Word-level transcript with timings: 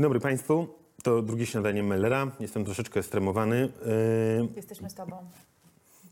Dzień 0.00 0.02
dobry 0.04 0.20
Państwu. 0.20 0.66
To 1.02 1.22
drugie 1.22 1.46
śniadanie 1.46 1.82
Mellera. 1.82 2.30
Jestem 2.40 2.64
troszeczkę 2.64 3.02
stremowany. 3.02 3.68
Yy, 4.40 4.48
Jesteśmy 4.56 4.90
z 4.90 4.94
tobą. 4.94 5.16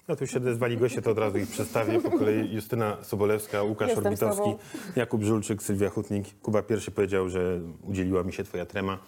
No 0.09 0.17
tu 0.17 0.27
się 0.27 0.37
odezwali 0.37 0.77
goście, 0.77 1.03
to 1.03 1.11
od 1.11 1.19
razu 1.19 1.39
ich 1.39 1.49
przedstawię. 1.49 2.01
Po 2.01 2.11
kolei 2.11 2.55
Justyna 2.55 2.97
Sobolewska, 3.03 3.63
Łukasz 3.63 3.89
Jestem 3.89 4.17
z 4.17 4.23
Orbitowski. 4.23 4.51
Jakub 4.97 5.23
Żulczyk, 5.23 5.63
Sylwia 5.63 5.91
Hutnik. 5.91 6.27
Kuba 6.43 6.63
pierwszy 6.63 6.91
powiedział, 6.91 7.29
że 7.29 7.61
udzieliła 7.83 8.23
mi 8.23 8.33
się 8.33 8.45
twoja 8.45 8.67
trema. 8.67 8.99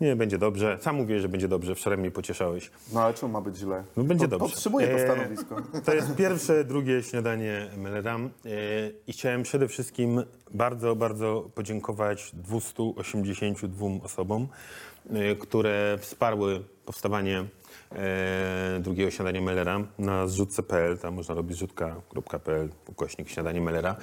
Nie, 0.00 0.16
będzie 0.16 0.38
dobrze. 0.38 0.78
Sam 0.80 0.96
mówię, 0.96 1.20
że 1.20 1.28
będzie 1.28 1.48
dobrze. 1.48 1.74
Wczoraj 1.74 1.98
mnie 1.98 2.10
pocieszałeś. 2.10 2.70
No 2.92 3.02
ale 3.02 3.14
czemu 3.14 3.32
ma 3.32 3.40
być 3.40 3.56
źle? 3.56 3.84
No 3.96 4.04
będzie 4.04 4.28
dobrze. 4.28 4.48
Potrzebuję 4.48 4.86
to 4.88 4.92
Eee, 4.92 5.00
stanowisko. 5.04 5.56
To 5.84 5.94
jest 5.94 6.14
pierwsze, 6.16 6.64
drugie 6.64 7.02
śniadanie 7.02 7.70
Mellera. 7.76 8.16
E, 8.16 8.18
I 9.06 9.12
chciałem 9.12 9.42
przede 9.42 9.68
wszystkim 9.68 10.22
bardzo, 10.54 10.96
bardzo 10.96 11.50
podziękować 11.54 12.30
282 12.34 13.86
osobom, 14.02 14.48
e, 15.10 15.34
które 15.36 15.98
wsparły 16.00 16.62
powstawanie 16.84 17.38
e, 17.38 17.44
drugiego 18.80 19.10
śniadania 19.10 19.40
Mellera 19.40 19.80
na 19.98 20.26
zrzutce.pl. 20.26 20.98
Tam 20.98 21.14
można 21.14 21.34
robić 21.34 21.56
zrzutka.pl, 21.56 22.68
ukośnik 22.88 23.28
śniadanie 23.28 23.60
Mellera. 23.60 23.96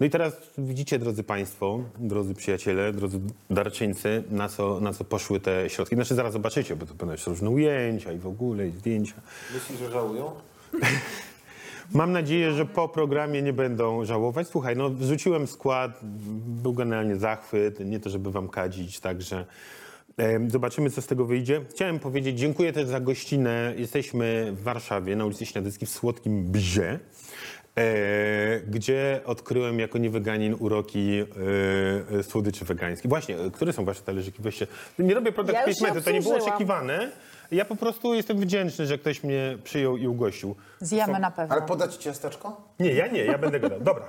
No 0.00 0.06
i 0.06 0.10
teraz 0.10 0.36
widzicie, 0.58 0.98
drodzy 0.98 1.22
Państwo, 1.22 1.80
drodzy 1.98 2.34
przyjaciele, 2.34 2.92
drodzy 2.92 3.20
darczyńcy, 3.50 4.24
na 4.30 4.48
co, 4.48 4.80
na 4.80 4.92
co 4.92 5.04
poszły 5.04 5.40
te 5.40 5.70
środki. 5.70 5.94
Znaczy 5.94 6.14
zaraz 6.14 6.32
zobaczycie, 6.32 6.76
bo 6.76 6.86
to 6.86 6.94
będą 6.94 7.12
jeszcze 7.12 7.30
różne 7.30 7.50
ujęcia 7.50 8.12
i 8.12 8.18
w 8.18 8.26
ogóle, 8.26 8.68
i 8.68 8.70
zdjęcia. 8.70 9.14
Myślisz, 9.54 9.78
że 9.78 9.90
żałują? 9.90 10.30
Mam 11.94 12.12
nadzieję, 12.12 12.52
że 12.52 12.66
po 12.66 12.88
programie 12.88 13.42
nie 13.42 13.52
będą 13.52 14.04
żałować. 14.04 14.48
Słuchaj, 14.48 14.76
no 14.76 14.90
wrzuciłem 14.90 15.46
skład, 15.46 16.00
był 16.46 16.72
generalnie 16.72 17.16
zachwyt, 17.16 17.80
nie 17.80 18.00
to 18.00 18.10
żeby 18.10 18.30
wam 18.30 18.48
kadzić, 18.48 19.00
także 19.00 19.46
zobaczymy, 20.48 20.90
co 20.90 21.02
z 21.02 21.06
tego 21.06 21.24
wyjdzie. 21.24 21.60
Chciałem 21.70 21.98
powiedzieć, 21.98 22.38
dziękuję 22.38 22.72
też 22.72 22.86
za 22.86 23.00
gościnę. 23.00 23.74
Jesteśmy 23.76 24.52
w 24.52 24.62
Warszawie, 24.62 25.16
na 25.16 25.24
ulicy 25.24 25.46
Śniadyckiej, 25.46 25.88
w 25.88 25.90
Słodkim 25.90 26.44
Brze. 26.52 26.98
E, 27.78 28.60
gdzie 28.60 29.20
odkryłem 29.24 29.80
jako 29.80 29.98
nieweganin 29.98 30.56
uroki 30.58 31.24
e, 32.12 32.18
e, 32.18 32.22
słodyczy 32.22 32.64
wegańskich. 32.64 33.08
Właśnie, 33.08 33.36
które 33.52 33.72
są 33.72 33.84
wasze 33.84 34.02
talerzyki? 34.02 34.42
Weźcie. 34.42 34.66
Nie 34.98 35.14
robię 35.14 35.32
product 35.32 35.54
Ja 35.54 35.64
placementu, 35.64 36.02
to 36.02 36.10
nie 36.10 36.20
było 36.20 36.36
oczekiwane. 36.36 37.10
Ja 37.50 37.64
po 37.64 37.76
prostu 37.76 38.14
jestem 38.14 38.38
wdzięczny, 38.40 38.86
że 38.86 38.98
ktoś 38.98 39.24
mnie 39.24 39.58
przyjął 39.64 39.96
i 39.96 40.06
ugościł. 40.06 40.56
Zjemy 40.80 41.18
na 41.18 41.30
pewno. 41.30 41.54
Ale 41.54 41.66
podać 41.66 41.94
ci 41.94 42.00
ciasteczko? 42.00 42.60
Nie, 42.80 42.92
ja 42.92 43.06
nie, 43.06 43.24
ja 43.24 43.38
będę 43.38 43.60
gadał. 43.60 43.80
Dobra. 43.80 44.08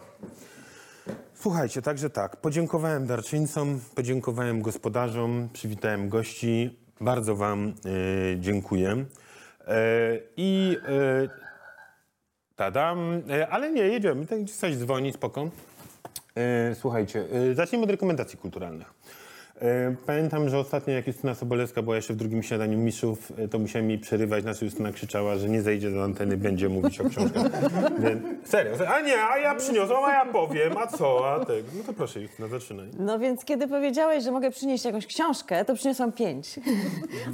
Słuchajcie, 1.41 1.81
także 1.81 2.09
tak, 2.09 2.37
podziękowałem 2.37 3.07
darczyńcom, 3.07 3.79
podziękowałem 3.95 4.61
gospodarzom, 4.61 5.49
przywitałem 5.53 6.09
gości. 6.09 6.79
Bardzo 7.01 7.35
wam 7.35 7.67
e, 7.67 7.71
dziękuję. 8.39 9.05
E, 9.67 9.85
I 10.37 10.77
e, 10.87 11.29
tadam, 12.55 13.21
ale 13.49 13.71
nie, 13.71 13.81
jedziemy, 13.81 14.25
tak 14.25 14.39
coś 14.49 14.75
dzwoni, 14.75 15.13
spoko. 15.13 15.49
Słuchajcie, 16.73 17.25
zacznijmy 17.53 17.83
od 17.83 17.91
rekomendacji 17.91 18.37
kulturalnych. 18.37 18.93
E, 19.61 19.95
Pamiętam, 20.05 20.49
że 20.49 20.59
ostatnio 20.59 20.93
jak 20.93 21.07
Justyna 21.07 21.35
Sobolewska 21.35 21.81
była 21.81 21.95
jeszcze 21.95 22.13
w 22.13 22.15
drugim 22.17 22.43
śniadaniu 22.43 22.77
mistrzów, 22.77 23.31
e, 23.37 23.47
to 23.47 23.59
musiałem 23.59 23.89
jej 23.89 23.99
przerywać, 23.99 24.43
na 24.45 24.53
co 24.53 24.65
Justyna 24.65 24.91
krzyczała, 24.91 25.35
że 25.35 25.49
nie 25.49 25.61
zejdzie 25.61 25.91
do 25.91 26.03
anteny, 26.03 26.37
będzie 26.37 26.69
mówić 26.69 27.01
o 27.01 27.09
książkach. 27.09 27.43
Serio, 28.43 28.73
a 28.95 28.99
nie, 29.01 29.23
a 29.23 29.37
ja 29.37 29.55
przyniosłam, 29.55 30.03
a 30.03 30.13
ja 30.13 30.25
powiem, 30.25 30.77
a 30.77 30.87
co, 30.87 31.31
a 31.33 31.39
tak. 31.39 31.55
No 31.77 31.83
to 31.85 31.93
proszę 31.93 32.21
Justyna, 32.21 32.47
zaczynaj. 32.47 32.87
No 32.99 33.19
więc 33.19 33.45
kiedy 33.45 33.67
powiedziałeś, 33.67 34.23
że 34.23 34.31
mogę 34.31 34.51
przynieść 34.51 34.85
jakąś 34.85 35.05
książkę, 35.07 35.65
to 35.65 35.75
przyniosłam 35.75 36.11
pięć. 36.11 36.59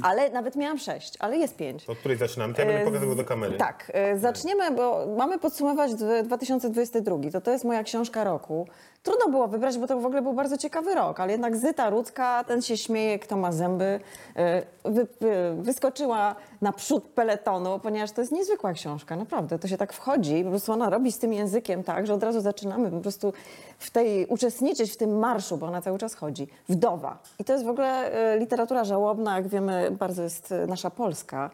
ale 0.02 0.30
nawet 0.30 0.56
miałam 0.56 0.78
sześć, 0.78 1.14
ale 1.18 1.36
jest 1.36 1.56
pięć. 1.56 1.84
Od 1.88 1.98
której 1.98 2.16
zaczynamy? 2.18 2.54
To 2.54 2.60
ja 2.60 2.66
będę 2.66 2.82
E, 2.82 2.84
pokazywał 2.84 3.14
do 3.16 3.24
kamery. 3.24 3.56
Tak, 3.56 3.92
zaczniemy, 4.16 4.70
bo 4.70 5.06
mamy 5.18 5.38
podsumować 5.38 5.94
d- 5.94 6.22
2022. 6.22 7.30
To 7.32 7.40
to 7.40 7.50
jest 7.50 7.64
moja 7.64 7.82
książka 7.84 8.24
roku. 8.24 8.68
Trudno 9.06 9.28
było 9.28 9.48
wybrać, 9.48 9.78
bo 9.78 9.86
to 9.86 10.00
w 10.00 10.06
ogóle 10.06 10.22
był 10.22 10.32
bardzo 10.32 10.58
ciekawy 10.58 10.94
rok, 10.94 11.20
ale 11.20 11.32
jednak 11.32 11.56
Zyta 11.56 11.90
Rudzka, 11.90 12.44
ten 12.44 12.62
się 12.62 12.76
śmieje, 12.76 13.18
kto 13.18 13.36
ma 13.36 13.52
zęby, 13.52 14.00
e, 14.36 14.62
wy, 14.84 15.06
wy, 15.20 15.56
wyskoczyła 15.58 16.36
naprzód 16.60 17.04
peletonu, 17.04 17.78
ponieważ 17.82 18.12
to 18.12 18.20
jest 18.20 18.32
niezwykła 18.32 18.72
książka, 18.72 19.16
naprawdę. 19.16 19.58
To 19.58 19.68
się 19.68 19.76
tak 19.76 19.92
wchodzi, 19.92 20.44
po 20.44 20.50
prostu 20.50 20.72
ona 20.72 20.90
robi 20.90 21.12
z 21.12 21.18
tym 21.18 21.32
językiem 21.32 21.84
tak, 21.84 22.06
że 22.06 22.14
od 22.14 22.22
razu 22.22 22.40
zaczynamy 22.40 22.90
po 22.90 23.00
prostu 23.00 23.32
w 23.78 23.90
tej, 23.90 24.26
uczestniczyć 24.26 24.92
w 24.92 24.96
tym 24.96 25.18
marszu, 25.18 25.56
bo 25.56 25.66
ona 25.66 25.82
cały 25.82 25.98
czas 25.98 26.14
chodzi. 26.14 26.48
Wdowa. 26.68 27.18
I 27.38 27.44
to 27.44 27.52
jest 27.52 27.64
w 27.64 27.68
ogóle 27.68 28.12
e, 28.12 28.38
literatura 28.38 28.84
żałobna, 28.84 29.36
jak 29.36 29.48
wiemy, 29.48 29.90
bardzo 29.90 30.22
jest 30.22 30.52
e, 30.52 30.66
nasza 30.66 30.90
polska 30.90 31.50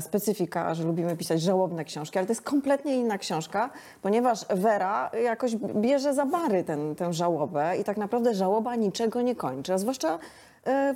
specyfika, 0.00 0.74
że 0.74 0.84
lubimy 0.84 1.16
pisać 1.16 1.42
żałobne 1.42 1.84
książki, 1.84 2.18
ale 2.18 2.26
to 2.26 2.30
jest 2.30 2.42
kompletnie 2.42 2.96
inna 2.96 3.18
książka, 3.18 3.70
ponieważ 4.02 4.46
Vera 4.48 5.10
jakoś 5.24 5.56
bierze 5.56 6.14
za 6.14 6.26
bary 6.26 6.64
ten, 6.64 6.73
tę 6.96 7.12
żałobę 7.12 7.76
i 7.80 7.84
tak 7.84 7.96
naprawdę 7.96 8.34
żałoba 8.34 8.76
niczego 8.76 9.22
nie 9.22 9.36
kończy, 9.36 9.72
a 9.74 9.78
zwłaszcza 9.78 10.18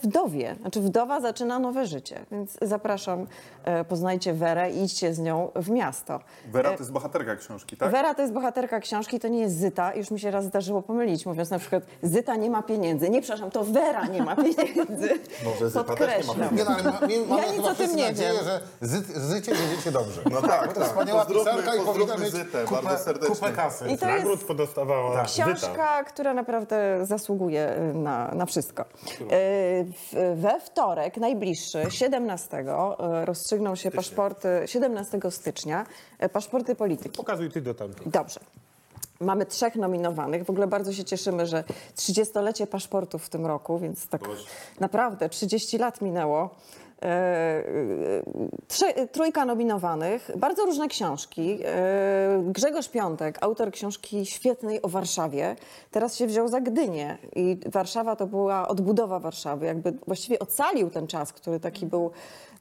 wdowie. 0.03 0.57
Znaczy 0.61 0.81
wdowa 0.81 1.21
zaczyna 1.21 1.59
nowe 1.59 1.87
życie, 1.87 2.21
więc 2.33 2.59
zapraszam, 2.63 3.27
e, 3.65 3.85
poznajcie 3.85 4.33
Werę 4.35 4.71
i 4.71 4.83
idźcie 4.83 5.15
z 5.15 5.19
nią 5.19 5.51
w 5.57 5.71
miasto. 5.71 6.21
Wera 6.53 6.71
to 6.73 6.79
jest 6.79 6.93
bohaterka 6.93 7.37
książki, 7.37 7.77
tak? 7.77 7.91
Wera 7.91 8.15
to 8.15 8.23
jest 8.23 8.35
bohaterka 8.35 8.81
książki, 8.81 9.21
to 9.21 9.29
nie 9.29 9.41
jest 9.41 9.59
Zyta. 9.59 9.95
Już 9.95 10.11
mi 10.11 10.21
się 10.21 10.31
raz 10.31 10.45
zdarzyło 10.45 10.83
pomylić, 10.83 11.27
mówiąc 11.27 11.51
na 11.51 11.59
przykład 11.59 11.83
Zyta 12.03 12.37
nie 12.37 12.51
ma 12.51 12.63
pieniędzy. 12.63 13.11
Nie, 13.11 13.21
przepraszam, 13.23 13.51
to 13.51 13.65
Wera 13.65 14.07
nie 14.07 14.23
ma 14.23 14.37
pieniędzy. 14.37 15.09
Może 15.45 15.71
Zyta 15.71 15.85
też 15.85 16.27
nie 16.27 16.35
ma 16.35 16.35
Podkreślam. 16.45 16.57
Nie, 16.57 16.65
no, 16.65 16.71
ale 16.71 16.83
ma, 17.01 17.07
mi- 17.07 17.19
mamy 17.29 17.43
Ja 17.47 17.53
nic 17.53 17.65
o 17.67 17.75
tym 17.75 17.97
nie 17.97 18.07
nadzieję, 18.09 18.33
wiem. 18.33 18.45
że 18.45 18.61
zy, 18.81 19.03
zycie 19.21 19.53
będziecie 19.55 19.93
dobrze. 19.93 20.21
No 20.31 20.43
tak, 20.43 20.67
Bo 20.69 20.73
to 20.75 20.81
tak. 20.81 20.89
wspaniała 20.89 21.25
Pozdrówmy- 21.25 21.51
pisarka 21.51 21.75
i 21.83 21.85
powinna 21.87 22.17
mieć 22.17 22.31
Zytę 22.31 22.65
kupę, 22.65 22.83
bardzo 22.83 23.05
serdecznie. 23.05 23.35
kupę 23.37 23.53
kasy. 23.53 23.89
I 23.89 23.99
to 23.99 24.07
Nagród 24.07 24.33
jest 24.33 24.47
podostawała 24.47 25.11
Zyta. 25.11 25.45
książka, 25.45 26.05
która 26.05 26.35
naprawdę 26.35 26.99
zasługuje 27.07 27.77
na, 27.95 28.31
na 28.35 28.47
wszystko. 28.47 28.85
We 30.37 30.61
wtorek, 30.61 31.17
najbliższy, 31.17 31.83
17, 31.91 32.59
y, 32.59 33.25
rozstrzygną 33.25 33.75
się 33.75 33.91
paszporty, 33.91 34.49
17 34.67 35.31
stycznia, 35.31 35.87
y, 36.25 36.29
paszporty 36.29 36.75
polityki. 36.75 37.17
Pokazuj 37.17 37.51
ty 37.51 37.61
do 37.61 37.75
tamtej. 37.75 38.07
Dobrze. 38.07 38.41
Mamy 39.21 39.47
trzech 39.47 39.77
nominowanych. 39.77 40.45
W 40.45 40.51
ogóle 40.51 40.67
bardzo 40.67 40.93
się 40.93 41.05
cieszymy, 41.05 41.47
że 41.47 41.65
30-lecie 41.97 42.67
paszportów 42.67 43.25
w 43.25 43.29
tym 43.29 43.47
roku, 43.47 43.79
więc 43.79 44.09
tak 44.09 44.23
naprawdę 44.81 45.29
30 45.29 45.79
lat 45.79 46.01
minęło. 46.01 46.51
E, 47.03 47.07
e, 47.07 47.65
Trze, 48.69 49.07
trójka 49.07 49.45
nominowanych, 49.45 50.31
bardzo 50.37 50.65
różne 50.65 50.89
książki. 50.89 51.59
E, 51.65 52.43
Grzegorz 52.47 52.89
Piątek, 52.89 53.39
autor 53.41 53.71
książki 53.71 54.27
świetnej 54.27 54.83
o 54.83 54.89
Warszawie, 54.89 55.57
teraz 55.91 56.17
się 56.17 56.27
wziął 56.27 56.49
za 56.49 56.61
Gdynię 56.61 57.19
i 57.37 57.59
Warszawa 57.67 58.17
to 58.17 58.27
była 58.27 58.69
odbudowa 58.69 59.19
Warszawy. 59.19 59.67
Jakby 59.67 59.93
właściwie 60.07 60.39
ocalił 60.39 60.91
ten 60.91 61.07
czas, 61.07 61.33
który 61.33 61.61
taki 61.61 61.87
był 61.87 62.11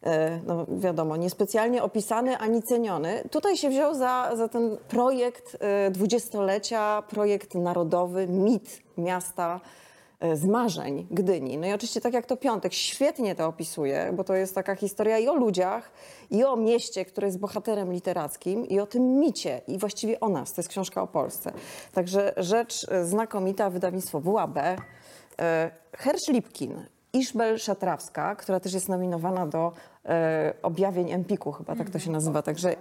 e, 0.03 0.39
no 0.47 0.65
wiadomo, 0.69 1.17
niespecjalnie 1.17 1.83
opisany 1.83 2.37
ani 2.37 2.63
ceniony. 2.63 3.23
Tutaj 3.31 3.57
się 3.57 3.69
wziął 3.69 3.95
za, 3.95 4.31
za 4.35 4.47
ten 4.47 4.77
projekt 4.87 5.57
e, 5.59 5.91
dwudziestolecia, 5.91 7.03
projekt 7.09 7.55
narodowy, 7.55 8.27
mit 8.27 8.81
miasta 8.97 9.59
e, 9.63 9.86
z 10.33 10.45
marzeń 10.45 11.07
Gdyni. 11.11 11.57
No 11.57 11.67
i 11.67 11.73
oczywiście 11.73 12.01
tak 12.01 12.13
jak 12.13 12.25
to 12.25 12.37
Piątek 12.37 12.73
świetnie 12.73 13.35
to 13.35 13.47
opisuje, 13.47 14.13
bo 14.13 14.23
to 14.23 14.35
jest 14.35 14.55
taka 14.55 14.75
historia 14.75 15.17
i 15.17 15.27
o 15.27 15.35
ludziach, 15.35 15.91
i 16.31 16.43
o 16.43 16.55
mieście, 16.55 17.05
które 17.05 17.27
jest 17.27 17.39
bohaterem 17.39 17.93
literackim, 17.93 18.65
i 18.65 18.79
o 18.79 18.85
tym 18.85 19.19
micie, 19.19 19.61
i 19.67 19.77
właściwie 19.77 20.19
o 20.19 20.29
nas. 20.29 20.53
To 20.53 20.61
jest 20.61 20.69
książka 20.69 21.01
o 21.01 21.07
Polsce. 21.07 21.53
Także 21.93 22.33
rzecz 22.37 22.91
e, 22.91 23.05
znakomita, 23.05 23.69
wydawnictwo 23.69 24.21
WAB. 24.21 24.57
E, 24.57 25.71
Hersz 25.93 26.27
Lipkin, 26.27 26.85
Iszbel 27.13 27.57
Szatrawska, 27.57 28.35
która 28.35 28.59
też 28.59 28.73
jest 28.73 28.89
nominowana 28.89 29.47
do 29.47 29.71
e, 30.07 30.53
objawień 30.61 31.11
Empiku, 31.11 31.51
chyba 31.51 31.75
tak 31.75 31.89
to 31.89 31.99
się 31.99 32.11
nazywa. 32.11 32.41
Także 32.41 32.75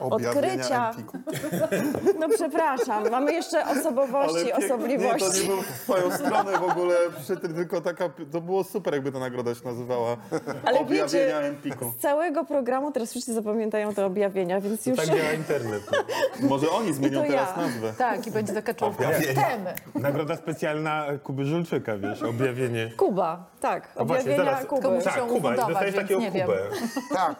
Objawienia 0.00 0.30
odkrycia. 0.40 0.90
Empiku. 0.90 1.18
No 2.20 2.28
przepraszam, 2.28 3.10
mamy 3.10 3.32
jeszcze 3.32 3.64
osobowości, 3.66 4.46
pięknie- 4.46 4.64
osobliwości. 4.66 5.24
Nie, 5.24 5.30
to 5.32 5.38
nie 5.40 5.46
był 5.48 5.62
w 5.62 5.66
twoją 5.66 6.10
stronę 6.10 6.52
w 6.58 6.62
ogóle, 6.70 6.94
przy 7.22 7.36
tym 7.36 7.54
tylko 7.54 7.80
taka, 7.80 8.08
to 8.32 8.40
było 8.40 8.64
super, 8.64 8.94
jakby 8.94 9.12
ta 9.12 9.18
nagroda 9.18 9.54
się 9.54 9.60
nazywała. 9.64 10.16
Ale 10.64 10.80
Objawienia 10.80 11.04
wiecie, 11.26 11.46
Empiku. 11.46 11.92
z 11.98 12.00
całego 12.02 12.44
programu 12.44 12.92
teraz 12.92 13.10
wszyscy 13.10 13.34
zapamiętają 13.34 13.94
te 13.94 14.06
objawienia, 14.06 14.60
więc 14.60 14.86
już... 14.86 14.96
Tak 14.96 15.06
działa 15.06 15.32
internet. 15.32 15.82
Może 16.40 16.70
oni 16.70 16.92
zmienią 16.92 17.22
teraz 17.26 17.56
ja. 17.56 17.62
nazwę. 17.62 17.92
Tak, 17.98 18.26
i 18.26 18.30
będzie 18.30 18.52
taka 18.52 18.74
czołówka. 18.74 19.08
Nagroda 19.94 20.36
specjalna 20.36 21.04
Kuby 21.22 21.44
Żulczyka, 21.44 21.96
wiesz, 21.98 22.22
objawienie. 22.22 22.90
Kuba, 22.96 23.44
tak, 23.60 23.88
A 23.96 24.04
właśnie, 24.04 24.24
objawienia 24.32 24.44
zaraz. 24.52 24.66
Kuby. 24.66 25.02
Tak, 25.04 25.20
Kuba, 25.26 25.56
dostajesz 25.56 25.94
więc 25.94 25.96
takiego 25.96 26.20
nie 26.20 26.30
wiem. 26.30 26.39
Kubę. 26.46 26.58
Tak. 27.14 27.34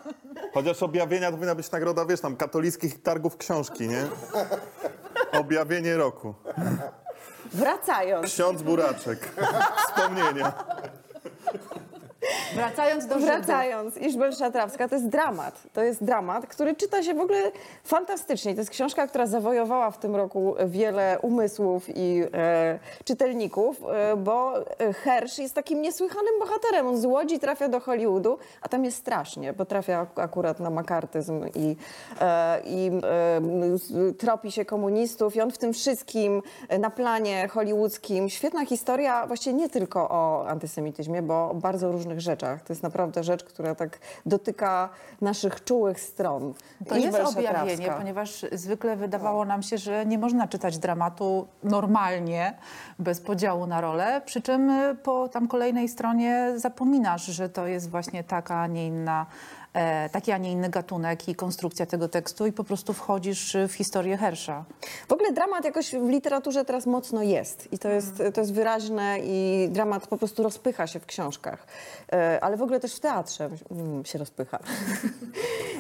Chociaż 0.55 0.82
objawienia 0.82 1.26
to 1.31 1.37
powinna 1.37 1.55
być 1.55 1.70
nagroda, 1.70 2.05
wiesz, 2.06 2.20
tam 2.20 2.37
katolickich 2.37 3.02
targów 3.02 3.37
książki, 3.37 3.88
nie? 3.88 4.06
Objawienie 5.32 5.97
roku. 5.97 6.35
Wracając, 7.52 8.26
Ksiądz 8.26 8.62
Buraczek. 8.62 9.29
Wspomnienia. 9.87 10.52
Wracając 12.55 13.06
do. 13.06 13.19
Wracając, 13.19 13.96
Iżbel 13.96 14.32
Szatrawska 14.32 14.88
to 14.88 14.94
jest 14.94 15.08
dramat. 15.08 15.62
To 15.72 15.82
jest 15.82 16.05
dramat, 16.05 16.46
który 16.46 16.76
czyta 16.76 17.02
się 17.02 17.14
w 17.14 17.20
ogóle 17.20 17.38
fantastycznie. 17.84 18.55
To 18.55 18.61
jest 18.61 18.70
książka, 18.70 19.06
która 19.06 19.26
zawojowała 19.26 19.90
w 19.90 19.99
tym 19.99 20.17
roku 20.17 20.55
wiele 20.67 21.19
umysłów 21.22 21.84
i 21.88 22.22
e, 22.34 22.78
czytelników, 23.05 23.76
e, 23.93 24.17
bo 24.17 24.52
Hersh 25.05 25.38
jest 25.38 25.55
takim 25.55 25.82
niesłychanym 25.82 26.32
bohaterem. 26.40 26.87
On 26.87 26.96
z 27.00 27.05
Łodzi 27.05 27.38
trafia 27.38 27.69
do 27.69 27.81
Hollywoodu, 27.81 28.38
a 28.62 28.69
tam 28.69 28.84
jest 28.84 28.96
strasznie, 28.96 29.52
bo 29.52 29.64
trafia 29.64 30.00
ak- 30.00 30.19
akurat 30.19 30.61
na 30.61 30.70
makartyzm 30.70 31.44
i, 31.55 31.76
e, 32.20 32.61
i 32.64 32.90
e, 34.11 34.12
tropi 34.19 34.52
się 34.52 34.64
komunistów 34.64 35.37
i 35.37 35.40
on 35.40 35.50
w 35.50 35.58
tym 35.58 35.73
wszystkim 35.73 36.43
e, 36.69 36.78
na 36.78 36.90
planie 36.90 37.49
hollywoodzkim. 37.49 38.28
Świetna 38.28 38.66
historia, 38.66 39.26
właściwie 39.26 39.56
nie 39.56 39.69
tylko 39.69 40.08
o 40.11 40.49
antysemityzmie, 40.49 41.23
bo 41.23 41.50
bardzo 41.55 41.88
różnych 42.10 42.20
rzeczach. 42.20 42.62
To 42.62 42.72
jest 42.72 42.82
naprawdę 42.82 43.24
rzecz, 43.24 43.44
która 43.44 43.74
tak 43.74 43.98
dotyka 44.26 44.88
naszych 45.20 45.64
czułych 45.64 46.00
stron. 46.00 46.54
To 46.88 46.94
jest 46.94 47.06
Iżbel 47.06 47.26
objawienie, 47.26 47.70
Szatrawska. 47.70 47.98
ponieważ 47.98 48.46
zwykle 48.52 48.96
wydawało 48.96 49.44
nam 49.44 49.62
się, 49.62 49.78
że 49.78 50.06
nie 50.06 50.18
można 50.18 50.48
czytać 50.48 50.78
dramatu 50.78 51.46
normalnie, 51.62 52.58
bez 52.98 53.20
podziału 53.20 53.66
na 53.66 53.80
role, 53.80 54.20
przy 54.24 54.42
czym 54.42 54.70
y, 54.70 54.94
po 54.94 55.28
tam 55.28 55.48
kolejnej 55.48 55.88
stronie 55.88 56.52
zapominasz, 56.56 57.26
że 57.26 57.48
to 57.48 57.66
jest 57.66 57.90
właśnie 57.90 58.24
taka, 58.24 58.60
a 58.60 58.66
nie 58.66 58.86
inna, 58.86 59.26
taki, 60.12 60.32
a 60.32 60.38
nie 60.38 60.52
inny 60.52 60.69
gatunek 60.69 61.28
i 61.28 61.34
konstrukcja 61.34 61.87
tego 61.87 62.08
tekstu 62.08 62.46
i 62.46 62.52
po 62.52 62.64
prostu 62.64 62.93
wchodzisz 62.93 63.56
w 63.69 63.72
historię 63.72 64.17
Hersza. 64.17 64.64
W 65.08 65.12
ogóle 65.12 65.32
dramat 65.32 65.64
jakoś 65.64 65.94
w 65.94 66.08
literaturze 66.08 66.64
teraz 66.64 66.87
mocno 66.87 67.22
jest 67.22 67.72
i 67.72 67.78
to 67.78 67.88
jest, 67.88 68.22
to 68.34 68.40
jest 68.40 68.52
wyraźne 68.52 69.19
i 69.22 69.69
dramat 69.70 70.06
po 70.06 70.19
prostu 70.19 70.43
rozpycha 70.43 70.87
się 70.87 71.00
w 71.00 71.06
książkach, 71.06 71.67
E, 72.12 72.44
ale 72.44 72.56
w 72.56 72.62
ogóle 72.62 72.81
też 72.81 72.94
w 72.94 73.00
teatrze 73.00 73.50
mm, 73.70 74.05
się 74.05 74.19
rozpycha. 74.19 74.58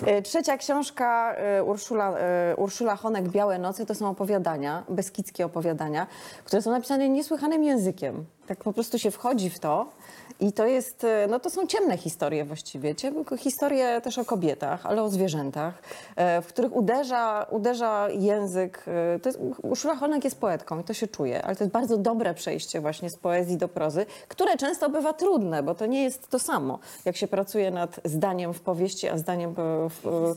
E, 0.06 0.22
Trzecia 0.22 0.56
książka 0.56 1.34
e, 1.34 1.64
Urszula, 1.64 2.18
e, 2.18 2.56
Urszula 2.56 2.96
Honek, 2.96 3.28
Białe 3.28 3.58
noce, 3.58 3.86
to 3.86 3.94
są 3.94 4.10
opowiadania, 4.10 4.84
beskidzkie 4.88 5.46
opowiadania, 5.46 6.06
które 6.44 6.62
są 6.62 6.70
napisane 6.70 7.08
niesłychanym 7.08 7.64
językiem. 7.64 8.24
Tak 8.46 8.58
po 8.58 8.72
prostu 8.72 8.98
się 8.98 9.10
wchodzi 9.10 9.50
w 9.50 9.58
to 9.58 9.92
i 10.40 10.52
to 10.52 10.66
jest, 10.66 11.04
e, 11.04 11.26
no 11.30 11.40
to 11.40 11.50
są 11.50 11.66
ciemne 11.66 11.96
historie 11.96 12.44
właściwie, 12.44 12.94
historie 13.38 14.00
też 14.00 14.18
o 14.18 14.24
kobietach, 14.24 14.86
ale 14.86 15.02
o 15.02 15.08
zwierzętach, 15.08 15.82
e, 16.16 16.42
w 16.42 16.46
których 16.46 16.76
uderza, 16.76 17.46
uderza 17.50 18.08
język. 18.10 18.84
e, 18.86 19.18
To 19.18 19.28
jest, 19.28 19.38
Urszula 19.62 19.96
Honek 19.96 20.24
jest 20.24 20.40
poetką 20.40 20.80
i 20.80 20.84
to 20.84 20.94
się 20.94 21.08
czuje, 21.08 21.42
ale 21.42 21.56
to 21.56 21.64
jest 21.64 21.72
bardzo 21.72 21.96
dobre 21.96 22.34
przejście 22.34 22.80
właśnie 22.80 23.10
z 23.10 23.16
poezji 23.16 23.56
do 23.56 23.68
prozy, 23.68 24.06
które 24.28 24.56
często 24.56 24.90
bywa 24.90 25.12
trudne, 25.12 25.62
bo 25.62 25.74
to 25.74 25.86
nie 25.86 26.02
jest 26.02 26.28
to 26.28 26.38
samo, 26.38 26.78
jak 27.04 27.16
się 27.16 27.28
pracuje 27.28 27.70
nad 27.70 28.00
zdaniem 28.04 28.54
w 28.54 28.60
powieści, 28.60 29.08
a 29.08 29.18
zdaniem 29.18 29.54
w, 29.88 30.34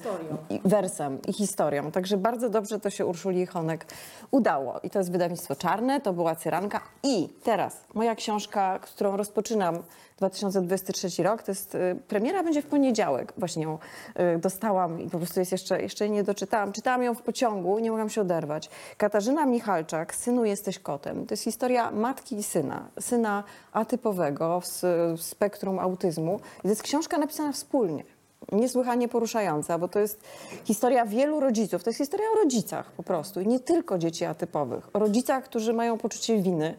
i 0.50 0.62
wersem 0.66 1.20
i 1.28 1.34
historią. 1.34 1.92
Także 1.92 2.18
bardzo 2.18 2.50
dobrze 2.50 2.80
to 2.80 2.90
się 2.90 3.06
Urszuli 3.06 3.46
Honek 3.46 3.86
udało. 4.32 4.80
I 4.84 4.90
to 4.90 5.00
jest 5.00 5.12
wydawnictwo 5.12 5.56
Czarne, 5.56 6.02
to 6.02 6.14
była 6.14 6.36
Cyranka. 6.36 6.82
I 7.04 7.30
teraz 7.44 7.78
moja 7.94 8.16
książka, 8.16 8.80
którą 8.80 9.18
rozpoczynam 9.18 9.84
2023 10.18 11.24
rok, 11.24 11.44
to 11.44 11.52
jest, 11.52 11.76
y, 11.76 11.96
premiera 12.08 12.44
będzie 12.44 12.62
w 12.62 12.66
poniedziałek. 12.66 13.34
Właśnie 13.38 13.64
ją 13.64 13.78
y, 14.36 14.40
dostałam 14.40 15.02
i 15.02 15.10
po 15.10 15.18
prostu 15.18 15.40
jest 15.40 15.52
jeszcze, 15.52 15.82
jeszcze 15.82 16.10
nie 16.10 16.24
doczytałam. 16.24 16.72
Czytałam 16.72 17.04
ją 17.04 17.14
w 17.14 17.22
pociągu, 17.22 17.80
nie 17.80 17.90
mogłam 17.90 18.10
się 18.10 18.22
oderwać. 18.22 18.70
Katarzyna 18.98 19.46
Michalczak, 19.46 20.16
Synu 20.16 20.46
jesteś 20.46 20.80
kotem. 20.80 21.26
To 21.26 21.34
jest 21.34 21.44
historia 21.44 21.92
matki 21.92 22.36
i 22.36 22.44
syna. 22.44 22.88
Syna 23.00 23.44
atypowego 23.72 24.62
w 24.62 25.22
spektrum 25.22 25.80
autyzmu. 25.80 26.40
To 26.62 26.68
jest 26.68 26.84
książka 26.84 27.18
napisana 27.18 27.52
wspólnie 27.52 28.04
niesłychanie 28.52 29.08
poruszająca, 29.08 29.78
bo 29.78 29.88
to 29.88 30.00
jest 30.00 30.22
historia 30.64 31.06
wielu 31.06 31.40
rodziców. 31.40 31.84
To 31.84 31.90
jest 31.90 31.98
historia 31.98 32.26
o 32.36 32.44
rodzicach 32.44 32.92
po 32.92 33.04
prostu 33.04 33.42
i 33.42 33.48
nie 33.48 33.60
tylko 33.60 33.98
dzieci 33.98 34.26
atypowych. 34.26 34.90
O 34.94 35.00
rodzicach, 35.00 35.44
którzy 35.44 35.74
mają 35.74 35.98
poczucie 35.98 36.42
winy. 36.42 36.78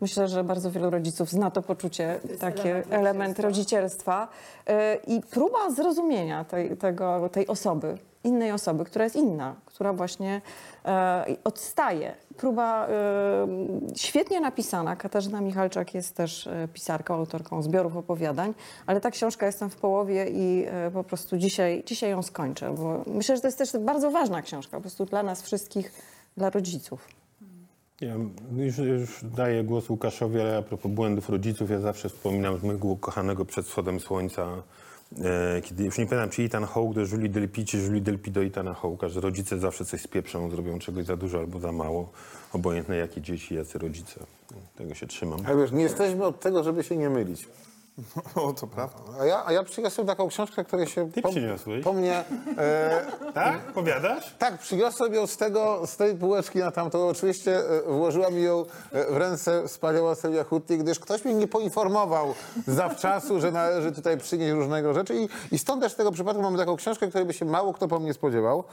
Myślę, 0.00 0.28
że 0.28 0.44
bardzo 0.44 0.70
wielu 0.70 0.90
rodziców 0.90 1.30
zna 1.30 1.50
to 1.50 1.62
poczucie, 1.62 2.20
takie 2.40 2.82
element, 2.90 3.38
rodzicielstwa 3.38 4.28
Yy, 4.68 5.16
i 5.16 5.20
próba 5.20 5.70
zrozumienia 5.70 6.44
tej, 6.44 6.76
tego, 6.76 7.28
tej 7.28 7.46
osoby, 7.46 7.98
innej 8.24 8.52
osoby, 8.52 8.84
która 8.84 9.04
jest 9.04 9.16
inna, 9.16 9.54
która 9.66 9.92
właśnie 9.92 10.40
e, 10.84 11.24
odstaje. 11.44 12.14
Próba 12.36 12.88
e, 12.88 12.90
świetnie 13.96 14.40
napisana. 14.40 14.96
Katarzyna 14.96 15.40
Michalczak 15.40 15.94
jest 15.94 16.16
też 16.16 16.48
pisarką, 16.72 17.14
autorką 17.14 17.62
zbiorów 17.62 17.96
opowiadań, 17.96 18.54
ale 18.86 19.00
ta 19.00 19.10
książka 19.10 19.46
jestem 19.46 19.70
w 19.70 19.76
połowie 19.76 20.26
i 20.30 20.64
e, 20.66 20.90
po 20.90 21.04
prostu 21.04 21.36
dzisiaj, 21.36 21.82
dzisiaj 21.86 22.10
ją 22.10 22.22
skończę, 22.22 22.74
bo 22.74 23.02
myślę, 23.06 23.36
że 23.36 23.42
to 23.42 23.48
jest 23.48 23.58
też 23.58 23.76
bardzo 23.78 24.10
ważna 24.10 24.42
książka, 24.42 24.76
po 24.76 24.80
prostu 24.80 25.04
dla 25.04 25.22
nas 25.22 25.42
wszystkich, 25.42 25.92
dla 26.36 26.50
rodziców. 26.50 27.08
Ja 28.00 28.14
już, 28.56 28.78
już 28.78 29.24
daję 29.24 29.64
głos 29.64 29.90
Łukaszowi, 29.90 30.40
ale 30.40 30.56
a 30.56 30.62
propos 30.62 30.92
błędów 30.92 31.28
rodziców, 31.28 31.70
ja 31.70 31.80
zawsze 31.80 32.08
wspominam 32.08 32.58
mojego 32.62 32.88
ukochanego 32.88 33.44
przed 33.44 33.66
wschodem 33.66 34.00
słońca, 34.00 34.62
e, 35.24 35.60
kiedy 35.62 35.84
już 35.84 35.98
nie 35.98 36.06
pamiętam, 36.06 36.30
czy 36.30 36.42
Ethan 36.42 36.64
Hawke 36.64 36.94
do 36.94 37.00
Julie 37.00 37.28
Delpy, 37.28 37.64
czy 37.64 37.78
Julie 37.78 38.00
Delpy 38.00 38.30
do 38.30 38.44
Ethana 38.44 38.72
Hawke'a, 38.72 39.08
że 39.08 39.20
rodzice 39.20 39.58
zawsze 39.58 39.84
coś 39.84 40.00
spieprzą, 40.00 40.50
zrobią 40.50 40.78
czegoś 40.78 41.04
za 41.04 41.16
dużo 41.16 41.38
albo 41.38 41.60
za 41.60 41.72
mało, 41.72 42.12
obojętne 42.52 42.96
jakie 42.96 43.20
dzieci, 43.20 43.54
jacy 43.54 43.78
rodzice. 43.78 44.20
Tego 44.76 44.94
się 44.94 45.06
trzymam. 45.06 45.40
Ale 45.46 45.56
wiesz, 45.56 45.72
nie 45.72 45.82
jesteśmy 45.82 46.24
od 46.24 46.40
tego, 46.40 46.64
żeby 46.64 46.84
się 46.84 46.96
nie 46.96 47.10
mylić. 47.10 47.48
O, 48.34 48.52
to 48.52 48.66
prawda. 48.66 48.98
A 49.20 49.24
ja, 49.24 49.42
a 49.46 49.52
ja 49.52 49.62
przyniosłem 49.62 50.06
taką 50.06 50.28
książkę, 50.28 50.64
której 50.64 50.86
się 50.86 51.12
Ty 51.12 51.22
po, 51.22 51.28
przyniosłeś? 51.28 51.84
po 51.84 51.92
mnie... 51.92 52.24
E, 52.58 53.06
Tak? 53.34 53.58
Powiadasz? 53.72 54.34
tak, 54.38 54.58
przyniosłem 54.58 55.14
ją 55.14 55.26
z, 55.26 55.36
tego, 55.36 55.86
z 55.86 55.96
tej 55.96 56.14
półeczki 56.14 56.58
na 56.58 56.70
tamtą. 56.70 57.08
Oczywiście 57.08 57.58
e, 57.58 57.82
włożyła 57.82 58.30
mi 58.30 58.42
ją 58.42 58.64
e, 58.92 59.12
w 59.12 59.16
ręce 59.16 59.68
wspaniała 59.68 60.14
Sylwia 60.14 60.44
Hutnik, 60.44 60.82
gdyż 60.82 60.98
ktoś 61.00 61.24
mnie 61.24 61.34
nie 61.34 61.48
poinformował 61.48 62.34
zawczasu, 62.66 63.40
że 63.40 63.50
należy 63.52 63.92
tutaj 63.92 64.18
przynieść 64.18 64.52
różnego 64.52 64.94
rzeczy. 64.94 65.14
I, 65.16 65.28
I 65.52 65.58
stąd 65.58 65.82
też 65.82 65.92
w 65.92 65.96
tego 65.96 66.12
przypadku 66.12 66.42
mamy 66.42 66.58
taką 66.58 66.76
książkę, 66.76 67.08
której 67.08 67.26
by 67.26 67.32
się 67.34 67.44
mało 67.44 67.72
kto 67.74 67.88
po 67.88 67.98
mnie 67.98 68.14
spodziewał. 68.14 68.64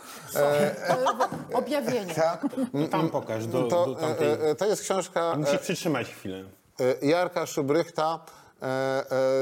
Objawienie. 1.53 2.13
Tak. 2.15 2.41
To 2.81 2.87
tam 2.91 3.09
pokaż, 3.09 3.47
do, 3.47 3.63
To, 3.63 3.85
do 3.85 3.95
tamtej... 3.95 4.27
e, 4.27 4.41
e, 4.49 4.55
to 4.55 4.65
jest 4.65 4.81
książka... 4.81 5.35
Musisz 5.37 5.59
przytrzymać 5.59 6.07
chwilę. 6.09 6.43
E, 7.01 7.05
Jarka 7.07 7.45
Szubrychta, 7.45 8.03
e, 8.13 8.15
e, 8.15 8.42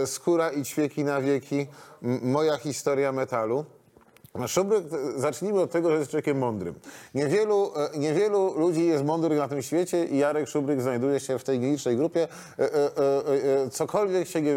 Skóra 0.05 0.51
i 0.51 0.63
ćwieki 0.63 1.03
na 1.03 1.19
wieki, 1.19 1.67
moja 2.21 2.57
historia 2.57 3.11
metalu. 3.11 3.65
Szubryk, 4.47 4.85
e, 4.93 5.19
zacznijmy 5.19 5.61
od 5.61 5.71
tego, 5.71 5.91
że 5.91 5.97
jest 5.97 6.11
człowiekiem 6.11 6.37
mądrym. 6.37 6.75
Niewielu, 7.13 7.71
e, 7.75 7.97
niewielu 7.97 8.59
ludzi 8.59 8.87
jest 8.87 9.03
mądrych 9.05 9.39
na 9.39 9.47
tym 9.47 9.61
świecie 9.61 10.05
i 10.05 10.17
Jarek 10.17 10.47
Szubryk 10.47 10.81
znajduje 10.81 11.19
się 11.19 11.39
w 11.39 11.43
tej 11.43 11.59
nielicznej 11.59 11.97
grupie. 11.97 12.27
E, 12.59 13.69
Cokolwiek 13.69 14.27
się 14.27 14.41
nie, 14.41 14.55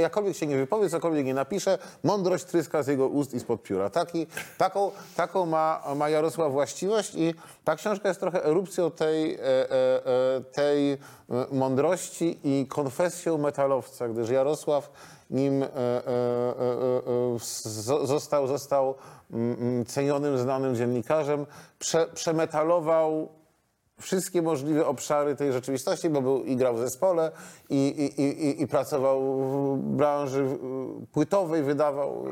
jakkolwiek 0.00 0.36
się 0.36 0.46
nie 0.46 0.56
wypowie, 0.56 0.90
cokolwiek 0.90 1.26
nie 1.26 1.34
napisze, 1.34 1.78
mądrość 2.04 2.44
tryska 2.44 2.82
z 2.82 2.86
jego 2.86 3.08
ust 3.08 3.34
i 3.34 3.40
spod 3.40 3.62
pióra. 3.62 3.90
Taki, 3.90 4.26
taką 4.58 4.90
taką 5.16 5.46
ma, 5.46 5.82
ma 5.96 6.08
Jarosław 6.08 6.52
właściwość 6.52 7.14
i 7.14 7.34
ta 7.64 7.76
książka 7.76 8.08
jest 8.08 8.20
trochę 8.20 8.44
erupcją 8.44 8.90
tej, 8.90 9.38
tej 10.52 10.98
mądrości 11.52 12.38
i 12.44 12.66
konfesją 12.66 13.38
metalowca, 13.38 14.08
gdyż 14.08 14.30
Jarosław 14.30 14.90
nim 15.30 15.62
e, 15.62 15.66
e, 15.66 15.70
e, 15.76 17.38
zo- 17.38 18.06
został, 18.06 18.46
został 18.46 18.94
mm, 19.30 19.56
mm, 19.60 19.86
cenionym, 19.86 20.38
znanym 20.38 20.76
dziennikarzem, 20.76 21.46
prze, 21.78 22.06
przemetalował 22.14 23.28
wszystkie 24.00 24.42
możliwe 24.42 24.86
obszary 24.86 25.36
tej 25.36 25.52
rzeczywistości, 25.52 26.10
bo 26.10 26.22
był 26.22 26.44
i 26.44 26.56
grał 26.56 26.74
w 26.74 26.78
zespole 26.78 27.30
i, 27.70 27.76
i, 28.16 28.22
i, 28.22 28.62
i- 28.62 28.66
pracował 28.66 29.20
w 29.76 29.78
branży 29.78 30.46
płytowej, 31.12 31.62
wydawał 31.62 32.24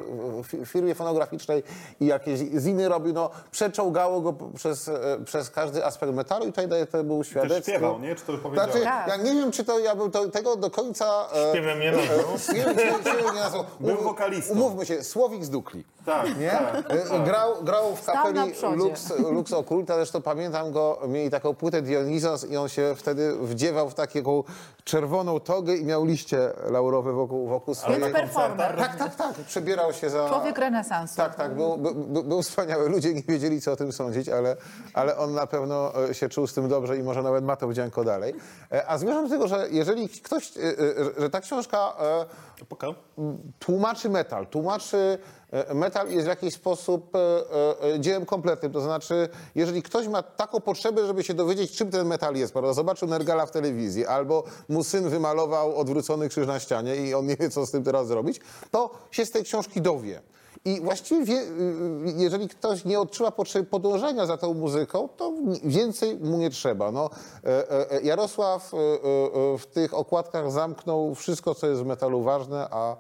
w 0.43 0.47
fi- 0.53 0.67
firmie 0.67 0.95
fonograficznej 0.95 1.63
i 2.01 2.07
jakieś 2.07 2.41
ziny 2.41 2.89
robił. 2.89 3.13
No, 3.15 3.31
przeczołgało 3.51 4.21
go 4.21 4.35
przez, 4.57 4.89
e, 4.89 4.95
przez 5.25 5.51
każdy 5.51 5.85
aspekt 5.87 6.13
metalu 6.15 6.45
i 6.45 6.49
tutaj 6.49 6.69
daje 6.69 6.87
temu 6.87 7.25
świadectwo. 7.25 7.71
śpiewał, 7.73 7.99
nie? 8.01 8.15
Czy 8.15 8.25
to 8.27 8.39
powiedziałeś? 8.39 8.71
Znaczy, 8.73 8.85
Tak. 8.85 9.09
ja 9.09 9.17
nie 9.17 9.35
wiem, 9.35 9.51
czy 9.53 9.65
to 9.65 9.79
ja 9.79 9.97
bym 9.97 10.11
to, 10.11 10.29
tego 10.29 10.57
do 10.57 10.71
końca... 10.71 11.29
e, 11.35 11.51
Śpiewem 11.53 11.81
nie 11.81 11.93
nazwał. 11.93 12.19
nie 12.55 12.75
wiem, 12.75 12.75
czy- 13.05 13.11
czy 13.11 13.23
nie 13.35 13.41
nazwał. 13.41 13.65
Był 13.81 13.97
wokalistą. 13.97 14.53
Umówmy 14.55 14.87
się, 14.87 15.03
Słowik 15.05 15.45
z 15.45 15.51
Dukli. 15.51 15.85
Tak, 16.07 16.39
Nie? 16.39 16.51
tak. 16.51 16.93
E, 17.11 17.25
Grał, 17.25 17.53
grał 17.63 17.97
w 17.97 18.05
kapeli. 18.05 18.39
Lux, 18.77 19.13
Lux 19.31 19.53
Occulta, 19.53 19.95
zresztą 19.95 20.23
pamiętam 20.23 20.73
go, 20.73 20.99
mieli 21.09 21.31
taką 21.31 21.55
płytę 21.59 21.83
Dionizos 21.83 22.50
i 22.50 22.57
on 22.57 22.69
się 22.69 22.95
wtedy 22.97 23.37
wdziewał 23.43 23.91
w 23.91 23.95
taką 23.95 24.45
czerwoną 24.92 25.40
togę 25.40 25.76
i 25.76 25.85
miał 25.85 26.04
liście 26.04 26.50
laurowe 26.71 27.12
wokół, 27.12 27.49
wokół 27.49 27.75
swojej... 27.75 28.00
Więc 28.00 28.12
performer. 28.12 28.76
Tak, 28.76 28.97
tak, 28.97 29.14
tak. 29.14 29.35
Przebierał 29.35 29.92
się 29.92 30.11
za... 30.11 30.28
Człowiek 30.28 30.59
renesansu. 30.59 31.16
Tak, 31.16 31.35
tak, 31.35 31.54
był, 31.54 31.76
był, 31.78 32.25
był- 32.25 32.42
wspaniały. 32.42 32.88
Ludzie 32.88 33.14
nie 33.14 33.23
wiedzieli, 33.23 33.61
co 33.61 33.73
o 33.73 33.76
tym 33.76 33.92
sądzić, 33.92 34.28
ale, 34.28 34.57
ale 34.95 35.16
on 35.16 35.35
na 35.35 35.47
pewno 35.47 36.04
e, 36.11 36.14
się 36.14 36.28
czuł 36.28 36.47
z 36.47 36.54
tym 36.54 36.68
dobrze 36.68 36.97
i 36.97 37.02
może 37.02 37.23
nawet 37.23 37.45
ma 37.45 37.57
to 37.57 37.68
wdzięko 37.68 38.04
dalej. 38.04 38.35
E, 38.73 38.87
A 38.87 38.99
zmierzam 38.99 39.25
do 39.25 39.30
tego, 39.30 39.49
że 39.49 39.66
jeżeli 39.71 40.09
ktoś, 40.09 40.57
e, 40.57 40.61
że- 41.21 41.30
ta 41.30 41.40
książka 41.40 41.92
tłumaczy 43.59 44.11
metal, 44.11 44.47
tłumaczy 44.47 45.18
metal 45.75 46.11
jest 46.11 46.26
w 46.26 46.28
jakiś 46.28 46.54
sposób 46.54 47.12
dziełem 47.99 48.26
kompletnym. 48.26 48.73
To 48.73 48.80
znaczy, 48.80 49.28
jeżeli 49.54 49.83
ktoś 49.83 50.09
ma 50.09 50.23
taką 50.23 50.61
potrzebę, 50.61 51.07
żeby 51.07 51.25
się 51.25 51.35
dowiedzieć, 51.35 51.73
czym 51.76 51.90
ten 51.90 52.07
metal 52.07 52.35
jest, 52.35 52.52
prawda? 52.52 52.73
Zobaczył 52.73 53.09
Nergala 53.09 53.47
w 53.47 53.50
telewizji, 53.50 54.07
albo 54.07 54.45
mu 54.78 54.85
syn 54.85 55.08
wymalował 55.08 55.76
odwrócony 55.76 56.28
krzyż 56.28 56.47
na 56.47 56.61
ścianie 56.61 56.97
i 56.97 57.14
on 57.14 57.26
nie 57.26 57.37
wie, 57.37 57.50
co 57.50 57.66
z 57.66 57.70
tym 57.70 57.85
teraz 57.85 58.06
zrobić, 58.06 58.40
to 58.70 58.90
się 59.11 59.26
z 59.26 59.30
tej 59.30 59.44
książki 59.44 59.80
dowie. 59.80 60.23
I 60.64 60.80
właściwie, 60.80 61.25
wie, 61.25 61.35
y, 61.35 61.44
y, 62.08 62.14
jeżeli 62.16 62.49
ktoś 62.49 62.85
nie 62.85 63.00
odczuwa 63.00 63.30
potrzeby 63.30 63.66
podążania 63.66 64.26
za 64.26 64.37
tą 64.37 64.54
muzyką, 64.54 65.08
to 65.16 65.32
więcej 65.64 66.16
mu 66.16 66.38
nie 66.38 66.50
trzeba. 66.50 66.92
No, 66.92 67.11
e, 67.44 67.70
e, 67.70 67.92
e, 67.92 68.02
Jarosław 68.02 68.73
w 69.58 69.66
tych 69.73 69.94
okładkach 69.94 70.52
zamknął 70.52 71.14
wszystko, 71.14 71.54
co 71.54 71.66
jest 71.66 71.82
w 71.82 71.87
metalu 71.87 72.23
ważne, 72.23 72.68
a 72.70 72.97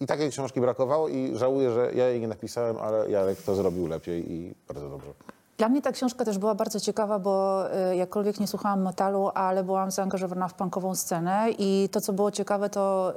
i 0.00 0.06
takiej 0.06 0.30
książki 0.30 0.60
brakowało 0.60 1.08
i 1.08 1.36
żałuję, 1.36 1.70
że 1.70 1.92
ja 1.94 2.08
jej 2.08 2.20
nie 2.20 2.28
napisałem, 2.28 2.76
ale 2.76 3.10
Jarek 3.10 3.42
to 3.42 3.54
zrobił 3.54 3.86
lepiej 3.86 4.32
i 4.32 4.54
bardzo 4.68 4.88
dobrze. 4.88 5.10
Dla 5.58 5.68
mnie 5.68 5.82
ta 5.82 5.92
książka 5.92 6.24
też 6.24 6.38
była 6.38 6.54
bardzo 6.54 6.80
ciekawa, 6.80 7.18
bo 7.18 7.64
y, 7.92 7.96
jakkolwiek 7.96 8.40
nie 8.40 8.46
słuchałam 8.46 8.82
metalu, 8.82 9.30
ale 9.34 9.64
byłam 9.64 9.90
zaangażowana 9.90 10.48
w 10.48 10.54
punkową 10.54 10.94
scenę 10.94 11.46
i 11.58 11.88
to, 11.92 12.00
co 12.00 12.12
było 12.12 12.30
ciekawe, 12.30 12.70
to 12.70 13.14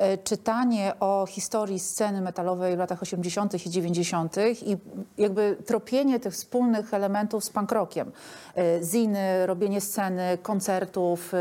y, 0.00 0.18
czytanie 0.24 0.92
o 1.00 1.26
historii 1.28 1.78
sceny 1.78 2.20
metalowej 2.20 2.76
w 2.76 2.78
latach 2.78 3.02
80. 3.02 3.66
i 3.66 3.70
90. 3.70 4.36
i 4.66 4.76
jakby 5.18 5.56
tropienie 5.66 6.20
tych 6.20 6.34
wspólnych 6.34 6.94
elementów 6.94 7.44
z 7.44 7.50
punk 7.50 7.72
rockiem. 7.72 8.12
Y, 8.58 8.80
Ziny, 8.84 9.46
robienie 9.46 9.80
sceny, 9.80 10.38
koncertów, 10.42 11.32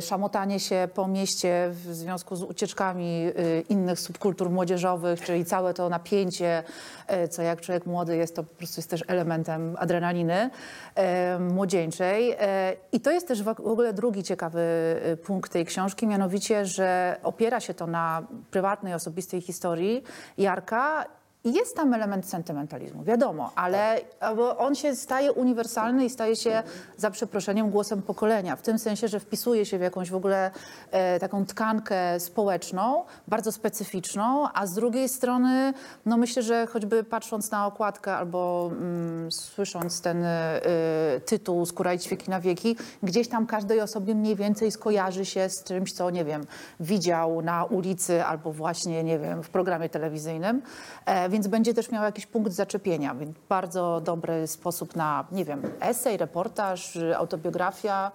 szamotanie 0.00 0.60
się 0.60 0.88
po 0.94 1.08
mieście 1.08 1.68
w 1.70 1.94
związku 1.94 2.36
z 2.36 2.42
ucieczkami 2.42 3.32
innych 3.68 4.00
subkultur 4.00 4.50
młodzieżowych, 4.50 5.20
czyli 5.20 5.44
całe 5.44 5.74
to 5.74 5.88
napięcie, 5.88 6.62
co 7.30 7.42
jak 7.42 7.60
człowiek 7.60 7.86
młody 7.86 8.16
jest, 8.16 8.36
to 8.36 8.42
po 8.42 8.54
prostu 8.54 8.78
jest 8.78 8.90
też 8.90 9.04
elementem 9.16 9.76
adrenaliny 9.78 10.50
e, 10.94 11.38
młodzieńczej. 11.38 12.30
E, 12.38 12.76
I 12.92 13.00
to 13.00 13.10
jest 13.10 13.28
też 13.28 13.42
w 13.42 13.48
ogóle 13.48 13.92
drugi 13.92 14.22
ciekawy 14.22 14.60
e, 15.02 15.16
punkt 15.16 15.52
tej 15.52 15.64
książki, 15.64 16.06
mianowicie, 16.06 16.66
że 16.66 17.16
opiera 17.22 17.60
się 17.60 17.74
to 17.74 17.86
na 17.86 18.26
prywatnej, 18.50 18.94
osobistej 18.94 19.40
historii 19.40 20.02
Jarka 20.38 21.06
jest 21.50 21.76
tam 21.76 21.94
element 21.94 22.28
sentymentalizmu, 22.28 23.04
wiadomo, 23.04 23.52
ale 23.54 24.00
bo 24.36 24.58
on 24.58 24.74
się 24.74 24.96
staje 24.96 25.32
uniwersalny 25.32 26.04
i 26.04 26.10
staje 26.10 26.36
się, 26.36 26.62
za 26.96 27.10
przeproszeniem, 27.10 27.70
głosem 27.70 28.02
pokolenia. 28.02 28.56
W 28.56 28.62
tym 28.62 28.78
sensie, 28.78 29.08
że 29.08 29.20
wpisuje 29.20 29.66
się 29.66 29.78
w 29.78 29.80
jakąś 29.80 30.10
w 30.10 30.14
ogóle 30.14 30.50
e, 30.90 31.18
taką 31.20 31.46
tkankę 31.46 32.20
społeczną, 32.20 33.04
bardzo 33.28 33.52
specyficzną, 33.52 34.48
a 34.54 34.66
z 34.66 34.74
drugiej 34.74 35.08
strony, 35.08 35.74
no 36.06 36.16
myślę, 36.16 36.42
że 36.42 36.66
choćby 36.66 37.04
patrząc 37.04 37.50
na 37.50 37.66
okładkę 37.66 38.16
albo 38.16 38.70
mm, 38.72 39.32
słysząc 39.32 40.00
ten 40.00 40.24
e, 40.24 40.60
tytuł 41.26 41.66
Skóra 41.66 41.94
i 41.94 41.98
ćwieki 41.98 42.30
na 42.30 42.40
wieki, 42.40 42.76
gdzieś 43.02 43.28
tam 43.28 43.46
każdej 43.46 43.80
osobie 43.80 44.14
mniej 44.14 44.36
więcej 44.36 44.70
skojarzy 44.70 45.24
się 45.24 45.48
z 45.48 45.64
czymś, 45.64 45.92
co, 45.92 46.10
nie 46.10 46.24
wiem, 46.24 46.46
widział 46.80 47.42
na 47.42 47.64
ulicy 47.64 48.24
albo 48.24 48.52
właśnie, 48.52 49.04
nie 49.04 49.18
wiem, 49.18 49.42
w 49.42 49.48
programie 49.48 49.88
telewizyjnym, 49.88 50.62
e, 51.06 51.28
więc 51.36 51.46
będzie 51.46 51.74
też 51.74 51.90
miał 51.90 52.04
jakiś 52.04 52.26
punkt 52.26 52.52
zaczepienia, 52.52 53.14
więc 53.14 53.36
bardzo 53.48 54.00
dobry 54.04 54.46
sposób 54.46 54.96
na, 54.96 55.24
nie 55.32 55.44
wiem, 55.44 55.62
esej, 55.80 56.16
reportaż, 56.16 56.98
autobiografia. 57.16 58.12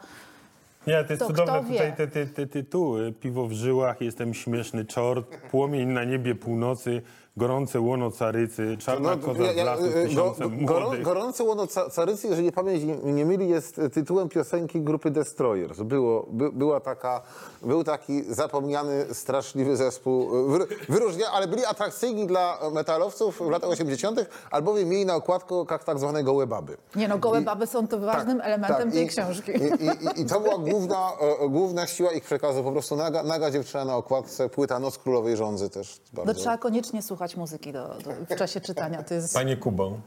Nie, 0.87 1.03
to 1.03 1.13
jest 1.13 1.19
To 1.19 1.27
cudowne 1.27 1.61
tutaj 1.61 1.93
te, 1.95 2.07
te, 2.07 2.25
te 2.25 2.47
tytuły. 2.47 3.11
Piwo 3.11 3.47
w 3.47 3.51
żyłach, 3.51 4.01
jestem 4.01 4.33
śmieszny 4.33 4.85
czort, 4.85 5.37
płomień 5.51 5.89
na 5.89 6.03
niebie 6.03 6.35
północy, 6.35 7.01
gorące 7.38 7.79
łono 7.79 8.11
carycy, 8.11 8.77
czarna 8.79 9.15
koza 9.17 9.39
No, 9.39 9.45
ja- 9.45 9.53
z 9.53 9.55
ja- 9.55 9.63
lasu 9.63 9.83
z 9.91 9.95
y, 9.95 10.15
go- 10.15 10.35
młodych. 10.79 11.01
Gorące 11.01 11.43
łono 11.43 11.67
ca- 11.67 11.89
carycy, 11.89 12.27
jeżeli 12.27 12.51
pamięć 12.51 12.83
nie- 13.03 13.25
myli, 13.25 13.50
jest 13.50 13.81
tytułem 13.93 14.29
piosenki 14.29 14.81
grupy 14.81 15.11
Destroyers. 15.11 15.79
Było, 15.81 16.25
by, 16.29 16.51
była 16.51 16.79
taka, 16.79 17.21
był 17.61 17.83
taki 17.83 18.23
zapomniany, 18.33 19.05
straszliwy 19.13 19.77
zespół. 19.77 20.38
e, 20.45 20.47
Wyr, 20.51 20.67
wyróżnia, 20.89 21.25
ale 21.33 21.47
byli 21.47 21.65
atrakcyjni 21.65 22.27
dla 22.27 22.59
metalowców 22.73 23.38
w 23.38 23.50
latach 23.50 23.69
80., 23.69 24.25
albowiem 24.51 24.89
mieli 24.89 25.05
na 25.05 25.15
okładkach 25.15 25.83
tak 25.83 26.00
zwane 26.00 26.23
gołe 26.23 26.47
baby. 26.47 26.77
Nie 26.95 27.07
no, 27.07 27.17
gołe 27.17 27.41
I- 27.41 27.45
baby 27.45 27.67
są 27.67 27.88
to 27.88 28.00
ważnym 28.00 28.41
elementem 28.41 28.77
tak, 28.83 28.91
tej 28.91 29.05
i- 29.05 29.07
książki. 29.07 29.51
I, 29.51 29.55
i, 29.63 30.19
i, 30.19 30.21
I 30.21 30.25
to 30.25 30.39
była 30.39 30.57
główna, 30.57 31.11
główna 31.50 31.88
siła 31.88 32.11
ich 32.11 32.23
przekazu. 32.23 32.63
Po 32.63 32.71
prostu 32.71 32.95
naga, 32.95 33.23
naga 33.23 33.51
dziewczyna 33.51 33.85
na 33.85 33.95
okładce, 33.95 34.50
płyta 34.50 34.79
Noc 34.79 34.97
Królowej 34.97 35.38
Rządzy 35.38 35.69
też 35.69 36.00
No, 36.13 36.23
bardzo. 36.23 36.41
trzeba 36.41 36.57
koniecznie 36.57 37.01
słuchać 37.01 37.20
muzyki 37.37 37.73
do, 37.73 37.87
do, 37.87 38.35
w 38.35 38.37
czasie 38.37 38.61
czytania, 38.61 39.03
to 39.03 39.13
jest 39.13 39.33
Panie 39.33 39.57
Kubo, 39.57 39.97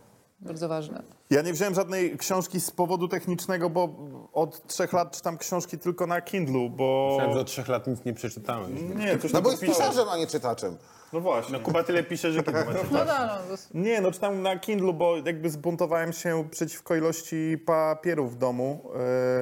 bardzo 0.40 0.68
ważne. 0.68 1.02
Ja 1.30 1.42
nie 1.42 1.52
wziąłem 1.52 1.74
żadnej 1.74 2.18
książki 2.18 2.60
z 2.60 2.70
powodu 2.70 3.08
technicznego, 3.08 3.70
bo 3.70 3.88
od 4.32 4.66
trzech 4.66 4.92
lat 4.92 5.16
czytam 5.16 5.38
książki 5.38 5.78
tylko 5.78 6.06
na 6.06 6.20
Kindlu, 6.20 6.70
bo... 6.70 7.08
Myślałem, 7.10 7.34
że 7.34 7.40
od 7.40 7.46
trzech 7.46 7.68
lat 7.68 7.86
nic 7.86 8.04
nie 8.04 8.14
przeczytałem. 8.14 8.98
Nie, 8.98 9.18
coś 9.18 9.32
No 9.32 9.36
tam 9.36 9.42
bo 9.42 9.50
jest 9.50 9.62
pisarzem, 9.62 10.08
a 10.08 10.16
nie 10.16 10.26
czytaczem. 10.26 10.76
No 11.12 11.20
właśnie. 11.20 11.52
No 11.58 11.64
Kuba 11.64 11.84
tyle 11.84 12.02
pisze, 12.02 12.32
że 12.32 12.38
macie 12.38 12.64
No, 12.90 13.04
no, 13.04 13.14
no. 13.50 13.56
Nie, 13.74 14.00
no 14.00 14.12
czytam 14.12 14.42
na 14.42 14.58
Kindlu, 14.58 14.94
bo 14.94 15.16
jakby 15.16 15.50
zbuntowałem 15.50 16.12
się 16.12 16.48
przeciwko 16.50 16.96
ilości 16.96 17.58
papierów 17.66 18.34
w 18.34 18.36
domu, 18.38 18.90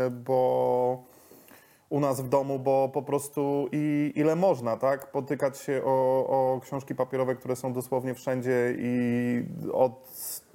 yy, 0.02 0.10
bo 0.10 1.04
u 1.92 2.00
nas 2.00 2.20
w 2.20 2.28
domu, 2.28 2.58
bo 2.58 2.88
po 2.88 3.02
prostu 3.02 3.68
i 3.72 4.12
ile 4.14 4.36
można, 4.36 4.76
tak? 4.76 5.10
Potykać 5.10 5.58
się 5.58 5.82
o, 5.84 6.26
o 6.26 6.60
książki 6.60 6.94
papierowe, 6.94 7.36
które 7.36 7.56
są 7.56 7.72
dosłownie 7.72 8.14
wszędzie 8.14 8.74
i 8.78 9.44
od, 9.72 9.92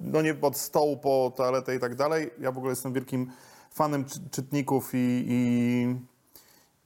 no 0.00 0.22
nie 0.22 0.34
od 0.42 0.56
stołu 0.56 0.96
po 0.96 1.32
toaletę 1.36 1.74
i 1.74 1.78
tak 1.78 1.94
dalej. 1.94 2.30
Ja 2.40 2.52
w 2.52 2.58
ogóle 2.58 2.72
jestem 2.72 2.92
wielkim 2.92 3.30
fanem 3.70 4.04
czy, 4.04 4.30
czytników 4.30 4.90
i, 4.94 5.24
i 5.28 5.94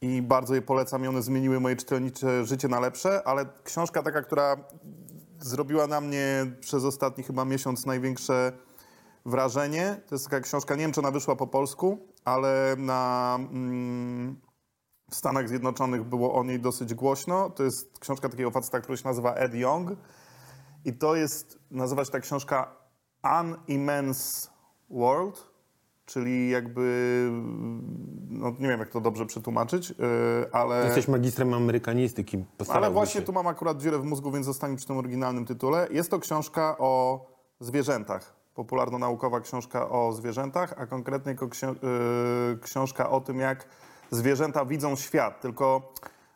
i 0.03 0.23
bardzo 0.23 0.55
je 0.55 0.63
polecam 0.63 1.05
i 1.05 1.09
one 1.09 1.23
zmieniły 1.23 1.61
moje 1.61 1.77
czytelnicze 1.77 2.45
życie 2.45 2.69
na 2.69 2.81
lepsze, 2.81 3.23
ale 3.25 3.47
książka 3.65 4.03
taka, 4.03 4.23
która 4.23 4.57
zrobiła 5.41 5.87
na 5.87 6.01
mnie 6.01 6.47
przez 6.61 6.85
ostatni 6.85 7.25
chyba 7.25 7.45
miesiąc 7.45 7.87
największe 7.87 8.53
wrażenie, 9.27 10.01
to 10.09 10.15
jest 10.15 10.25
taka 10.25 10.41
książka, 10.41 10.75
nie 10.75 10.81
wiem 10.81 10.93
czy 10.93 11.01
ona 11.01 11.11
wyszła 11.11 11.37
po 11.37 11.47
polsku, 11.47 11.99
ale 12.25 12.75
na, 12.79 13.39
mm, 13.41 14.41
w 15.11 15.15
Stanach 15.15 15.49
Zjednoczonych 15.49 16.05
było 16.05 16.35
o 16.35 16.45
niej 16.45 16.61
dosyć 16.61 16.95
głośno. 16.95 17.51
To 17.51 17.63
jest 17.63 17.99
książka 17.99 18.29
takiego 18.29 18.51
faceta, 18.51 18.81
który 18.81 18.99
się 18.99 19.05
nazywa 19.05 19.35
Ed 19.35 19.55
Young 19.55 19.91
i 20.85 20.93
to 20.93 21.17
jest, 21.17 21.59
nazywa 21.71 22.05
się 22.05 22.11
ta 22.11 22.21
książka 22.21 22.77
An 23.23 23.57
Immense 23.69 24.51
World, 24.91 25.47
czyli 26.05 26.51
jakby, 26.51 27.29
no 28.29 28.51
nie 28.51 28.69
wiem 28.69 28.81
jak 28.81 28.89
to 28.89 29.01
dobrze 29.01 29.27
przetłumaczyć, 29.27 29.91
yy, 29.91 29.97
ale... 30.53 30.85
Jesteś 30.85 31.09
magistrem 31.09 31.55
amerykanistyki. 31.55 32.45
Ale 32.69 32.91
właśnie 32.91 33.21
się. 33.21 33.27
tu 33.27 33.33
mam 33.33 33.47
akurat 33.47 33.83
dziurę 33.83 33.99
w 33.99 34.05
mózgu, 34.05 34.33
więc 34.33 34.47
zostanie 34.47 34.77
przy 34.77 34.87
tym 34.87 34.97
oryginalnym 34.97 35.47
tytule. 35.47 35.89
Jest 35.91 36.11
to 36.11 36.19
książka 36.19 36.77
o 36.79 37.27
zwierzętach. 37.61 38.42
Popularno-naukowa 38.55 39.41
książka 39.41 39.89
o 39.89 40.13
zwierzętach, 40.13 40.75
a 40.77 40.87
konkretnie 40.87 41.33
yy, 41.33 42.59
książka 42.63 43.11
o 43.11 43.21
tym, 43.21 43.41
jak 43.41 43.67
zwierzęta 44.11 44.65
widzą 44.65 44.97
świat. 44.97 45.41
Tylko 45.41 45.93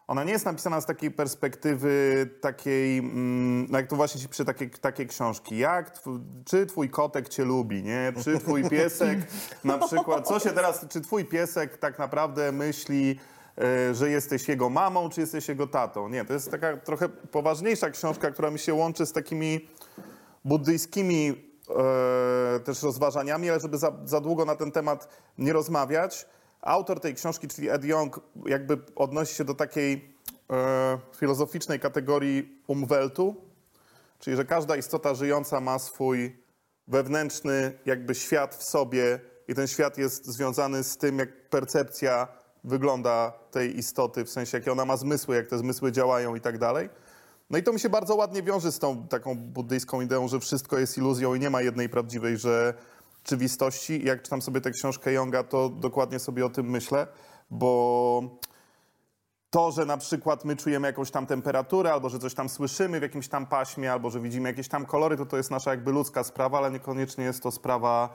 ona 0.06 0.24
nie 0.24 0.32
jest 0.32 0.44
napisana 0.44 0.80
z 0.80 0.86
takiej 0.86 1.10
perspektywy 1.10 2.26
takiej, 2.40 2.98
mm, 2.98 3.66
no 3.70 3.78
jak 3.78 3.86
to 3.86 3.96
właśnie 3.96 4.28
przy 4.28 4.44
takie, 4.44 4.68
takie 4.70 5.06
książki. 5.06 5.58
Jak, 5.58 5.98
tw- 5.98 6.20
czy 6.44 6.66
twój 6.66 6.90
kotek 6.90 7.28
cię 7.28 7.44
lubi, 7.44 7.82
nie? 7.82 8.12
Czy 8.24 8.38
twój 8.38 8.68
piesek 8.68 9.18
na 9.64 9.78
przykład, 9.78 10.28
co 10.28 10.38
się 10.40 10.50
teraz, 10.50 10.86
czy 10.88 11.00
twój 11.00 11.24
piesek 11.24 11.76
tak 11.76 11.98
naprawdę 11.98 12.52
myśli, 12.52 13.18
e, 13.58 13.94
że 13.94 14.10
jesteś 14.10 14.48
jego 14.48 14.70
mamą, 14.70 15.08
czy 15.08 15.20
jesteś 15.20 15.48
jego 15.48 15.66
tatą. 15.66 16.08
Nie, 16.08 16.24
to 16.24 16.32
jest 16.32 16.50
taka 16.50 16.76
trochę 16.76 17.08
poważniejsza 17.08 17.90
książka, 17.90 18.30
która 18.30 18.50
mi 18.50 18.58
się 18.58 18.74
łączy 18.74 19.06
z 19.06 19.12
takimi 19.12 19.68
buddyjskimi 20.44 21.45
też 22.64 22.82
rozważaniami, 22.82 23.50
ale 23.50 23.60
żeby 23.60 23.78
za, 23.78 23.92
za 24.04 24.20
długo 24.20 24.44
na 24.44 24.56
ten 24.56 24.72
temat 24.72 25.08
nie 25.38 25.52
rozmawiać. 25.52 26.26
Autor 26.62 27.00
tej 27.00 27.14
książki, 27.14 27.48
czyli 27.48 27.70
Ed 27.70 27.84
Young, 27.84 28.20
jakby 28.46 28.78
odnosi 28.96 29.34
się 29.34 29.44
do 29.44 29.54
takiej 29.54 30.14
e, 30.50 30.98
filozoficznej 31.16 31.80
kategorii 31.80 32.62
umweltu, 32.66 33.36
czyli 34.18 34.36
że 34.36 34.44
każda 34.44 34.76
istota 34.76 35.14
żyjąca 35.14 35.60
ma 35.60 35.78
swój 35.78 36.36
wewnętrzny 36.88 37.78
jakby 37.86 38.14
świat 38.14 38.54
w 38.54 38.62
sobie 38.62 39.20
i 39.48 39.54
ten 39.54 39.66
świat 39.66 39.98
jest 39.98 40.26
związany 40.26 40.84
z 40.84 40.96
tym, 40.96 41.18
jak 41.18 41.48
percepcja 41.48 42.28
wygląda 42.64 43.32
tej 43.50 43.78
istoty, 43.78 44.24
w 44.24 44.30
sensie 44.30 44.58
jakie 44.58 44.72
ona 44.72 44.84
ma 44.84 44.96
zmysły, 44.96 45.36
jak 45.36 45.46
te 45.46 45.58
zmysły 45.58 45.92
działają 45.92 46.34
i 46.34 46.40
tak 46.40 46.58
dalej. 46.58 46.88
No 47.50 47.58
i 47.58 47.62
to 47.62 47.72
mi 47.72 47.80
się 47.80 47.88
bardzo 47.88 48.16
ładnie 48.16 48.42
wiąże 48.42 48.72
z 48.72 48.78
tą 48.78 49.08
taką 49.08 49.34
buddyjską 49.34 50.00
ideą, 50.00 50.28
że 50.28 50.40
wszystko 50.40 50.78
jest 50.78 50.98
iluzją 50.98 51.34
i 51.34 51.40
nie 51.40 51.50
ma 51.50 51.62
jednej 51.62 51.88
prawdziwej 51.88 52.36
rzeczywistości. 52.36 54.04
Jak 54.04 54.22
czytam 54.22 54.42
sobie 54.42 54.60
tę 54.60 54.70
książkę 54.70 55.12
Jonga, 55.12 55.42
to 55.42 55.68
dokładnie 55.68 56.18
sobie 56.18 56.46
o 56.46 56.50
tym 56.50 56.70
myślę, 56.70 57.06
bo 57.50 58.22
to, 59.50 59.72
że 59.72 59.86
na 59.86 59.96
przykład 59.96 60.44
my 60.44 60.56
czujemy 60.56 60.86
jakąś 60.86 61.10
tam 61.10 61.26
temperaturę, 61.26 61.92
albo 61.92 62.08
że 62.08 62.18
coś 62.18 62.34
tam 62.34 62.48
słyszymy 62.48 63.00
w 63.00 63.02
jakimś 63.02 63.28
tam 63.28 63.46
paśmie, 63.46 63.92
albo 63.92 64.10
że 64.10 64.20
widzimy 64.20 64.48
jakieś 64.48 64.68
tam 64.68 64.86
kolory, 64.86 65.16
to 65.16 65.26
to 65.26 65.36
jest 65.36 65.50
nasza 65.50 65.70
jakby 65.70 65.92
ludzka 65.92 66.24
sprawa, 66.24 66.58
ale 66.58 66.70
niekoniecznie 66.70 67.24
jest 67.24 67.42
to 67.42 67.50
sprawa 67.50 68.08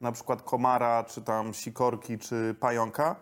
na 0.00 0.12
przykład 0.12 0.42
komara, 0.42 1.04
czy 1.04 1.22
tam 1.22 1.54
sikorki, 1.54 2.18
czy 2.18 2.54
pająka. 2.60 3.16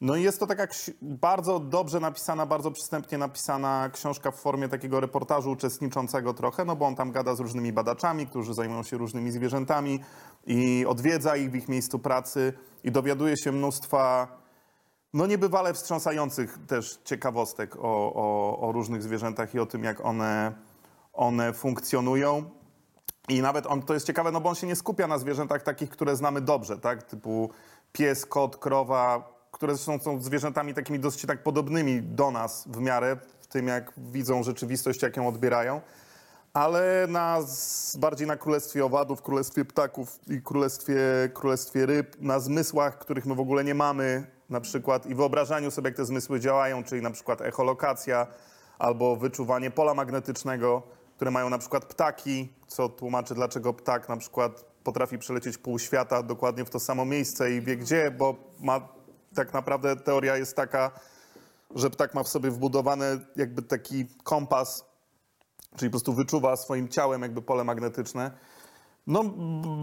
No 0.00 0.16
i 0.16 0.22
jest 0.22 0.40
to 0.40 0.46
taka 0.46 0.66
bardzo 1.02 1.58
dobrze 1.58 2.00
napisana, 2.00 2.46
bardzo 2.46 2.70
przystępnie 2.70 3.18
napisana 3.18 3.90
książka 3.92 4.30
w 4.30 4.36
formie 4.36 4.68
takiego 4.68 5.00
reportażu 5.00 5.50
uczestniczącego 5.50 6.34
trochę, 6.34 6.64
no 6.64 6.76
bo 6.76 6.86
on 6.86 6.96
tam 6.96 7.12
gada 7.12 7.34
z 7.34 7.40
różnymi 7.40 7.72
badaczami, 7.72 8.26
którzy 8.26 8.54
zajmują 8.54 8.82
się 8.82 8.96
różnymi 8.96 9.30
zwierzętami 9.30 10.00
i 10.46 10.86
odwiedza 10.88 11.36
ich 11.36 11.50
w 11.50 11.54
ich 11.54 11.68
miejscu 11.68 11.98
pracy 11.98 12.52
i 12.84 12.92
dowiaduje 12.92 13.36
się 13.36 13.52
mnóstwa 13.52 14.28
no 15.14 15.26
niebywale 15.26 15.74
wstrząsających 15.74 16.58
też 16.66 17.00
ciekawostek 17.04 17.76
o, 17.76 18.14
o, 18.14 18.58
o 18.60 18.72
różnych 18.72 19.02
zwierzętach 19.02 19.54
i 19.54 19.58
o 19.58 19.66
tym, 19.66 19.84
jak 19.84 20.04
one, 20.04 20.52
one 21.12 21.52
funkcjonują. 21.52 22.50
I 23.28 23.42
nawet 23.42 23.66
on, 23.66 23.82
to 23.82 23.94
jest 23.94 24.06
ciekawe, 24.06 24.32
no 24.32 24.40
bo 24.40 24.48
on 24.48 24.54
się 24.54 24.66
nie 24.66 24.76
skupia 24.76 25.06
na 25.06 25.18
zwierzętach 25.18 25.62
takich, 25.62 25.90
które 25.90 26.16
znamy 26.16 26.40
dobrze, 26.40 26.78
tak? 26.78 27.02
Typu 27.02 27.50
pies, 27.92 28.26
kot, 28.26 28.56
krowa, 28.56 29.39
które 29.50 29.74
zresztą 29.74 29.98
są 29.98 30.22
zwierzętami 30.22 30.74
takimi 30.74 30.98
dosyć 30.98 31.26
tak 31.26 31.42
podobnymi 31.42 32.02
do 32.02 32.30
nas 32.30 32.64
w 32.68 32.80
miarę, 32.80 33.16
w 33.40 33.46
tym 33.46 33.66
jak 33.66 33.92
widzą 33.96 34.42
rzeczywistość, 34.42 35.02
jak 35.02 35.16
ją 35.16 35.28
odbierają. 35.28 35.80
Ale 36.52 37.06
na, 37.08 37.38
bardziej 37.98 38.26
na 38.26 38.36
królestwie 38.36 38.84
owadów, 38.84 39.22
królestwie 39.22 39.64
ptaków 39.64 40.18
i 40.28 40.42
królestwie, 40.42 40.96
królestwie 41.34 41.86
ryb, 41.86 42.16
na 42.20 42.40
zmysłach, 42.40 42.98
których 42.98 43.26
my 43.26 43.34
w 43.34 43.40
ogóle 43.40 43.64
nie 43.64 43.74
mamy, 43.74 44.26
na 44.50 44.60
przykład 44.60 45.06
i 45.06 45.14
wyobrażaniu 45.14 45.70
sobie, 45.70 45.88
jak 45.88 45.96
te 45.96 46.04
zmysły 46.04 46.40
działają, 46.40 46.84
czyli 46.84 47.02
na 47.02 47.10
przykład 47.10 47.40
echolokacja 47.40 48.26
albo 48.78 49.16
wyczuwanie 49.16 49.70
pola 49.70 49.94
magnetycznego, 49.94 50.82
które 51.16 51.30
mają 51.30 51.50
na 51.50 51.58
przykład 51.58 51.84
ptaki, 51.84 52.52
co 52.66 52.88
tłumaczy, 52.88 53.34
dlaczego 53.34 53.74
ptak 53.74 54.08
na 54.08 54.16
przykład 54.16 54.64
potrafi 54.84 55.18
przelecieć 55.18 55.58
pół 55.58 55.78
świata 55.78 56.22
dokładnie 56.22 56.64
w 56.64 56.70
to 56.70 56.80
samo 56.80 57.04
miejsce 57.04 57.52
i 57.52 57.60
wie 57.60 57.76
gdzie, 57.76 58.10
bo 58.10 58.34
ma 58.60 58.88
tak 59.34 59.52
naprawdę 59.52 59.96
teoria 59.96 60.36
jest 60.36 60.56
taka, 60.56 60.90
że 61.74 61.90
ptak 61.90 62.14
ma 62.14 62.22
w 62.22 62.28
sobie 62.28 62.50
wbudowany 62.50 63.20
jakby 63.36 63.62
taki 63.62 64.06
kompas, 64.22 64.84
czyli 65.76 65.90
po 65.90 65.92
prostu 65.92 66.14
wyczuwa 66.14 66.56
swoim 66.56 66.88
ciałem 66.88 67.22
jakby 67.22 67.42
pole 67.42 67.64
magnetyczne. 67.64 68.30
No, 69.06 69.24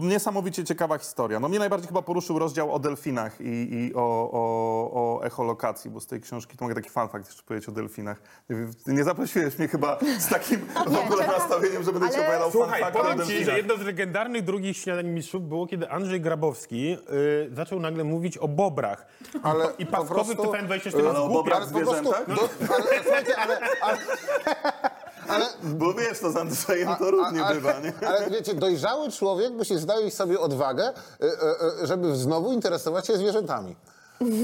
niesamowicie 0.02 0.64
ciekawa 0.64 0.98
historia. 0.98 1.40
No, 1.40 1.48
mnie 1.48 1.58
najbardziej 1.58 1.88
chyba 1.88 2.02
poruszył 2.02 2.38
rozdział 2.38 2.74
o 2.74 2.78
delfinach 2.78 3.40
i, 3.40 3.74
i 3.74 3.94
o, 3.94 4.30
o, 4.32 4.90
o 4.92 5.24
echolokacji, 5.24 5.90
bo 5.90 6.00
z 6.00 6.06
tej 6.06 6.20
książki 6.20 6.56
to 6.56 6.64
mogę 6.64 6.74
taki 6.74 6.90
fun 6.90 7.08
fact 7.08 7.26
jeszcze 7.26 7.42
powiedzieć 7.42 7.68
o 7.68 7.72
delfinach. 7.72 8.20
Nie, 8.86 9.04
zaprosiłeś 9.04 9.58
mnie 9.58 9.68
chyba 9.68 9.98
z 10.18 10.28
takim 10.28 10.60
w 10.86 10.96
ogóle 10.98 11.26
nastawieniem, 11.26 11.82
że 11.82 11.92
będę 11.92 12.10
ci 12.10 12.14
Ale- 12.14 12.24
opowiadał 12.24 12.50
fun 12.50 12.60
Słuchaj, 12.62 12.82
o 12.82 12.90
powiem 12.92 13.26
ci, 13.26 13.44
że 13.44 13.56
jedno 13.56 13.76
z 13.76 13.80
legendarnych 13.80 14.44
drugich 14.44 14.76
śniadań 14.76 15.06
mistrzów 15.08 15.48
było, 15.48 15.66
kiedy 15.66 15.90
Andrzej 15.90 16.20
Grabowski 16.20 16.92
y, 16.92 17.54
zaczął 17.54 17.80
nagle 17.80 18.04
mówić 18.04 18.38
o 18.38 18.48
bobrach. 18.48 19.06
Ale 19.42 19.66
I 19.78 19.86
prostu, 19.86 20.34
w 20.34 20.36
TVN24 20.46 21.08
Ale 21.08 21.20
o 21.20 21.28
bobrach 21.28 21.58
Ale 21.58 21.66
zwierzętach? 21.66 22.26
do, 22.26 22.48
ale, 22.74 23.02
słuchajcie, 23.02 23.36
ale, 23.38 23.58
ale, 23.60 23.68
ale 23.82 23.98
Bo 25.62 25.94
wiesz, 25.94 26.20
to 26.20 26.32
z 26.32 26.36
Andrzejem 26.36 26.96
to 26.98 27.10
różnie 27.10 27.44
bywa, 27.54 27.78
nie? 27.80 28.08
Ale 28.08 28.30
wiecie, 28.30 28.54
dojrzały 28.54 29.10
człowiek 29.12 29.52
musi 29.52 29.78
znaleźć 29.78 30.16
sobie 30.16 30.40
odwagę, 30.40 30.88
y, 30.88 31.26
y, 31.26 31.82
y, 31.82 31.86
żeby 31.86 32.16
znowu 32.16 32.52
interesować 32.52 33.06
się 33.06 33.16
zwierzętami. 33.16 33.76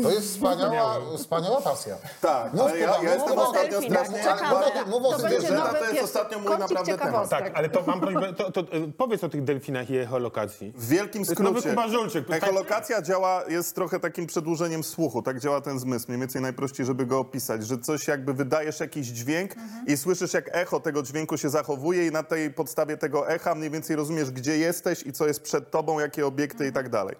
To 0.02 0.10
jest 0.10 0.28
wspaniała, 0.28 1.00
wspaniała 1.16 1.60
pasja. 1.60 1.96
Tak, 2.20 2.52
Mów 2.52 2.62
ale 2.62 2.78
ja, 2.78 3.02
ja 3.02 3.14
jestem 3.14 3.38
ostatnio 3.38 3.82
strasznie... 3.82 4.18
Czekamy. 4.18 4.66
Mów 4.90 5.04
o 5.04 5.18
zwierzęta 5.18 5.64
nowy 5.64 5.78
to 5.78 5.84
jest 5.84 6.04
ostatnio 6.04 6.38
mój 6.38 6.58
naprawdę 6.58 6.98
temat. 6.98 7.28
Tak, 7.28 7.52
ale 7.54 7.68
to 7.68 7.82
mam 7.87 8.00
prośbę, 8.00 8.32
to, 8.32 8.52
to, 8.52 8.60
y, 8.60 8.92
powiedz 8.96 9.24
o 9.24 9.28
tych 9.28 9.44
delfinach 9.44 9.90
i 9.90 9.96
echolokacji. 9.96 10.72
W 10.76 10.88
wielkim 10.88 11.24
skrócie. 11.24 11.74
Żulczyk. 11.88 12.30
Echolokacja 12.30 13.02
działa, 13.02 13.42
jest 13.48 13.74
trochę 13.74 14.00
takim 14.00 14.26
przedłużeniem 14.26 14.84
słuchu. 14.84 15.22
Tak 15.22 15.40
działa 15.40 15.60
ten 15.60 15.78
zmysł. 15.78 16.06
Mniej 16.08 16.20
więcej 16.20 16.42
najprościej, 16.42 16.87
żeby 16.87 17.06
go 17.06 17.18
opisać. 17.18 17.66
Że 17.66 17.78
coś 17.78 18.08
jakby 18.08 18.34
wydajesz 18.34 18.80
jakiś 18.80 19.06
dźwięk 19.06 19.54
i 19.87 19.96
słyszysz, 19.96 20.34
jak 20.34 20.56
echo 20.56 20.80
tego 20.80 21.02
dźwięku 21.02 21.37
się 21.37 21.50
zachowuje 21.50 22.06
i 22.06 22.10
na 22.10 22.22
tej 22.22 22.50
podstawie 22.50 22.96
tego 22.96 23.28
echa 23.28 23.54
mniej 23.54 23.70
więcej 23.70 23.96
rozumiesz, 23.96 24.30
gdzie 24.30 24.58
jesteś 24.58 25.02
i 25.06 25.12
co 25.12 25.26
jest 25.26 25.42
przed 25.42 25.70
tobą, 25.70 26.00
jakie 26.00 26.26
obiekty 26.26 26.66
i 26.66 26.72
tak 26.72 26.88
dalej. 26.88 27.16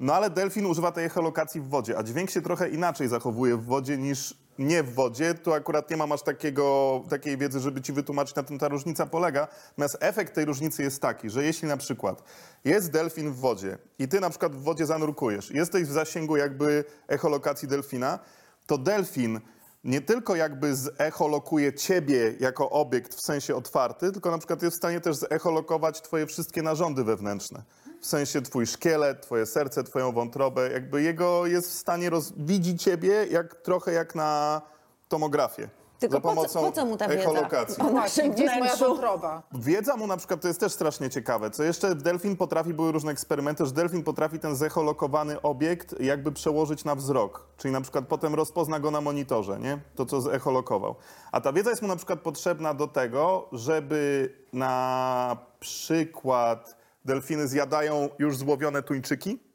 No 0.00 0.14
ale 0.14 0.30
delfin 0.30 0.66
używa 0.66 0.92
tej 0.92 1.04
echolokacji 1.04 1.60
w 1.60 1.68
wodzie, 1.68 1.98
a 1.98 2.02
dźwięk 2.02 2.30
się 2.30 2.42
trochę 2.42 2.68
inaczej 2.68 3.08
zachowuje 3.08 3.56
w 3.56 3.64
wodzie 3.64 3.98
niż 3.98 4.34
nie 4.58 4.82
w 4.82 4.94
wodzie. 4.94 5.34
Tu 5.34 5.52
akurat 5.52 5.90
nie 5.90 5.96
mam 5.96 6.12
aż 6.12 6.22
takiego, 6.22 7.02
takiej 7.10 7.38
wiedzy, 7.38 7.60
żeby 7.60 7.82
ci 7.82 7.92
wytłumaczyć, 7.92 8.36
na 8.36 8.42
czym 8.42 8.58
ta 8.58 8.68
różnica 8.68 9.06
polega. 9.06 9.48
Natomiast 9.70 9.96
efekt 10.00 10.34
tej 10.34 10.44
różnicy 10.44 10.82
jest 10.82 11.02
taki, 11.02 11.30
że 11.30 11.44
jeśli 11.44 11.68
na 11.68 11.76
przykład 11.76 12.22
jest 12.64 12.90
delfin 12.90 13.32
w 13.32 13.36
wodzie 13.36 13.78
i 13.98 14.08
ty 14.08 14.20
na 14.20 14.30
przykład 14.30 14.54
w 14.56 14.62
wodzie 14.62 14.86
zanurkujesz, 14.86 15.50
jesteś 15.50 15.84
w 15.84 15.92
zasięgu 15.92 16.36
jakby 16.36 16.84
echolokacji 17.08 17.68
delfina, 17.68 18.18
to 18.66 18.78
delfin 18.78 19.40
nie 19.84 20.00
tylko 20.00 20.36
jakby 20.36 20.76
zeholokuje 20.76 21.72
ciebie 21.72 22.34
jako 22.40 22.70
obiekt 22.70 23.14
w 23.14 23.20
sensie 23.20 23.56
otwarty, 23.56 24.12
tylko 24.12 24.30
na 24.30 24.38
przykład 24.38 24.62
jest 24.62 24.76
w 24.76 24.78
stanie 24.78 25.00
też 25.00 25.16
zecholokować 25.16 26.02
twoje 26.02 26.26
wszystkie 26.26 26.62
narządy 26.62 27.04
wewnętrzne. 27.04 27.62
W 28.04 28.06
sensie 28.06 28.42
twój 28.42 28.66
szkielet, 28.66 29.22
twoje 29.22 29.46
serce, 29.46 29.84
twoją 29.84 30.12
wątrobę. 30.12 30.70
Jakby 30.72 31.02
jego 31.02 31.46
jest 31.46 31.70
w 31.70 31.72
stanie 31.74 32.10
roz... 32.10 32.32
widzi 32.36 32.76
ciebie 32.76 33.26
jak, 33.30 33.54
trochę 33.54 33.92
jak 33.92 34.14
na 34.14 34.62
tomografię. 35.08 35.68
Tylko 35.98 36.16
za 36.16 36.20
po 36.20 36.28
co- 36.28 36.34
pomocą 36.34 36.60
po 36.60 36.72
co 36.72 36.86
mu 36.86 36.96
ta 36.96 37.08
wiedza? 37.08 37.22
echolokacji. 37.22 37.82
O 37.82 37.84
Właśnie, 37.84 38.30
gdzie 38.30 38.44
jest 38.44 38.56
moja 38.58 38.76
wątroba? 38.76 39.42
Wiedza 39.52 39.96
mu 39.96 40.06
na 40.06 40.16
przykład, 40.16 40.40
to 40.40 40.48
jest 40.48 40.60
też 40.60 40.72
strasznie 40.72 41.10
ciekawe, 41.10 41.50
co 41.50 41.62
jeszcze 41.62 41.94
delfin 41.94 42.36
potrafi, 42.36 42.74
były 42.74 42.92
różne 42.92 43.12
eksperymenty, 43.12 43.66
że 43.66 43.72
delfin 43.72 44.02
potrafi 44.02 44.38
ten 44.38 44.56
zeholokowany 44.56 45.42
obiekt 45.42 46.00
jakby 46.00 46.32
przełożyć 46.32 46.84
na 46.84 46.94
wzrok, 46.94 47.46
czyli 47.56 47.72
na 47.72 47.80
przykład 47.80 48.04
potem 48.08 48.34
rozpozna 48.34 48.80
go 48.80 48.90
na 48.90 49.00
monitorze, 49.00 49.58
nie? 49.58 49.78
To, 49.94 50.06
co 50.06 50.20
zecholokował. 50.20 50.94
A 51.32 51.40
ta 51.40 51.52
wiedza 51.52 51.70
jest 51.70 51.82
mu 51.82 51.88
na 51.88 51.96
przykład 51.96 52.20
potrzebna 52.20 52.74
do 52.74 52.88
tego, 52.88 53.48
żeby 53.52 54.32
na 54.52 55.36
przykład 55.60 56.83
delfiny 57.04 57.48
zjadają 57.48 58.08
już 58.18 58.36
złowione 58.36 58.82
tuńczyki, 58.82 59.54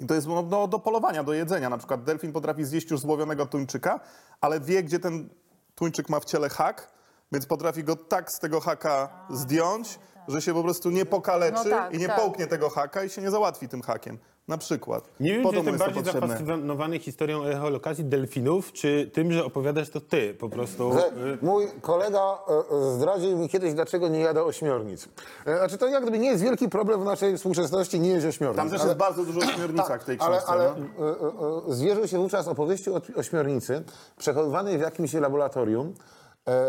i 0.00 0.06
to 0.06 0.14
jest 0.14 0.26
no, 0.26 0.42
do, 0.42 0.68
do 0.68 0.78
polowania, 0.78 1.24
do 1.24 1.32
jedzenia. 1.32 1.70
Na 1.70 1.78
przykład 1.78 2.04
delfin 2.04 2.32
potrafi 2.32 2.64
zjeść 2.64 2.90
już 2.90 3.00
złowionego 3.00 3.46
tuńczyka, 3.46 4.00
ale 4.40 4.60
wie, 4.60 4.82
gdzie 4.82 4.98
ten 4.98 5.28
tuńczyk 5.74 6.08
ma 6.08 6.20
w 6.20 6.24
ciele 6.24 6.48
hak, 6.48 6.92
więc 7.32 7.46
potrafi 7.46 7.84
go 7.84 7.96
tak 7.96 8.32
z 8.32 8.38
tego 8.38 8.60
haka 8.60 9.26
zdjąć, 9.30 9.98
że 10.28 10.42
się 10.42 10.54
po 10.54 10.62
prostu 10.62 10.90
nie 10.90 11.06
pokaleczy 11.06 11.64
No 11.64 11.70
tak, 11.70 11.94
i 11.94 11.98
nie 11.98 12.06
tak. 12.06 12.16
połknie 12.16 12.46
tego 12.46 12.70
haka 12.70 13.04
i 13.04 13.10
się 13.10 13.22
nie 13.22 13.30
załatwi 13.30 13.68
tym 13.68 13.82
hakiem. 13.82 14.18
Na 14.50 14.58
przykład. 14.58 15.04
Nie 15.20 15.32
wiem, 15.32 15.48
czy 15.50 15.56
jestem 15.56 15.78
bardziej 15.78 16.02
potrzebne. 16.02 16.28
zafascynowany 16.28 16.98
historią 16.98 17.44
echolokacji 17.44 18.04
delfinów, 18.04 18.72
czy 18.72 19.10
tym, 19.12 19.32
że 19.32 19.44
opowiadasz 19.44 19.90
to 19.90 20.00
ty 20.00 20.34
po 20.34 20.48
prostu. 20.48 20.92
Że 20.92 21.06
y, 21.06 21.38
mój 21.42 21.66
kolega 21.80 22.20
e, 22.20 22.76
e, 22.76 22.94
zdradził 22.96 23.38
mi 23.38 23.48
kiedyś, 23.48 23.74
dlaczego 23.74 24.08
nie 24.08 24.20
jada 24.20 24.42
ośmiornic. 24.42 25.08
E, 25.46 25.56
Znaczy 25.58 25.78
to 25.78 25.88
jak 25.88 26.02
gdyby 26.02 26.18
nie 26.18 26.28
jest 26.28 26.42
wielki 26.42 26.68
problem 26.68 27.00
w 27.00 27.04
naszej 27.04 27.36
współczesności, 27.36 28.00
nie 28.00 28.08
jest 28.08 28.26
ośmiornic. 28.26 28.56
Tam 28.56 28.70
też 28.70 28.80
ale- 28.80 28.88
jest 28.88 28.98
bardzo 28.98 29.24
dużo 29.24 29.40
o 29.40 29.42
śmiernicach 29.56 29.88
tak, 29.88 30.02
w 30.02 30.04
tej 30.04 30.16
ale, 30.20 30.36
książce. 30.36 30.52
ale 30.52 30.72
no. 30.98 31.06
e, 31.06 31.10
e, 31.10 31.68
e, 31.70 31.74
zwierzył 31.74 32.08
się 32.08 32.18
wówczas 32.18 32.48
opowieści 32.48 32.90
o 32.90 33.00
ośmiornicy 33.16 33.82
przechowywanej 34.18 34.78
w 34.78 34.80
jakimś 34.80 35.12
laboratorium, 35.14 35.94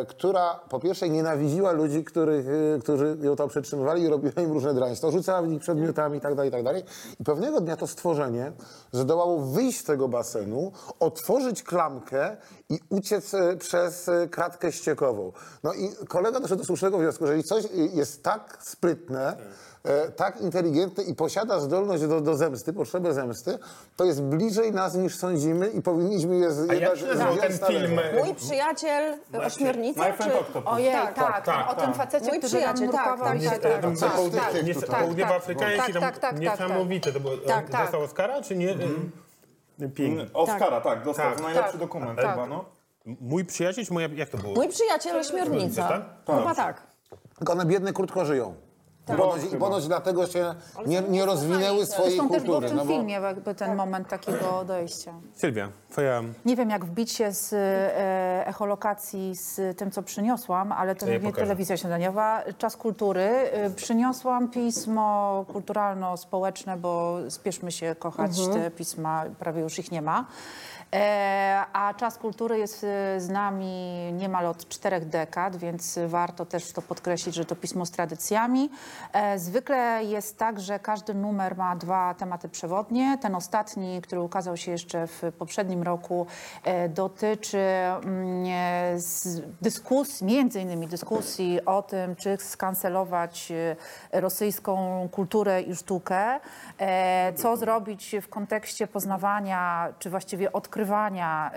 która 0.07 0.59
po 0.69 0.79
pierwsze 0.79 1.09
nienawidziła 1.09 1.71
ludzi, 1.71 2.03
których, 2.03 2.45
e, 2.47 2.79
którzy 2.79 3.17
ją 3.21 3.35
tam 3.35 3.49
przetrzymywali 3.49 4.03
i 4.03 4.07
robiła 4.07 4.33
im 4.43 4.51
różne 4.51 4.73
draństwo, 4.73 5.11
rzucała 5.11 5.41
w 5.41 5.47
nich 5.47 5.61
przedmiotami 5.61 6.15
itd., 6.15 6.45
itd. 6.45 6.79
I 7.19 7.23
pewnego 7.23 7.61
dnia 7.61 7.77
to 7.77 7.87
stworzenie 7.87 8.51
zdołało 8.91 9.39
wyjść 9.39 9.79
z 9.79 9.83
tego 9.83 10.07
basenu, 10.07 10.71
otworzyć 10.99 11.63
klamkę 11.63 12.37
i 12.71 12.79
uciec 12.89 13.33
e, 13.33 13.57
przez 13.57 14.09
e, 14.09 14.27
kratkę 14.27 14.71
ściekową. 14.71 15.31
No 15.63 15.73
i 15.73 16.05
kolega 16.07 16.39
doszedł 16.39 16.61
do 16.61 16.65
słusznego 16.65 16.97
wniosku, 16.97 17.27
że 17.27 17.37
jeżeli 17.37 17.49
coś 17.49 17.71
jest 17.93 18.23
tak 18.23 18.57
sprytne, 18.61 19.37
e, 19.83 20.11
tak 20.11 20.41
inteligentne 20.41 21.03
i 21.03 21.15
posiada 21.15 21.59
zdolność 21.59 22.03
do, 22.07 22.21
do 22.21 22.37
zemsty, 22.37 22.73
potrzebę 22.73 23.13
zemsty, 23.13 23.57
to 23.97 24.05
jest 24.05 24.21
bliżej 24.21 24.71
nas 24.71 24.95
niż 24.95 25.15
sądzimy 25.15 25.69
i 25.69 25.81
powinniśmy 25.81 26.37
je 26.37 26.51
z, 26.51 26.69
A 26.69 26.73
jak 26.73 26.97
się 26.97 27.05
nazywał 27.05 27.37
ten 27.37 27.57
film? 27.67 27.99
Mój 28.19 28.35
przyjaciel 28.35 29.17
ośmiornica, 29.45 30.01
My 30.07 30.13
Friend 30.13 30.33
czy... 30.33 30.39
Octopus. 30.39 30.73
Ojej, 30.73 30.91
Tak, 30.91 31.15
tak, 31.15 31.45
tak, 31.45 31.77
o 31.77 31.81
tym 31.81 31.93
facecie, 31.93 32.27
Mój 32.27 32.39
który 32.39 32.61
nam 32.61 32.75
przyjaciel, 32.75 32.89
tak, 32.89 33.05
nurkował 33.05 33.27
tak, 33.27 33.43
tak, 33.43 33.61
tak, 33.61 33.71
tak, 33.71 33.81
tak, 33.81 33.99
tak, 33.99 35.49
tak, 35.49 35.75
Nie, 35.75 35.75
tak, 35.77 35.93
tak, 35.93 36.01
tak, 36.01 36.19
tak, 36.19 36.39
niesamowite. 36.39 37.13
To 37.13 37.19
było, 37.19 37.37
Tak, 37.37 37.69
tak. 37.69 37.81
Dostał 37.81 38.01
Oscara, 38.01 38.41
czy 38.41 38.55
nie? 38.55 38.75
Pięknie. 39.89 40.25
Oscara, 40.33 40.81
tak, 40.81 41.03
dostał 41.03 41.31
Tak. 41.31 41.41
najlepszy 41.41 41.71
Tak. 41.71 41.79
dokument 41.81 42.19
Tak. 42.21 42.31
chyba, 42.31 42.47
no. 42.47 42.65
Mój 43.05 43.45
przyjaciel, 43.45 43.85
czy 43.85 43.93
moja, 43.93 44.07
jak 44.15 44.29
to 44.29 44.37
było? 44.37 44.53
Mój 44.53 44.67
przyjaciel 44.69 45.17
ośmiornica. 45.19 45.87
Tak? 45.87 46.01
Chyba 46.37 46.55
tak. 46.55 46.87
Tylko 47.37 47.53
one 47.53 47.65
biedne 47.65 47.93
krótko 47.93 48.25
żyją. 48.25 48.55
I 49.13 49.17
ponoć, 49.17 49.41
I 49.53 49.57
ponoć 49.57 49.87
dlatego 49.87 50.27
się 50.27 50.55
nie, 50.85 51.01
nie 51.01 51.25
rozwinęły 51.25 51.85
swojej 51.85 52.11
Zresztą 52.11 52.29
też 52.29 52.43
było 52.43 52.57
w 52.57 52.61
kultury. 52.61 52.67
tym 52.67 52.77
no 52.77 52.85
bo- 52.85 52.91
filmie 52.99 53.13
jakby 53.13 53.55
ten 53.55 53.75
moment 53.75 54.07
takiego 54.07 54.63
dojścia. 54.67 55.13
Sylwia, 55.35 55.69
twoja... 55.89 56.21
Nie 56.45 56.55
wiem, 56.55 56.69
jak 56.69 56.85
wbić 56.85 57.11
się 57.11 57.31
z 57.33 57.53
e, 57.53 58.47
echolokacji 58.47 59.35
z 59.35 59.77
tym, 59.77 59.91
co 59.91 60.03
przyniosłam, 60.03 60.71
ale 60.71 60.95
to 60.95 61.05
Ja 61.07 61.13
nie 61.13 61.19
pokażę. 61.19 61.41
telewizja 61.41 61.77
śniadaniowa. 61.77 62.43
Czas 62.57 62.77
kultury. 62.77 63.21
E, 63.23 63.69
przyniosłam 63.69 64.47
pismo 64.49 65.45
kulturalno-społeczne, 65.53 66.77
bo 66.77 67.17
spieszmy 67.29 67.71
się 67.71 67.95
kochać 67.99 68.31
te 68.53 68.71
pisma, 68.71 69.23
prawie 69.39 69.61
już 69.61 69.79
ich 69.79 69.91
nie 69.91 70.01
ma. 70.01 70.25
E, 70.95 71.65
a 71.73 71.93
Czas 71.93 72.17
Kultury 72.17 72.57
jest 72.57 72.83
e, 72.83 73.21
z 73.21 73.29
nami 73.29 74.13
niemal 74.13 74.45
od 74.45 74.67
czterech 74.67 75.09
dekad, 75.09 75.55
więc 75.55 75.99
warto 76.07 76.45
też 76.45 76.71
to 76.71 76.81
podkreślić, 76.81 77.35
że 77.35 77.45
to 77.45 77.55
pismo 77.55 77.85
z 77.85 77.91
tradycjami. 77.91 78.69
E, 79.13 79.39
zwykle 79.39 80.03
jest 80.03 80.37
tak, 80.37 80.59
że 80.59 80.79
każdy 80.79 81.13
numer 81.13 81.57
ma 81.57 81.75
dwa 81.75 82.13
tematy 82.13 82.49
przewodnie. 82.49 83.17
Ten 83.21 83.35
ostatni, 83.35 84.01
który 84.01 84.21
ukazał 84.21 84.57
się 84.57 84.71
jeszcze 84.71 85.07
w 85.07 85.21
poprzednim 85.37 85.83
roku, 85.83 86.27
dotyczy 86.89 87.57
mm, 87.57 88.45
dyskusji, 89.61 90.27
między 90.27 90.61
innymi 90.61 90.87
dyskusji 90.87 91.65
o 91.65 91.81
tym, 91.81 92.15
czy 92.15 92.37
skancelować 92.37 93.53
rosyjską 94.11 95.09
kulturę 95.11 95.61
i 95.61 95.75
sztukę, 95.75 96.39
co 97.35 97.57
zrobić 97.57 98.15
w 98.21 98.29
kontekście 98.29 98.87
poznawania, 98.87 99.93
czy 99.99 100.09
właściwie 100.09 100.51
odkrywania 100.81 101.51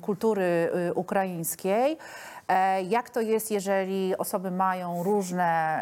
kultury 0.00 0.70
y, 0.88 0.94
ukraińskiej. 0.94 1.98
E, 2.48 2.82
Jak 2.82 3.10
to 3.10 3.20
jest, 3.20 3.50
jeżeli 3.50 4.16
osoby 4.16 4.50
mają 4.50 5.02
różne 5.02 5.80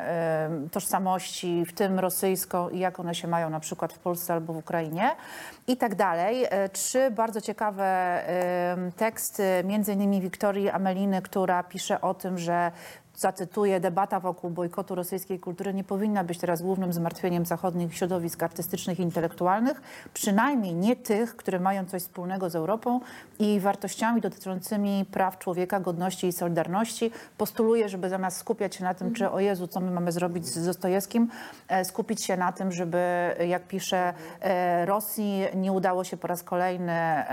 tożsamości, 0.72 1.64
w 1.64 1.72
tym 1.72 1.98
rosyjską, 1.98 2.68
i 2.68 2.78
jak 2.78 3.00
one 3.00 3.14
się 3.14 3.28
mają 3.28 3.50
na 3.50 3.60
przykład 3.60 3.92
w 3.92 3.98
Polsce 3.98 4.32
albo 4.32 4.52
w 4.52 4.56
Ukrainie 4.56 5.10
i 5.66 5.76
tak 5.76 5.94
dalej. 5.94 6.44
E, 6.50 6.68
Trzy 6.68 7.10
bardzo 7.10 7.40
ciekawe 7.40 8.20
teksty, 8.96 9.42
między 9.64 9.92
innymi 9.92 10.20
Wiktorii 10.20 10.70
Ameliny, 10.70 11.22
która 11.22 11.62
pisze 11.62 12.00
o 12.00 12.14
tym, 12.14 12.38
że 12.38 12.72
zacytuję, 13.20 13.80
debata 13.80 14.20
wokół 14.20 14.50
bojkotu 14.50 14.94
rosyjskiej 14.94 15.40
kultury 15.40 15.74
nie 15.74 15.84
powinna 15.84 16.24
być 16.24 16.38
teraz 16.38 16.62
głównym 16.62 16.92
zmartwieniem 16.92 17.46
zachodnich 17.46 17.96
środowisk 17.96 18.42
artystycznych 18.42 19.00
i 19.00 19.02
intelektualnych, 19.02 19.82
przynajmniej 20.14 20.74
nie 20.74 20.96
tych, 20.96 21.36
które 21.36 21.60
mają 21.60 21.86
coś 21.86 22.02
wspólnego 22.02 22.50
z 22.50 22.56
Europą 22.56 23.00
i 23.38 23.60
wartościami 23.60 24.20
dotyczącymi 24.20 25.04
praw 25.10 25.38
człowieka, 25.38 25.80
godności 25.80 26.26
i 26.26 26.32
solidarności. 26.32 27.10
Postuluję, 27.38 27.88
żeby 27.88 28.08
zamiast 28.08 28.36
skupiać 28.36 28.74
się 28.74 28.84
na 28.84 28.94
tym, 28.94 29.14
czy 29.14 29.30
o 29.30 29.40
Jezu, 29.40 29.68
co 29.68 29.80
my 29.80 29.90
mamy 29.90 30.12
zrobić 30.12 30.46
z 30.46 30.66
Dostojewskim, 30.66 31.28
e, 31.68 31.84
skupić 31.84 32.24
się 32.24 32.36
na 32.36 32.52
tym, 32.52 32.72
żeby, 32.72 32.98
jak 33.48 33.68
pisze, 33.68 34.14
e, 34.40 34.86
Rosji 34.86 35.44
nie 35.54 35.72
udało 35.72 36.04
się 36.04 36.16
po 36.16 36.26
raz 36.26 36.42
kolejny 36.42 37.24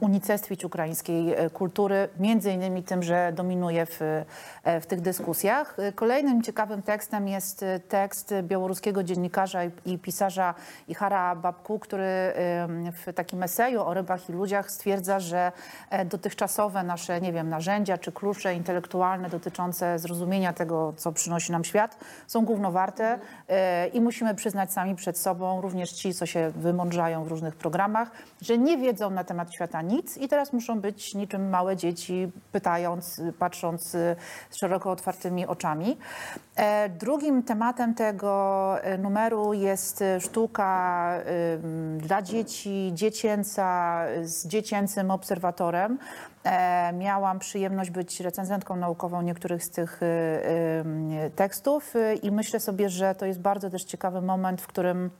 unicestwić 0.00 0.64
ukraińskiej 0.64 1.34
e, 1.34 1.50
kultury, 1.50 2.08
między 2.20 2.52
innymi 2.52 2.82
tym, 2.82 3.02
że 3.02 3.32
dominuje 3.34 3.86
w, 3.86 4.24
w 4.80 4.86
tych 4.86 5.00
dyskusjach. 5.00 5.27
E, 5.28 5.92
Kolejnym 5.92 6.42
ciekawym 6.42 6.82
tekstem 6.82 7.28
jest 7.28 7.62
e, 7.62 7.80
tekst 7.80 8.34
białoruskiego 8.42 9.02
dziennikarza 9.02 9.60
i, 9.64 9.98
pisarza 9.98 10.54
Ichara 10.88 11.34
Babku, 11.34 11.78
który 11.78 12.04
em, 12.04 12.92
w 12.92 13.14
takim 13.14 13.42
eseju 13.42 13.82
o 13.82 13.94
rybach 13.94 14.30
i 14.30 14.32
ludziach 14.32 14.70
stwierdza, 14.70 15.20
że 15.20 15.52
e, 15.90 16.04
dotychczasowe 16.04 16.82
nasze, 16.82 17.20
nie 17.20 17.32
wiem, 17.32 17.48
narzędzia 17.48 17.98
czy 17.98 18.12
klucze 18.12 18.54
intelektualne 18.54 19.28
dotyczące 19.28 19.98
zrozumienia 19.98 20.52
tego, 20.52 20.92
co 20.96 21.12
przynosi 21.12 21.52
nam 21.52 21.64
świat, 21.64 21.96
są 22.26 22.44
głównowarte 22.44 23.18
e, 23.48 23.88
i 23.88 24.00
musimy 24.00 24.34
przyznać 24.34 24.72
sami 24.72 24.94
przed 24.94 25.18
sobą, 25.18 25.60
również 25.60 25.92
ci, 25.92 26.14
co 26.14 26.26
się 26.26 26.50
wymądrzają 26.50 27.24
w 27.24 27.28
różnych 27.28 27.56
programach, 27.56 28.10
że 28.42 28.58
nie 28.58 28.78
wiedzą 28.78 29.10
na 29.10 29.24
temat 29.24 29.54
świata 29.54 29.82
nic 29.82 30.16
i 30.16 30.28
teraz 30.28 30.52
muszą 30.52 30.80
być 30.80 31.14
niczym 31.14 31.48
małe 31.48 31.76
dzieci, 31.76 32.32
pytając, 32.52 33.18
y, 33.18 33.32
patrząc 33.32 33.94
y, 33.94 34.16
szeroko 34.50 34.90
otwartymi 35.08 35.46
oczami. 35.46 35.96
E, 36.56 36.88
Drugim 36.88 37.42
tematem 37.42 37.94
tego 37.94 38.76
e, 38.82 38.98
numeru 38.98 39.52
jest 39.52 40.02
e, 40.02 40.20
sztuka 40.20 40.88
dla 41.98 42.22
dzieci, 42.22 42.90
dziecięca, 42.94 44.00
z 44.22 44.46
dziecięcym 44.46 45.10
obserwatorem. 45.10 45.98
Miałam 46.92 47.38
przyjemność 47.38 47.90
być 47.90 48.20
recenzentką 48.20 48.76
naukową 48.76 49.22
niektórych 49.22 49.64
z 49.64 49.70
tych 49.70 50.00
tekstów 51.36 51.94
i 52.22 52.30
myślę 52.30 52.60
sobie, 52.60 52.88
że 52.88 53.14
to 53.14 53.26
jest 53.26 53.40
bardzo 53.40 53.70
też 53.70 53.84
ciekawy 53.84 54.22
moment, 54.22 54.62
w 54.62 54.66
którym 54.66 55.10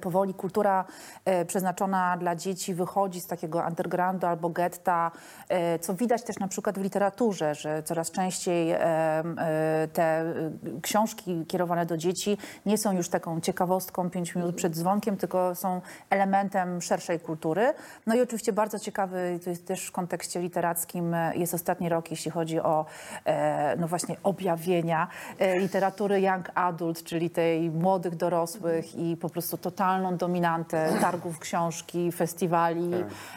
powoli 0.00 0.34
kultura 0.34 0.84
e, 1.24 1.44
przeznaczona 1.44 2.16
dla 2.16 2.36
dzieci 2.36 2.74
wychodzi 2.74 3.20
z 3.20 3.26
takiego 3.26 3.64
undergroundu 3.68 4.26
albo 4.26 4.48
getta, 4.48 5.10
e, 5.48 5.78
co 5.78 5.94
widać 5.94 6.22
też 6.22 6.38
na 6.38 6.48
przykład 6.48 6.78
w 6.78 6.82
literaturze, 6.82 7.54
że 7.54 7.82
coraz 7.82 8.10
częściej 8.10 8.70
e, 8.70 8.78
e, 8.78 9.88
te 9.92 10.02
e, 10.02 10.34
książki 10.82 11.46
kierowane 11.46 11.86
do 11.86 11.96
dzieci 11.96 12.38
nie 12.66 12.78
są 12.78 12.92
już 12.92 13.08
taką 13.08 13.40
ciekawostką 13.40 14.10
pięć 14.10 14.34
minut 14.34 14.56
przed 14.56 14.76
dzwonkiem, 14.76 15.16
tylko 15.16 15.54
są 15.54 15.80
elementem 16.10 16.82
szerszej 16.82 17.20
kultury. 17.20 17.74
No 18.06 18.14
i 18.14 18.20
oczywiście 18.20 18.52
bardzo 18.52 18.78
ciekawy, 18.78 19.38
to 19.44 19.50
jest 19.50 19.66
też 19.66 19.86
w 19.86 19.92
kontekście 19.92 20.40
literackim, 20.40 21.14
e, 21.14 21.36
jest 21.36 21.54
ostatni 21.54 21.88
rok, 21.88 22.10
jeśli 22.10 22.30
chodzi 22.30 22.60
o 22.60 22.86
e, 23.24 23.76
no 23.76 23.88
właśnie 23.88 24.16
objawienia 24.22 25.08
e, 25.38 25.58
literatury 25.58 26.20
young 26.20 26.50
adult, 26.54 27.02
czyli 27.02 27.30
tej 27.30 27.70
młodych 27.70 28.16
dorosłych 28.16 28.94
i 28.94 29.16
po 29.16 29.28
prostu 29.28 29.57
totalną 29.58 30.16
dominantę 30.16 30.92
targów 31.00 31.38
książki, 31.38 32.12
festiwali, 32.12 32.90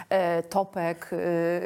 e, 0.09 0.43
topek, 0.43 1.09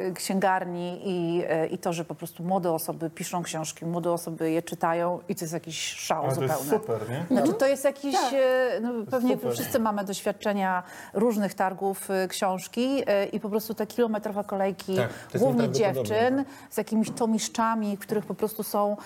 e, 0.08 0.12
księgarni 0.12 1.00
i, 1.04 1.44
e, 1.48 1.66
i 1.66 1.78
to, 1.78 1.92
że 1.92 2.04
po 2.04 2.14
prostu 2.14 2.42
młode 2.42 2.72
osoby 2.72 3.10
piszą 3.10 3.42
książki, 3.42 3.86
młode 3.86 4.12
osoby 4.12 4.50
je 4.50 4.62
czytają 4.62 5.20
i 5.28 5.34
to 5.34 5.44
jest 5.44 5.54
jakiś 5.54 5.94
szał 5.94 6.24
Ale 6.24 6.28
to 6.28 6.34
zupełny. 6.34 6.54
jest 6.54 6.70
super, 6.70 7.00
nie? 7.10 7.36
Znaczy, 7.36 7.54
to 7.54 7.66
jest 7.66 7.84
jakiś, 7.84 8.16
e, 8.32 8.80
no, 8.80 8.92
pewnie 9.10 9.34
super. 9.34 9.52
wszyscy 9.52 9.78
mamy 9.78 10.04
doświadczenia 10.04 10.82
różnych 11.14 11.54
targów 11.54 12.08
książki 12.28 13.02
i 13.32 13.40
po 13.40 13.48
prostu 13.48 13.74
te 13.74 13.86
kilometrowe 13.86 14.44
kolejki, 14.44 14.96
Tak, 14.96 15.10
głównie 15.34 15.70
dziewczyn, 15.70 16.44
z 16.70 16.76
jakimiś 16.76 17.10
tomiszczami, 17.10 17.96
w 17.96 18.00
których 18.00 18.26
po 18.26 18.34
prostu 18.34 18.62
są, 18.62 18.96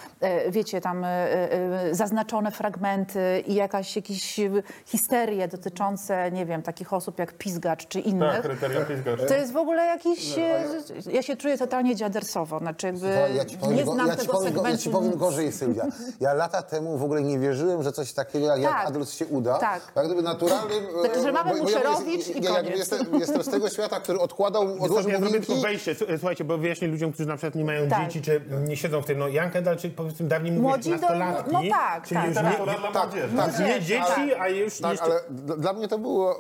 wiecie, 0.50 0.80
tam 0.80 1.06
zaznaczone 1.90 2.50
fragmenty 2.50 3.44
i 3.46 3.54
jakaś, 3.54 3.96
jakieś 3.96 4.40
e, 4.40 4.50
histerie 5.40 5.48
dotyczące, 5.48 6.31
nie 6.33 6.46
wiem, 6.46 6.62
takich 6.62 6.92
osób 6.92 7.18
jak 7.18 7.33
Pizgacz 7.33 7.88
czy 7.88 8.00
innych. 8.00 8.33
Tak, 8.33 8.42
kryterium 8.42 8.85
Pizgacz. 8.85 9.29
To 9.29 9.35
jest 9.35 9.53
w 9.53 9.57
ogóle 9.57 9.85
jakiś... 9.85 10.38
e, 10.38 10.64
Ja 11.12 11.22
się 11.22 11.37
czuję 11.37 11.59
totalnie 11.59 11.96
dziadersowo, 11.96 12.59
znaczy 12.59 12.87
jakby 12.87 13.00
Słuchaj, 13.12 13.37
ja 13.37 13.44
ci 13.44 13.59
powiem, 13.59 13.76
nie 13.76 13.85
znam 13.85 14.07
ja 14.09 14.12
ci 14.16 14.20
tego 14.20 14.33
powiem, 14.33 14.48
segmentu. 14.53 14.70
ja 14.70 14.79
ci 14.79 14.90
powiem 14.90 15.16
gorzej, 15.16 15.53
Sylwia. 15.53 15.87
Ja 16.20 16.35
lata 16.35 16.62
temu 16.62 16.98
w 16.98 17.03
ogóle 17.05 17.22
nie 17.22 17.38
wierzyłem, 17.38 17.83
że 17.83 17.92
coś 17.92 18.12
takiego 18.12 18.46
jak, 18.46 18.61
jak 18.61 18.72
Tak. 18.72 18.87
Adolf 18.87 19.11
się 19.11 19.26
uda. 19.26 19.59
Tak. 19.59 19.81
Jak 19.96 20.07
gdyby 20.07 20.22
naturalnym... 20.22 20.85
e, 20.98 21.00
Znaczy, 21.07 21.22
że 21.22 21.33
mamy 21.33 21.50
bo- 21.50 21.57
bo 21.57 21.62
Musierowicz 21.62 22.26
jest- 22.29 22.37
i 22.37 22.42
ja 22.44 22.50
koniec. 22.55 22.79
Jestem, 22.79 22.98
jestem 23.20 23.42
z 23.42 23.48
tego 23.48 23.68
świata, 23.68 24.00
który 24.00 24.18
odkładał, 24.20 24.62
odłożył 24.81 25.11
ja 25.11 25.18
zrobię 25.20 25.40
tylko 25.40 25.55
wejście. 25.62 25.94
Słuchajcie, 26.18 26.44
bo 26.44 26.59
wyjaśnię 26.59 26.88
ludziom, 26.88 27.12
którzy 27.12 27.29
na 27.29 27.37
przykład 27.37 27.55
nie 27.55 27.64
mają 27.64 27.88
Tak. 27.88 28.05
dzieci, 28.07 28.22
czy 28.22 28.40
nie 28.68 28.76
siedzą 28.76 29.03
w 29.03 29.07
tym, 29.07 29.18
no 29.18 29.29
Young 29.29 29.57
Adult, 29.57 29.79
czy 29.81 29.90
powiedzmy 29.90 30.29
dawniej 30.29 30.53
mówiłeś 30.53 30.72
Młodzi 30.76 30.90
do- 30.90 30.96
nastolatki. 30.96 31.53
no 31.53 31.61
tak, 31.70 32.05
czyli 32.07 32.14
tak. 32.20 32.26
już 32.29 32.37
Literatura 32.37 32.72
nie, 32.72 32.81
tak, 32.92 33.11
tak. 33.37 33.48
już 33.48 33.59
nie 33.59 33.81
dzieci, 33.81 34.35
a 34.40 34.48
już 34.48 34.79
Tak, 34.81 34.90
jeszcze... 34.92 35.05
ale 35.05 35.20
dla 35.30 35.72
mnie 35.72 35.88
to 35.88 35.98
było, 35.98 36.36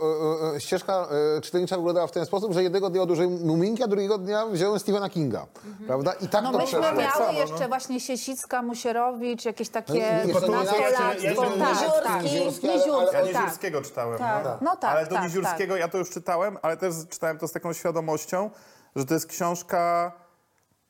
e, 0.52 0.56
e, 0.56 0.60
ścieżka 0.60 1.08
e, 1.36 1.40
czytelnicza 1.40 1.76
wyglądała 1.76 2.06
w 2.06 2.12
ten 2.12 2.26
sposób, 2.26 2.52
że 2.52 2.62
jednego 2.62 2.90
dnia 2.90 3.02
odłożyłem 3.02 3.46
Muminki, 3.46 3.82
a 3.82 3.86
drugiego 3.86 4.18
dnia 4.18 4.46
wziąłem 4.46 4.78
Stephena 4.78 5.08
Kinga, 5.08 5.46
prawda? 5.86 6.12
I 6.12 6.28
tak 6.28 6.44
No 6.44 6.52
to 6.52 6.58
myśmy 6.58 6.80
przeszło. 6.80 7.00
miały 7.00 7.12
samo, 7.12 7.32
no. 7.32 7.38
jeszcze 7.38 7.68
właśnie 7.68 8.00
Siesicka, 8.00 8.62
Musierowicz, 8.62 9.44
jakieś 9.44 9.68
takie 9.68 10.22
No 10.26 10.32
nastolatstwo. 10.32 10.82
Tak, 10.92 12.04
tak. 12.04 12.22
Niziurski, 12.22 12.66
Ja 12.66 13.12
tak. 13.12 13.26
Niziurskiego 13.26 13.82
czytałem. 13.82 14.18
Tak. 14.18 14.44
No. 14.44 14.58
No 14.60 14.76
tak, 14.76 14.90
ale 14.90 15.06
do 15.06 15.14
tak, 15.14 15.24
Niziurskiego 15.24 15.76
ja 15.76 15.88
to 15.88 15.98
już 15.98 16.10
czytałem, 16.10 16.58
ale 16.62 16.76
też 16.76 16.94
czytałem 17.08 17.38
to 17.38 17.48
z 17.48 17.52
taką 17.52 17.72
świadomością, 17.72 18.50
że 18.96 19.04
to 19.04 19.14
jest 19.14 19.26
książka 19.26 20.12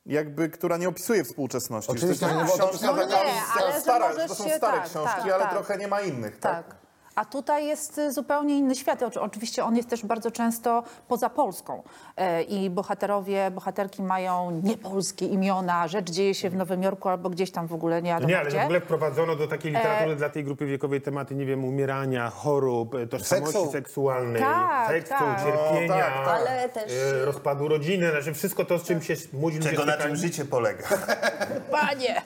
jakby, 0.06 0.48
która 0.48 0.76
nie 0.76 0.88
opisuje 0.88 1.24
współczesności. 1.24 1.92
Oczywiście, 1.92 2.26
to 2.26 2.40
jest 2.40 2.58
to 2.58 2.68
książka 2.68 2.86
no 2.86 2.94
taka 2.94 3.24
nie, 3.24 3.42
ale 3.58 3.80
stara, 3.80 4.14
to 4.14 4.34
są 4.34 4.44
stare 4.44 4.78
tak, 4.78 4.84
książki, 4.84 5.22
tak, 5.22 5.32
ale 5.32 5.42
tak. 5.42 5.52
trochę 5.52 5.78
nie 5.78 5.88
ma 5.88 6.00
innych, 6.00 6.38
tak? 6.40 6.80
A 7.20 7.24
tutaj 7.24 7.66
jest 7.66 7.98
y, 7.98 8.12
zupełnie 8.12 8.58
inny 8.58 8.74
świat. 8.74 9.02
Oczy- 9.02 9.20
Oczywiście 9.20 9.64
on 9.64 9.76
jest 9.76 9.88
też 9.90 10.06
bardzo 10.06 10.30
często 10.30 10.82
poza 11.08 11.30
Polską. 11.30 11.82
E, 12.16 12.42
I 12.42 12.70
bohaterowie, 12.70 13.50
bohaterki 13.50 14.02
mają 14.02 14.50
niepolskie 14.62 15.26
imiona, 15.26 15.88
rzecz 15.88 16.10
dzieje 16.10 16.34
się 16.34 16.50
w 16.50 16.54
Nowym 16.56 16.82
Jorku 16.82 17.08
albo 17.08 17.30
gdzieś 17.30 17.50
tam 17.50 17.66
w 17.66 17.72
ogóle 17.74 18.02
nie 18.02 18.10
wiadomo 18.10 18.28
Nie, 18.28 18.38
ale 18.38 18.48
gdzie. 18.48 18.60
w 18.60 18.64
ogóle 18.64 18.80
wprowadzono 18.80 19.36
do 19.36 19.48
takiej 19.48 19.72
literatury 19.72 20.16
dla 20.16 20.28
tej 20.28 20.44
grupy 20.44 20.66
wiekowej 20.66 21.00
tematy, 21.00 21.34
nie 21.34 21.46
wiem, 21.46 21.64
umierania, 21.64 22.30
chorób, 22.30 22.94
e, 22.94 23.06
tożsamości 23.06 23.52
Seksu. 23.58 23.72
seksualnej, 23.72 24.42
Tak, 24.42 24.88
seksu, 24.88 25.14
tak. 25.18 25.42
cierpienia, 25.44 25.88
No, 25.96 26.24
tak, 26.24 26.24
tak. 26.24 26.40
Ale 26.48 26.68
też- 26.68 26.92
e, 27.22 27.24
rozpadu 27.24 27.68
rodziny, 27.68 28.10
znaczy 28.10 28.34
wszystko 28.34 28.64
to, 28.64 28.78
z 28.78 28.82
czym 28.82 29.02
się 29.02 29.14
młodzi 29.32 29.56
ludzie 29.56 29.70
Czego 29.70 29.84
na 29.84 29.96
czym 29.96 30.16
życie 30.16 30.44
polega? 30.44 30.88
Panie! 31.80 32.22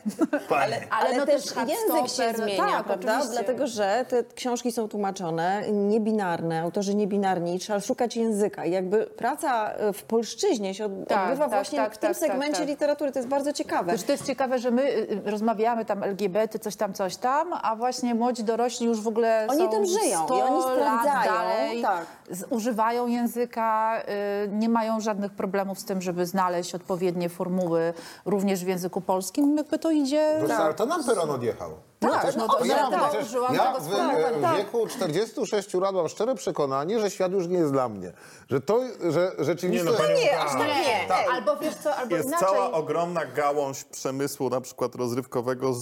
Panie. 0.48 0.87
Ale, 0.90 1.16
no 1.16 1.26
też 1.26 1.42
język 1.57 2.16
się 2.16 2.33
zmienia, 2.42 2.57
tak, 2.66 2.85
prawda? 2.85 3.12
oczywiście. 3.16 3.33
Dlatego, 3.44 3.66
że 3.66 4.04
te 4.09 4.24
książki 4.35 4.72
są 4.72 4.84
tłumaczone 4.88 5.62
niebinarne, 5.73 6.62
autorzy 6.62 6.94
niebinarni, 6.94 7.59
trzeba 7.59 7.81
szukać 7.81 8.16
języka. 8.16 8.64
I 8.64 8.70
jakby 8.70 9.07
praca 9.07 9.73
e, 9.73 9.92
w 9.92 10.03
polszczyźnie 10.03 10.75
się 10.75 10.85
od- 10.85 11.09
Tak, 11.09 11.25
odbywa 11.25 11.44
tak, 11.44 11.55
właśnie 11.55 11.79
tak, 11.79 11.94
w 11.94 11.99
tym 11.99 12.11
tak, 12.11 12.18
tak, 12.18 12.29
segmencie 12.29 12.59
tak. 12.59 12.68
literatury. 12.68 13.12
To 13.12 13.18
jest 13.18 13.29
bardzo 13.29 13.53
ciekawe. 13.53 13.92
Wiesz, 13.92 14.03
to 14.03 14.12
jest 14.12 14.27
ciekawe, 14.27 14.59
że 14.59 14.70
my 14.70 14.83
y, 14.83 15.11
y, 15.27 15.31
rozmawiamy 15.31 15.85
tam 15.85 16.03
LGBT, 16.03 16.59
coś 16.59 16.77
tam, 16.77 16.92
coś 16.94 17.16
tam, 17.16 17.53
a 17.62 17.77
właśnie 17.77 18.14
młodzi 18.14 18.44
dorośli 18.44 18.87
już 18.87 19.01
w 19.01 19.09
ogóle 19.09 19.47
Oni 19.51 19.59
są 19.59 19.68
tym 19.68 19.87
żyją 19.87 20.25
100 20.25 20.38
i 20.38 20.42
oni 20.42 20.62
sprawdzają, 20.62 21.33
dalej, 21.33 21.83
tak. 21.83 22.07
używają 22.51 23.07
języka, 23.07 24.03
y, 24.44 24.49
nie 24.49 24.68
mają 24.68 25.01
żadnych 25.01 25.33
problemów 25.33 25.79
z 25.79 25.85
tym, 25.85 26.03
żeby 26.03 26.27
znaleźć 26.27 26.75
odpowiednie 26.75 27.29
formuły 27.29 27.92
również 28.25 28.64
w 28.64 28.68
języku 28.68 29.01
polskim. 29.01 29.57
Jakby 29.57 29.79
to 29.79 29.90
idzie... 29.90 30.40
To 30.77 30.87
nam 30.87 31.05
peron 31.05 31.31
odjechał. 31.31 31.70
Tak, 32.12 32.23
też- 32.25 32.37
no 32.37 32.49
to- 32.49 32.64
ja, 32.64 32.77
ja 32.77 32.90
tak, 32.90 33.23
użyłam 33.23 33.55
ja 33.55 33.67
tego 33.67 33.81
w, 33.81 33.88
słowa, 33.88 34.12
e, 34.12 34.38
w 34.38 34.43
tak. 34.43 34.57
wieku 34.57 34.87
46 34.87 35.75
lat 35.75 35.95
mam 35.95 36.09
szczere 36.09 36.35
przekonanie, 36.35 37.01
że 37.01 37.11
świat 37.11 37.33
już 37.33 37.47
nie 37.49 37.59
jest 37.59 37.73
dla 37.73 37.88
mnie. 37.88 38.12
Że 38.51 38.61
to, 38.61 38.81
że 39.11 39.33
rzeczywiście... 39.38 39.85
Nie, 39.85 39.90
no, 39.93 39.99
panią- 39.99 40.17
Nie, 40.17 40.40
aż 40.40 40.53
tak 40.53 40.59
nie. 40.69 41.07
Nie, 41.09 41.31
albo 41.33 41.57
wiesz 41.57 41.75
co, 41.75 41.97
albo 41.97 42.17
Jest 42.17 42.29
inaczej. 42.29 42.49
cała 42.49 42.73
ogromna 42.73 43.25
gałąź 43.27 43.85
przemysłu, 43.85 44.51
na 44.51 44.61
przykład 44.61 44.95
rozrywkowego, 44.95 45.73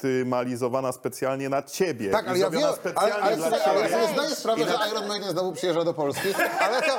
zoptymalizowana 0.00 0.92
specjalnie 0.92 1.48
na 1.48 1.62
ciebie. 1.62 2.10
Tak, 2.10 2.28
ale 2.28 2.38
ja 2.38 2.50
wiem, 2.50 2.62
ale, 2.94 3.14
ale, 3.14 3.36
dla 3.36 3.46
ale 3.46 3.58
ciebie. 3.82 3.88
sobie 3.88 4.12
zdaję 4.14 4.28
sprawę, 4.34 4.64
że 4.64 4.90
Iron 4.92 5.08
Maiden 5.08 5.30
znowu 5.30 5.52
przyjeżdża 5.52 5.84
do 5.84 5.94
Polski, 5.94 6.28
ale 6.60 6.82
to, 6.82 6.92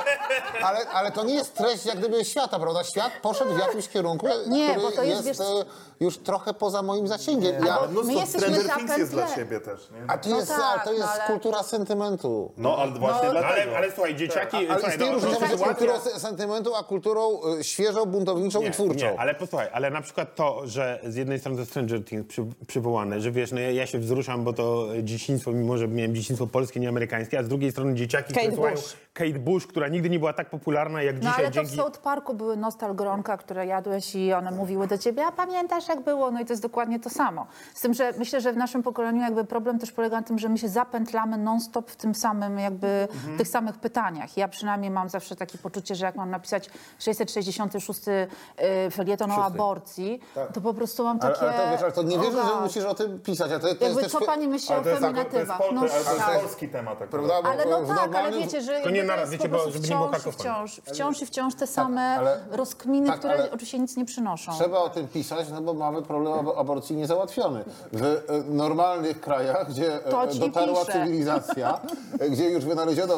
ale, 0.62 0.88
ale 0.88 1.12
to 1.12 1.24
nie 1.24 1.34
jest 1.34 1.54
treść 1.54 1.86
jak 1.86 1.98
gdyby 1.98 2.24
świata, 2.24 2.58
prawda? 2.58 2.84
Świat 2.84 3.12
poszedł 3.22 3.54
w 3.54 3.58
jakimś 3.58 3.88
kierunku, 3.88 4.26
Nie, 4.46 4.68
który 4.70 4.86
bo 4.86 4.92
to 4.96 5.02
jest, 5.02 5.26
jest 5.26 5.40
wiesz- 5.40 5.48
e, 5.60 5.64
już 6.02 6.18
trochę 6.18 6.54
poza 6.54 6.82
moim 6.82 7.08
zasięgiem. 7.08 7.64
Ja, 7.66 7.78
Ale 7.78 7.86
My 7.88 7.92
mnóstwo 7.92 8.20
jesteśmy 8.20 8.48
Stranger 8.54 8.76
Things 8.76 8.98
jest 8.98 9.12
dla 9.12 9.22
zapętleni. 9.26 9.48
ciebie 9.50 9.60
też, 9.60 9.90
nie? 9.90 9.98
a 10.10 10.18
to 10.18 10.30
No 10.30 10.36
jest, 10.36 10.48
tak, 10.48 10.60
ale 10.62 10.80
to 10.84 10.92
jest 10.92 11.04
no 11.04 11.10
ale- 11.12 11.26
kultura 11.26 11.62
sentymentu. 11.62 12.52
No, 12.56 12.76
ale 12.78 12.92
właśnie 12.92 13.26
No, 13.26 13.32
dlatego. 13.32 13.52
ale, 13.70 13.76
ale 13.76 13.92
słuchaj, 13.92 14.14
dzieciaki... 14.16 14.56
Ale 14.56 14.66
słuchaj, 14.68 14.90
istnieje 14.90 15.12
no, 15.12 15.18
różnica 15.18 15.40
no, 15.40 15.46
między 15.48 15.56
sytuacja- 15.64 15.74
kulturą 15.74 16.00
se- 16.00 16.20
sentymentu, 16.20 16.74
a 16.74 16.82
kulturą 16.84 17.40
e, 17.60 17.64
świeżą, 17.64 18.06
buntowniczą 18.06 18.62
i 18.62 18.70
twórczą. 18.70 19.06
Nie, 19.06 19.20
ale 19.20 19.34
posłuchaj, 19.34 19.68
ale 19.72 19.90
na 19.90 20.00
przykład 20.02 20.34
to, 20.34 20.60
że 20.64 21.00
z 21.06 21.16
jednej 21.16 21.38
strony 21.38 21.58
to 21.58 21.66
Stranger 21.66 22.04
Things 22.04 22.26
przy, 22.28 22.44
przywołane, 22.66 23.20
że 23.20 23.30
wiesz, 23.32 23.52
no 23.52 23.60
ja, 23.60 23.70
ja 23.70 23.86
się 23.86 23.98
wzruszam, 23.98 24.44
bo 24.44 24.52
to 24.52 24.86
dzieciństwo, 25.02 25.52
mimo 25.52 25.76
że 25.76 25.88
miałem 25.88 26.14
dzieciństwo 26.14 26.46
polskie, 26.46 26.80
nie 26.80 26.88
amerykańskie, 26.88 27.38
a 27.38 27.42
z 27.42 27.48
drugiej 27.48 27.70
strony 27.72 27.94
dzieciaki, 27.94 28.34
Kate 28.34 28.40
które 28.40 28.54
słuchają 28.56 28.76
Bush. 28.76 28.96
Kate 29.12 29.30
Bush, 29.38 29.66
która 29.66 29.88
nigdy 29.88 30.10
nie 30.10 30.18
była 30.18 30.32
tak 30.32 30.50
popularna 30.50 31.02
jak 31.02 31.14
No 31.14 31.20
dzisiaj 31.20 31.34
ale 31.38 31.46
to 31.48 31.52
dzięki... 31.54 31.70
w 31.70 31.76
South 31.76 31.98
Parku 31.98 32.34
były 32.34 32.56
nostalgronka, 32.56 33.36
które 33.36 33.66
jadłeś 33.66 34.14
i 34.14 34.32
one 34.32 34.50
mówiły 34.50 34.86
do 34.86 34.98
ciebie, 34.98 35.26
a 35.26 35.32
pamiętasz 35.32 35.88
jak 35.94 36.04
było? 36.04 36.30
No 36.30 36.40
i 36.40 36.44
to 36.46 36.52
jest 36.52 36.62
dokładnie 36.62 37.00
to 37.00 37.10
samo. 37.10 37.46
Z 37.74 37.80
tym, 37.80 37.94
że 37.94 38.12
myślę, 38.18 38.40
że 38.40 38.52
w 38.52 38.56
naszym 38.56 38.82
pokoleniu 38.82 39.20
jakby 39.20 39.44
problem 39.44 39.78
też 39.78 39.92
polega 39.92 40.16
na 40.16 40.22
tym, 40.22 40.38
że 40.38 40.48
my 40.48 40.58
się 40.58 40.68
zapętlamy 40.68 41.38
non-stop 41.38 41.90
w 41.90 41.96
tym 41.96 42.14
samym 42.14 42.58
jakby, 42.58 43.08
Mhm. 43.14 43.38
tych 43.38 43.48
samych 43.48 43.76
pytaniach. 43.78 44.36
Ja 44.36 44.48
przynajmniej 44.48 44.90
mam 44.90 45.08
zawsze 45.08 45.36
takie 45.36 45.58
poczucie, 45.58 45.94
że 45.94 46.06
jak 46.06 46.16
mam 46.16 46.30
napisać 46.30 46.70
666 46.98 48.08
y, 48.08 48.90
felieton 48.90 49.30
o 49.30 49.44
aborcji, 49.44 50.20
to 50.54 50.60
po 50.60 50.74
prostu 50.74 51.04
mam 51.04 51.18
Ale, 51.22 51.34
takie... 51.34 51.46
ale, 51.50 51.64
to, 51.64 51.70
wiesz, 51.72 51.82
ale 51.82 51.92
to 51.92 52.02
nie 52.02 52.18
wierzę, 52.18 52.42
że 52.42 52.52
tak. 52.52 52.62
musisz 52.62 52.84
o 52.84 52.94
tym 52.94 53.20
pisać. 53.20 53.50
Ale 53.50 53.60
to, 53.60 53.74
to 53.74 53.84
Jakby 53.84 54.00
jest 54.00 54.12
co 54.12 54.18
też... 54.18 54.26
pani 54.26 54.48
myśli 54.48 54.68
o 54.68 54.74
Ale 54.74 54.82
to 54.84 54.88
jest, 54.90 55.00
to 55.02 55.06
jest, 55.08 55.18
feminatywach? 55.18 55.58
pol, 55.58 55.74
No, 55.74 55.80
ale 55.80 55.90
to 55.90 55.96
jest 55.96 56.18
tak. 56.18 56.40
polski 56.40 56.68
temat. 56.68 56.98
Tak 56.98 57.08
Prawda? 57.08 57.42
Bo 57.42 57.48
Ale 57.48 57.64
no 57.66 57.94
tak, 57.94 58.14
ale 58.14 58.32
wiecie, 58.32 58.60
że 58.60 58.72
Tylko 58.74 58.90
nie 58.90 59.00
to 59.00 59.06
naraz, 59.06 59.20
jest 59.20 59.32
wiecie, 59.32 59.48
bo 59.48 59.70
żeby 59.70 59.88
nie 59.88 59.94
było 59.96 60.08
wciąż 60.12 60.34
wciąż, 60.34 60.80
wciąż 60.84 61.22
i 61.22 61.26
wciąż 61.26 61.54
te 61.54 61.66
same 61.66 62.00
ale- 62.02 62.40
rozkminy, 62.50 63.06
tak, 63.06 63.18
które 63.18 63.34
ale- 63.34 63.50
oczywiście 63.50 63.78
nic 63.78 63.96
nie 63.96 64.04
przynoszą. 64.04 64.52
Trzeba 64.52 64.78
o 64.78 64.88
tym 64.90 65.08
pisać, 65.08 65.48
no 65.50 65.60
bo 65.60 65.74
mamy 65.82 66.02
problem 66.02 66.32
ab- 66.48 66.58
aborcji 66.58 66.96
niezałatwiony. 66.96 67.64
W 67.92 68.02
e, 68.04 68.22
normalnych 68.52 69.20
krajach, 69.20 69.70
gdzie 69.70 70.06
e, 70.06 70.34
dotarła 70.38 70.80
piszę. 70.84 70.92
cywilizacja, 70.92 71.80
gdzie 72.32 72.50
już 72.50 72.64
wynaleziono 72.64 73.14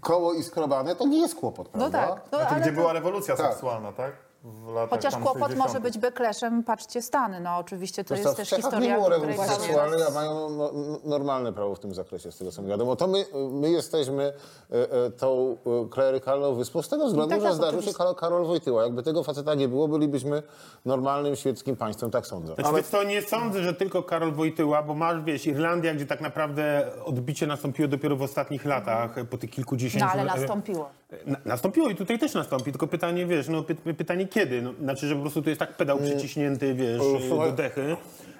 koło 0.00 0.32
i 0.34 0.42
skrobane, 0.42 0.96
to 0.96 1.06
nie 1.06 1.20
jest 1.20 1.34
kłopot, 1.34 1.68
No 1.74 1.90
prawda? 1.90 2.06
tak. 2.14 2.22
No, 2.32 2.38
ale 2.38 2.60
gdzie 2.60 2.70
to- 2.70 2.76
była 2.76 2.92
rewolucja 2.92 3.36
Tak. 3.36 3.50
seksualna, 3.50 3.92
tak? 3.92 4.12
W 4.44 4.74
latach 4.74 4.90
Chociaż 4.90 5.14
kłopot 5.14 5.42
60. 5.42 5.58
może 5.58 5.80
być 5.80 5.98
backlashem, 5.98 6.64
patrzcie 6.64 7.02
Stany. 7.02 7.40
No 7.40 7.56
oczywiście 7.56 8.04
to 8.04 8.14
jest 8.14 8.36
też 8.36 8.48
Czechach 8.48 8.64
historia, 8.64 8.90
nie 8.90 8.94
było 8.94 9.08
rewolucji 9.08 9.44
seksualnej, 9.44 10.02
a 10.08 10.10
mają 10.10 10.50
no, 10.50 10.70
normalne 11.04 11.52
prawo 11.52 11.74
w 11.74 11.80
tym 11.80 11.94
zakresie, 11.94 12.32
z 12.32 12.38
tego 12.38 12.52
co 12.52 12.62
mi 12.62 12.68
wiadomo. 12.68 12.96
To 12.96 13.06
my, 13.06 13.24
my 13.50 13.70
jesteśmy 13.70 14.22
e, 14.24 14.92
e, 15.06 15.10
tą 15.10 15.56
e, 15.66 15.88
klerykalną 15.88 16.54
wyspą 16.54 16.82
z 16.82 16.88
tego 16.88 17.06
względu, 17.06 17.30
tak, 17.30 17.40
że 17.40 17.46
tak, 17.46 17.54
zdarzył 17.54 17.72
się 17.72 17.78
oczywiście. 17.78 17.98
Karol, 17.98 18.14
Karol 18.14 18.46
Wojtyła. 18.46 18.82
Jakby 18.82 19.02
tego 19.02 19.24
faceta 19.24 19.54
nie 19.54 19.68
było, 19.68 19.88
bylibyśmy 19.88 20.42
normalnym 20.84 21.36
świeckim 21.36 21.76
państwem, 21.76 22.10
tak 22.10 22.26
sądzę. 22.26 22.54
Znaczy, 22.54 22.74
wiesz 22.76 22.86
co, 22.86 23.04
nie 23.04 23.22
sądzę, 23.22 23.62
że 23.62 23.74
tylko 23.74 24.02
Karol 24.02 24.32
Wojtyła, 24.32 24.82
bo 24.82 24.94
masz, 24.94 25.22
wiesz, 25.22 25.46
Irlandia, 25.46 25.94
gdzie 25.94 26.06
tak 26.06 26.20
naprawdę 26.20 26.90
odbicie 27.04 27.46
nastąpiło 27.46 27.88
dopiero 27.88 28.16
w 28.16 28.22
ostatnich 28.22 28.64
latach, 28.64 29.14
po 29.30 29.38
tych 29.38 29.50
kilkudziesięciu... 29.50 30.06
No 30.06 30.12
ale 30.12 30.24
nastąpiło. 30.24 30.90
Na, 31.26 31.36
nastąpiło 31.44 31.88
i 31.90 31.94
tutaj 31.94 32.18
też 32.18 32.34
nastąpi, 32.34 32.70
tylko 32.72 32.86
pytanie, 32.86 33.26
wiesz, 33.26 33.48
no 33.48 33.62
py, 33.62 33.74
pytanie 33.74 34.28
kiedy? 34.28 34.62
No, 34.62 34.70
znaczy, 34.82 35.06
że 35.06 35.14
po 35.14 35.20
prostu 35.20 35.42
tu 35.42 35.48
jest 35.48 35.58
tak 35.58 35.76
pedał 35.76 35.98
przyciśnięty, 35.98 36.74
wiesz, 36.74 36.98
do 37.30 37.52
dechy, 37.52 37.96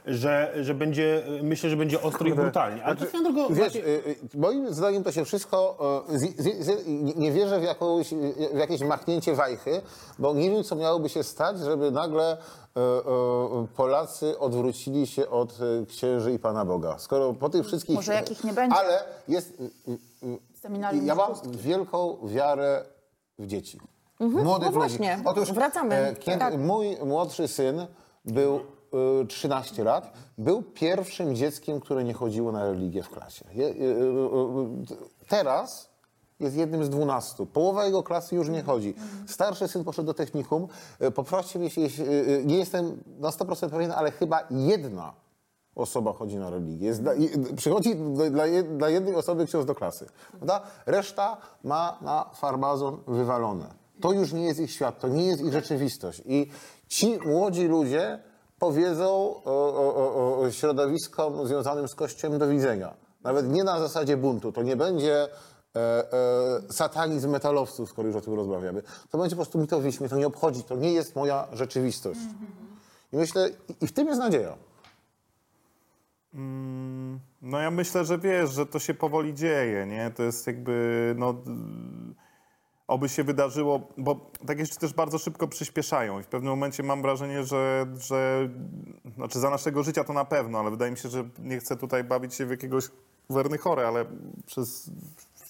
że, 0.07 0.55
że 0.61 0.75
będzie, 0.75 1.23
myślę, 1.43 1.71
że 1.71 1.77
będzie 1.77 2.03
ostro 2.03 2.29
i 2.29 2.33
brutalnie. 2.35 2.85
Ale 2.85 2.97
to 2.97 3.07
swoją 3.07 3.23
drogą... 3.23 3.49
Wiesz, 3.49 3.59
właśnie- 3.59 3.81
y, 3.85 4.17
y, 4.35 4.39
moim 4.39 4.75
zdaniem 4.75 5.05
to 5.05 5.13
się 5.13 5.25
wszystko. 5.25 5.77
Z, 6.09 6.23
z, 6.41 6.65
z, 6.65 6.87
nie- 7.17 7.33
wierzę 7.33 7.61
w, 7.61 7.63
jakąś, 7.63 8.15
w 8.55 8.59
jakieś 8.59 8.81
machnięcie 8.81 9.35
wajchy, 9.35 9.81
bo 10.19 10.35
nie 10.35 10.51
wiem, 10.51 10.65
co 10.65 10.77
miałoby 10.77 11.09
się 11.09 11.23
stać, 11.23 11.59
żeby 11.59 11.91
nagle 11.91 12.33
y, 12.37 12.37
y, 12.81 13.69
Polacy 13.77 14.39
odwrócili 14.39 15.07
się 15.07 15.29
od 15.29 15.59
księży 15.89 16.33
i 16.33 16.39
Pana 16.39 16.65
Boga. 16.65 16.99
Skoro 16.99 17.33
po 17.33 17.49
tych 17.49 17.67
wszystkich. 17.67 17.97
Może 17.97 18.13
jakich 18.15 18.45
nie 18.45 18.53
będzie. 18.53 18.77
Ale 18.77 19.05
jest. 19.29 19.53
Seminarium 20.64 21.07
ja 21.07 21.14
mam 21.14 21.33
wielką 21.50 22.16
wiarę 22.24 22.85
w 23.38 23.46
dzieci. 23.46 23.81
Młodych 24.20 24.44
no 24.44 24.59
ludzi. 24.59 24.72
właśnie, 24.98 25.18
wracamy. 25.55 25.94
e, 25.94 26.14
Kiedy 26.16 26.38
Tak. 26.38 26.59
mój 26.59 26.96
młodszy 27.05 27.48
syn 27.48 27.87
był 28.24 28.61
y, 29.22 29.27
13 29.27 29.85
lat, 29.85 30.12
był 30.38 30.62
pierwszym 30.62 31.37
dzieckiem, 31.37 31.81
które 31.81 32.05
nie 32.05 32.14
chodziło 32.14 32.53
na 32.53 32.64
religię 32.64 33.03
w 33.03 33.11
klasie. 33.11 33.44
Y, 33.57 33.74
teraz 35.29 35.90
jest 36.40 36.57
jednym 36.57 36.85
z 36.85 36.90
12. 36.90 37.46
Połowa 37.46 37.85
jego 37.85 38.03
klasy 38.03 38.35
już 38.35 38.48
nie 38.48 38.62
chodzi. 38.62 38.94
Starszy 39.27 39.68
syn 39.68 39.85
poszedł 39.85 40.07
do 40.07 40.14
technikum. 40.14 40.68
Mnie, 41.59 41.64
jeśli, 41.64 41.88
nie 42.44 42.57
jestem 42.57 43.03
na 43.18 43.31
100% 43.31 43.70
pewien, 43.70 43.92
ale 43.92 44.11
chyba 44.11 44.40
jedna 44.50 45.12
osoba 45.77 46.13
chodzi 46.13 46.37
na 46.37 46.51
religię. 46.51 46.87
Jest 46.87 47.03
przychodzi 47.57 47.97
dla, 48.31 48.45
dla 48.77 48.89
jednej 48.89 49.15
osoby 49.15 49.47
ksiądz 49.47 49.67
do 49.67 49.75
klasy. 49.75 50.07
Prawda? 50.31 50.61
Reszta 50.87 51.37
ma 51.65 51.99
na 52.03 52.31
farmazon 52.35 52.99
wywalone. 53.07 53.67
To 54.01 54.13
już 54.13 54.33
nie 54.33 54.45
jest 54.45 54.61
ich 54.61 54.71
świat, 54.71 55.01
to 55.01 55.09
nie 55.09 55.27
jest 55.27 55.43
ich 55.43 55.53
rzeczywistość. 55.53 56.23
I 56.27 56.51
ci 56.89 57.19
młodzi 57.27 57.67
ludzie 57.67 58.19
powiedzą 58.59 59.07
o, 59.45 59.45
o, 59.45 60.41
o, 60.41 60.51
środowiskom 60.51 61.47
związanym 61.47 61.89
z 61.89 61.95
Kościołem 61.95 62.39
do 62.39 62.49
widzenia. 62.49 62.95
Nawet 63.23 63.49
nie 63.49 63.65
na 63.65 63.81
zasadzie 63.81 64.17
buntu. 64.17 64.53
To 64.53 64.63
nie 64.63 64.77
będzie 64.77 65.23
e, 65.23 65.29
e, 65.79 66.73
satanizm 66.73 67.31
metalowców, 67.31 67.91
skoro 67.91 68.09
już 68.09 68.17
o 68.17 68.21
tym 68.21 68.35
rozmawiamy. 68.35 68.83
To 69.11 69.19
będzie 69.19 69.37
po 69.37 69.43
prostu 69.43 69.59
mitowiśmy, 69.59 70.05
mnie 70.05 70.11
to 70.11 70.17
nie 70.17 70.27
obchodzi, 70.27 70.65
to 70.65 70.77
nie 70.77 70.93
jest 70.93 71.17
moja 71.17 71.49
rzeczywistość. 71.53 72.21
I 73.13 73.17
myślę, 73.17 73.51
i 73.81 73.87
w 73.87 73.93
tym 73.93 74.07
jest 74.07 74.21
nadzieja. 74.21 74.57
No 77.42 77.59
ja 77.61 77.70
myślę, 77.70 78.05
że 78.05 78.18
wiesz, 78.18 78.51
że 78.51 78.66
to 78.66 78.79
się 78.79 78.94
powoli 78.94 79.35
dzieje, 79.35 79.87
nie? 79.87 80.11
To 80.11 80.23
jest 80.23 80.47
jakby, 80.47 81.14
no... 81.18 81.33
d- 81.33 81.51
Oby 82.88 83.09
się 83.09 83.25
wydarzyło, 83.25 83.81
bo 83.99 84.31
tak 84.47 84.59
jeszcze 84.59 84.77
też 84.77 84.92
bardzo 84.92 85.18
szybko 85.18 85.49
przyspieszają 85.49 86.20
i 86.20 86.23
w 86.23 86.27
pewnym 86.27 86.51
momencie 86.51 86.83
mam 86.83 87.03
wrażenie, 87.03 87.44
że, 87.44 87.87
że 87.99 88.49
znaczy 89.16 89.38
za 89.38 89.51
naszego 89.51 89.83
życia 89.83 90.05
to 90.05 90.12
na 90.12 90.25
pewno, 90.25 90.59
ale 90.59 90.70
wydaje 90.70 90.90
mi 90.90 90.99
się, 90.99 91.09
że 91.09 91.25
nie 91.38 91.59
chcę 91.59 91.77
tutaj 91.77 92.05
bawić 92.05 92.35
się 92.35 92.47
w 92.47 92.51
jakiegoś 92.51 92.85
wernychorę, 93.31 93.88
ale 93.88 94.05
przez 94.47 94.90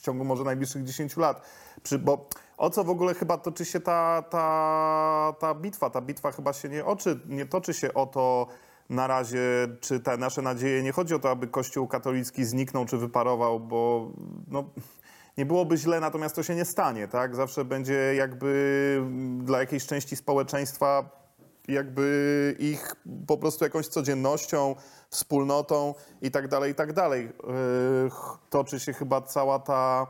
ciągu 0.02 0.24
może 0.24 0.44
najbliższych 0.44 0.84
10 0.84 1.16
lat. 1.16 1.42
Przy, 1.82 1.98
bo 1.98 2.28
o 2.56 2.70
co 2.70 2.84
w 2.84 2.90
ogóle 2.90 3.14
chyba 3.14 3.38
toczy 3.38 3.64
się 3.64 3.80
ta, 3.80 4.22
ta, 4.22 5.34
ta 5.38 5.54
bitwa? 5.54 5.90
Ta 5.90 6.00
bitwa 6.00 6.32
chyba 6.32 6.52
się 6.52 6.68
nie, 6.68 6.84
oczy, 6.84 7.20
nie 7.28 7.46
toczy 7.46 7.74
się 7.74 7.94
o 7.94 8.06
to 8.06 8.46
na 8.90 9.06
razie, 9.06 9.40
czy 9.80 10.00
te 10.00 10.16
nasze 10.16 10.42
nadzieje, 10.42 10.82
nie 10.82 10.92
chodzi 10.92 11.14
o 11.14 11.18
to, 11.18 11.30
aby 11.30 11.46
Kościół 11.46 11.88
katolicki 11.88 12.44
zniknął 12.44 12.84
czy 12.84 12.98
wyparował, 12.98 13.60
bo 13.60 14.10
no, 14.48 14.64
nie 15.38 15.46
byłoby 15.46 15.76
źle, 15.76 16.00
natomiast 16.00 16.34
to 16.34 16.42
się 16.42 16.54
nie 16.54 16.64
stanie, 16.64 17.08
tak? 17.08 17.36
Zawsze 17.36 17.64
będzie 17.64 18.14
jakby 18.14 18.94
mm, 18.98 19.44
dla 19.44 19.58
jakiejś 19.58 19.86
części 19.86 20.16
społeczeństwa 20.16 21.24
jakby 21.68 22.56
ich 22.58 22.94
po 23.26 23.38
prostu 23.38 23.64
jakąś 23.64 23.86
codziennością, 23.86 24.74
wspólnotą 25.10 25.94
i 26.22 26.30
tak 26.30 26.48
dalej, 26.48 26.72
i 26.72 26.74
tak 26.74 26.92
dalej. 26.92 27.24
Yy, 27.24 28.10
Toczy 28.50 28.80
się 28.80 28.92
chyba 28.92 29.22
cała 29.22 29.58
ta 29.58 30.06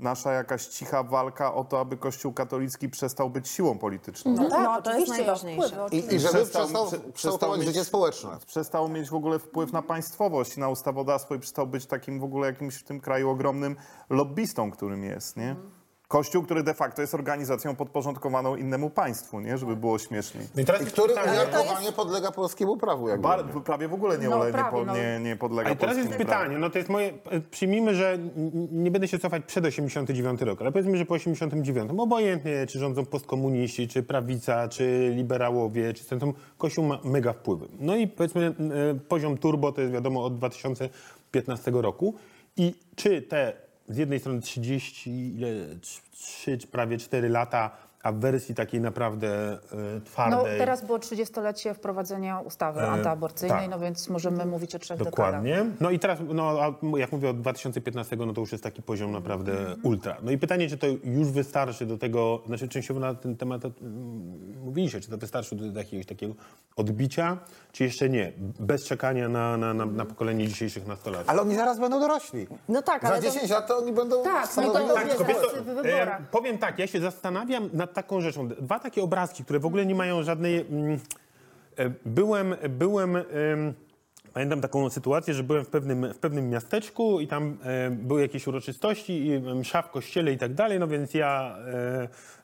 nasza 0.00 0.32
jakaś 0.32 0.66
cicha 0.66 1.02
walka 1.02 1.54
o 1.54 1.64
to, 1.64 1.80
aby 1.80 1.96
Kościół 1.96 2.32
katolicki 2.32 2.88
przestał 2.88 3.30
być 3.30 3.48
siłą 3.48 3.78
polityczną. 3.78 4.34
No 4.38 4.50
tak, 4.50 4.62
No, 4.62 4.82
to 4.82 4.98
jest 4.98 5.08
najważniejsze. 5.08 5.86
I, 5.92 5.96
i 6.14 6.18
żeby 6.20 6.34
Przestał- 6.34 6.62
przestał, 6.66 6.86
prze- 6.86 7.12
przestał 7.12 7.56
mieć- 7.56 7.66
życie 7.66 7.84
społeczne. 7.84 8.30
Przestał 8.46 8.88
mieć 8.88 9.10
w 9.10 9.14
ogóle 9.14 9.38
wpływ 9.38 9.72
na 9.72 9.82
państwowość 9.82 10.56
i 10.56 10.60
na 10.60 10.68
ustawodawstwo 10.68 11.34
i 11.34 11.38
przestał 11.38 11.66
być 11.66 11.86
takim 11.86 12.20
w 12.20 12.24
ogóle 12.24 12.46
jakimś 12.46 12.74
w 12.74 12.84
tym 12.84 13.00
kraju 13.00 13.30
ogromnym 13.30 13.76
lobbystą, 14.10 14.70
którym 14.70 15.04
jest, 15.04 15.36
nie? 15.36 15.56
Kościół, 16.10 16.42
który 16.42 16.62
de 16.62 16.74
facto 16.74 17.00
jest 17.02 17.14
organizacją 17.14 17.76
podporządkowaną 17.76 18.56
innemu 18.56 18.90
państwu, 18.90 19.40
nie? 19.40 19.58
Żeby 19.58 19.76
było 19.76 19.98
śmieszniej. 19.98 20.46
No 20.56 20.62
i 20.62 20.64
teraz 20.64 20.80
I 20.80 20.84
jest 20.84 20.96
który 20.96 21.14
umiarkowanie 21.14 21.92
podlega 21.92 22.32
polskiemu 22.32 22.76
prawu. 22.76 23.08
Jakby. 23.08 23.22
Bar- 23.22 23.62
prawie 23.64 23.88
w 23.88 23.94
ogóle 23.94 24.18
nie, 24.18 24.28
No, 24.28 24.46
nie, 24.46 24.52
prawie, 24.52 24.70
po, 24.70 24.84
no. 24.84 24.94
nie, 24.96 25.20
nie 25.22 25.36
podlega 25.36 25.74
teraz 25.74 25.96
jest 25.96 26.08
polskiemu 26.08 26.28
prawu. 26.28 26.42
pytanie, 26.42 26.58
no 26.60 26.70
to 26.70 26.78
jest 26.78 26.90
moje, 26.90 27.12
przyjmijmy, 27.50 27.94
że 27.94 28.18
nie 28.72 28.90
będę 28.90 29.08
się 29.08 29.18
cofać 29.18 29.42
przed 29.46 29.64
89 29.64 30.40
rok, 30.40 30.60
ale 30.60 30.72
powiedzmy, 30.72 30.96
że 30.98 31.04
po 31.06 31.14
89, 31.14 31.90
obojętnie 31.98 32.66
czy 32.66 32.78
rządzą 32.78 33.06
postkomuniści, 33.06 33.88
czy 33.88 34.02
prawica, 34.02 34.68
czy 34.68 35.12
liberałowie, 35.16 35.94
czy 35.94 36.04
centrum, 36.04 36.34
Kościół 36.58 36.84
ma 36.84 36.98
mega 37.04 37.32
wpływy. 37.32 37.68
No 37.80 37.96
i 37.96 38.06
powiedzmy 38.08 38.46
e, 38.46 38.54
poziom 39.08 39.38
turbo 39.38 39.72
to 39.72 39.80
jest 39.80 39.92
wiadomo 39.92 40.24
od 40.24 40.38
2015 40.38 41.70
roku 41.74 42.14
i 42.56 42.74
czy 42.96 43.22
te 43.22 43.69
z 43.90 43.96
jednej 43.96 44.20
strony 44.20 44.40
30, 44.40 45.34
ile, 45.34 45.48
3, 46.12 46.58
prawie 46.72 46.98
4 46.98 47.28
lata, 47.28 47.76
a 48.02 48.12
w 48.12 48.18
wersji 48.18 48.54
takiej 48.54 48.80
naprawdę 48.80 49.28
e, 49.52 49.58
No, 49.94 50.00
twardej. 50.04 50.58
teraz 50.58 50.84
było 50.84 50.98
30-lecie 50.98 51.74
wprowadzenia 51.74 52.40
ustawy 52.40 52.80
antyaborcyjnej, 52.82 53.60
tak. 53.60 53.70
no 53.70 53.78
więc 53.78 54.08
możemy 54.08 54.46
mówić 54.46 54.74
o 54.74 54.78
trzech 54.78 54.98
dekadach. 54.98 55.12
Dokładnie. 55.12 55.66
No 55.80 55.90
i 55.90 55.98
teraz, 55.98 56.18
no, 56.34 56.74
jak 56.96 57.12
mówię 57.12 57.30
od 57.30 57.40
2015, 57.40 58.16
no 58.16 58.32
to 58.32 58.40
już 58.40 58.52
jest 58.52 58.64
taki 58.64 58.82
poziom 58.82 59.12
naprawdę 59.12 59.52
ultra. 59.82 60.16
No 60.22 60.30
i 60.30 60.38
pytanie, 60.38 60.68
czy 60.68 60.78
to 60.78 60.86
już 61.04 61.28
wystarczy 61.28 61.86
do 61.86 61.98
tego, 61.98 62.42
znaczy 62.46 62.68
częściowo 62.68 63.00
na 63.00 63.14
ten 63.14 63.36
temat 63.36 63.64
mm, 63.64 63.74
mówiliście, 64.64 65.00
czy 65.00 65.10
to 65.10 65.18
wystarczy 65.18 65.56
do 65.56 65.78
jakiegoś 65.78 66.06
takiego 66.06 66.34
odbicia, 66.76 67.36
czy 67.72 67.84
jeszcze 67.84 68.08
nie, 68.08 68.32
bez 68.60 68.84
czekania 68.84 69.28
na, 69.28 69.56
na, 69.56 69.74
na, 69.74 69.86
na 69.86 70.04
pokolenie 70.04 70.48
dzisiejszych 70.48 70.86
nastolatków. 70.86 71.30
Ale 71.30 71.42
oni 71.42 71.54
zaraz 71.54 71.80
będą 71.80 72.00
dorośli. 72.00 72.46
No 72.68 72.82
tak, 72.82 73.02
Za 73.02 73.08
ale 73.08 73.16
to- 73.16 73.22
10 73.22 73.50
lat 73.50 73.66
to 73.66 73.78
oni 73.78 73.92
będą 73.92 74.22
Tak, 74.24 74.56
no 74.56 74.62
to 74.72 74.94
tak, 74.94 75.06
Wiesz 75.28 75.36
co, 75.36 75.62
w 75.62 75.64
wyborach. 75.64 76.20
e, 76.20 76.24
powiem 76.30 76.58
tak, 76.58 76.78
ja 76.78 76.86
się 76.86 77.00
zastanawiam 77.00 77.70
nad 77.72 77.89
taką 77.94 78.20
rzeczą. 78.20 78.48
Dwa 78.48 78.78
takie 78.78 79.02
obrazki, 79.02 79.44
które 79.44 79.58
w 79.58 79.66
ogóle 79.66 79.86
nie 79.86 79.94
mają 79.94 80.22
żadnej... 80.22 80.66
Mm, 80.70 80.98
e, 81.76 81.90
byłem, 82.06 82.54
byłem... 82.68 83.16
em, 83.16 83.74
Pamiętam 84.32 84.60
taką 84.60 84.90
sytuację, 84.90 85.34
że 85.34 85.42
byłem 85.42 85.64
w 85.64 85.68
pewnym, 85.68 86.12
w 86.14 86.18
pewnym 86.18 86.50
miasteczku 86.50 87.20
i 87.20 87.26
tam 87.26 87.56
e, 87.62 87.90
były 87.90 88.20
jakieś 88.22 88.46
uroczystości, 88.46 89.26
i 89.26 89.40
msza 89.40 89.82
w 89.82 89.90
kościele 89.90 90.32
i 90.32 90.38
tak 90.38 90.54
dalej, 90.54 90.78
no 90.78 90.88
więc 90.88 91.14
ja 91.14 91.56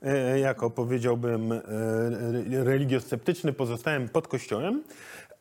e, 0.02 0.38
jako 0.40 0.70
powiedziałbym 0.70 1.52
e, 1.52 1.56
re- 1.56 2.64
religiosceptyczny 2.64 3.52
pozostałem 3.52 4.09
pod 4.09 4.28
kościołem. 4.28 4.82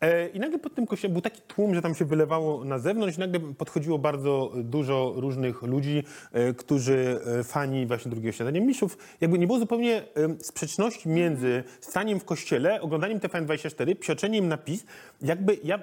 E, 0.01 0.27
I 0.27 0.39
nagle 0.39 0.59
pod 0.59 0.75
tym 0.75 0.87
kościołem 0.87 1.13
był 1.13 1.21
taki 1.21 1.41
tłum, 1.41 1.75
że 1.75 1.81
tam 1.81 1.95
się 1.95 2.05
wylewało 2.05 2.65
na 2.65 2.79
zewnątrz 2.79 3.17
i 3.17 3.19
nagle 3.19 3.39
podchodziło 3.39 3.99
bardzo 3.99 4.51
dużo 4.55 5.13
różnych 5.15 5.61
ludzi, 5.61 6.03
e, 6.31 6.53
którzy 6.53 7.19
e, 7.39 7.43
fani 7.43 7.85
właśnie 7.87 8.11
drugiego 8.11 8.31
śniadania 8.31 8.61
mistrzów. 8.61 8.97
Jakby 9.21 9.39
nie 9.39 9.47
było 9.47 9.59
zupełnie 9.59 10.03
sprzeczności 10.39 11.09
między 11.09 11.63
staniem 11.81 12.19
w 12.19 12.25
kościele, 12.25 12.81
oglądaniem 12.81 13.19
TVN24, 13.19 13.95
psioczeniem 13.95 14.47
na 14.47 14.57
PiS. 14.57 14.85
Jakby 15.21 15.57
ja 15.63 15.79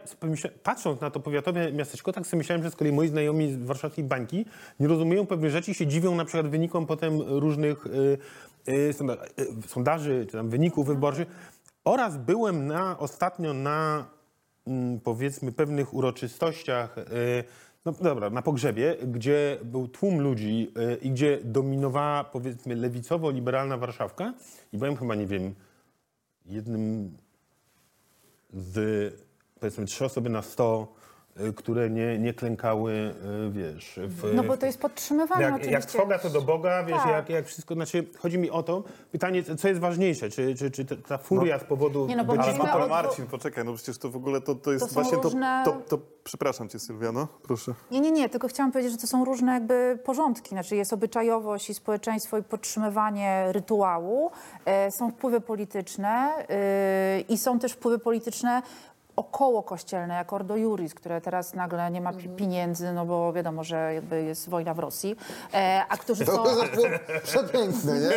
patrząc 0.63 1.01
na 1.01 1.11
to 1.11 1.21
powiatowe 1.21 1.73
miasteczko, 1.73 2.13
tak 2.13 2.27
sobie 2.27 2.39
myślałem, 2.39 2.63
że 2.63 2.71
z 2.71 2.77
kolei 2.77 2.93
moi 2.93 3.09
znajomi 3.09 3.53
z 3.53 3.65
warszawskiej 3.65 4.05
bańki 4.05 4.45
nie 4.81 4.89
rozumieją 4.89 5.27
pewnych 5.27 5.51
rzeczy 5.51 5.71
i 5.71 5.75
się 5.75 5.87
dziwią 5.87 6.15
na 6.15 6.25
przykład 6.25 6.49
wynikom 6.49 6.87
potem 6.87 7.21
różnych 7.23 7.85
sonda- 8.93 9.17
sondaży, 9.67 10.27
czy 10.27 10.33
tam 10.33 10.49
wyników 10.49 10.87
wyborczych. 10.87 11.29
Oraz 11.85 12.17
byłem 12.17 12.67
na, 12.67 12.99
ostatnio 12.99 13.55
na 13.55 14.07
mm, 14.67 15.01
powiedzmy 15.01 15.53
pewnych 15.53 15.95
uroczystościach, 15.95 16.99
e, 16.99 17.05
no 17.85 17.93
dobra, 17.93 18.31
na 18.31 18.43
pogrzebie, 18.43 18.97
gdzie 19.07 19.59
był 19.65 19.89
tłum 19.89 20.21
ludzi 20.21 20.73
e, 20.77 20.95
i 20.95 21.11
gdzie 21.11 21.39
dominowała 21.45 22.25
powiedzmy 22.25 22.77
lewicowo-liberalna 22.77 23.79
Warszawka. 23.79 24.35
I 24.73 24.79
byłem 24.79 24.97
chyba, 24.97 25.15
nie 25.15 25.27
wiem, 25.27 25.55
jednym 26.47 27.13
z 28.53 29.15
powiedzmy 29.61 29.87
trzy 29.87 30.05
osoby 30.05 30.31
na 30.31 30.43
sto, 30.43 30.95
które 31.57 31.91
nie, 31.91 32.19
nie 32.19 32.35
klękały, 32.35 32.93
e, 33.47 33.51
wiesz, 33.51 34.01
w, 34.07 34.35
No 34.35 34.43
bo 34.43 34.57
to 34.57 34.67
jest 34.67 34.81
podtrzymywanie 34.81 35.43
jak, 35.43 35.53
oczywiście. 35.55 35.75
jak 35.75 35.85
trwoga 35.85 36.19
to 36.19 36.31
do 36.31 36.43
Boga, 36.43 36.85
wiesz, 36.85 36.97
Tak. 36.97 37.07
jak, 37.11 37.29
jak 37.29 37.47
wszystko, 37.47 37.75
znaczy 37.75 38.07
chodzi 38.19 38.39
mi 38.39 38.51
o 38.51 38.63
to, 38.63 38.83
pytanie, 39.13 39.43
co 39.43 39.69
jest 39.69 39.81
ważniejsze, 39.81 40.31
czy, 40.31 40.55
czy, 40.55 40.71
czy 40.71 40.85
ta- 40.85 41.19
furia 41.19 41.59
z 41.59 41.65
powodu... 41.65 42.07
Nie, 42.07 42.17
no 42.17 42.25
bo 42.25 42.33
Ale, 42.33 42.43
Mówimy 42.53 42.73
ale 42.73 42.83
o 42.83 42.87
dwu- 42.87 42.95
Marcin, 42.95 43.27
poczekaj, 43.27 43.65
no 43.65 43.73
przecież 43.75 43.99
to 43.99 44.11
w 44.11 44.17
ogóle 44.17 44.41
to, 44.41 44.55
to 44.55 44.73
jest 44.73 44.89
To 44.89 44.93
właśnie 44.95 45.19
różne- 45.19 45.63
to, 45.65 45.73
to, 45.73 45.97
to... 45.97 46.03
Przepraszam 46.25 46.69
cię 46.69 46.79
Sylwia, 46.79 47.13
no 47.13 47.29
proszę. 47.43 47.75
Nie, 47.91 48.01
nie, 48.01 48.11
nie, 48.13 48.29
tylko 48.29 48.49
chciałam 48.49 48.73
powiedzieć, 48.73 48.93
że 48.93 48.99
to 48.99 49.07
są 49.07 49.25
różne 49.25 49.53
jakby 49.53 49.99
porządki. 50.05 50.49
Znaczy 50.49 50.77
jest 50.77 50.93
obyczajowość 50.93 51.71
i 51.71 51.75
społeczeństwo 51.75 52.39
i 52.39 52.43
podtrzymywanie 52.43 53.47
rytuału, 53.53 54.31
e, 54.65 54.91
są 54.91 55.11
wpływy 55.11 55.41
polityczne 55.41 56.31
e, 56.49 57.21
i 57.29 57.39
są 57.39 57.59
też 57.59 57.73
wpływy 57.73 57.99
polityczne 57.99 58.63
około 59.23 59.63
kościelne, 59.63 60.15
jak 60.15 60.33
Ordo 60.33 60.57
Juris, 60.57 60.95
które 60.95 61.21
teraz 61.21 61.55
nagle 61.55 61.91
nie 61.91 62.01
ma 62.01 62.13
pi- 62.13 62.29
pieniędzy, 62.29 62.93
no 62.93 63.07
bo 63.07 63.33
wiadomo, 63.33 63.65
że 63.65 63.95
jakby 63.95 64.23
jest 64.23 64.49
wojna 64.49 64.75
w 64.75 64.79
Rosji, 64.79 65.17
e, 65.55 65.83
a 65.89 65.97
którzy 65.97 66.27
są... 66.35 66.45
To 66.45 66.63
jest 66.63 67.05
przepiękne, 67.23 68.01
nie? 68.01 68.11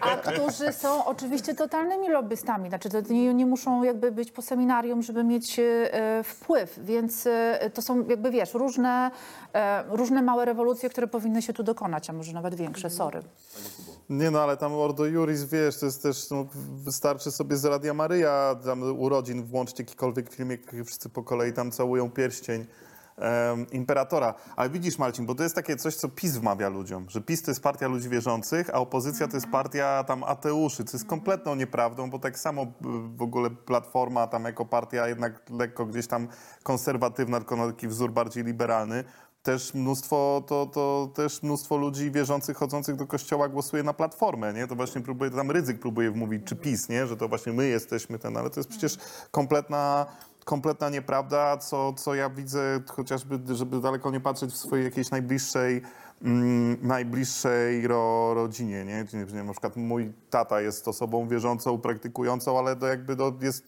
A 0.00 0.16
którzy 0.16 0.72
są 0.72 1.04
oczywiście 1.04 1.54
totalnymi 1.54 2.08
lobbystami. 2.08 2.68
Znaczy, 2.68 2.88
to 2.90 3.00
nie, 3.10 3.34
nie 3.34 3.46
muszą 3.46 3.82
jakby 3.82 4.12
być 4.12 4.30
po 4.32 4.42
seminarium, 4.42 5.02
żeby 5.02 5.24
mieć 5.24 5.58
e, 5.58 6.22
wpływ. 6.24 6.78
Więc 6.84 7.26
e, 7.26 7.70
to 7.74 7.82
są 7.82 8.04
jakby, 8.08 8.30
wiesz, 8.30 8.54
różne, 8.54 9.10
e, 9.54 9.84
różne 9.88 10.22
małe 10.22 10.44
rewolucje, 10.44 10.90
które 10.90 11.06
powinny 11.06 11.42
się 11.42 11.52
tu 11.52 11.62
dokonać, 11.62 12.10
a 12.10 12.12
może 12.12 12.32
nawet 12.32 12.54
większe, 12.54 12.90
sorry. 12.90 13.22
Nie 14.10 14.30
no, 14.30 14.40
ale 14.42 14.56
tam 14.56 14.72
Ordo 14.72 15.06
Juris, 15.06 15.44
wiesz, 15.44 15.78
to 15.78 15.86
jest 15.86 16.02
też, 16.02 16.30
no, 16.30 16.46
wystarczy 16.84 17.30
sobie 17.30 17.56
z 17.56 17.64
Radia 17.64 17.94
Maryja, 17.94 18.56
tam 18.64 18.82
urodzin, 18.82 19.44
włączcie 19.44 19.82
jakikolwiek 19.82 20.34
filmik, 20.34 20.72
wszyscy 20.84 21.08
po 21.08 21.22
kolei 21.22 21.52
tam 21.52 21.70
całują 21.70 22.10
pierścień 22.10 22.66
em, 23.16 23.70
imperatora. 23.70 24.34
Ale 24.56 24.70
widzisz 24.70 24.98
Marcin, 24.98 25.26
bo 25.26 25.34
to 25.34 25.42
jest 25.42 25.54
takie 25.54 25.76
coś, 25.76 25.94
co 25.94 26.08
PiS 26.08 26.36
wmawia 26.36 26.68
ludziom, 26.68 27.06
że 27.10 27.20
PiS 27.20 27.42
to 27.42 27.50
jest 27.50 27.62
partia 27.62 27.88
ludzi 27.88 28.08
wierzących, 28.08 28.70
a 28.70 28.78
opozycja 28.78 29.28
to 29.28 29.36
jest 29.36 29.46
partia 29.46 30.04
tam 30.04 30.24
ateuszy, 30.24 30.84
co 30.84 30.96
jest 30.96 31.06
kompletną 31.06 31.54
nieprawdą, 31.54 32.10
bo 32.10 32.18
tak 32.18 32.38
samo 32.38 32.62
y, 32.62 32.66
w 33.16 33.22
ogóle 33.22 33.50
Platforma 33.50 34.26
tam 34.26 34.44
jako 34.44 34.64
partia 34.64 35.08
jednak 35.08 35.42
lekko 35.50 35.86
gdzieś 35.86 36.06
tam 36.06 36.28
konserwatywna, 36.62 37.38
tylko 37.38 37.56
na 37.56 37.66
taki 37.66 37.88
wzór 37.88 38.12
bardziej 38.12 38.44
liberalny, 38.44 39.04
też 39.44 39.74
mnóstwo, 39.74 40.42
to, 40.46 40.66
to 40.66 41.10
też 41.14 41.42
mnóstwo 41.42 41.76
ludzi 41.76 42.10
wierzących, 42.10 42.56
chodzących 42.56 42.96
do 42.96 43.06
kościoła 43.06 43.48
głosuje 43.48 43.82
na 43.82 43.92
Platformę, 43.92 44.52
nie? 44.52 44.66
To 44.66 44.74
właśnie 44.74 45.00
próbuje, 45.00 45.30
tam 45.30 45.50
Rydzyk 45.50 45.80
próbuje 45.80 46.10
wmówić, 46.10 46.42
czy 46.44 46.56
PiS, 46.56 46.88
nie? 46.88 47.06
Że 47.06 47.16
to 47.16 47.28
właśnie 47.28 47.52
my 47.52 47.66
jesteśmy 47.66 48.18
ten, 48.18 48.36
ale 48.36 48.50
to 48.50 48.60
jest 48.60 48.70
przecież 48.70 48.98
kompletna, 49.30 50.06
kompletna 50.44 50.90
nieprawda, 50.90 51.56
co, 51.56 51.92
co 51.92 52.14
ja 52.14 52.30
widzę 52.30 52.80
chociażby, 52.88 53.54
żeby 53.54 53.80
daleko 53.80 54.10
nie 54.10 54.20
patrzeć 54.20 54.50
w 54.50 54.56
swojej 54.56 54.84
jakiejś 54.84 55.10
najbliższej, 55.10 55.82
mm, 56.22 56.78
najbliższej 56.82 57.86
ro, 57.86 58.34
rodzinie, 58.34 58.84
nie? 58.84 59.06
Nie, 59.12 59.24
nie? 59.32 59.42
Na 59.42 59.52
przykład 59.52 59.76
mój 59.76 60.12
tata 60.30 60.60
jest 60.60 60.88
osobą 60.88 61.28
wierzącą, 61.28 61.78
praktykującą, 61.78 62.58
ale 62.58 62.76
to 62.76 62.86
jakby 62.86 63.16
to 63.16 63.32
jest, 63.40 63.64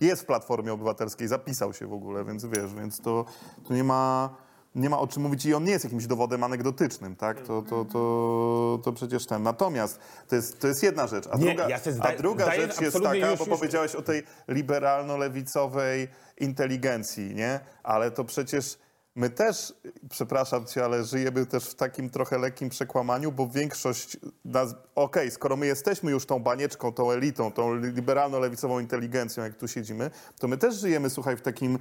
jest 0.00 0.22
w 0.22 0.26
Platformie 0.26 0.72
Obywatelskiej, 0.72 1.28
zapisał 1.28 1.72
się 1.72 1.86
w 1.86 1.92
ogóle, 1.92 2.24
więc 2.24 2.44
wiesz, 2.44 2.74
więc 2.74 3.00
to, 3.00 3.24
to 3.68 3.74
nie 3.74 3.84
ma 3.84 4.30
nie 4.78 4.90
ma 4.90 4.98
o 4.98 5.06
czym 5.06 5.22
mówić 5.22 5.46
i 5.46 5.54
on 5.54 5.64
nie 5.64 5.70
jest 5.72 5.84
jakimś 5.84 6.06
dowodem 6.06 6.44
anegdotycznym, 6.44 7.16
tak? 7.16 7.40
To, 7.40 7.62
to, 7.62 7.84
to, 7.84 8.80
to 8.84 8.92
przecież 8.92 9.26
ten. 9.26 9.42
Natomiast 9.42 10.00
to 10.28 10.36
jest, 10.36 10.58
to 10.60 10.68
jest 10.68 10.82
jedna 10.82 11.06
rzecz. 11.06 11.24
A 11.32 11.36
Nie, 11.36 11.46
druga, 11.46 11.68
ja 11.68 11.78
se 11.78 11.92
a 12.00 12.16
druga 12.16 12.54
rzecz 12.54 12.80
jest 12.80 12.96
taka, 13.02 13.14
już- 13.14 13.38
bo 13.38 13.44
już- 13.44 13.58
powiedziałeś 13.58 13.94
o 13.94 14.02
tej 14.02 14.22
liberalno-lewicowej 14.48 16.08
inteligencji, 16.40 17.34
nie? 17.34 17.60
Ale 17.82 18.10
to 18.10 18.24
przecież 18.24 18.78
my 19.14 19.30
też, 19.30 19.74
przepraszam 20.10 20.66
cię, 20.66 20.84
ale 20.84 21.04
żyjemy 21.04 21.46
też 21.46 21.64
w 21.64 21.74
takim 21.74 22.10
trochę 22.10 22.38
lekkim 22.38 22.68
przekłamaniu, 22.68 23.32
bo 23.32 23.48
większość 23.48 24.16
nas, 24.44 24.74
okej, 24.94 25.30
skoro 25.30 25.56
my 25.56 25.66
jesteśmy 25.66 26.10
już 26.10 26.26
tą 26.26 26.38
banieczką, 26.38 26.92
tą 26.92 27.10
elitą, 27.10 27.52
tą 27.52 27.74
liberalno-lewicową 27.80 28.80
inteligencją, 28.80 29.42
jak 29.42 29.54
tu 29.54 29.68
siedzimy, 29.68 30.10
to 30.38 30.48
my 30.48 30.56
też 30.56 30.74
żyjemy, 30.74 31.10
słuchaj, 31.10 31.36
w 31.36 31.40
takim 31.42 31.78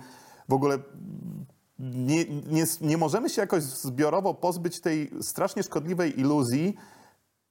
w 0.49 0.53
ogóle 0.53 0.77
nie, 1.79 2.25
nie, 2.25 2.63
nie 2.81 2.97
możemy 2.97 3.29
się 3.29 3.41
jakoś 3.41 3.63
zbiorowo 3.63 4.33
pozbyć 4.33 4.79
tej 4.79 5.11
strasznie 5.21 5.63
szkodliwej 5.63 6.19
iluzji, 6.19 6.75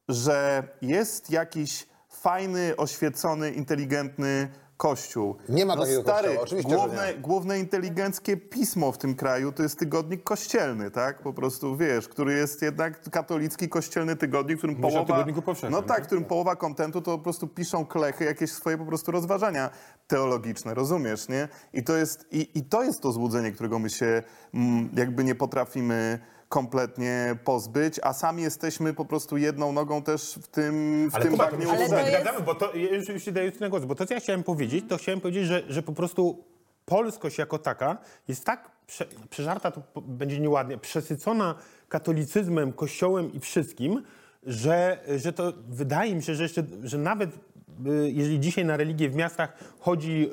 że 0.08 0.68
jest 0.82 1.30
jakiś 1.30 1.86
fajny, 2.08 2.76
oświecony, 2.76 3.50
inteligentny 3.50 4.48
kościół. 4.76 5.36
Nie 5.48 5.66
ma 5.66 5.76
takiego 5.76 6.02
stary, 6.02 6.22
kościoła, 6.28 6.44
oczywiście, 6.44 6.70
że 6.70 6.76
główne, 6.76 7.12
nie. 7.14 7.20
główne 7.20 7.58
inteligenckie 7.58 8.36
pismo 8.36 8.92
w 8.92 8.98
tym 8.98 9.14
kraju 9.14 9.52
to 9.52 9.62
jest 9.62 9.78
tygodnik 9.78 10.22
kościelny, 10.22 10.90
tak? 10.90 11.22
Po 11.22 11.32
prostu, 11.32 11.76
wiesz, 11.76 12.08
który 12.08 12.34
jest 12.34 12.62
jednak 12.62 13.10
katolicki, 13.10 13.68
kościelny 13.68 14.16
tygodnik, 14.16 14.56
w 14.56 14.60
którym 14.60 14.76
Mówisz 14.76 14.90
o 14.90 14.92
połowa... 14.92 15.14
Tygodniku 15.14 15.42
Powszechnym, 15.42 15.72
No 15.72 15.78
tak, 15.78 15.88
tak? 15.96 16.04
w 16.04 16.06
którym 16.06 16.24
połowa 16.24 16.56
kontentu 16.56 17.02
to 17.02 17.18
po 17.18 17.24
prostu 17.24 17.48
piszą 17.48 17.86
klechy, 17.86 18.24
jakieś 18.24 18.52
swoje 18.52 18.78
po 18.78 18.86
prostu 18.86 19.12
rozważania 19.12 19.70
teologiczne, 20.06 20.74
rozumiesz, 20.74 21.28
nie? 21.28 21.48
I 21.72 21.84
to 21.84 21.96
jest, 21.96 22.26
i, 22.30 22.58
i 22.58 22.64
to, 22.64 22.82
jest 22.82 23.00
to 23.00 23.12
złudzenie, 23.12 23.52
którego 23.52 23.78
my 23.78 23.90
się 23.90 24.22
mm, 24.54 24.88
jakby 24.96 25.24
nie 25.24 25.34
potrafimy 25.34 26.18
kompletnie 26.48 27.36
pozbyć, 27.44 28.00
a 28.02 28.12
sami 28.12 28.42
jesteśmy 28.42 28.94
po 28.94 29.04
prostu 29.04 29.36
jedną 29.36 29.72
nogą 29.72 30.02
też 30.02 30.34
w 30.42 30.48
tym, 30.48 31.08
w 31.10 31.14
Ale 31.14 31.24
tym 31.24 31.32
Kuba, 31.32 31.50
bagnie 31.50 31.68
Ale 31.68 31.88
to 31.88 31.94
jest- 31.94 32.42
bo 32.44 32.54
to 32.54 32.74
już, 32.74 33.08
już 33.08 33.24
daję 33.32 33.52
na 33.60 33.68
głos, 33.68 33.84
bo 33.84 33.94
to, 33.94 34.06
co 34.06 34.14
ja 34.14 34.20
chciałem 34.20 34.42
powiedzieć, 34.42 34.84
to 34.88 34.96
chciałem 34.96 35.20
powiedzieć, 35.20 35.46
że, 35.46 35.62
że 35.68 35.82
po 35.82 35.92
prostu 35.92 36.44
polskość 36.84 37.38
jako 37.38 37.58
taka 37.58 37.98
jest 38.28 38.44
tak 38.44 38.70
prze, 38.86 39.06
przeżarta, 39.30 39.70
to 39.70 39.82
będzie 40.02 40.40
nieładnie, 40.40 40.78
przesycona 40.78 41.54
katolicyzmem, 41.88 42.72
kościołem 42.72 43.32
i 43.32 43.40
wszystkim, 43.40 44.02
że, 44.42 44.98
że 45.16 45.32
to 45.32 45.52
wydaje 45.68 46.14
mi 46.14 46.22
się, 46.22 46.34
że 46.34 46.42
jeszcze, 46.42 46.62
że 46.82 46.98
nawet 46.98 47.30
y, 47.34 48.10
jeżeli 48.10 48.40
dzisiaj 48.40 48.64
na 48.64 48.76
religię 48.76 49.08
w 49.10 49.14
miastach 49.14 49.58
chodzi 49.80 50.30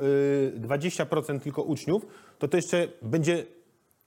y, 0.55 0.59
20% 0.59 1.39
tylko 1.39 1.61
uczniów, 1.61 2.05
to 2.39 2.47
to 2.47 2.57
jeszcze 2.57 2.88
będzie 3.01 3.45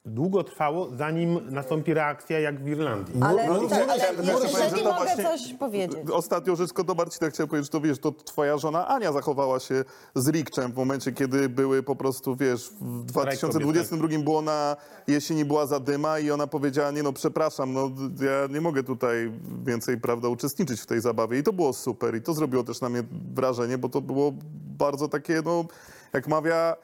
długo 0.07 0.45
trwało, 0.45 0.89
zanim 0.97 1.41
nastąpi 1.51 1.95
reakcja 1.95 2.41
jak 2.41 2.65
w 2.65 2.69
Irlandii. 2.69 3.15
Ale, 3.23 3.49
no, 3.49 3.69
tak, 3.69 3.79
ja 3.79 3.95
ale 3.95 4.45
jeżeli 4.49 4.83
to 4.83 4.93
mogę 4.93 5.05
właśnie- 5.05 5.25
coś 5.25 5.55
powiedzieć. 5.55 5.99
Ostatnią 6.13 6.57
rzecz, 6.57 6.73
do 6.73 6.95
Marcina 6.95 7.31
chciałem 7.31 7.49
powiedzieć, 7.49 7.67
że 7.67 7.81
to 7.81 7.81
wiesz, 7.81 7.99
to 7.99 8.13
twoja 8.13 8.59
żona 8.59 8.89
Ania 8.89 9.13
zachowała 9.13 9.61
się 9.61 9.85
z 10.15 10.29
Rikczem 10.29 10.73
w 10.73 10.77
momencie, 10.77 11.13
kiedy 11.13 11.49
były 11.49 11.83
po 11.83 11.97
prostu, 11.97 12.37
wiesz, 12.37 12.71
w 12.81 13.05
2022 13.05 14.09
było 14.19 14.43
na 14.43 14.77
jesieni 15.07 15.45
była 15.45 15.67
zadyma 15.67 16.19
i 16.19 16.31
ona 16.31 16.47
powiedziała, 16.47 16.91
nie 16.91 17.03
no, 17.03 17.13
przepraszam, 17.13 17.73
no 17.73 17.91
ja 18.21 18.55
nie 18.55 18.61
mogę 18.61 18.83
tutaj 18.83 19.33
więcej, 19.65 20.01
prawda, 20.01 20.29
uczestniczyć 20.29 20.81
w 20.81 20.87
tej 20.87 21.01
zabawie 21.01 21.39
i 21.39 21.43
to 21.43 21.53
było 21.53 21.73
super 21.73 22.17
i 22.17 22.23
to 22.23 22.35
zrobiło 22.35 22.65
też 22.65 22.81
na 22.81 22.89
mnie 22.89 23.03
wrażenie, 23.35 23.79
bo 23.79 23.89
to 23.89 24.01
było 24.01 24.33
bardzo 24.79 25.09
takie, 25.09 25.43
no, 25.45 25.65
jak 26.13 26.29
mawia 26.29 26.77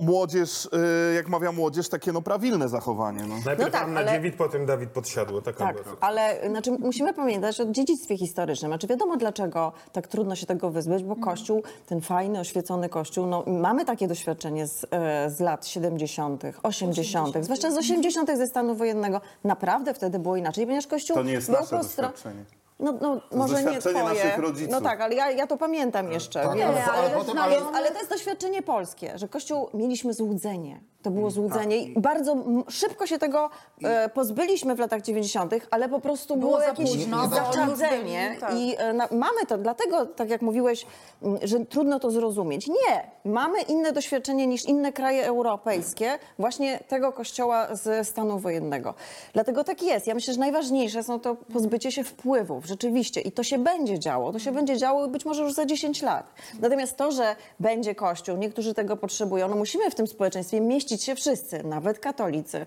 młodzież, 0.00 0.64
y, 1.10 1.14
jak 1.14 1.28
mawia 1.28 1.52
młodzież, 1.52 1.88
takie 1.88 2.12
no 2.12 2.22
prawilne 2.22 2.68
zachowanie, 2.68 3.22
no. 3.22 3.34
Najpierw 3.34 3.58
No 3.58 3.70
tak, 3.70 3.82
Anna 3.82 4.00
ale- 4.00 4.12
Dziewit, 4.12 4.34
potem 4.36 4.66
Dawid 4.66 4.90
Podsiadło. 4.90 5.42
Taka 5.42 5.58
Tak, 5.66 5.82
była. 5.82 5.96
ale 6.00 6.48
znaczy, 6.50 6.70
musimy 6.70 7.14
pamiętać 7.14 7.60
o 7.60 7.64
dziedzictwie 7.64 8.16
historycznym. 8.18 8.70
Znaczy 8.70 8.86
wiadomo 8.86 9.16
dlaczego 9.16 9.72
tak 9.92 10.06
trudno 10.08 10.36
się 10.36 10.46
tego 10.46 10.70
wyzbyć, 10.70 11.04
bo 11.04 11.16
Kościół, 11.16 11.62
ten 11.86 12.00
fajny, 12.00 12.40
oświecony 12.40 12.88
Kościół, 12.88 13.26
no, 13.26 13.44
mamy 13.46 13.84
takie 13.84 14.08
doświadczenie 14.08 14.66
z, 14.66 14.86
e, 14.90 15.30
z 15.30 15.40
lat 15.40 15.66
70., 15.66 16.42
80., 16.62 17.44
zwłaszcza 17.44 17.70
z 17.70 17.76
80. 17.76 18.36
ze 18.36 18.46
stanu 18.46 18.74
wojennego. 18.74 19.20
Naprawdę 19.44 19.94
wtedy 19.94 20.18
było 20.18 20.36
inaczej, 20.36 20.66
ponieważ 20.66 20.86
Kościół 20.86 21.16
To 21.16 21.22
nie 21.22 21.32
jest 21.32 21.46
był 21.50 21.60
nasze 21.60 21.76
doświadczenie. 21.78 22.44
No, 22.78 22.92
no 23.00 23.20
może 23.32 23.62
nie 23.64 23.78
twoje. 23.78 24.02
naszych 24.04 24.38
rodziców. 24.38 24.72
No 24.72 24.80
tak, 24.80 25.00
ale 25.00 25.14
ja, 25.14 25.30
ja 25.30 25.46
to 25.46 25.56
pamiętam 25.56 26.12
jeszcze. 26.12 26.42
Tak, 26.42 26.56
więc, 26.56 26.70
ale- 26.70 26.84
ale 26.84 27.10
potem- 27.10 27.38
ale- 27.38 27.56
ale 27.74 27.90
to 27.90 27.98
jest 27.98 28.10
doświadczenie 28.10 28.62
polskie, 28.62 29.18
że 29.18 29.28
Kościół 29.28 29.68
mieliśmy 29.74 30.14
złudzenie. 30.14 30.80
To 31.04 31.10
było 31.10 31.30
złudzenie 31.30 31.76
i 31.78 32.00
bardzo 32.00 32.36
szybko 32.68 33.06
się 33.06 33.18
tego 33.18 33.50
e, 33.84 34.08
pozbyliśmy 34.08 34.74
w 34.74 34.78
latach 34.78 35.02
90., 35.02 35.54
ale 35.70 35.88
po 35.88 36.00
prostu 36.00 36.36
było, 36.36 36.50
Było 36.50 36.60
za 36.60 36.66
jakieś 36.68 36.90
późno, 36.90 37.28
zaczadzenie 37.28 38.36
tak. 38.40 38.54
i 38.54 38.74
e, 38.78 38.92
na, 38.92 39.08
mamy 39.10 39.46
to, 39.48 39.58
dlatego, 39.58 40.06
tak 40.06 40.30
jak 40.30 40.42
mówiłeś, 40.42 40.86
m, 41.22 41.38
że 41.42 41.60
trudno 41.60 42.00
to 42.00 42.10
zrozumieć. 42.10 42.68
Nie, 42.68 43.10
mamy 43.24 43.60
inne 43.62 43.92
doświadczenie 43.92 44.46
niż 44.46 44.64
inne 44.64 44.92
kraje 44.92 45.26
europejskie 45.26 46.18
właśnie 46.38 46.80
tego 46.88 47.12
kościoła 47.12 47.74
ze 47.76 48.04
stanu 48.04 48.38
wojennego. 48.38 48.94
Dlatego 49.32 49.64
tak 49.64 49.82
jest. 49.82 50.06
Ja 50.06 50.14
myślę, 50.14 50.34
że 50.34 50.40
najważniejsze 50.40 51.02
są 51.02 51.20
to 51.20 51.34
pozbycie 51.34 51.92
się 51.92 52.04
wpływów, 52.04 52.66
rzeczywiście. 52.66 53.20
I 53.20 53.32
to 53.32 53.42
się 53.42 53.58
będzie 53.58 53.98
działo. 53.98 54.32
To 54.32 54.38
się 54.38 54.52
będzie 54.52 54.76
działo 54.78 55.08
być 55.08 55.24
może 55.24 55.42
już 55.42 55.52
za 55.52 55.66
10 55.66 56.02
lat. 56.02 56.26
Natomiast 56.60 56.96
to, 56.96 57.12
że 57.12 57.36
będzie 57.60 57.94
kościół, 57.94 58.36
niektórzy 58.36 58.74
tego 58.74 58.96
potrzebują, 58.96 59.48
no 59.48 59.56
musimy 59.56 59.90
w 59.90 59.94
tym 59.94 60.06
społeczeństwie 60.06 60.60
mieścić 60.60 60.93
się 61.02 61.14
wszyscy, 61.14 61.64
nawet 61.64 61.98
katolicy. 61.98 62.66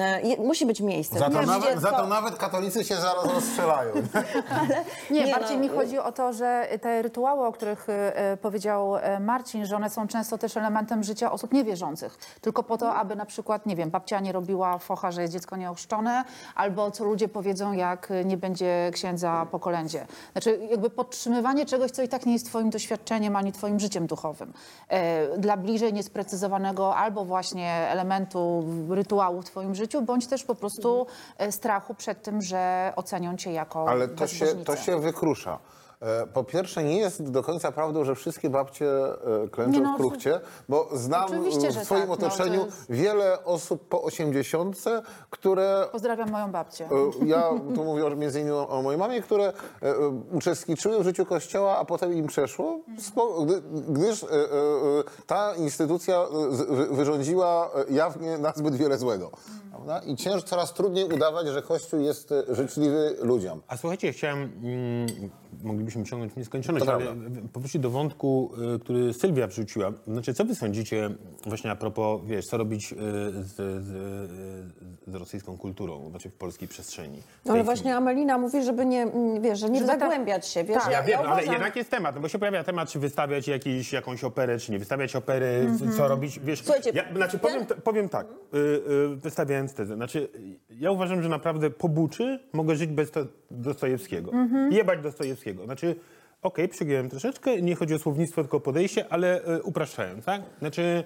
E, 0.00 0.36
Musi 0.42 0.66
być 0.66 0.80
miejsce. 0.80 1.18
Za 1.18 1.30
to, 1.30 1.42
nawet, 1.42 1.70
być 1.72 1.80
za 1.82 1.90
to 1.90 1.96
dziecko. 1.96 2.06
nawet 2.06 2.36
katolicy 2.36 2.84
się 2.84 2.96
zaraz 2.96 3.24
rozstrzelają. 3.34 3.92
Nie, 5.10 5.24
Nie, 5.24 5.32
bardziej 5.34 5.56
no, 5.56 5.62
mi 5.62 5.68
chodzi 5.68 5.98
o 5.98 6.12
to, 6.12 6.32
że 6.32 6.68
te 6.82 7.02
rytuały, 7.02 7.46
o 7.46 7.52
których 7.52 7.86
y, 7.88 8.36
powiedział 8.36 8.96
y, 8.96 9.00
Marcin, 9.20 9.66
że 9.66 9.76
one 9.76 9.90
są 9.90 10.08
często 10.08 10.38
też 10.38 10.56
elementem 10.56 11.02
życia 11.02 11.32
osób 11.32 11.52
niewierzących. 11.52 12.18
Tylko 12.40 12.62
po 12.62 12.78
to, 12.78 12.94
aby 12.94 13.16
na 13.16 13.26
przykład, 13.26 13.66
nie 13.66 13.76
wiem, 13.76 13.90
babcia 13.90 14.20
nie 14.20 14.32
robiła 14.32 14.78
focha, 14.78 15.12
że 15.12 15.22
jest 15.22 15.32
dziecko 15.32 15.56
nieochrzczone, 15.56 16.24
albo 16.54 16.90
co 16.90 17.04
ludzie 17.04 17.28
powiedzą, 17.28 17.72
jak 17.72 18.08
nie 18.24 18.36
będzie 18.36 18.90
księdza 18.94 19.46
po 19.50 19.58
kolędzie. 19.58 20.06
Znaczy 20.32 20.58
jakby 20.70 20.90
podtrzymywanie 20.90 21.66
czegoś, 21.66 21.90
co 21.90 22.02
i 22.02 22.08
tak 22.08 22.26
nie 22.26 22.32
jest 22.32 22.46
twoim 22.46 22.70
doświadczeniem, 22.70 23.36
ani 23.36 23.52
twoim 23.52 23.80
życiem 23.80 24.06
duchowym. 24.06 24.52
E, 24.88 25.38
Dla 25.38 25.56
bliżej 25.56 25.92
niesprecyzowanego 25.92 26.96
albo 26.96 27.24
właśnie 27.24 27.67
elementu 27.70 28.64
rytuału 28.90 29.42
w 29.42 29.44
twoim 29.44 29.74
życiu, 29.74 30.02
bądź 30.02 30.26
też 30.26 30.44
po 30.44 30.54
prostu 30.54 31.06
e, 31.38 31.52
strachu 31.52 31.94
przed 31.94 32.22
tym, 32.22 32.42
że 32.42 32.92
ocenią 32.96 33.36
cię 33.36 33.52
jako 33.52 33.88
Ale 33.88 34.08
to 34.08 34.26
się, 34.26 34.46
to 34.46 34.76
się 34.76 35.00
wykrusza. 35.00 35.58
E, 36.00 36.26
Po 36.26 36.44
pierwsze, 36.44 36.84
nie 36.84 36.98
jest 36.98 37.30
do 37.30 37.42
końca 37.42 37.72
prawdą, 37.72 38.04
że 38.04 38.14
wszystkie 38.14 38.50
babcie 38.50 38.86
e, 39.44 39.48
klęczą 39.48 39.80
no, 39.80 39.92
w 39.94 39.96
kruchcie, 39.96 40.40
bo 40.68 40.88
znam 40.92 41.28
w 41.28 41.84
swoim 41.84 42.00
tak, 42.00 42.08
no, 42.08 42.16
to 42.16 42.26
otoczeniu 42.26 42.64
jest- 42.66 42.86
wiele 42.90 43.44
osób 43.44 43.88
po 43.88 44.02
osiemdziesiątce, 44.02 45.02
które 45.30 45.86
Pozdrawiam 45.92 46.30
moją 46.30 46.52
babcię. 46.52 46.84
E, 46.84 47.26
Ja 47.26 47.50
tu 47.74 47.84
mówię 47.84 48.16
między 48.16 48.40
innymi 48.40 48.56
o, 48.56 48.82
mojej 48.82 48.98
mamie, 48.98 49.22
które 49.22 49.52
uczestniczyły 50.32 50.98
w 51.00 51.04
życiu 51.04 51.26
kościoła, 51.26 51.78
a 51.78 51.84
potem 51.84 52.12
im 52.12 52.26
przeszło, 52.26 52.78
gdy, 53.46 53.62
gdyż 53.88 54.24
ta 55.26 55.54
instytucja 55.54 56.24
wyrządziła 56.90 57.70
jawnie 57.90 58.38
nazbyt 58.38 58.74
wiele 58.76 58.98
złego. 58.98 59.30
Prawda? 59.70 59.98
I 59.98 60.16
cięż, 60.16 60.42
coraz 60.42 60.72
trudniej 60.72 61.04
udawać, 61.04 61.46
że 61.48 61.62
Kościół 61.62 62.00
jest 62.00 62.34
życzliwy 62.48 63.16
ludziom. 63.22 63.60
A 63.68 63.76
słuchajcie, 63.76 64.12
chciałem, 64.12 64.38
mm, 64.62 65.30
moglibyśmy 65.88 66.10
ciągnąć 66.10 66.32
w 66.32 66.36
nieskończoność, 66.36 66.84
To 66.86 66.94
ale 66.94 67.04
prawda. 67.04 67.40
powrócić 67.52 67.82
do 67.82 67.90
wątku, 67.90 68.50
y, 68.76 68.78
który 68.78 69.12
Sylwia 69.12 69.46
wrzuciła. 69.46 69.92
Znaczy, 70.06 70.34
co 70.34 70.44
wy 70.44 70.54
sądzicie 70.54 71.10
właśnie 71.46 71.70
a 71.70 71.76
propos, 71.76 72.20
wiesz, 72.26 72.46
co 72.46 72.56
robić 72.56 72.92
y, 72.92 72.96
z, 73.42 73.54
z, 73.84 73.90
z 75.06 75.14
rosyjską 75.14 75.58
kulturą, 75.58 76.10
znaczy 76.10 76.30
w 76.30 76.34
polskiej 76.34 76.68
przestrzeni? 76.68 77.22
tej 77.44 77.52
Ale 77.52 77.64
właśnie 77.64 77.96
Amelina 77.96 78.38
mówi, 78.38 78.62
żeby 78.62 78.86
nie, 78.86 79.02
mm, 79.02 79.42
wiesz, 79.42 79.58
że 79.58 79.70
nie 79.70 79.80
Żeby 79.80 79.86
zagłębiać 79.98 80.48
się. 80.48 80.64
Wiesz, 80.64 80.82
Tak. 80.82 80.92
Ja 80.92 81.02
wiem, 81.02 81.18
ale 81.20 81.28
uważam- 81.28 81.52
jednak 81.52 81.76
jest 81.76 81.90
temat, 81.90 82.14
no 82.14 82.20
bo 82.20 82.28
się 82.28 82.38
pojawia 82.38 82.64
temat, 82.64 82.88
czy 82.90 82.98
wystawiać 82.98 83.48
jakiś, 83.48 83.92
jakąś 83.92 84.24
operę, 84.24 84.58
czy 84.58 84.72
nie 84.72 84.78
wystawiać 84.78 85.16
opery, 85.16 85.70
co 85.96 86.08
robić, 86.08 86.40
wiesz. 86.40 86.62
Słuchajcie, 86.64 86.90
ja, 86.94 87.04
znaczy 87.16 87.38
powiem, 87.38 87.66
powiem 87.84 88.08
tak, 88.08 88.26
y, 88.26 88.58
y, 88.58 89.16
wystawiając 89.16 89.74
tezę, 89.74 89.94
znaczy 89.94 90.28
ja 90.70 90.90
uważam, 90.90 91.22
że 91.22 91.28
naprawdę 91.28 91.70
po 91.70 91.88
buczy 91.88 92.40
mogę 92.52 92.76
żyć 92.76 92.90
bez 92.90 93.10
to, 93.10 93.20
Dostojewskiego. 93.50 94.30
Jebać 94.70 95.00
Dostojewskiego. 95.02 95.64
Znaczy, 95.64 95.77
okej, 96.42 96.68
przygiąłem 96.68 97.08
troszeczkę, 97.10 97.62
nie 97.62 97.76
chodzi 97.76 97.94
o 97.94 97.98
słownictwo, 97.98 98.42
tylko 98.42 98.56
o 98.56 98.60
podejście, 98.60 99.06
ale 99.10 99.48
y, 99.56 99.62
upraszczając, 99.62 100.24
tak? 100.24 100.42
Znaczy, 100.58 101.04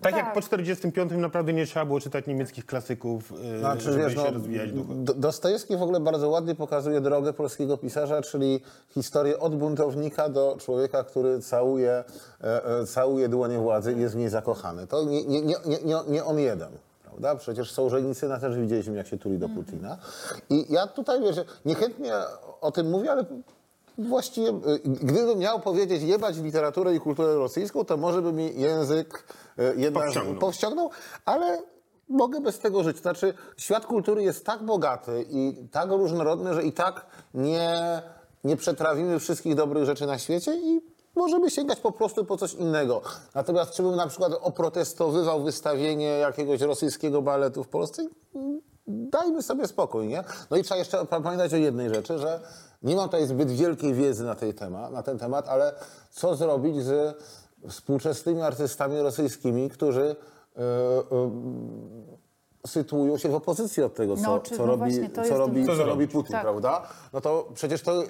tak, 0.00 0.16
jak 0.16 0.24
tak. 0.24 0.34
po 0.34 0.40
45 0.40 1.12
naprawdę 1.16 1.52
nie 1.52 1.66
trzeba 1.66 1.86
było 1.86 2.00
czytać 2.00 2.26
niemieckich 2.26 2.66
klasyków, 2.66 3.32
y, 3.32 3.58
Znaczy, 3.58 3.84
żeby 3.84 3.98
wiesz, 3.98 4.14
się 4.14 4.18
no, 4.18 4.30
rozwijać 4.30 4.72
duchowo. 4.72 4.94
Dostojewski 5.14 5.76
w 5.76 5.82
ogóle 5.82 6.00
bardzo 6.00 6.28
ładnie 6.28 6.54
pokazuje 6.54 7.00
drogę 7.00 7.32
polskiego 7.32 7.78
pisarza, 7.78 8.22
czyli 8.22 8.60
historię 8.88 9.38
od 9.38 9.56
buntownika 9.56 10.28
do 10.28 10.56
człowieka, 10.60 11.04
który 11.04 11.40
całuje, 11.40 12.04
e, 12.44 12.64
e, 12.80 12.86
całuje 12.86 13.28
dłonie 13.28 13.58
władzy 13.58 13.92
i 13.92 14.00
jest 14.00 14.14
w 14.14 14.18
niej 14.18 14.28
zakochany. 14.28 14.86
To 14.86 15.04
nie, 15.04 15.24
nie, 15.24 15.40
nie, 15.40 15.56
nie, 15.66 15.78
nie, 15.84 15.96
nie 16.08 16.24
on 16.24 16.38
jeden. 16.38 16.68
Prawda? 17.04 17.34
Przecież 17.34 17.72
Sołżenicyna 17.72 18.38
też 18.38 18.56
widzieliśmy, 18.56 18.96
jak 18.96 19.06
się 19.06 19.18
tuli 19.18 19.38
do 19.38 19.48
Putina. 19.48 19.98
I 20.50 20.72
ja 20.72 20.86
tutaj, 20.86 21.20
wiesz, 21.20 21.36
niechętnie 21.64 22.12
o 22.60 22.72
tym 22.72 22.90
mówię, 22.90 23.10
ale 23.10 23.24
właściwie, 24.08 24.48
y, 24.48 24.78
gdybym 24.84 25.38
miał 25.38 25.60
powiedzieć 25.60 26.02
jebać 26.02 26.36
literaturę 26.38 26.94
i 26.94 27.00
kulturę 27.00 27.34
rosyjską, 27.34 27.84
to 27.84 27.96
może 27.96 28.22
by 28.22 28.32
mi 28.32 28.60
język 28.60 29.24
y, 29.58 29.74
jednak 29.76 30.04
Powściągnął. 30.04 30.38
powściągnął, 30.40 30.90
ale 31.24 31.62
mogę 32.08 32.40
bez 32.40 32.58
tego 32.58 32.82
żyć. 32.82 32.98
Znaczy, 32.98 33.34
świat 33.56 33.86
kultury 33.86 34.22
jest 34.22 34.46
tak 34.46 34.62
bogaty 34.62 35.26
i 35.30 35.68
tak 35.72 35.90
różnorodny, 35.90 36.54
że 36.54 36.62
i 36.62 36.72
tak 36.72 37.06
nie, 37.34 38.02
nie 38.44 38.56
przetrawimy 38.56 39.18
wszystkich 39.18 39.54
dobrych 39.54 39.84
rzeczy 39.84 40.06
na 40.06 40.18
świecie 40.18 40.56
i 40.56 40.80
możemy 41.14 41.50
sięgać 41.50 41.80
po 41.80 41.92
prostu 41.92 42.24
po 42.24 42.36
coś 42.36 42.54
innego. 42.54 43.02
Natomiast 43.34 43.72
czy 43.72 43.82
bym 43.82 43.96
na 43.96 44.06
przykład 44.06 44.32
oprotestowywał 44.40 45.42
wystawienie 45.42 46.06
jakiegoś 46.08 46.60
rosyjskiego 46.60 47.22
baletu 47.22 47.64
w 47.64 47.68
Polsce? 47.68 48.06
Dajmy 48.86 49.42
sobie 49.42 49.66
spokój, 49.66 50.06
nie? 50.06 50.24
No 50.50 50.56
i 50.56 50.62
trzeba 50.62 50.78
jeszcze 50.78 51.06
pa- 51.06 51.20
pamiętać 51.20 51.54
o 51.54 51.56
jednej 51.56 51.94
rzeczy, 51.94 52.18
że 52.18 52.40
nie 52.82 52.96
mam 52.96 53.04
tutaj 53.04 53.26
zbyt 53.26 53.50
wielkiej 53.50 53.94
wiedzy 53.94 54.24
na, 54.24 54.34
tej 54.34 54.54
tema, 54.54 54.90
na 54.90 55.02
ten 55.02 55.18
temat, 55.18 55.48
ale 55.48 55.74
co 56.10 56.36
zrobić 56.36 56.76
z 56.84 57.16
współczesnymi 57.68 58.42
artystami 58.42 58.98
rosyjskimi, 59.00 59.70
którzy 59.70 60.16
e, 60.56 60.60
e, 60.60 61.30
sytuują 62.66 63.18
się 63.18 63.28
w 63.28 63.34
opozycji 63.34 63.82
od 63.82 63.94
tego, 63.94 64.16
co, 64.16 64.22
No, 64.22 64.38
czy- 64.40 64.50
co, 64.56 64.62
no 64.62 64.66
robi, 64.66 64.78
właśnie, 64.78 65.10
co, 65.10 65.20
jest 65.20 65.32
robi, 65.32 65.66
co 65.66 65.74
robi 65.84 66.08
Putin, 66.08 66.32
Tak. 66.32 66.42
prawda? 66.42 66.82
No 67.12 67.20
to 67.20 67.48
przecież 67.54 67.82
to 67.82 68.02
e, 68.04 68.06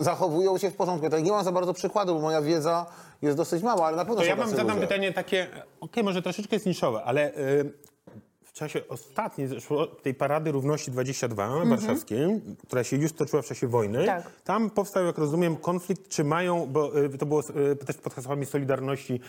zachowują 0.00 0.58
się 0.58 0.70
w 0.70 0.74
porządku. 0.76 1.06
Tutaj 1.06 1.22
nie 1.22 1.30
mam 1.30 1.44
za 1.44 1.52
bardzo 1.52 1.74
przykładu, 1.74 2.14
bo 2.14 2.20
moja 2.20 2.42
wiedza 2.42 2.86
jest 3.22 3.36
dosyć 3.36 3.62
mała, 3.62 3.86
ale 3.86 3.96
na 3.96 4.04
pewno 4.04 4.16
To 4.16 4.22
są 4.22 4.28
ja 4.28 4.36
wam 4.36 4.44
tacy 4.44 4.56
zadam 4.56 4.76
ludzie. 4.76 4.86
pytanie 4.88 5.12
takie, 5.12 5.46
okej, 5.80 6.04
może 6.04 6.22
troszeczkę 6.22 6.56
jest 6.56 6.66
niszowe, 6.66 7.02
ale 7.04 7.34
y, 7.38 7.72
czasie 8.54 8.80
ostatniej 8.88 9.48
zeszło, 9.48 9.86
tej 9.86 10.14
Parady 10.14 10.52
Równości 10.52 10.90
22 10.90 11.64
warszawskiej, 11.64 12.40
która 12.66 12.84
się 12.84 12.96
już 12.96 13.12
toczyła 13.12 13.42
w 13.42 13.46
czasie 13.46 13.66
wojny, 13.68 13.98
Mhm. 14.00 14.22
Tak. 14.22 14.32
tam 14.44 14.70
powstał, 14.70 15.04
jak 15.04 15.18
rozumiem, 15.18 15.56
konflikt, 15.56 16.08
czy 16.08 16.24
mają, 16.24 16.66
bo 16.66 16.98
y, 17.04 17.18
to 17.18 17.26
było 17.26 17.40
y, 17.72 17.76
też 17.76 17.96
pod 17.96 18.14
hasłami 18.14 18.46
Solidarności 18.46 19.20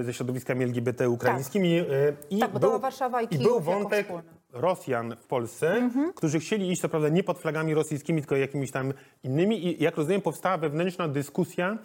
y, 0.00 0.04
ze 0.04 0.12
środowiskami 0.14 0.64
LGBT 0.64 1.08
ukraińskimi. 1.10 1.78
y, 1.78 1.84
i 2.30 2.38
Tak, 2.38 2.52
bo 2.52 2.60
to 2.60 2.66
była 2.66 2.78
Warszawa 2.78 3.22
i 3.22 3.24
I 3.24 3.28
Kijów 3.28 3.44
był 3.44 3.54
jako 3.56 3.80
wątek. 3.80 4.08
Rosjan 4.52 5.16
w 5.20 5.26
Polsce, 5.26 5.90
którzy 6.14 6.40
chcieli 6.40 6.70
iść, 6.70 6.80
co 6.82 6.88
prawda 6.88 7.08
nie 7.08 7.22
pod 7.22 7.38
flagami 7.38 7.74
rosyjskimi, 7.74 8.20
tylko 8.20 8.36
jakimiś 8.36 8.70
tam 8.70 8.92
innymi. 9.24 9.66
I 9.66 9.82
jak 9.82 9.96
rozumiem, 9.96 10.20
powstała 10.20 10.56
wewnętrzna 10.58 11.08
dyskusja, 11.08 11.78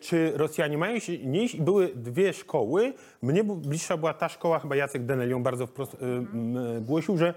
czy 0.00 0.32
Rosjanie 0.36 0.78
mają 0.78 0.98
się 0.98 1.18
nie 1.18 1.42
iść. 1.44 1.54
I 1.54 1.60
były 1.62 1.88
dwie 1.94 2.32
szkoły. 2.32 2.92
Mnie 3.22 3.44
bliższa 3.44 3.96
była 3.96 4.14
ta 4.14 4.28
szkoła, 4.28 4.58
chyba 4.58 4.76
Jacek 4.76 5.04
Denel 5.04 5.30
ją 5.30 5.42
bardzo 5.42 5.66
wprost 5.66 5.94
e, 5.94 5.96
m, 6.06 6.56
e, 6.76 6.80
głosił, 6.80 7.16
że 7.18 7.34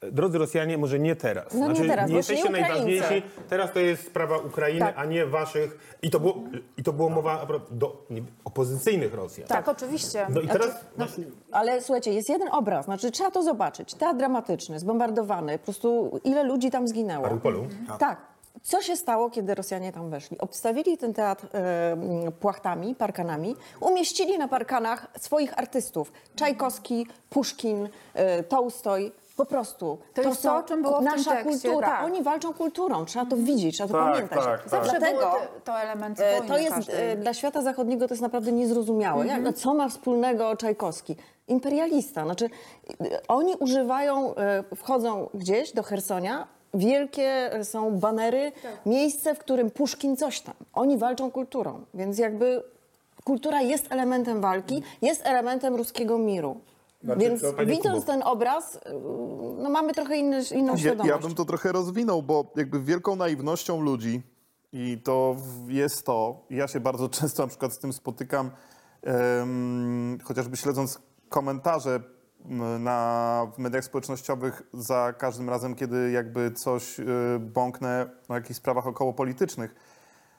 e, 0.00 0.12
Drodzy 0.12 0.38
Rosjanie, 0.38 0.78
może 0.78 0.98
nie 0.98 1.16
teraz. 1.16 1.54
No 1.54 1.72
nie 1.72 1.88
teraz, 1.88 2.10
nie 2.10 2.16
jesteście 2.16 2.48
Ukraińcy. 2.48 2.70
najważniejsi. 2.70 3.22
Teraz 3.48 3.72
to 3.72 3.80
jest 3.80 4.06
sprawa 4.06 4.38
Ukrainy, 4.38 4.80
Tak. 4.80 4.94
a 4.98 5.04
nie 5.04 5.26
waszych. 5.26 5.96
I 6.02 6.10
to 6.10 6.20
było, 6.20 6.34
i 6.76 6.82
to 6.82 6.92
było 6.92 7.08
mowa 7.08 7.42
akurat 7.42 7.62
do 7.70 8.06
nie, 8.10 8.22
opozycyjnych 8.44 9.14
Rosjan. 9.14 9.48
Tak, 9.48 9.68
oczywiście. 9.68 10.26
No 10.30 10.40
i 10.40 10.48
teraz 10.48 10.84
Ale 11.52 11.82
słuchajcie, 11.82 12.12
jest 12.12 12.28
jeden 12.28 12.48
obraz, 12.52 12.84
znaczy 12.84 13.10
trzeba 13.10 13.30
to 13.30 13.42
zobaczyć. 13.42 13.94
Teatr 13.94 14.16
dramatyczny, 14.18 14.78
zbombardowany, 14.78 15.58
po 15.58 15.64
prostu 15.64 16.20
ile 16.24 16.44
ludzi 16.44 16.70
tam 16.70 16.88
zginęło. 16.88 17.22
Mariupolu? 17.22 17.66
Tak. 17.98 18.31
Co 18.62 18.82
się 18.82 18.96
stało, 18.96 19.30
kiedy 19.30 19.54
Rosjanie 19.54 19.92
tam 19.92 20.10
weszli? 20.10 20.38
Obstawili 20.38 20.98
ten 20.98 21.14
teatr 21.14 21.46
e, 21.54 22.30
płachtami, 22.40 22.94
parkanami, 22.94 23.56
umieścili 23.80 24.38
na 24.38 24.48
parkanach 24.48 25.06
swoich 25.18 25.58
artystów. 25.58 26.12
Czajkowski, 26.36 27.06
Puszkin, 27.30 27.88
e, 28.14 28.42
Tołstoj. 28.42 29.12
Po 29.36 29.44
prostu. 29.46 29.98
To 30.14 30.22
jest 30.22 30.42
to, 30.42 30.56
o 30.56 30.62
czym 30.62 30.82
było 30.82 30.94
w 30.94 30.96
tym 30.96 31.04
nasza 31.04 31.30
tekście, 31.30 31.50
kultura. 31.68 31.88
tak. 31.88 32.04
Oni 32.04 32.22
walczą 32.22 32.52
kulturą. 32.54 33.04
Trzeba 33.04 33.26
to 33.26 33.36
widzieć, 33.36 33.74
trzeba 33.74 33.88
to 33.88 33.94
Tak, 33.94 34.12
pamiętać. 34.12 34.44
tak, 34.44 34.60
tak. 34.60 34.68
Zawsze 34.70 34.90
Dlatego 34.98 35.18
było 35.18 35.30
to, 35.32 35.38
to 35.64 35.80
element 35.80 36.20
e, 36.20 36.32
wojny 36.32 36.48
to 36.48 36.58
jest 36.58 36.74
każdej. 36.74 37.10
e, 37.10 37.16
dla 37.16 37.34
świata 37.34 37.62
zachodniego 37.62 38.08
to 38.08 38.14
jest 38.14 38.22
naprawdę 38.22 38.52
niezrozumiałe. 38.52 39.26
Jak, 39.26 39.42
no, 39.42 39.52
co 39.52 39.74
ma 39.74 39.88
wspólnego 39.88 40.56
Czajkowski? 40.56 41.16
Imperialista. 41.48 42.24
Znaczy, 42.24 42.50
e, 43.00 43.20
oni 43.28 43.54
używają, 43.54 44.34
wchodzą 44.76 45.28
gdzieś 45.34 45.72
do 45.72 45.82
Hersonia, 45.82 46.46
wielkie 46.74 47.52
e, 47.52 47.64
są 47.64 47.98
banery, 47.98 48.52
miejsce, 48.86 49.34
w 49.34 49.38
którym 49.38 49.70
Puszkin 49.70 50.16
coś 50.16 50.40
tam. 50.40 50.54
Oni 50.72 50.98
walczą 50.98 51.30
kulturą, 51.30 51.84
więc 51.94 52.18
jakby 52.18 52.62
kultura 53.24 53.60
jest 53.62 53.92
elementem 53.92 54.40
walki, 54.40 54.82
jest 55.02 55.26
elementem 55.26 55.74
ruskiego 55.76 56.18
miru. 56.18 56.60
Znaczy, 57.04 57.20
Więc 57.20 57.42
widząc 57.66 58.00
Kubo. 58.00 58.12
ten 58.12 58.22
obraz, 58.22 58.76
y, 58.76 58.80
no 59.58 59.70
mamy 59.70 59.92
trochę 59.92 60.16
inny, 60.16 60.40
inną 60.54 60.72
Ja, 60.72 60.78
świadomość. 60.78 61.10
ja 61.10 61.18
bym 61.18 61.34
to 61.34 61.44
trochę 61.44 61.72
rozwinął, 61.72 62.22
bo 62.22 62.44
jakby 62.56 62.80
wielką 62.80 63.16
naiwnością 63.16 63.80
ludzi 63.80 64.22
i 64.72 64.98
to 65.04 65.36
jest 65.68 66.06
to, 66.06 66.40
i 66.50 66.56
ja 66.56 66.68
się 66.68 66.80
bardzo 66.80 67.08
często 67.18 67.42
na 67.42 67.48
przykład 67.48 67.72
z 67.72 67.78
tym 67.78 67.92
spotykam, 67.92 68.50
em, 69.02 70.18
chociażby 70.24 70.56
śledząc 70.56 70.98
komentarze 71.28 72.00
na, 72.78 73.46
w 73.54 73.58
mediach 73.58 73.84
społecznościowych 73.84 74.62
za 74.72 75.12
każdym 75.18 75.50
razem, 75.50 75.74
kiedy 75.74 76.10
jakby 76.10 76.50
coś 76.50 77.00
y, 77.00 77.04
bąknę 77.40 78.06
o 78.28 78.34
jakichś 78.34 78.56
sprawach 78.56 78.86
okołopolitycznych, 78.86 79.74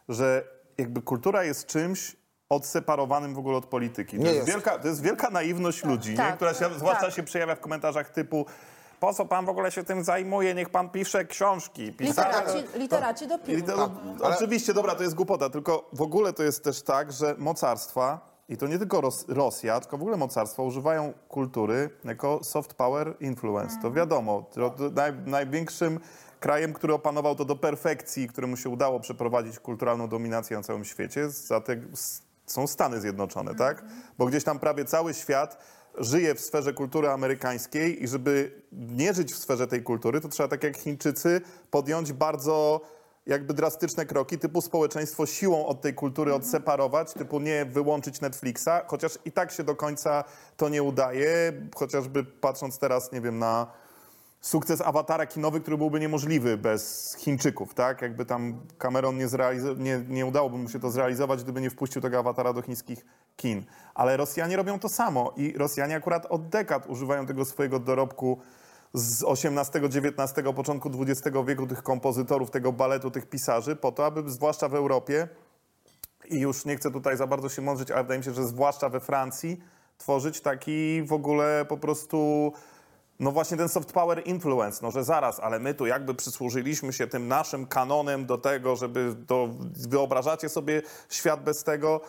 że 0.09 0.43
jakby 0.77 1.01
kultura 1.01 1.43
jest 1.43 1.65
czymś 1.67 2.15
odseparowanym 2.49 3.33
w 3.35 3.37
ogóle 3.37 3.57
od 3.57 3.65
polityki. 3.65 4.17
To 4.17 4.23
Nie 4.23 4.29
jest, 4.29 4.35
jest. 4.35 4.49
wielka, 4.49 4.79
to 4.79 4.87
jest 4.87 5.01
wielka 5.01 5.29
naiwność 5.29 5.83
ludzi, 5.83 6.11
nie? 6.11 6.17
tak, 6.17 6.35
która 6.35 6.53
się, 6.53 6.69
zwłaszcza 6.77 7.05
tak. 7.05 7.13
się 7.13 7.23
przejawia 7.23 7.55
w 7.55 7.59
komentarzach 7.59 8.09
typu 8.09 8.45
po 8.99 9.13
co 9.13 9.25
pan 9.25 9.45
w 9.45 9.49
ogóle 9.49 9.71
się 9.71 9.83
tym 9.83 10.03
zajmuje, 10.03 10.53
niech 10.53 10.69
pan 10.69 10.89
pisze 10.89 11.25
książki. 11.25 11.93
pisarze- 11.93 12.55
Literaci, 12.55 12.79
literaci 12.79 13.27
do 13.27 13.35
I 13.35 13.39
piwu. 13.39 13.67
to, 13.67 13.91
Oczywiście, 14.21 14.73
dobra, 14.73 14.95
to 14.95 15.03
jest 15.03 15.15
głupota, 15.15 15.49
tylko 15.49 15.89
w 15.93 16.01
ogóle 16.01 16.33
to 16.33 16.43
jest 16.43 16.63
też 16.63 16.81
tak, 16.81 17.11
że 17.11 17.35
mocarstwa, 17.37 18.32
i 18.53 18.57
to 18.57 18.67
nie 18.67 18.79
tylko 18.79 19.01
Ros 19.01 19.25
Rosja, 19.27 19.79
tylko 19.79 19.97
w 19.97 20.01
ogóle 20.01 20.17
mocarstwa 20.17 20.63
używają 20.63 21.13
kultury 21.29 21.89
jako 22.03 22.39
soft 22.43 22.73
power 22.73 23.13
influence. 23.19 23.77
To 23.81 23.91
wiadomo, 23.91 24.45
to, 24.53 24.89
naj, 24.95 25.13
największym 25.25 25.99
krajem, 26.39 26.73
który 26.73 26.93
opanował 26.93 27.35
to 27.35 27.45
do 27.45 27.55
perfekcji, 27.55 28.27
któremu 28.27 28.57
się 28.57 28.69
udało 28.69 28.99
przeprowadzić 28.99 29.59
kulturalną 29.59 30.07
dominację 30.07 30.57
na 30.57 30.63
całym 30.63 30.85
świecie, 30.85 31.29
są 32.45 32.67
Stany 32.67 33.01
Zjednoczone, 33.01 33.55
tak? 33.55 33.83
Bo 34.17 34.25
gdzieś 34.25 34.43
tam 34.43 34.59
prawie 34.59 34.85
cały 34.85 35.13
świat 35.13 35.57
żyje 35.97 36.35
w 36.35 36.41
sferze 36.41 36.73
kultury 36.73 37.09
amerykańskiej 37.09 38.03
i 38.03 38.07
żeby 38.07 38.61
nie 38.71 39.13
żyć 39.13 39.33
w 39.33 39.37
sferze 39.37 39.67
tej 39.67 39.83
kultury, 39.83 40.21
to 40.21 40.29
trzeba 40.29 40.49
tak 40.49 40.63
jak 40.63 40.77
Chińczycy 40.77 41.41
podjąć 41.71 42.13
bardzo 42.13 42.81
jakby 43.25 43.53
drastyczne 43.53 44.05
kroki, 44.05 44.39
typu 44.39 44.61
społeczeństwo 44.61 45.25
siłą 45.25 45.65
od 45.65 45.81
tej 45.81 45.93
kultury 45.93 46.33
odseparować, 46.33 47.13
typu 47.13 47.39
nie 47.39 47.65
wyłączyć 47.65 48.21
Netflixa, 48.21 48.69
chociaż 48.87 49.19
i 49.25 49.31
tak 49.31 49.51
się 49.51 49.63
do 49.63 49.75
końca 49.75 50.23
to 50.57 50.69
nie 50.69 50.83
udaje, 50.83 51.53
chociażby 51.75 52.23
patrząc 52.23 52.79
teraz, 52.79 53.11
nie 53.11 53.21
wiem, 53.21 53.39
na 53.39 53.67
sukces 54.41 54.81
awatara 54.81 55.25
kinowy, 55.25 55.61
który 55.61 55.77
byłby 55.77 55.99
niemożliwy 55.99 56.57
bez 56.57 57.15
Chińczyków, 57.19 57.73
tak? 57.73 58.01
Jakby 58.01 58.25
tam 58.25 58.59
Cameron 58.77 59.17
nie, 59.17 59.27
zrealizo- 59.27 59.79
nie, 59.79 60.03
nie 60.07 60.25
udałoby 60.25 60.57
mu 60.57 60.69
się 60.69 60.79
to 60.79 60.91
zrealizować, 60.91 61.43
gdyby 61.43 61.61
nie 61.61 61.69
wpuścił 61.69 62.01
tego 62.01 62.19
awatara 62.19 62.53
do 62.53 62.61
chińskich 62.61 63.05
kin. 63.37 63.65
Ale 63.93 64.17
Rosjanie 64.17 64.57
robią 64.57 64.79
to 64.79 64.89
samo 64.89 65.33
i 65.37 65.57
Rosjanie 65.57 65.95
akurat 65.95 66.25
od 66.25 66.49
dekad 66.49 66.87
używają 66.87 67.25
tego 67.25 67.45
swojego 67.45 67.79
dorobku 67.79 68.39
z 68.93 69.23
XVIII, 69.23 69.85
XIX, 69.85 70.33
początku 70.55 70.91
XX 71.01 71.37
wieku, 71.45 71.67
tych 71.67 71.83
kompozytorów, 71.83 72.51
tego 72.51 72.71
baletu, 72.71 73.11
tych 73.11 73.25
pisarzy, 73.29 73.75
po 73.75 73.91
to, 73.91 74.05
aby 74.05 74.31
zwłaszcza 74.31 74.69
w 74.69 74.75
Europie 74.75 75.27
i 76.29 76.39
już 76.39 76.65
nie 76.65 76.75
chcę 76.75 76.91
tutaj 76.91 77.17
za 77.17 77.27
bardzo 77.27 77.49
się 77.49 77.61
mądrzyć, 77.61 77.91
ale 77.91 78.03
wydaje 78.03 78.19
mi 78.19 78.25
się, 78.25 78.33
że 78.33 78.47
zwłaszcza 78.47 78.89
we 78.89 78.99
Francji 78.99 79.61
tworzyć 79.97 80.41
taki 80.41 81.03
w 81.03 81.13
ogóle 81.13 81.65
po 81.69 81.77
prostu 81.77 82.51
no 83.19 83.31
właśnie 83.31 83.57
ten 83.57 83.69
soft 83.69 83.93
power 83.93 84.21
influence, 84.25 84.79
no 84.81 84.91
że 84.91 85.03
zaraz, 85.03 85.39
ale 85.39 85.59
my 85.59 85.73
tu 85.73 85.85
jakby 85.85 86.15
przysłużyliśmy 86.15 86.93
się 86.93 87.07
tym 87.07 87.27
naszym 87.27 87.67
kanonem 87.67 88.25
do 88.25 88.37
tego, 88.37 88.75
żeby 88.75 89.15
to 89.27 89.49
wyobrażacie 89.89 90.49
sobie 90.49 90.81
świat 91.09 91.43
bez 91.43 91.63
tego. 91.63 92.01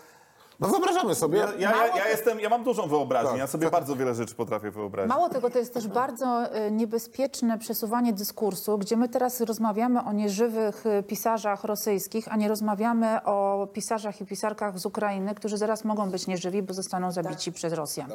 No 0.61 0.68
wyobrażamy 0.68 1.14
sobie. 1.14 1.38
Ja, 1.38 1.52
ja, 1.59 1.86
ja, 1.86 1.96
ja 1.96 2.09
jestem, 2.09 2.40
ja 2.40 2.48
mam 2.48 2.64
dużą 2.64 2.88
wyobraźnię, 2.88 3.30
Tak. 3.30 3.38
ja 3.38 3.46
sobie 3.46 3.70
bardzo 3.70 3.96
wiele 3.96 4.14
rzeczy 4.14 4.34
potrafię 4.34 4.70
wyobrazić. 4.70 5.09
Mało 5.09 5.28
tego, 5.28 5.50
to 5.50 5.59
jest 5.59 5.74
też 5.74 5.88
bardzo 5.88 6.26
e, 6.52 6.70
niebezpieczne 6.70 7.59
przesuwanie 7.59 8.12
dyskursu, 8.12 8.78
gdzie 8.78 8.96
my 8.96 9.09
teraz 9.09 9.40
rozmawiamy 9.40 10.00
o 10.05 10.12
nieżywych 10.12 10.86
e, 10.86 11.02
pisarzach 11.02 11.64
rosyjskich, 11.64 12.24
a 12.30 12.36
nie 12.36 12.48
rozmawiamy 12.48 13.24
o 13.24 13.68
pisarzach 13.72 14.20
i 14.20 14.26
pisarkach 14.26 14.78
z 14.78 14.86
Ukrainy, 14.86 15.34
którzy 15.34 15.57
zaraz 15.59 15.84
mogą 15.84 16.11
być 16.11 16.26
nieżywi, 16.26 16.62
bo 16.62 16.74
zostaną 16.74 17.12
zabici 17.12 17.52
przez 17.52 17.72
Rosjan. 17.72 18.11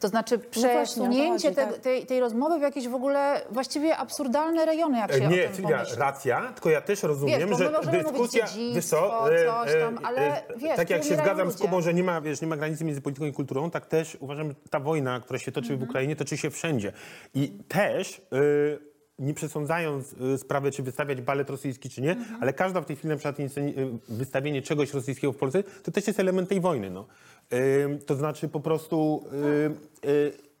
To 0.00 0.08
znaczy 0.08 0.38
właśnie, 0.38 0.62
o 0.70 0.74
to 0.74 0.80
przesunięcie 0.80 1.48
chodzi, 1.48 1.56
te, 1.56 1.66
tak. 1.66 1.78
tej, 1.78 2.06
tej 2.06 2.20
rozmowy 2.20 2.58
w 2.58 2.62
jakieś 2.62 2.88
w 2.88 2.94
ogóle 2.94 3.40
właściwie 3.50 3.96
absurdalne 3.96 4.66
rejony, 4.66 4.98
jak 4.98 5.12
się 5.12 5.24
E, 5.24 5.28
Nie, 5.28 5.42
o 5.44 5.46
tym 5.46 5.54
Sylwia, 5.56 5.76
pomyśli. 5.76 5.96
racja, 5.98 6.52
tylko 6.54 6.70
ja 6.70 6.80
też 6.80 7.02
rozumiem, 7.02 7.40
Wiesz, 7.40 7.50
bo 7.50 7.58
my 7.58 7.64
że 7.64 7.70
możemy 7.70 8.02
mówić 8.02 8.12
dyskusja, 8.12 8.46
wiesz 8.74 8.86
co, 8.86 9.32
e, 9.34 9.46
coś 9.46 9.72
tam, 9.80 9.94
e, 9.94 10.06
ale 10.06 10.20
e, 10.20 10.42
wiesz, 10.56 10.76
tak 10.76 10.90
jak 10.90 11.04
się 11.04 11.16
zgadzam 11.16 11.50
z 11.50 11.52
ludzie. 11.54 11.64
Kubą, 11.64 11.81
że 11.82 11.94
nie 11.94 12.02
ma, 12.04 12.20
wiesz, 12.20 12.40
nie 12.40 12.48
ma 12.48 12.56
granicy 12.56 12.84
między 12.84 13.00
polityką 13.00 13.26
i 13.26 13.32
kulturą, 13.32 13.70
tak 13.70 13.86
też 13.86 14.16
uważam, 14.20 14.48
że 14.48 14.54
ta 14.70 14.80
wojna, 14.80 15.20
która 15.20 15.38
się 15.38 15.52
toczy 15.52 15.72
Mhm. 15.72 15.80
w 15.80 15.90
Ukrainie, 15.90 16.16
toczy 16.16 16.36
się 16.36 16.50
wszędzie. 16.50 16.92
I 17.34 17.48
też 17.68 18.20
nie 19.18 19.34
przesądzając 19.34 20.12
y, 20.12 20.38
sprawy, 20.38 20.70
czy 20.70 20.82
wystawiać 20.82 21.20
balet 21.20 21.50
rosyjski, 21.50 21.90
czy 21.90 22.02
nie, 22.02 22.16
ale 22.40 22.52
każda 22.52 22.80
w 22.80 22.86
tej 22.86 22.96
chwili 22.96 23.08
na 23.08 23.16
przykład 23.16 23.40
y, 23.40 23.98
wystawienie 24.08 24.62
czegoś 24.62 24.94
rosyjskiego 24.94 25.32
w 25.32 25.36
Polsce, 25.36 25.62
to 25.82 25.90
też 25.90 26.06
jest 26.06 26.20
element 26.20 26.48
tej 26.48 26.60
wojny. 26.60 26.90
No. 26.90 27.06
To 28.06 28.14
znaczy 28.14 28.48
po 28.48 28.60
prostu... 28.60 29.24
y, 30.04 30.08
y, 30.08 30.51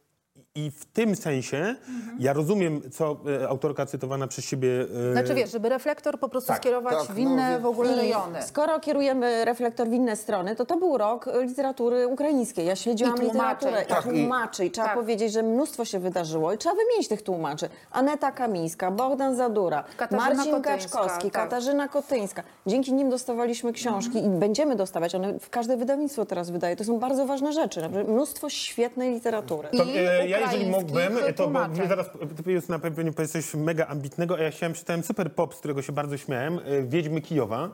i 0.54 0.70
w 0.70 0.84
tym 0.84 1.16
sensie 1.16 1.74
ja 2.18 2.32
rozumiem, 2.32 2.80
co 2.90 3.16
e, 3.42 3.48
autorka 3.48 3.86
cytowana 3.86 4.26
przez 4.26 4.44
siebie. 4.44 4.68
e, 5.10 5.12
Znaczy 5.12 5.34
wiesz, 5.34 5.50
żeby 5.52 5.68
reflektor 5.68 6.18
po 6.18 6.28
prostu 6.28 6.52
skierować 6.54 7.06
tak, 7.06 7.16
w 7.16 7.18
inne 7.18 7.50
no, 7.52 7.60
w 7.60 7.66
ogóle 7.66 7.92
I 7.92 7.96
rejony. 7.96 8.42
Skoro 8.42 8.80
kierujemy 8.80 9.44
reflektor 9.44 9.88
w 9.88 9.92
inne 9.92 10.16
strony, 10.16 10.56
to 10.56 10.64
to 10.66 10.76
był 10.76 10.98
rok 10.98 11.28
literatury 11.42 12.06
ukraińskiej. 12.06 12.66
Ja 12.66 12.76
śledziłam 12.76 13.14
I 13.14 13.20
tłumaczeń. 13.20 13.40
literaturę 13.70 13.86
Tak, 13.86 14.06
i 14.06 14.08
i- 14.08 14.20
tłumaczy. 14.20 14.64
I 14.66 14.70
trzeba 14.70 14.86
Tak. 14.86 14.96
powiedzieć, 14.96 15.32
że 15.32 15.42
mnóstwo 15.42 15.84
się 15.84 15.98
wydarzyło 15.98 16.52
i 16.52 16.58
trzeba 16.58 16.74
wymienić 16.74 17.08
tych 17.08 17.22
tłumaczy. 17.22 17.68
Aneta 17.90 18.32
Kamińska, 18.32 18.90
Bogdan 18.90 19.36
Zadura, 19.36 19.84
Katarzyna 19.96 20.34
Marcin 20.34 20.52
Kotyńska, 20.52 20.70
Gaczkowski, 20.98 21.30
tak. 21.30 21.42
Katarzyna 21.42 21.88
Kotyńska. 21.88 22.42
Dzięki 22.66 22.92
nim 22.92 23.10
dostawaliśmy 23.10 23.72
książki 23.72 24.18
i 24.18 24.28
będziemy 24.28 24.76
dostawać. 24.76 25.14
One 25.14 25.38
w 25.38 25.50
każde 25.50 25.76
wydawnictwo 25.76 26.24
teraz 26.26 26.50
wydaje. 26.50 26.76
To 26.76 26.84
są 26.84 26.98
bardzo 26.98 27.26
ważne 27.26 27.52
rzeczy. 27.52 27.80
Naprawdę 27.82 28.12
Mnóstwo 28.12 28.50
świetnej 28.50 29.10
literatury. 29.14 29.68
I 29.72 29.76
To, 29.78 29.84
e, 29.84 30.28
ja 30.28 30.41
jeżeli 30.42 30.70
mógłbym, 30.70 31.12
to 31.36 31.48
bo 31.48 31.68
wy 31.68 31.88
zaraz 31.88 32.10
ty 32.44 32.52
jest 32.52 32.68
na 32.68 32.78
pewno 32.78 33.12
coś 33.12 33.54
mega 33.54 33.86
ambitnego, 33.86 34.36
a 34.36 34.42
ja 34.42 34.50
chciałem, 34.50 34.74
czytałem 34.74 35.02
Super 35.02 35.34
Pop, 35.34 35.54
z 35.54 35.58
którego 35.58 35.82
się 35.82 35.92
bardzo 35.92 36.16
śmiałem, 36.16 36.58
e, 36.64 36.82
Wiedźmy 36.82 37.20
Kijowa. 37.20 37.70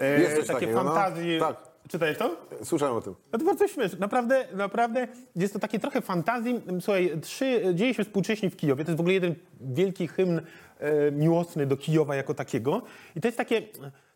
E, 0.00 0.20
Jest 0.20 0.36
coś 0.36 0.46
takie 0.46 0.60
takiego, 0.60 0.84
no. 0.84 0.94
fantazje. 0.94 1.40
Tak. 1.40 1.56
Czytałeś 1.88 2.18
to? 2.18 2.36
Słyszałem 2.64 2.96
o 2.96 3.00
tym. 3.00 3.14
No 3.32 3.38
to 3.38 3.44
bardzo 3.44 3.68
śmieszne. 3.68 3.98
Naprawdę, 3.98 4.48
naprawdę 4.54 5.08
jest 5.36 5.52
to 5.52 5.58
takie 5.58 5.78
trochę 5.78 6.00
fantazji. 6.00 6.60
Słuchaj, 6.80 7.10
trzy, 7.22 7.62
dzieje 7.74 7.94
się 7.94 8.04
współcześnie 8.04 8.50
w 8.50 8.56
Kijowie. 8.56 8.84
To 8.84 8.90
jest 8.90 8.96
w 8.96 9.00
ogóle 9.00 9.14
jeden 9.14 9.34
wielki 9.60 10.08
hymn 10.08 10.40
e, 10.78 11.10
miłosny 11.10 11.66
do 11.66 11.76
Kijowa 11.76 12.16
jako 12.16 12.34
takiego. 12.34 12.82
I 13.16 13.20
to 13.20 13.28
jest 13.28 13.38
takie, 13.38 13.62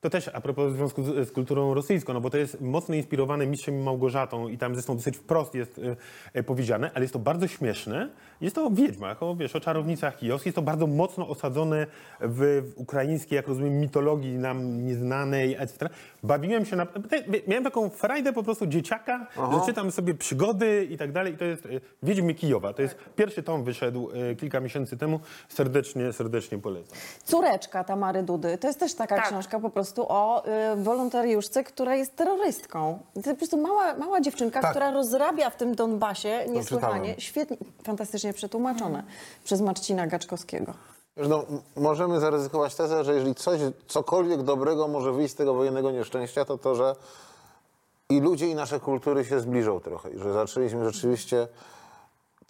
to 0.00 0.10
też 0.10 0.28
a 0.32 0.40
propos 0.40 0.72
związku 0.72 1.02
z, 1.02 1.28
z 1.28 1.32
kulturą 1.32 1.74
rosyjską, 1.74 2.12
no 2.12 2.20
bo 2.20 2.30
to 2.30 2.38
jest 2.38 2.60
mocno 2.60 2.94
inspirowane 2.94 3.46
Mistrzem 3.46 3.74
i 3.80 3.82
Małgorzatą 3.82 4.48
i 4.48 4.58
tam 4.58 4.74
zresztą 4.74 4.96
dosyć 4.96 5.16
wprost 5.16 5.54
jest 5.54 5.80
e, 6.34 6.42
powiedziane, 6.42 6.90
ale 6.94 7.04
jest 7.04 7.12
to 7.12 7.18
bardzo 7.18 7.46
śmieszne. 7.48 8.08
Jest 8.40 8.56
to 8.56 8.66
o 8.66 8.70
wiedźmach, 8.70 9.22
o, 9.22 9.36
wiesz, 9.36 9.56
o 9.56 9.60
czarownicach 9.60 10.16
kijowskich. 10.16 10.46
Jest 10.46 10.56
to 10.56 10.62
bardzo 10.62 10.86
mocno 10.86 11.28
osadzone 11.28 11.86
w, 12.20 12.62
w 12.76 12.80
ukraińskiej, 12.80 13.36
jak 13.36 13.48
rozumiem, 13.48 13.80
mitologii 13.80 14.38
nam 14.38 14.86
nieznanej, 14.86 15.54
etc. 15.58 15.88
Bawiłem 16.22 16.64
się 16.66 16.76
na... 16.76 16.86
te- 16.86 17.24
Miałem 17.48 17.64
taką 17.64 17.90
frajdę 17.90 18.32
po 18.32 18.42
prostu 18.42 18.66
dzieciaka, 18.66 19.26
że 19.36 19.66
czytam 19.66 19.90
sobie 19.90 20.14
przygody 20.14 20.86
i 20.90 20.96
tak 20.98 21.12
dalej. 21.12 21.34
I 21.34 21.36
to 21.36 21.44
jest 21.44 21.66
e, 21.66 21.68
Wiedźmy 22.02 22.34
Kijowa. 22.34 22.72
To 22.72 22.82
jest 22.82 22.96
pierwszy 23.16 23.42
tom 23.42 23.64
wyszedł 23.64 24.10
e, 24.30 24.34
kilka 24.34 24.60
miesięcy 24.60 24.96
temu. 24.96 25.20
Serdecznie, 25.48 26.12
serdecznie 26.12 26.58
polecam. 26.58 26.98
Córeczka 27.24 27.84
Tamary 27.84 28.22
Dudy. 28.22 28.58
To 28.58 28.66
jest 28.66 28.80
też 28.80 28.94
taka 28.94 29.16
Tak. 29.16 29.26
książka 29.26 29.60
po 29.60 29.70
prostu 29.70 29.89
o 29.98 30.44
y, 30.72 30.82
wolontariuszce, 30.82 31.64
która 31.64 31.94
jest 31.96 32.16
terrorystką. 32.16 32.98
To 33.14 33.18
jest 33.20 33.30
po 33.30 33.36
prostu 33.36 33.56
mała, 33.56 33.94
mała 33.94 34.20
dziewczynka, 34.20 34.60
Tak. 34.60 34.70
która 34.70 34.90
rozrabia 34.90 35.50
w 35.50 35.56
tym 35.56 35.74
Donbasie 35.74 36.44
niesłychanie. 36.48 36.94
czytałem. 37.00 37.20
Świetnie, 37.20 37.56
fantastycznie 37.84 38.32
przetłumaczone 38.32 39.02
przez 39.44 39.60
Marcina 39.60 40.06
Gaczkowskiego. 40.06 40.74
Wiesz, 41.16 41.28
No, 41.28 41.44
m- 41.50 41.60
możemy 41.76 42.20
zaryzykować 42.20 42.74
tezę, 42.74 43.04
że 43.04 43.14
jeżeli 43.14 43.34
coś, 43.34 43.60
cokolwiek 43.86 44.42
dobrego 44.42 44.88
może 44.88 45.12
wyjść 45.12 45.32
z 45.34 45.36
tego 45.36 45.54
wojennego 45.54 45.90
nieszczęścia, 45.90 46.44
to 46.44 46.58
to, 46.58 46.74
że 46.74 46.96
i 48.10 48.20
ludzie, 48.20 48.46
i 48.48 48.54
nasze 48.54 48.80
kultury 48.80 49.24
się 49.24 49.40
zbliżą 49.40 49.80
trochę. 49.80 50.10
I 50.10 50.18
że 50.18 50.32
zaczęliśmy 50.32 50.92
rzeczywiście 50.92 51.48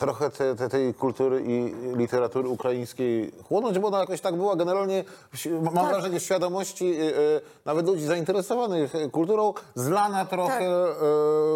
trochę 0.00 0.30
te, 0.30 0.56
te, 0.56 0.68
tej 0.68 0.94
kultury 0.94 1.42
i 1.46 1.74
literatury 1.96 2.48
ukraińskiej 2.48 3.32
chłonąć, 3.44 3.78
bo 3.78 3.88
ona 3.88 3.98
jakoś 3.98 4.20
tak 4.20 4.36
była 4.36 4.56
generalnie, 4.56 5.04
mam 5.72 5.88
wrażenie, 5.88 6.20
w 6.20 6.22
świadomości 6.22 6.84
y, 6.84 7.18
y, 7.18 7.40
nawet 7.64 7.86
ludzi 7.86 8.04
zainteresowanych 8.04 8.92
kulturą, 9.12 9.54
zlana 9.74 10.24
trochę 10.24 10.86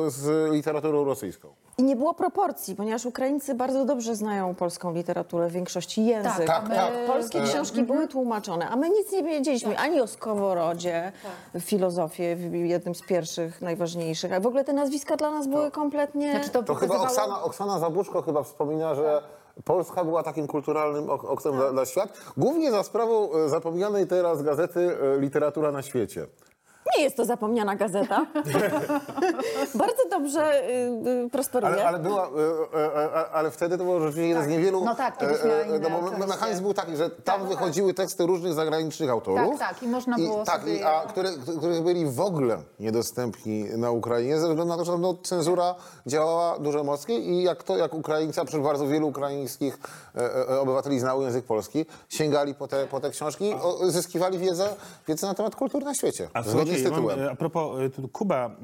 y, 0.07 0.11
z 0.11 0.53
literaturą 0.53 1.05
rosyjską. 1.05 1.64
I 1.79 1.83
nie 1.83 1.97
było 1.97 2.15
proporcji, 2.15 2.77
ponieważ 2.77 3.07
Ukraińcy 3.07 3.55
bardzo 3.55 3.85
dobrze 3.85 4.17
znają 4.17 4.55
polską 4.55 4.93
literaturę, 4.95 5.49
w 5.49 5.53
większości 5.53 6.05
język. 6.07 6.47
Tak, 6.47 6.69
tak. 6.69 6.93
Polskie 7.07 7.43
książki 7.43 7.83
były 7.83 8.09
tłumaczone, 8.09 8.69
a 8.69 8.77
my 8.77 8.91
nic 8.91 9.13
nie 9.13 9.23
wiedzieliśmy 9.23 9.79
ani 9.79 10.01
o 10.01 10.07
Skoworodzie, 10.07 11.13
filozofię, 11.61 12.37
w- 12.37 12.55
jednym 12.55 12.95
z 12.95 13.03
pierwszych, 13.03 13.63
najważniejszych. 13.63 14.33
A 14.33 14.41
w 14.41 14.47
ogóle 14.47 14.65
te 14.65 14.73
nazwiska 14.73 15.17
dla 15.17 15.31
nas 15.31 15.47
były 15.47 15.71
kompletnie... 15.71 16.31
Znaczy 16.31 16.51
to, 16.51 16.63
To 16.63 16.75
chyba 16.75 16.97
Oksana, 16.99 17.43
Oksana 17.43 17.79
Zabuszko 17.79 18.23
chyba 18.23 18.43
wspomina, 18.43 18.95
że 18.95 19.23
Polska 19.65 20.05
była 20.05 20.23
takim 20.23 20.47
kulturalnym 20.47 21.11
ok- 21.11 21.25
oknem 21.25 21.57
dla, 21.57 21.73
dla 21.73 21.87
świat, 21.87 22.19
głównie 22.37 22.71
za 22.71 22.83
sprawą 22.83 23.33
e, 23.33 23.49
zapomnianej 23.49 24.07
teraz 24.07 24.43
gazety 24.43 24.97
e, 25.17 25.21
Literatura 25.21 25.73
na 25.73 25.83
świecie. 25.83 26.27
Nie 26.99 27.05
jest 27.05 27.17
to 27.17 27.25
zapomniana 27.25 27.77
gazeta. 27.77 28.27
Bardzo 29.75 30.03
dobrze 30.11 30.69
y, 30.71 31.25
y, 31.27 31.31
prosperuje. 31.31 31.73
Ale, 31.73 31.89
ale, 31.89 31.99
była, 31.99 32.29
e, 32.75 32.79
e, 32.79 33.05
e, 33.05 33.31
ale 33.31 33.51
wtedy 33.51 33.79
to 33.79 33.85
był 33.85 34.01
rzeczywiście 34.01 34.29
jeden 34.29 34.45
z 34.45 34.49
niewielu... 34.49 34.85
No 34.85 34.95
tak, 34.95 35.19
kiedyś 35.19 35.45
miała 35.45 35.63
inne 35.63 35.79
no 35.79 35.91
bo 36.19 36.27
mechanizm 36.27 36.63
był 36.63 36.75
taki, 36.75 36.97
że 36.97 37.11
tam 37.11 37.41
Tak, 37.41 37.49
wychodziły 37.49 37.95
teksty 37.95 38.27
różnych 38.27 38.53
zagranicznych 38.53 39.11
autorów. 39.11 39.59
Tak, 39.59 39.69
tak, 39.69 39.83
i 39.83 39.87
można 39.87 40.17
było 40.17 40.45
tak, 40.45 40.61
sobie 40.61 40.77
i, 40.77 40.83
A 40.83 41.01
które, 41.01 41.31
których 41.59 41.83
byli 41.83 42.07
w 42.07 42.21
ogóle 42.21 42.59
niedostępni 42.81 43.65
na 43.65 43.91
Ukrainie, 43.91 44.39
ze 44.39 44.49
względu 44.49 44.65
na 44.65 44.77
to, 44.77 44.85
że 44.85 44.99
no, 44.99 45.15
cenzura 45.23 45.75
działała 46.07 46.59
dużo 46.59 46.85
mocniej 46.85 47.29
i 47.29 47.43
jak 47.43 47.63
to, 47.63 47.77
jak 47.77 47.95
Ukraińcy, 47.95 48.41
a 48.41 48.45
przecież 48.45 48.65
bardzo 48.65 48.87
wielu 48.87 49.09
ukraińskich 49.09 49.79
e, 50.17 50.51
e, 50.51 50.61
obywateli 50.61 51.01
znało 51.01 51.23
język 51.23 51.45
polski, 51.45 51.87
sięgali 52.09 52.55
po 52.55 52.69
te, 52.69 52.87
po 52.87 53.01
te 53.01 53.11
książki, 53.11 53.55
o, 53.55 53.91
zyskiwali 53.91 54.39
wiedzę, 54.39 54.69
wiedzę 55.09 55.27
na 55.27 55.35
temat 55.35 55.57
kultury 55.57 55.85
na 55.85 55.95
świecie. 55.95 56.29
A 56.33 56.43
zgodnie 56.43 56.79
z 56.79 56.84
ja 56.85 56.91
mam, 56.91 57.01
tytułem. 57.01 57.21
e, 57.21 57.31
a 57.31 57.35
propos, 57.35 57.81
e, 57.81 58.09
Kuba, 58.13 58.57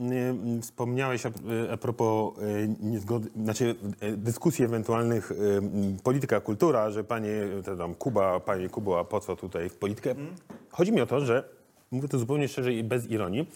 wspomniałeś 0.62 1.26
a, 1.26 1.28
e, 1.28 1.72
a 1.72 1.76
propos 1.76 2.34
niezgody, 2.80 3.28
znaczy 3.42 3.74
dyskusji 4.16 4.64
ewentualnych 4.64 5.32
polityka, 6.02 6.40
kultura, 6.40 6.90
że 6.90 7.04
panie 7.04 7.32
tam 7.78 7.94
Kuba, 7.94 8.40
panie 8.40 8.68
Kubo, 8.68 8.98
a 8.98 9.04
po 9.04 9.20
co 9.20 9.36
tutaj 9.36 9.68
w 9.68 9.76
politykę? 9.76 10.14
Chodzi 10.70 10.92
mi 10.92 11.00
o 11.00 11.06
to, 11.06 11.20
że 11.20 11.44
mówię 11.90 12.08
to 12.08 12.18
zupełnie 12.18 12.48
szczerze 12.48 12.72
i 12.72 12.84
bez 12.84 13.10
ironii. 13.10 13.46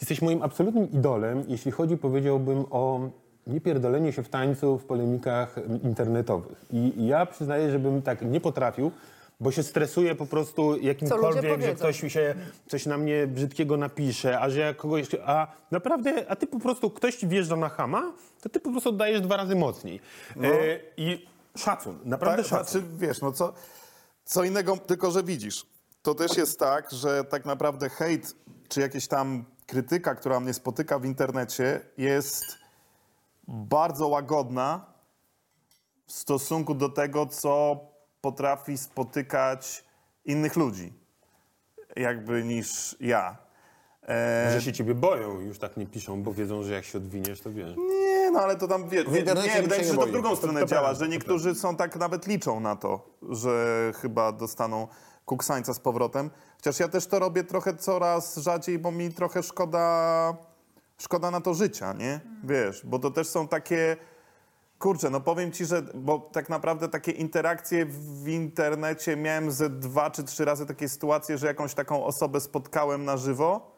Jesteś 0.00 0.22
moim 0.22 0.42
absolutnym 0.42 0.90
idolem, 0.90 1.44
jeśli 1.48 1.70
chodzi, 1.70 1.96
powiedziałbym, 1.96 2.64
o 2.70 3.00
niepierdolenie 3.46 4.12
się 4.12 4.22
w 4.22 4.28
tańcu 4.28 4.78
w 4.78 4.84
polemikach 4.84 5.56
internetowych. 5.84 6.64
I, 6.70 6.92
I 7.00 7.06
ja 7.06 7.26
przyznaję, 7.26 7.70
żebym 7.70 8.02
tak 8.02 8.22
nie 8.22 8.40
potrafił, 8.40 8.90
bo 9.40 9.52
się 9.52 9.62
stresuję 9.62 10.14
po 10.14 10.26
prostu 10.26 10.78
jakimkolwiek, 10.80 11.62
że 11.62 11.74
ktoś 11.74 12.02
mi 12.02 12.10
się 12.10 12.34
coś 12.68 12.86
na 12.86 12.98
mnie 12.98 13.26
brzydkiego 13.26 13.76
napisze, 13.76 14.40
a 14.40 14.50
że 14.50 14.60
ja 14.60 14.74
kogoś, 14.74 15.08
a 15.26 15.46
naprawdę, 15.70 16.30
a 16.30 16.36
ty 16.36 16.46
po 16.46 16.58
prostu, 16.58 16.90
ktoś 16.90 17.16
ci 17.16 17.28
wjeżdża 17.28 17.56
na 17.56 17.68
chama, 17.68 18.12
to 18.40 18.48
ty 18.48 18.60
po 18.60 18.70
prostu 18.70 18.92
dajesz 18.92 19.20
dwa 19.20 19.36
razy 19.36 19.56
mocniej. 19.56 20.00
E, 20.42 20.80
I 20.96 21.26
szacun, 21.56 21.98
naprawdę 22.04 22.42
Tak, 22.42 22.50
szacun. 22.50 22.80
znaczy, 22.80 22.86
wiesz, 22.98 23.20
no 23.20 23.32
co, 23.32 23.52
co 24.24 24.44
innego, 24.44 24.76
tylko 24.76 25.10
że 25.10 25.22
widzisz. 25.22 25.66
To 26.02 26.14
też 26.14 26.36
jest 26.36 26.58
tak, 26.58 26.90
że 26.90 27.24
tak 27.24 27.44
naprawdę 27.44 27.88
hejt, 27.88 28.34
czy 28.68 28.80
jakieś 28.80 29.08
tam 29.08 29.44
krytyka, 29.66 30.14
która 30.14 30.40
mnie 30.40 30.54
spotyka 30.54 30.98
w 30.98 31.04
internecie, 31.04 31.80
jest 31.98 32.44
bardzo 33.48 34.08
łagodna 34.08 34.86
w 36.06 36.12
stosunku 36.12 36.74
do 36.74 36.88
tego, 36.88 37.26
co 37.26 37.80
potrafi 38.20 38.78
spotykać 38.78 39.84
innych 40.24 40.56
ludzi, 40.56 40.92
jakby 41.96 42.44
niż 42.44 42.96
ja. 43.00 43.36
E, 44.08 44.50
Że 44.52 44.62
się 44.62 44.72
ciebie 44.72 44.94
boją, 44.94 45.40
już 45.40 45.58
tak 45.58 45.76
nie 45.76 45.86
piszą, 45.86 46.22
bo 46.22 46.32
wiedzą, 46.32 46.62
że 46.62 46.72
jak 46.72 46.84
się 46.84 46.98
odwiniesz, 46.98 47.40
to 47.40 47.52
wiesz. 47.52 47.76
Nie, 47.76 48.30
no 48.30 48.40
ale 48.40 48.56
to 48.56 48.68
tam 48.68 48.88
wie, 48.88 49.04
W 49.04 49.12
nie, 49.12 49.18
nikt 49.18 49.28
wydaje 49.28 49.50
się 49.50 49.62
nie 49.62 49.84
że 49.92 49.94
to 49.96 50.06
w 50.06 50.10
drugą 50.10 50.36
stronę 50.36 50.60
to 50.60 50.66
działa, 50.66 50.94
że 50.94 51.08
niektórzy 51.08 51.54
są 51.54 51.76
tak 51.76 51.96
nawet 51.96 52.26
liczą 52.26 52.60
na 52.60 52.76
to, 52.76 53.08
że 53.28 53.92
chyba 54.00 54.32
dostaną 54.32 54.88
kuksańca 55.24 55.74
z 55.74 55.80
powrotem. 55.80 56.30
Chociaż 56.56 56.80
ja 56.80 56.88
też 56.88 57.06
to 57.06 57.18
robię 57.18 57.44
trochę 57.44 57.76
coraz 57.76 58.36
rzadziej, 58.36 58.78
bo 58.78 58.92
mi 58.92 59.12
trochę 59.12 59.42
szkoda, 59.42 60.34
szkoda 60.98 61.30
na 61.30 61.40
to 61.40 61.54
życia, 61.54 61.92
nie? 61.92 62.20
Wiesz, 62.44 62.86
bo 62.86 62.98
to 62.98 63.10
też 63.10 63.28
są 63.28 63.48
takie 63.48 63.96
Kurczę, 64.80 65.10
no 65.10 65.20
powiem 65.20 65.52
ci, 65.52 65.64
że 65.66 65.82
bo 65.94 66.18
tak 66.18 66.48
naprawdę 66.48 66.88
takie 66.88 67.12
interakcje 67.12 67.86
w 68.22 68.28
internecie 68.28 69.16
miałem 69.16 69.50
ze 69.50 69.70
dwa 69.70 70.10
czy 70.10 70.24
trzy 70.24 70.44
razy 70.44 70.66
takie 70.66 70.88
sytuacje, 70.88 71.38
że 71.38 71.46
jakąś 71.46 71.74
taką 71.74 72.04
osobę 72.04 72.40
spotkałem 72.40 73.04
na 73.04 73.16
żywo 73.16 73.76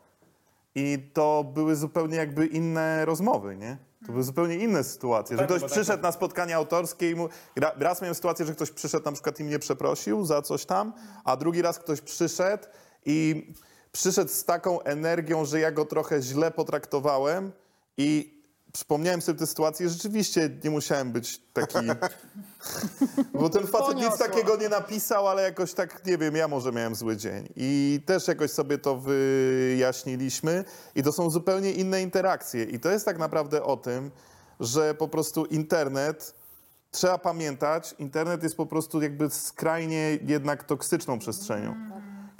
i 0.74 1.10
to 1.12 1.44
były 1.54 1.76
zupełnie 1.76 2.16
jakby 2.16 2.46
inne 2.46 3.04
rozmowy, 3.04 3.56
nie? 3.56 3.76
To 4.06 4.12
były 4.12 4.24
zupełnie 4.24 4.56
inne 4.56 4.84
sytuacje, 4.84 5.36
że 5.36 5.38
Tak, 5.38 5.46
ktoś 5.48 5.62
tak- 5.62 5.70
przyszedł 5.70 6.02
na 6.02 6.12
spotkanie 6.12 6.56
autorskie 6.56 7.10
i 7.10 7.14
mu... 7.14 7.28
Ra- 7.56 7.72
Raz 7.78 8.02
miałem 8.02 8.14
sytuację, 8.14 8.46
że 8.46 8.52
ktoś 8.54 8.70
przyszedł 8.70 9.04
na 9.04 9.12
przykład 9.12 9.40
i 9.40 9.44
mnie 9.44 9.58
przeprosił 9.58 10.24
za 10.24 10.42
coś 10.42 10.64
tam, 10.64 10.92
a 11.24 11.36
drugi 11.36 11.62
raz 11.62 11.78
ktoś 11.78 12.00
przyszedł 12.00 12.64
i 13.06 13.46
przyszedł 13.92 14.30
z 14.30 14.44
taką 14.44 14.80
energią, 14.82 15.44
że 15.44 15.60
ja 15.60 15.72
go 15.72 15.84
trochę 15.84 16.22
źle 16.22 16.50
potraktowałem 16.50 17.52
i 17.96 18.41
przypomniałem 18.72 19.22
sobie 19.22 19.38
tę 19.38 19.46
sytuację, 19.46 19.88
rzeczywiście 19.88 20.50
nie 20.64 20.70
musiałem 20.70 21.12
być 21.12 21.40
taki... 21.52 21.78
Bo 23.40 23.50
ten 23.50 23.66
facet 23.66 23.96
nic 23.96 24.18
takiego 24.18 24.56
nie 24.56 24.68
napisał, 24.68 25.28
ale 25.28 25.42
jakoś 25.42 25.72
tak, 25.72 26.06
nie 26.06 26.18
wiem, 26.18 26.36
ja 26.36 26.48
może 26.48 26.72
miałem 26.72 26.94
zły 26.94 27.16
dzień. 27.16 27.48
I 27.56 28.00
też 28.06 28.28
jakoś 28.28 28.50
sobie 28.50 28.78
to 28.78 28.96
wyjaśniliśmy 28.96 30.64
i 30.94 31.02
to 31.02 31.12
są 31.12 31.30
zupełnie 31.30 31.72
inne 31.72 32.02
interakcje. 32.02 32.64
I 32.64 32.80
to 32.80 32.90
jest 32.90 33.04
tak 33.04 33.18
naprawdę 33.18 33.62
o 33.62 33.76
tym, 33.76 34.10
że 34.60 34.94
po 34.94 35.08
prostu 35.08 35.44
internet, 35.44 36.34
trzeba 36.90 37.18
pamiętać, 37.18 37.94
internet 37.98 38.42
jest 38.42 38.56
po 38.56 38.66
prostu 38.66 39.02
jakby 39.02 39.30
skrajnie 39.30 40.18
jednak 40.22 40.64
toksyczną 40.64 41.18
przestrzenią 41.18 41.74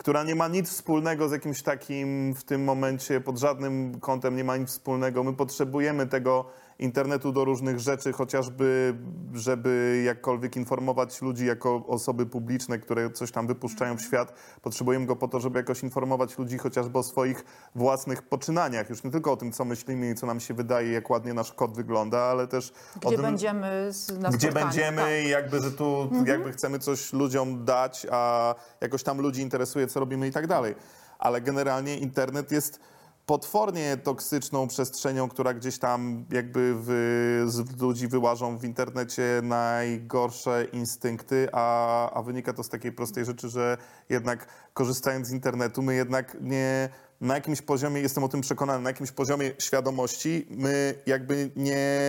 która 0.03 0.23
nie 0.23 0.35
ma 0.35 0.49
nic 0.49 0.71
wspólnego 0.71 1.29
z 1.29 1.33
jakimś 1.33 1.63
takim 1.63 2.35
w 2.35 2.45
tym 2.45 2.65
momencie, 2.65 3.21
pod 3.21 3.39
żadnym 3.39 4.01
kątem 4.01 4.37
nie 4.37 4.45
ma 4.45 4.57
nic 4.57 4.69
wspólnego. 4.69 5.25
My 5.25 5.33
potrzebujemy 5.33 6.07
tego 6.07 6.45
internetu 6.83 7.33
do 7.33 7.45
różnych 7.45 7.81
rzeczy, 7.81 8.13
chociażby, 8.13 8.95
żeby 9.33 10.03
jakkolwiek 10.07 10.57
informować 10.57 11.23
ludzi 11.23 11.47
jako 11.47 11.87
osoby 11.87 12.27
publiczne, 12.27 12.79
które 12.79 13.11
coś 13.11 13.33
tam 13.33 13.47
wypuszczają 13.47 13.97
w 13.97 14.03
świat. 14.03 14.35
Potrzebujemy 14.63 15.07
go 15.07 15.17
po 15.17 15.29
to, 15.29 15.41
żeby 15.41 15.59
jakoś 15.59 15.83
informować 15.83 16.39
ludzi 16.39 16.59
chociażby 16.59 16.99
o 16.99 17.03
swoich 17.03 17.45
własnych 17.75 18.23
poczynaniach. 18.23 18.91
Już 18.91 19.05
nie 19.05 19.11
tylko 19.11 19.33
o 19.33 19.37
tym, 19.37 19.53
co 19.53 19.65
myślimy 19.65 20.11
i 20.11 20.15
co 20.15 20.27
nam 20.27 20.41
się 20.41 20.55
wydaje, 20.55 20.93
jak 20.93 21.11
ładnie 21.11 21.35
nasz 21.35 21.53
kod 21.53 21.75
wygląda, 21.77 22.19
ale 22.19 22.47
też 22.47 22.73
o 22.97 23.09
Gdzie 23.09 23.17
tym, 23.17 23.23
będziemy 23.23 23.91
na 24.21 24.31
gdzie 24.31 24.53
będziemy 24.53 25.03
tak. 25.03 25.11
i 25.25 25.29
jakby, 25.29 25.61
że 25.61 25.71
tu 25.71 26.11
jakby 26.27 26.53
chcemy 26.53 26.79
coś 26.79 27.13
ludziom 27.13 27.65
dać, 27.65 28.07
a 28.11 28.55
jakoś 28.81 29.03
tam 29.03 29.21
ludzi 29.21 29.43
interesuje, 29.43 29.87
co 29.87 30.01
robimy 30.01 30.27
i 30.27 30.33
tak 30.33 30.47
dalej. 30.47 30.75
Ale 31.19 31.41
generalnie 31.41 31.99
internet 31.99 32.53
jest 32.53 32.81
potwornie 33.27 33.97
toksyczną 33.97 34.69
przestrzenią, 34.69 35.29
która 35.29 35.55
gdzieś 35.55 35.79
tam 35.79 36.25
jakby 36.31 36.75
w, 36.77 37.45
z 37.47 37.81
ludzi 37.81 38.09
wyłażą 38.09 38.59
w 38.59 38.65
internecie 38.65 39.41
najgorsze 39.43 40.65
instynkty, 40.73 41.49
a, 41.53 42.11
a 42.11 42.23
wynika 42.23 42.53
to 42.53 42.63
z 42.63 42.69
takiej 42.69 42.93
prostej 42.93 43.25
rzeczy, 43.25 43.49
że 43.49 43.79
jednak 44.09 44.47
korzystając 44.75 45.27
z 45.27 45.33
internetu, 45.33 45.83
my 45.83 45.95
jednak 45.95 46.37
nie 46.41 46.89
na 47.21 47.35
jakimś 47.35 47.63
poziomie, 47.63 48.01
jestem 48.01 48.25
o 48.25 48.29
tym 48.29 48.41
przekonany, 48.41 48.83
na 48.83 48.91
jakimś 48.91 49.13
poziomie 49.13 49.53
świadomości 49.59 50.47
my 50.51 50.95
jakby 51.07 51.51
nie, 51.57 52.01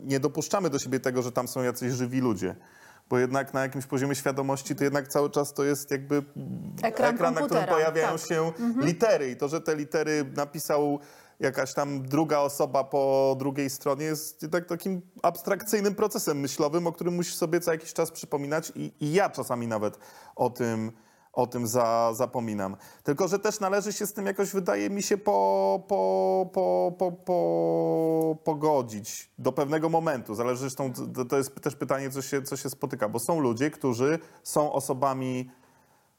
nie 0.00 0.20
dopuszczamy 0.20 0.70
do 0.70 0.78
siebie 0.78 1.00
tego, 1.00 1.22
że 1.22 1.32
tam 1.32 1.48
są 1.48 1.62
jacyś 1.62 1.92
żywi 1.92 2.20
ludzie. 2.20 2.56
Bo 3.08 3.18
jednak 3.18 3.54
na 3.54 3.62
jakimś 3.62 3.86
poziomie 3.86 4.14
świadomości 4.14 4.76
to 4.76 4.84
jednak 4.84 5.08
cały 5.08 5.30
czas 5.30 5.54
to 5.54 5.64
jest 5.64 5.90
jakby 5.90 6.22
Ekran 6.82 7.34
na 7.34 7.42
którym 7.42 7.64
pojawiają 7.64 8.18
tak. 8.18 8.28
się 8.28 8.52
litery. 8.76 9.30
I 9.30 9.36
to, 9.36 9.48
że 9.48 9.60
te 9.60 9.76
litery 9.76 10.24
napisał 10.36 11.00
jakaś 11.40 11.74
tam 11.74 12.02
druga 12.02 12.38
osoba 12.38 12.84
po 12.84 13.36
drugiej 13.38 13.70
stronie 13.70 14.04
jest 14.04 14.42
jednak 14.42 14.66
takim 14.66 15.02
abstrakcyjnym 15.22 15.94
procesem 15.94 16.40
myślowym, 16.40 16.86
o 16.86 16.92
którym 16.92 17.14
musisz 17.14 17.34
sobie 17.34 17.60
co 17.60 17.72
jakiś 17.72 17.92
czas 17.92 18.10
przypominać 18.10 18.72
i, 18.74 18.92
i 19.00 19.12
ja 19.12 19.30
czasami 19.30 19.66
nawet 19.66 19.98
o 20.36 20.50
tym, 20.50 20.92
o 21.34 21.46
tym 21.46 21.66
za, 21.66 22.12
zapominam. 22.14 22.76
Tylko, 23.02 23.28
że 23.28 23.38
też 23.38 23.60
należy 23.60 23.92
się 23.92 24.06
z 24.06 24.12
tym 24.12 24.26
jakoś, 24.26 24.52
wydaje 24.52 24.90
mi 24.90 25.02
się, 25.02 25.18
po, 25.18 25.80
po, 25.88 26.50
po, 26.52 26.92
po, 26.98 27.12
po, 27.12 28.36
pogodzić 28.44 29.30
do 29.38 29.52
pewnego 29.52 29.88
momentu. 29.88 30.34
Zależy 30.34 30.60
zresztą, 30.60 30.92
to, 31.14 31.24
to 31.24 31.36
jest 31.36 31.60
też 31.60 31.76
pytanie, 31.76 32.10
co 32.10 32.22
się, 32.22 32.42
co 32.42 32.56
się 32.56 32.70
spotyka, 32.70 33.08
bo 33.08 33.18
są 33.18 33.40
ludzie, 33.40 33.70
którzy 33.70 34.18
są 34.42 34.72
osobami 34.72 35.50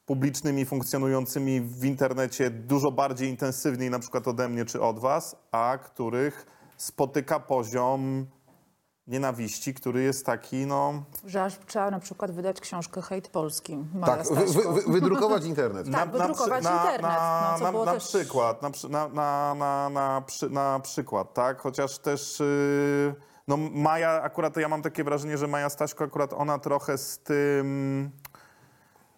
publicznymi, 0.06 0.64
funkcjonującymi 0.64 1.60
w 1.60 1.84
internecie 1.84 2.50
dużo 2.50 2.90
bardziej 2.90 3.28
intensywniej 3.28 3.90
na 3.90 3.98
przykład 3.98 4.28
ode 4.28 4.48
mnie 4.48 4.64
czy 4.64 4.80
od 4.80 4.98
was, 4.98 5.36
a 5.52 5.78
których 5.78 6.46
spotyka 6.76 7.40
poziom 7.40 8.26
nienawiści, 9.06 9.74
który 9.74 10.02
jest 10.02 10.26
taki, 10.26 10.66
no... 10.66 11.02
Że 11.24 11.44
aż 11.44 11.58
trzeba 11.66 11.90
na 11.90 12.00
przykład 12.00 12.30
wydać 12.30 12.60
książkę 12.60 13.02
Hejt 13.02 13.28
Polski. 13.28 13.78
Maja 13.94 14.16
Tak, 14.16 14.26
wy, 14.26 14.46
wy, 14.46 14.72
wy, 14.72 14.92
wydrukować 14.92 15.44
internet. 15.54 15.92
Tak, 15.92 16.10
wydrukować 16.10 16.64
internet, 16.64 17.02
no, 17.02 17.58
co 17.58 17.64
na, 17.64 17.72
było 17.72 17.84
na 17.84 17.92
też- 17.92 18.08
przykład, 18.08 18.62
na, 18.62 18.70
na, 18.88 19.08
na, 19.08 19.54
na, 19.54 19.88
na, 19.90 20.22
przy, 20.26 20.50
na 20.50 20.80
przykład, 20.80 21.34
tak? 21.34 21.60
Chociaż 21.60 21.98
też, 21.98 22.40
yy, 22.40 23.14
no 23.48 23.56
Maja, 23.56 24.22
akurat 24.22 24.54
to 24.54 24.60
ja 24.60 24.68
mam 24.68 24.82
takie 24.82 25.04
wrażenie, 25.04 25.38
że 25.38 25.46
Maja 25.46 25.68
Staśko 25.70 26.04
akurat 26.04 26.32
ona 26.32 26.58
trochę 26.58 26.98
z 26.98 27.18
tym... 27.18 28.10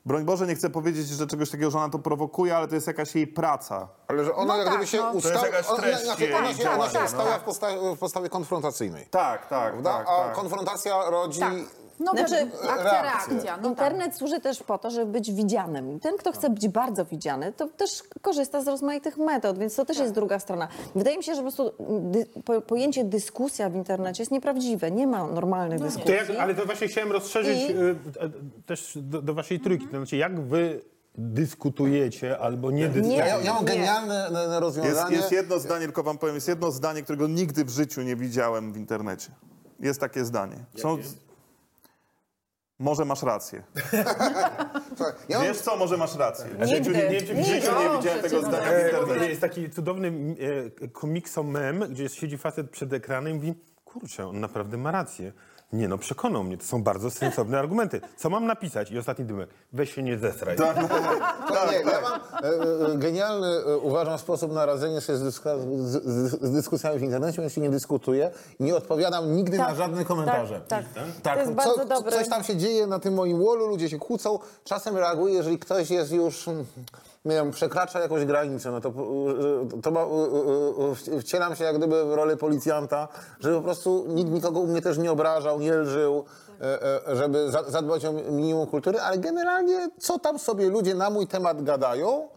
Broń 0.07 0.25
Boże, 0.25 0.47
nie 0.47 0.55
chcę 0.55 0.71
powiedzieć, 0.71 1.07
że 1.09 1.27
czegoś 1.27 1.51
takiego, 1.51 1.71
że 1.71 1.79
ona 1.79 1.89
to 1.89 1.99
prowokuje, 1.99 2.57
ale 2.57 2.69
to 2.69 2.75
jest 2.75 2.87
jakaś 2.87 3.15
jej 3.15 3.27
praca. 3.27 3.89
Ale 4.09 4.25
że 4.25 4.35
ona 4.35 4.47
No 4.47 4.57
jak 4.57 4.65
tak, 4.67 4.75
gdyby 4.75 4.87
się 4.87 4.99
no. 4.99 5.11
To 5.13 5.19
ustała, 5.19 5.35
jest 5.35 5.47
jakaś 5.47 5.67
ona, 5.69 5.83
treść 5.83 6.05
znaczy, 6.05 6.23
jej 6.23 6.35
ona 6.35 6.43
się, 6.43 6.51
ona 6.51 6.59
się 6.59 6.63
działania, 6.63 7.05
ustawia 7.05 7.31
no. 7.31 7.39
w, 7.39 7.43
postawie, 7.43 7.95
w 7.97 7.99
postawie 7.99 8.29
konfrontacyjnej. 8.29 9.07
Tak, 9.11 9.49
tak, 9.49 9.73
Prawda? 9.73 9.93
tak, 9.99 10.07
A 10.09 10.25
tak. 10.25 10.33
konfrontacja 10.35 11.11
rodzi... 11.11 11.41
Tak. 11.41 11.53
No 12.01 12.13
Znaczy, 12.13 12.29
znaczy, 12.29 12.71
akcja, 12.71 13.03
reakcja. 13.03 13.57
No 13.57 13.63
tak. 13.63 13.69
Internet 13.71 14.17
służy 14.17 14.41
też 14.41 14.63
po 14.63 14.79
to, 14.79 14.91
żeby 14.91 15.13
być 15.13 15.33
widzianym. 15.33 15.97
I 15.97 16.01
Ten, 16.01 16.17
kto 16.17 16.33
chce 16.33 16.51
być 16.51 16.69
bardzo 16.69 17.05
widziany, 17.05 17.53
to 17.53 17.69
też 17.69 18.03
korzysta 18.23 18.63
z 18.63 18.69
rozmaitych 18.69 19.17
metod, 19.17 19.59
więc 19.59 19.75
to 19.75 19.85
też 19.85 19.99
jest 19.99 20.13
druga 20.15 20.39
strona. 20.39 20.69
Wydaje 20.95 21.17
mi 21.17 21.25
się, 21.25 21.33
że 21.35 21.43
po 21.43 21.43
prostu 21.43 21.73
dy, 22.01 22.27
po, 22.45 22.61
pojęcie 22.61 23.05
dyskusja 23.05 23.71
w 23.71 23.75
internecie 23.75 24.23
jest 24.23 24.33
nieprawdziwe. 24.33 24.91
Nie 24.91 25.07
ma 25.07 25.27
normalnych 25.27 25.79
To 25.79 25.85
dyskusji. 25.85 26.13
jak, 26.15 26.31
ale 26.31 26.55
to 26.55 26.67
właśnie 26.67 26.89
chciałem 26.89 27.13
rozszerzyć 27.13 27.59
I- 27.71 27.73
y, 27.73 27.97
e, 28.21 28.31
też 28.67 28.99
do, 29.03 29.23
do 29.23 29.35
waszej 29.35 29.61
trójki. 29.61 29.85
To 29.89 29.97
znaczy, 29.97 30.17
jak 30.17 30.41
wy 30.41 30.81
dyskutujecie 31.15 32.39
albo 32.39 32.71
nie 32.71 32.89
dyskutujecie? 32.89 33.29
Ja, 33.29 33.39
ja 33.41 33.55
mam 33.55 33.65
Nie. 33.65 33.71
genialne 33.71 34.31
na- 34.31 34.31
na 34.31 34.43
Jest, 34.49 34.61
rozwiązanie. 34.61 35.17
jest 35.17 35.33
jedno 35.33 35.59
zdanie, 35.59 35.85
tylko 35.85 36.03
wam 36.03 36.19
powiem, 36.19 36.35
jest 36.35 36.49
jedno 36.49 36.71
zdanie, 36.71 37.03
którego 37.03 37.27
nigdy 37.27 37.65
w 37.65 37.71
życiu 37.71 38.03
nie 38.03 38.17
widziałem 38.17 38.73
w 38.73 38.77
internecie. 38.77 39.31
Jest 39.81 40.01
takie 40.01 40.25
zdanie. 40.25 40.57
Są... 40.77 40.99
Może 42.79 43.05
masz 43.05 43.23
rację. 43.23 43.63
Słuchaj, 44.97 45.13
ja 45.29 45.41
Wiesz 45.41 45.59
co, 45.61 45.77
może 45.77 45.97
masz 45.97 46.17
rację. 46.17 46.47
W 46.47 46.51
Nigdy. 46.51 46.67
życiu 46.77 46.91
nie, 46.91 47.09
nie, 47.09 47.21
w 47.21 47.47
życiu 47.47 47.73
nie 47.79 47.97
widziałem 47.97 48.23
tego 48.23 48.41
zdania 48.41 48.67
w 48.71 48.85
internecie. 48.85 49.29
Jest 49.29 49.41
taki 49.41 49.71
cudowny 49.71 50.13
e, 50.83 50.89
komikso-mem, 50.89 51.89
gdzie 51.91 52.09
siedzi 52.09 52.39
facet 52.39 52.71
przed 52.71 52.93
ekranem 52.93 53.33
i 53.33 53.35
mówi, 53.35 53.55
kurczę, 53.85 54.27
on 54.27 54.41
naprawdę 54.41 54.77
ma 54.77 54.91
rację. 54.91 55.33
Nie 55.73 55.89
no, 55.89 55.99
przekonał 55.99 56.45
mnie, 56.45 56.59
to 56.59 56.65
są 56.65 56.83
bardzo 56.83 57.11
sensowne 57.11 57.59
argumenty. 57.59 58.01
Co 58.17 58.31
mam 58.31 58.47
napisać? 58.47 58.91
I 58.91 58.99
ostatni 58.99 59.25
dymek, 59.25 59.49
weź 59.73 59.95
się 59.95 60.03
nie 60.03 60.19
zesraj. 60.19 60.57
to 61.49 61.71
nie, 61.71 61.79
ja 61.79 62.01
mam 62.01 62.21
e, 62.43 62.93
e, 62.93 62.99
genialny, 62.99 63.47
e, 63.47 63.77
uważam, 63.79 64.19
sposób 64.19 64.53
na 64.53 64.67
radzenie 64.67 65.01
sobie 65.01 65.19
z, 65.19 65.23
dyska, 65.23 65.59
z, 65.59 66.03
z, 66.05 66.43
z 66.43 66.53
dyskusjami 66.53 66.99
w 66.99 67.03
internecie, 67.03 67.41
więc 67.41 67.53
się 67.53 67.61
nie 67.61 67.71
dyskutuję 67.71 68.31
i 68.61 68.65
nie 68.65 68.77
odpowiadam 68.77 69.37
nigdy 69.37 69.59
na 69.59 69.67
Tak, 69.67 69.77
żadne 69.77 70.05
komentarze. 70.05 70.61
tak, 70.69 70.85
tak. 71.23 71.35
To 71.35 71.41
jest 71.41 71.51
co, 71.51 71.57
bardzo 71.57 71.85
dobre. 71.85 72.13
Coś 72.13 72.29
tam 72.29 72.45
się 72.45 72.57
dzieje 72.57 72.87
na 72.87 72.99
tym 72.99 73.15
moim 73.15 73.45
wallu, 73.45 73.67
ludzie 73.67 73.89
się 73.89 73.99
kłócą. 73.99 74.39
Czasem 74.65 74.97
reaguję, 74.97 75.35
jeżeli 75.35 75.59
ktoś 75.59 75.91
jest 75.91 76.13
już, 76.13 76.49
mm, 76.49 76.67
nie 77.29 77.35
wiem, 77.35 77.51
przekracza 77.51 78.01
jakąś 78.01 78.25
granicę, 78.25 78.71
no 78.71 78.81
to, 78.81 78.93
to 79.83 79.91
ma, 79.91 80.01
e, 80.01 80.05
e, 80.05 81.17
e, 81.17 81.21
wcielam 81.21 81.57
się 81.57 81.65
jak 81.65 81.77
gdyby 81.79 82.05
w 82.05 82.13
rolę 82.15 82.37
policjanta, 82.37 83.09
żeby 83.41 83.57
po 83.57 83.63
prostu 83.63 84.05
nikt 84.09 84.31
nikogo 84.31 84.61
u 84.61 84.67
mnie 84.67 84.83
też 84.83 84.99
nie 84.99 85.13
obrażał, 85.13 85.61
nie 85.61 85.75
lżył, 85.75 86.25
e, 86.61 86.83
e, 87.09 87.17
żeby 87.17 87.51
za- 87.51 87.71
zadbać 87.71 88.05
o 88.05 88.13
minimum 88.13 88.67
kultury, 88.67 89.01
ale 89.01 89.19
generalnie 89.19 89.89
co 90.01 90.19
tam 90.19 90.39
sobie 90.39 90.69
ludzie 90.69 90.95
na 90.95 91.11
mój 91.11 91.27
temat 91.27 91.63
gadają, 91.65 92.29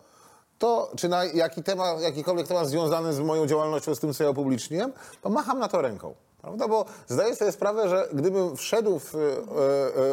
to 0.59 0.91
czy 0.95 1.09
na 1.09 1.25
jaki 1.25 1.63
temat, 1.63 2.01
jakikolwiek 2.01 2.47
temat 2.47 2.67
związany 2.67 3.13
z 3.13 3.19
moją 3.19 3.45
działalnością, 3.47 3.95
z 3.95 3.99
tym, 3.99 4.13
co 4.13 4.23
ja 4.23 4.29
upubliczniłem, 4.29 4.91
to 5.21 5.29
macham 5.29 5.59
na 5.59 5.67
to 5.67 5.81
ręką. 5.81 6.13
Prawda? 6.41 6.67
Bo 6.67 6.85
zdaję 7.07 7.35
sobie 7.35 7.51
sprawę, 7.51 7.89
że 7.89 8.07
gdybym 8.13 8.57
wszedł 8.57 8.99
w 8.99 9.15
e, 9.15 9.19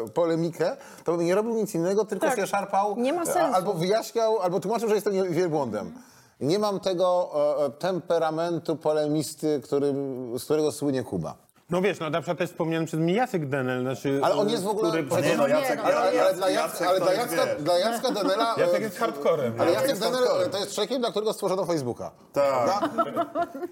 e, 0.05 0.09
polemikę, 0.09 0.77
to 1.05 1.17
bym 1.17 1.27
nie 1.27 1.35
robił 1.35 1.55
nic 1.55 1.75
innego, 1.75 2.05
tylko 2.05 2.27
Tak. 2.27 2.37
się 2.37 2.47
szarpał. 2.47 2.97
Nie 2.97 3.13
ma 3.13 3.23
e, 3.23 3.27
sensu. 3.27 3.55
Albo 3.55 3.73
wyjaśniał, 3.75 4.39
albo 4.39 4.61
tłumaczył, 4.61 4.89
że 4.89 4.95
jestem 4.95 5.33
wielbłądem. 5.33 5.93
Nie 6.41 6.59
mam 6.59 6.81
tego 6.81 7.31
e, 7.61 7.65
e, 7.65 7.71
temperamentu 7.71 8.77
polemisty, 8.77 9.61
którym, 9.65 10.39
z 10.39 10.45
którego 10.45 10.73
słynie 10.73 11.03
Kuba. 11.03 11.35
No 11.71 11.83
wiesz, 11.83 12.01
no 12.01 12.11
na 12.11 12.21
przykład 12.21 12.39
też 12.39 12.51
wspomniany 12.51 12.87
przez 12.87 13.01
mnie 13.01 13.15
Jacek 13.15 13.49
Denel, 13.49 13.81
znaczy... 13.83 14.21
Ale 14.25 14.35
on 14.35 14.49
jest 14.49 14.65
w 14.65 14.69
ogóle- 14.69 14.89
który- 14.89 15.05
przecież- 15.05 15.31
Nie 15.31 15.37
no, 15.37 15.49
Jacek, 15.49 15.77
no, 15.77 15.83
Ale, 15.85 15.97
ale, 15.97 16.23
ale, 16.23 16.35
dla, 16.35 16.51
Jacek, 16.51 16.81
Jacek, 16.81 16.89
ale 16.89 17.01
dla, 17.01 17.13
jest, 17.13 17.33
Jacka, 17.37 17.55
dla 17.59 17.79
Jacka 17.79 18.11
Denela... 18.11 18.55
Jacek 18.61 18.83
jest 18.83 18.99
hardcorem. 18.99 19.61
Ale? 19.61 19.73
Jacek 19.73 19.89
jest 19.89 20.01
Denel 20.01 20.19
hardcorem. 20.19 20.51
to 20.51 20.59
jest 20.59 20.75
człowiekiem, 20.75 21.01
dla 21.01 21.11
którego 21.11 21.33
stworzono 21.33 21.65
Facebooka. 21.67 22.11
Tak, 22.33 22.45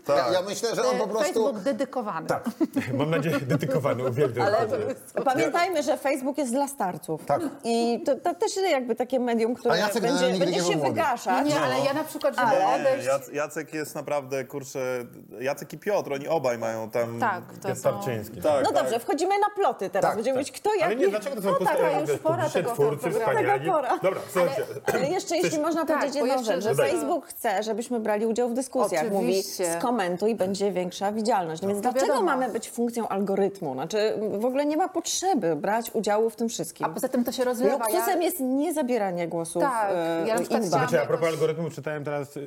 Ja, 0.08 0.32
ja 0.40 0.42
myślę, 0.42 0.74
że 0.74 0.84
on 0.84 0.98
po 0.98 1.06
prostu... 1.06 1.24
Facebook 1.24 1.58
dedykowany. 1.58 2.26
Tak. 2.26 2.44
Mam 2.98 3.10
nadzieję, 3.10 3.40
dedykowany, 3.40 4.08
uwielbiam. 4.08 4.46
Ale 4.46 4.66
to. 5.14 5.22
pamiętajmy, 5.22 5.82
że 5.82 5.96
Facebook 5.96 6.38
jest 6.38 6.52
dla 6.52 6.68
starców. 6.68 7.24
Tak. 7.26 7.40
I 7.64 8.02
to, 8.06 8.14
to 8.16 8.34
też 8.34 8.56
jest 8.56 8.70
jakby 8.70 8.94
takie 8.94 9.20
medium, 9.20 9.54
które 9.54 9.74
A 9.74 9.76
Jacek 9.76 10.02
będzie, 10.02 10.26
nigdy 10.32 10.44
będzie 10.44 10.60
nie 10.60 10.66
się 10.72 10.76
wygaszać. 10.78 11.46
Nie, 11.46 11.60
ale 11.60 11.80
ja 11.84 11.92
na 11.94 12.04
przykład, 12.04 12.34
żeby 12.36 12.64
Ale- 12.64 12.98
Jacek 13.32 13.74
jest 13.74 13.94
naprawdę, 13.94 14.44
kurczę, 14.44 15.04
Jacek 15.40 15.72
i 15.72 15.78
Piotr, 15.78 16.12
oni 16.12 16.28
obaj 16.28 16.58
mają 16.58 16.90
tam 16.90 17.20
Tak, 17.20 17.42
to 17.62 17.68
jest 17.68 17.85
Starczyński. 17.90 18.40
Tak, 18.42 18.64
No 18.64 18.72
tak. 18.72 18.82
dobrze, 18.82 19.00
wchodzimy 19.00 19.38
na 19.38 19.46
ploty 19.56 19.90
teraz. 19.90 20.06
Tak, 20.10 20.16
Będziemy 20.16 20.34
tak. 20.36 20.44
mówić, 20.46 20.60
kto 20.60 20.70
jaki... 20.74 20.84
Ale 20.84 20.96
nie, 20.96 21.08
dlaczego 21.08 21.36
to 21.36 21.42
są 21.42 21.48
No 21.48 21.54
ogóle 21.56 22.00
już 22.08 22.18
pora 22.20 22.48
tego 22.50 22.70
twórcy, 22.72 23.02
programu. 23.10 23.20
wspaniali? 23.32 23.60
Taka 23.66 23.72
pora. 23.76 23.98
Dobra, 24.02 24.20
słuchajcie. 24.32 24.64
Ale 24.94 25.06
jeszcze, 25.08 25.36
jeśli 25.36 25.58
można 25.60 25.84
tak, 25.84 25.98
powiedzieć 25.98 26.20
bo 26.20 26.26
jedną 26.26 26.40
jeszcze 26.40 26.54
rzecz, 26.54 26.64
że 26.64 26.70
dodaj. 26.70 26.90
Facebook 26.90 27.26
chce, 27.26 27.62
żebyśmy 27.62 28.00
brali 28.00 28.26
udział 28.26 28.48
w 28.48 28.54
dyskusjach. 28.54 29.04
Oczywiście. 29.12 29.64
Mówi, 29.64 29.78
skomentuj, 29.78 30.34
będzie 30.34 30.72
większa 30.72 31.12
widzialność. 31.12 31.62
No 31.62 31.68
więc 31.68 31.80
To 31.82 31.82
dlaczego 31.92 32.12
wiadomo. 32.12 32.26
mamy 32.26 32.48
być 32.48 32.70
funkcją 32.70 33.08
algorytmu? 33.08 33.72
Znaczy, 33.74 34.14
w 34.38 34.44
ogóle 34.44 34.66
nie 34.66 34.76
ma 34.76 34.88
potrzeby 34.88 35.56
brać 35.56 35.90
udziału 35.94 36.30
w 36.30 36.36
tym 36.36 36.48
wszystkim. 36.48 36.86
A 36.86 36.88
poza 36.88 37.08
tym 37.08 37.24
to 37.24 37.32
się 37.32 37.44
rozlewa. 37.44 37.76
Luksusem 37.88 38.22
jest 38.22 38.40
nie 38.40 38.74
zabieranie 38.74 39.28
głosów 39.28 39.62
Tak, 39.62 39.90
e, 39.92 40.24
ja 40.26 40.34
na 40.34 40.40
przykład 40.40 40.50
innym. 40.60 40.68
chciałam- 40.70 40.88
Znaczy, 40.88 41.04
a 41.04 41.06
propos 41.06 41.28
algorytmu, 41.28 41.70
czytałem 41.70 42.04
teraz... 42.04 42.36
Yy, 42.36 42.44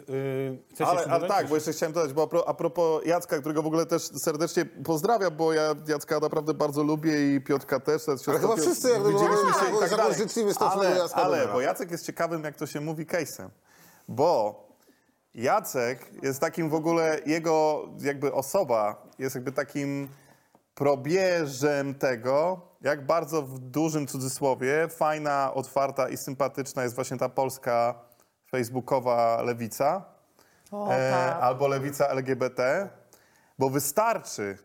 chcesz 0.74 0.88
Ale, 0.88 0.96
jeszcze 0.98 1.12
ale 1.12 1.22
dodać? 1.22 1.38
tak, 1.38 1.48
bo 1.48 1.56
jeszcze 1.56 1.72
chciałem 1.74 1.94
dodać, 1.94 2.14
bo 2.14 2.24
a 2.24 2.28
pro- 2.28 2.48
a 2.48 2.54
propos 2.54 3.06
Jacka, 3.06 3.40
którego 3.40 3.62
w 3.64 3.68
ogóle 3.68 3.86
też 3.86 4.02
serdecznie 4.04 4.66
pozdrawiam, 4.66 5.29
bo 5.32 5.54
ja 5.54 5.76
Jacka 5.88 6.20
naprawdę 6.20 6.54
bardzo 6.54 6.84
lubię 6.84 7.36
i 7.36 7.42
Piotrka 7.42 7.80
też. 7.80 8.02
Ale 8.28 8.40
chyba 8.40 8.54
Pio- 8.54 8.62
wszyscy 8.62 8.90
jakby 8.90 9.14
widzieliśmy 9.14 9.54
się 9.54 9.76
i 9.78 9.80
tak 9.80 9.90
dalej. 9.90 10.18
życzliwy 10.18 10.54
stosunek 10.54 10.88
do 10.88 10.92
Ale, 10.92 11.00
Jacka 11.00 11.22
ale, 11.22 11.48
bo 11.48 11.62
Jacek 11.62 11.92
jest 11.92 12.06
ciekawym, 12.06 12.44
jak 12.44 12.56
to 12.56 12.68
się 12.68 12.82
mówi, 12.82 13.06
case'em. 13.06 13.50
Bo 14.08 14.64
Jacek 15.36 16.24
jest 16.24 16.40
takim 16.40 16.70
w 16.70 16.74
ogóle, 16.74 17.20
jego 17.26 17.88
jakby 18.00 18.34
osoba 18.34 19.08
jest 19.20 19.36
jakby 19.36 19.52
takim 19.52 20.10
probierzem 20.76 21.96
tego, 21.96 22.62
jak 22.82 23.06
bardzo 23.06 23.42
w 23.42 23.60
dużym 23.60 24.08
cudzysłowie 24.08 24.88
fajna, 24.88 25.54
otwarta 25.54 26.10
i 26.10 26.18
sympatyczna 26.18 26.84
jest 26.84 26.96
właśnie 26.96 27.18
ta 27.18 27.30
polska 27.30 27.96
facebookowa 28.52 29.42
lewica. 29.42 30.06
O, 30.72 30.92
e, 30.92 31.12
tak. 31.12 31.44
albo 31.44 31.68
lewica 31.68 32.08
LGBT, 32.08 32.90
bo 33.60 33.70
wystarczy, 33.70 34.58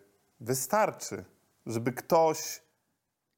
wystarczy, 0.44 1.24
żeby 1.66 1.92
ktoś 1.92 2.62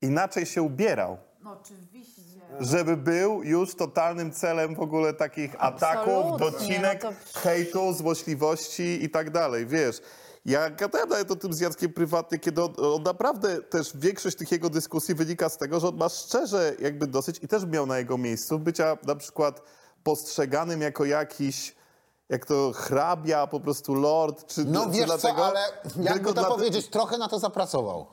inaczej 0.03 0.47
się 0.47 0.63
ubierał. 0.63 1.17
No 1.41 1.53
oczywiście. 1.63 2.23
Żeby 2.61 2.97
był 2.97 3.43
już 3.43 3.75
totalnym 3.75 4.33
celem 4.33 4.75
w 4.75 4.81
ogóle 4.81 5.15
takich 5.15 5.55
ataków, 5.59 6.25
Absolutnie, 6.33 6.51
docinek, 6.59 7.03
no 7.03 7.13
to- 7.13 7.41
hejtu, 7.41 7.93
złośliwości 7.93 9.05
i 9.05 9.11
tak 9.11 9.31
dalej, 9.31 9.67
wiesz. 9.67 10.01
Ja 10.45 10.71
gadałem 10.71 11.09
nawet 11.09 11.31
o 11.31 11.37
tym 11.37 11.53
z 11.53 11.61
Jackiem 11.61 11.93
prywatnie, 11.93 12.39
kiedy 12.39 12.63
on, 12.63 12.75
on 12.79 13.03
naprawdę 13.03 13.63
też 13.63 13.97
większość 13.97 14.37
tych 14.37 14.53
jego 14.53 14.71
dyskusji 14.71 15.15
wynika 15.15 15.49
z 15.49 15.59
tego, 15.59 15.81
że 15.81 15.89
on 15.89 15.97
ma 15.97 16.09
szczerze 16.09 16.75
jakby 16.81 17.07
dosyć 17.07 17.39
i 17.43 17.49
też 17.49 17.67
miał 17.67 17.87
na 17.87 17.99
jego 17.99 18.19
miejscu 18.19 18.59
bycia 18.59 18.99
na 19.07 19.17
przykład 19.17 19.63
postrzeganym 20.03 20.81
jako 20.81 21.05
jakiś 21.05 21.75
jak 22.29 22.47
to 22.47 22.73
hrabia, 22.75 23.47
po 23.47 23.61
prostu 23.61 23.95
lord, 23.95 24.47
czy 24.47 24.65
No 24.65 24.91
wiesz 24.91 25.07
dlatego, 25.07 25.35
co, 25.39 25.47
ale 25.47 25.61
jakby 26.11 26.25
to 26.29 26.33
dla- 26.41 26.45
powiedzieć, 26.49 26.89
trochę 26.89 27.19
na 27.19 27.29
to 27.29 27.39
zapracował. 27.39 28.07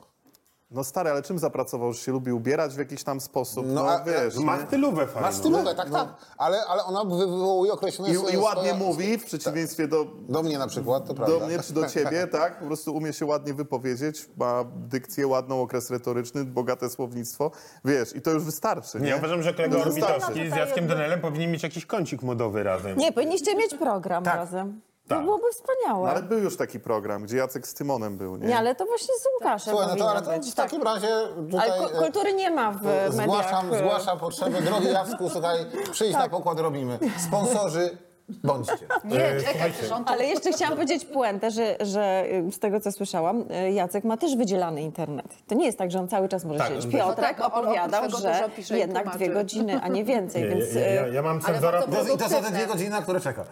No 0.74 0.84
stary, 0.84 1.10
ale 1.10 1.22
czym 1.22 1.38
zapracował? 1.38 1.92
Że 1.92 2.00
się 2.00 2.12
lubi 2.12 2.32
ubierać 2.32 2.74
w 2.74 2.78
jakiś 2.78 3.04
tam 3.04 3.20
sposób? 3.20 3.66
No, 3.68 3.74
No, 3.84 3.90
a- 3.90 4.04
wiesz. 4.04 4.36
Ma 4.36 4.56
nie? 4.56 4.66
stylówę 4.66 5.06
fajną. 5.06 5.28
Ma 5.28 5.32
stylówę, 5.32 5.74
tak, 5.74 5.90
tak. 5.90 6.08
Ale, 6.38 6.64
ale 6.68 6.84
ona 6.84 7.04
wywołuje 7.04 7.72
określone 7.72 8.12
I, 8.12 8.16
swoje- 8.16 8.34
I 8.34 8.36
ładnie 8.36 8.62
swoje- 8.62 8.74
mówi, 8.84 9.18
w 9.18 9.24
przeciwieństwie 9.24 9.88
do, 9.88 10.04
Do 10.28 10.42
mnie 10.42 10.58
na 10.58 10.66
przykład, 10.66 11.06
to 11.06 11.14
prawda. 11.14 11.38
do 11.38 11.46
mnie 11.46 11.58
czy 11.62 11.72
do 11.72 11.86
ciebie, 11.94 12.26
tak? 12.26 12.58
Po 12.58 12.66
prostu 12.66 12.94
umie 12.96 13.12
się 13.12 13.26
ładnie 13.26 13.54
wypowiedzieć, 13.54 14.28
ma 14.36 14.64
dykcję 14.76 15.26
ładną, 15.26 15.62
okres 15.62 15.90
retoryczny, 15.90 16.44
bogate 16.44 16.90
słownictwo. 16.90 17.50
Wiesz, 17.84 18.16
i 18.16 18.22
to 18.22 18.30
już 18.30 18.44
wystarczy, 18.44 19.00
nie? 19.00 19.06
Nie, 19.06 19.16
uważam, 19.16 19.42
że 19.42 19.54
kolega 19.54 19.76
No, 19.78 19.84
Orbitowski 19.84 20.50
z 20.50 20.56
Jackiem 20.56 20.86
Denelem 20.86 21.20
powinni 21.20 21.46
mieć 21.48 21.62
jakiś 21.62 21.86
kącik 21.86 22.22
modowy 22.22 22.62
razem. 22.62 22.98
Nie, 22.98 23.12
powinniście 23.12 23.56
mieć 23.56 23.74
program 23.74 24.24
Tak. 24.24 24.34
razem. 24.36 24.80
Tak. 25.08 25.18
To 25.18 25.24
byłoby 25.24 25.44
wspaniałe. 25.52 26.04
No, 26.04 26.10
ale 26.10 26.22
był 26.22 26.38
już 26.38 26.56
taki 26.56 26.80
program, 26.80 27.22
gdzie 27.22 27.36
Jacek 27.36 27.66
z 27.66 27.74
Tymonem 27.74 28.16
był, 28.16 28.36
nie? 28.36 28.46
Nie, 28.46 28.58
ale 28.58 28.74
to 28.74 28.84
właśnie 28.86 29.14
z 29.14 29.26
Łukaszem 29.34 29.74
Słuchaj, 29.74 29.96
no 29.98 30.04
to, 30.04 30.10
ale 30.10 30.22
to 30.22 30.30
być. 30.30 30.50
w 30.52 30.54
takim 30.54 30.82
razie 30.82 31.08
tutaj... 31.50 31.70
Ale 31.70 31.88
ku- 31.88 31.94
e, 31.96 31.98
kultury 31.98 32.32
nie 32.32 32.50
ma 32.50 32.70
w 32.72 32.76
e, 32.86 32.88
mediach. 32.88 33.12
Zgłaszam, 33.12 33.74
zgłaszam 33.78 34.18
potrzebę. 34.18 34.62
Drogi 34.62 34.86
Jacku, 34.88 35.30
słuchaj, 35.30 35.66
przyjdź 35.92 36.12
Tak. 36.12 36.22
na 36.22 36.28
pokład, 36.28 36.58
robimy. 36.58 36.98
Sponsorzy, 37.28 37.98
bądźcie. 38.28 38.86
Nie, 39.04 39.24
E, 39.24 39.40
czekaj, 39.40 39.72
on. 39.92 40.04
Ale 40.06 40.26
jeszcze 40.26 40.52
chciałam 40.52 40.74
powiedzieć 40.74 41.04
puentę, 41.04 41.50
że, 41.50 41.76
że 41.80 42.24
y, 42.48 42.52
z 42.52 42.58
tego 42.58 42.80
co 42.80 42.92
słyszałam, 42.92 43.44
y, 43.66 43.72
Jacek 43.72 44.04
ma 44.04 44.16
też 44.16 44.36
wydzielany 44.36 44.82
internet. 44.82 45.26
To 45.46 45.54
nie 45.54 45.66
jest 45.66 45.78
tak, 45.78 45.90
że 45.90 45.98
on 46.00 46.08
cały 46.08 46.28
czas 46.28 46.44
może 46.44 46.58
Tak, 46.58 46.68
siedzieć. 46.68 46.92
Piotrek 46.92 47.38
No 47.38 47.44
tak, 47.44 47.54
opowiadał, 47.54 48.02
że 48.68 48.78
jednak 48.78 49.16
dwie 49.16 49.28
godziny, 49.28 49.80
a 49.82 49.88
nie 49.88 50.04
więcej. 50.04 50.42
Nie, 50.42 50.48
więc, 50.48 50.74
ja, 50.74 50.80
ja, 50.80 51.06
y, 51.06 51.14
ja 51.14 51.22
mam 51.22 51.40
cenzora... 51.40 51.82
I 52.14 52.18
to 52.18 52.28
są 52.28 52.42
te 52.42 52.50
dwie 52.50 52.66
godziny, 52.66 52.90
na 52.90 53.02
które 53.02 53.20
czeka. 53.20 53.44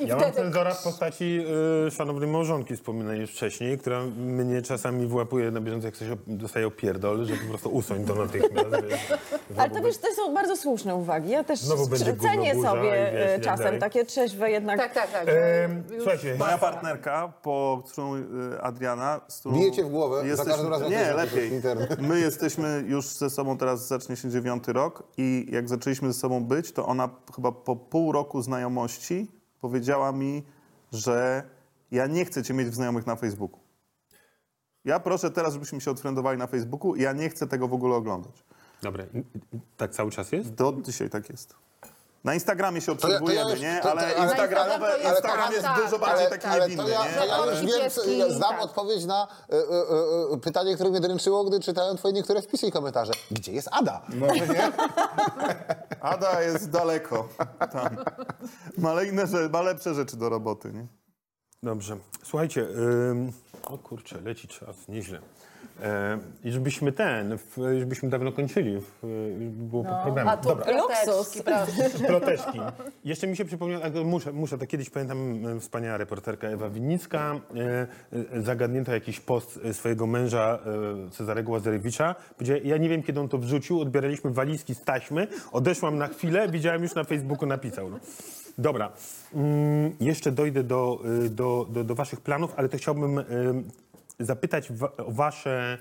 Ja 0.00 0.16
mam 0.16 0.32
cenzora 0.32 0.74
w 0.74 0.82
postaci 0.82 1.40
y, 1.86 1.90
szanownej 1.90 2.28
małżonki 2.28 2.76
wspominanej 2.76 3.20
już 3.20 3.30
wcześniej, 3.30 3.78
która 3.78 4.00
mnie 4.16 4.62
czasami 4.62 5.06
wyłapuje 5.06 5.50
na 5.50 5.60
bieżąco, 5.60 5.86
jak 5.86 5.96
coś 5.96 6.08
dostaje 6.26 6.66
opierdol, 6.66 7.24
że 7.24 7.34
po 7.34 7.48
prostu 7.48 7.68
usuń 7.68 8.04
to 8.04 8.14
natychmiast. 8.14 8.68
ale 9.56 9.70
to 9.70 9.82
wiesz, 9.82 9.98
to 9.98 10.14
są 10.14 10.34
bardzo 10.34 10.56
słuszne 10.56 10.94
uwagi. 10.94 11.30
Ja 11.30 11.44
też 11.44 11.60
cenię 12.20 12.54
sobie 12.62 13.12
czasem 13.42 13.69
takie 13.78 14.04
trzeźwe 14.04 14.50
jednak. 14.50 14.78
Tak, 14.78 14.94
tak, 14.94 15.10
tak. 15.12 15.26
Już- 15.90 15.96
słuchajcie, 16.02 16.36
Moja 16.38 16.58
partnerka, 16.58 17.32
po 17.42 17.82
którą 17.88 18.16
y, 18.16 18.22
Adriana, 18.60 19.20
z 19.28 19.40
którą 19.40 19.54
Bijecie 19.54 19.84
w 19.84 19.88
głowę 19.90 20.36
za 20.36 20.44
każdym 20.44 20.68
razem, 20.70 20.90
Nie, 20.90 21.12
lepiej. 21.12 21.52
internet. 21.52 22.00
My 22.00 22.20
jesteśmy 22.20 22.84
już 22.86 23.06
ze 23.06 23.30
sobą, 23.30 23.58
teraz 23.58 23.86
zacznie 23.88 24.16
się 24.16 24.30
dziewiąty 24.30 24.72
rok 24.72 25.02
i 25.16 25.46
jak 25.50 25.68
zaczęliśmy 25.68 26.12
ze 26.12 26.18
sobą 26.20 26.44
być, 26.44 26.72
to 26.72 26.86
ona 26.86 27.08
chyba 27.36 27.52
po 27.52 27.76
pół 27.76 28.12
roku 28.12 28.42
znajomości 28.42 29.30
powiedziała 29.60 30.12
mi, 30.12 30.42
że 30.92 31.42
ja 31.90 32.06
nie 32.06 32.24
chcę 32.24 32.42
cię 32.42 32.54
mieć 32.54 32.68
w 32.68 32.74
znajomych 32.74 33.06
na 33.06 33.16
Facebooku. 33.16 33.60
Ja 34.84 35.00
proszę 35.00 35.30
teraz, 35.30 35.52
żebyśmy 35.52 35.80
się 35.80 35.90
odfriendowali 35.90 36.38
na 36.38 36.46
Facebooku 36.46 36.94
i 36.94 37.02
ja 37.02 37.12
nie 37.12 37.28
chcę 37.28 37.46
tego 37.46 37.68
w 37.68 37.74
ogóle 37.74 37.94
oglądać. 37.96 38.44
I- 39.14 39.24
tak 39.76 39.90
cały 39.90 40.10
czas 40.10 40.32
jest? 40.32 40.54
Do 40.54 40.72
dzisiaj 40.82 41.10
tak 41.10 41.30
jest. 41.30 41.54
Na 42.24 42.34
Instagramie 42.34 42.80
się 42.80 42.92
ja 42.92 42.98
obserwujemy, 42.98 43.50
już- 43.50 43.60
nie? 43.60 43.80
to- 43.82 43.88
to- 43.92 43.98
ale 44.00 44.12
Instagramowe, 44.12 44.86
ale- 44.86 44.98
Instagram 45.10 45.38
tak, 45.44 45.50
jest 45.52 45.64
tak, 45.64 45.76
dużo 45.76 45.90
tak, 45.90 46.00
bardziej 46.00 46.26
Ale, 46.26 46.30
taki 46.38 46.46
ale 46.46 46.68
niewinny, 46.68 46.90
ja, 46.90 47.04
nie? 47.04 47.26
ja 47.26 47.46
już 47.46 47.60
wiem, 47.60 47.90
co- 47.90 48.32
znam 48.34 48.50
tak. 48.50 48.62
odpowiedź 48.62 49.04
na 49.04 49.28
e, 49.52 49.54
e, 49.56 49.58
e, 50.34 50.38
pytanie, 50.38 50.74
które 50.74 50.90
mnie 50.90 51.00
dręczyło, 51.00 51.44
gdy 51.44 51.60
czytałem 51.60 51.96
twoje 51.96 52.14
niektóre 52.14 52.42
wpisy 52.42 52.66
i 52.66 52.72
komentarze. 52.72 53.12
Gdzie 53.30 53.52
jest 53.52 53.68
Ada? 53.72 54.02
No. 54.08 54.26
Nie? 54.26 54.72
Ada 56.00 56.42
jest 56.42 56.70
daleko. 56.70 57.28
Tam. 57.72 57.96
Ma, 58.78 59.02
inne, 59.02 59.26
lepsze 59.62 59.94
rzeczy 59.94 60.16
do 60.16 60.28
roboty, 60.28 60.72
nie? 60.72 60.86
Dobrze. 61.62 61.96
Słuchajcie, 62.24 62.60
ym, 62.62 63.32
o 63.64 63.78
kurczę, 63.78 64.20
leci 64.20 64.48
czas, 64.48 64.76
nieźle. 64.88 65.20
E, 65.82 66.18
I 66.44 66.52
żebyśmy 66.52 66.92
ten, 66.92 67.38
żebyśmy 67.78 68.08
dawno 68.08 68.32
kończyli, 68.32 68.80
było 69.42 69.84
programie. 69.84 70.30
A 70.30 70.36
tu 70.36 70.48
Dobra. 70.48 70.64
proszę. 70.64 71.44
Ploteczki. 72.06 72.60
Jeszcze 73.04 73.26
mi 73.26 73.36
się 73.36 73.44
przypomniało, 73.44 73.84
a 73.84 74.04
muszę, 74.04 74.32
muszę, 74.32 74.58
to 74.58 74.66
kiedyś 74.66 74.90
pamiętam 74.90 75.46
e, 75.46 75.60
wspaniała 75.60 75.96
reporterka 75.96 76.48
Ewa 76.48 76.70
Winnicka, 76.70 77.40
e, 78.32 78.42
zagadnięto 78.42 78.92
jakiś 78.92 79.20
post 79.20 79.60
swojego 79.72 80.06
męża 80.06 80.58
e, 81.06 81.10
Cezarego 81.10 81.52
Łazarewicza. 81.52 82.14
Powiedziała, 82.34 82.60
ja 82.64 82.76
nie 82.76 82.88
wiem, 82.88 83.02
kiedy 83.02 83.20
on 83.20 83.28
to 83.28 83.38
wrzucił, 83.38 83.80
odbieraliśmy 83.80 84.30
walizki 84.30 84.74
z 84.74 84.84
taśmy, 84.84 85.26
odeszłam 85.52 85.98
na 85.98 86.08
chwilę, 86.08 86.48
widziałem 86.48 86.82
już 86.82 86.94
na 86.94 87.04
Facebooku 87.04 87.46
napisał. 87.46 87.90
No. 87.90 87.98
Dobra, 88.58 88.92
mm, 89.34 89.92
jeszcze 90.00 90.32
dojdę 90.32 90.62
do, 90.62 91.00
do, 91.30 91.66
do, 91.70 91.84
do 91.84 91.94
waszych 91.94 92.20
planów, 92.20 92.54
ale 92.56 92.68
to 92.68 92.76
chciałbym 92.76 93.24
zapytać 94.20 94.72
wa, 94.72 94.96
o 94.96 95.12
wasze... 95.12 95.78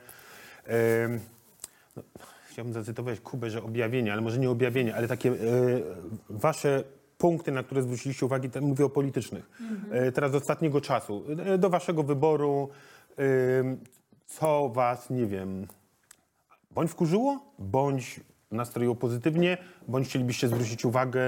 no, 1.96 2.04
chciałbym 2.50 2.74
zacytować 2.74 3.20
Kubę, 3.20 3.50
że 3.50 3.64
objawienie, 3.64 4.14
ale 4.14 4.22
może 4.22 4.38
nie 4.40 4.50
objawienie, 4.50 4.96
ale 4.96 5.08
takie 5.08 5.30
e, 5.30 5.36
wasze 6.30 6.84
punkty, 7.18 7.52
na 7.52 7.64
które 7.64 7.84
zwróciliście 7.84 8.26
uwagę, 8.26 8.50
te- 8.50 8.62
mówię 8.62 8.86
o 8.86 8.90
politycznych, 8.90 9.50
e, 9.92 10.12
teraz 10.12 10.32
z 10.32 10.36
ostatniego 10.36 10.82
czasu, 10.82 11.24
e, 11.46 11.58
do 11.58 11.70
waszego 11.70 12.04
wyboru, 12.04 12.70
co 14.26 14.70
was, 14.70 15.10
nie 15.10 15.26
wiem, 15.26 15.68
bądź 16.72 16.92
wkurzyło, 16.92 17.40
bądź 17.60 18.20
nastroiło 18.52 18.96
pozytywnie, 18.96 19.58
bądź 19.88 20.08
chcielibyście 20.08 20.48
zwrócić 20.48 20.86
uwagę 20.86 21.22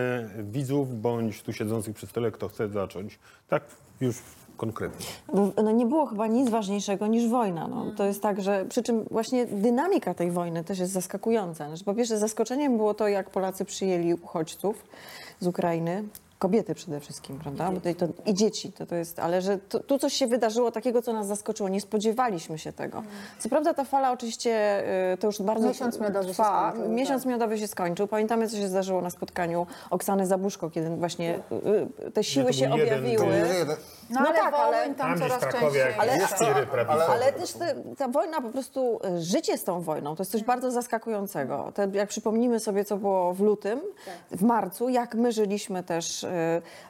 widzów, 0.44 1.02
bądź 1.02 1.42
tu 1.42 1.54
siedzących 1.54 1.96
przy 1.96 2.08
stole, 2.08 2.32
kto 2.32 2.48
chce 2.48 2.70
zacząć. 2.70 3.20
Tak 3.48 3.64
już 4.02 4.16
konkretnie. 4.62 5.06
Bo, 5.34 5.64
No 5.64 5.72
nie 5.72 5.86
było 5.86 6.06
chyba 6.06 6.28
nic 6.28 6.50
ważniejszego 6.50 7.08
niż 7.08 7.28
wojna. 7.28 7.68
No. 7.68 7.86
To 7.98 8.04
jest 8.06 8.22
tak, 8.22 8.42
że 8.42 8.66
przy 8.70 8.84
czym 8.84 9.06
właśnie 9.12 9.46
dynamika 9.46 10.14
tej 10.14 10.32
wojny 10.32 10.64
też 10.64 10.80
jest 10.80 10.92
zaskakująca. 10.92 11.76
Że 11.76 11.84
po 11.84 11.94
pierwsze 11.94 12.18
zaskoczeniem 12.18 12.78
było 12.78 12.94
to, 12.94 13.08
jak 13.08 13.30
Polacy 13.30 13.66
przyjęli 13.66 14.14
uchodźców 14.14 14.84
z 15.40 15.48
Ukrainy. 15.48 16.04
Kobiety 16.40 16.76
przede 16.76 17.00
wszystkim, 17.00 17.40
prawda? 17.40 17.72
Bo 17.72 17.80
to, 17.82 18.08
to, 18.08 18.14
I 18.26 18.34
dzieci, 18.34 18.72
to, 18.72 18.86
to 18.86 18.96
jest, 18.96 19.20
ale 19.20 19.42
że 19.42 19.58
tu, 19.58 19.80
tu 19.80 20.00
coś 20.00 20.14
się 20.14 20.28
wydarzyło 20.28 20.72
takiego, 20.72 21.02
co 21.02 21.14
nas 21.14 21.28
zaskoczyło. 21.28 21.70
Nie 21.70 21.82
spodziewaliśmy 21.82 22.58
się 22.60 22.74
tego. 22.74 23.04
Co 23.40 23.50
prawda 23.50 23.74
ta 23.74 23.84
fala 23.84 24.12
oczywiście 24.12 24.84
y, 25.14 25.18
to 25.18 25.28
już 25.28 25.42
bardzo 25.42 25.68
Miesiąc 25.68 26.00
miodowy 26.00 26.28
się 26.28 26.34
trwa. 26.34 26.72
skończył, 26.72 26.92
Miesiąc 26.94 27.24
tak. 27.24 27.32
miodowy 27.32 27.58
się 27.58 27.68
skończył. 27.68 28.08
Pamiętamy, 28.08 28.48
co 28.48 28.58
się 28.58 28.68
zdarzyło 28.68 29.02
na 29.02 29.10
spotkaniu 29.10 29.68
Oksany 29.90 30.28
Zabuszko, 30.28 30.70
kiedy 30.70 30.90
właśnie 30.90 31.40
y, 32.04 32.08
y, 32.08 32.12
te 32.12 32.24
siły 32.24 32.46
to 32.46 32.54
się 32.54 32.66
jeden- 32.70 32.82
objawiły. 32.82 33.26
No, 34.12 34.20
No 34.22 34.28
ale 34.30 34.40
tak, 34.40 34.54
ale- 34.54 34.86
tam 34.86 34.96
Tam 34.96 35.20
coraz 35.20 35.42
częściej. 35.42 35.82
Ale- 36.00 36.18
jest 36.18 36.36
tiry 36.36 36.66
prawicowe. 36.72 37.06
Ale 37.06 37.34
też 37.34 37.54
te, 37.54 37.76
ta 37.98 38.08
wojna 38.08 38.42
po 38.42 38.50
prostu, 38.50 39.00
y, 39.18 39.22
życie 39.22 39.58
z 39.58 39.64
tą 39.64 39.82
wojną, 39.82 40.16
to 40.16 40.22
jest 40.22 40.32
coś 40.32 40.44
bardzo 40.44 40.72
zaskakującego. 40.72 41.72
Te, 41.76 41.88
jak 41.94 42.10
przypomnimy 42.10 42.60
sobie, 42.60 42.86
co 42.86 42.98
było 42.98 43.34
w 43.34 43.40
lutym, 43.42 43.82
w 44.32 44.44
marcu, 44.44 44.90
jak 44.90 45.16
my 45.16 45.32
żyliśmy 45.32 45.84
też, 45.84 46.24
y, 46.24 46.28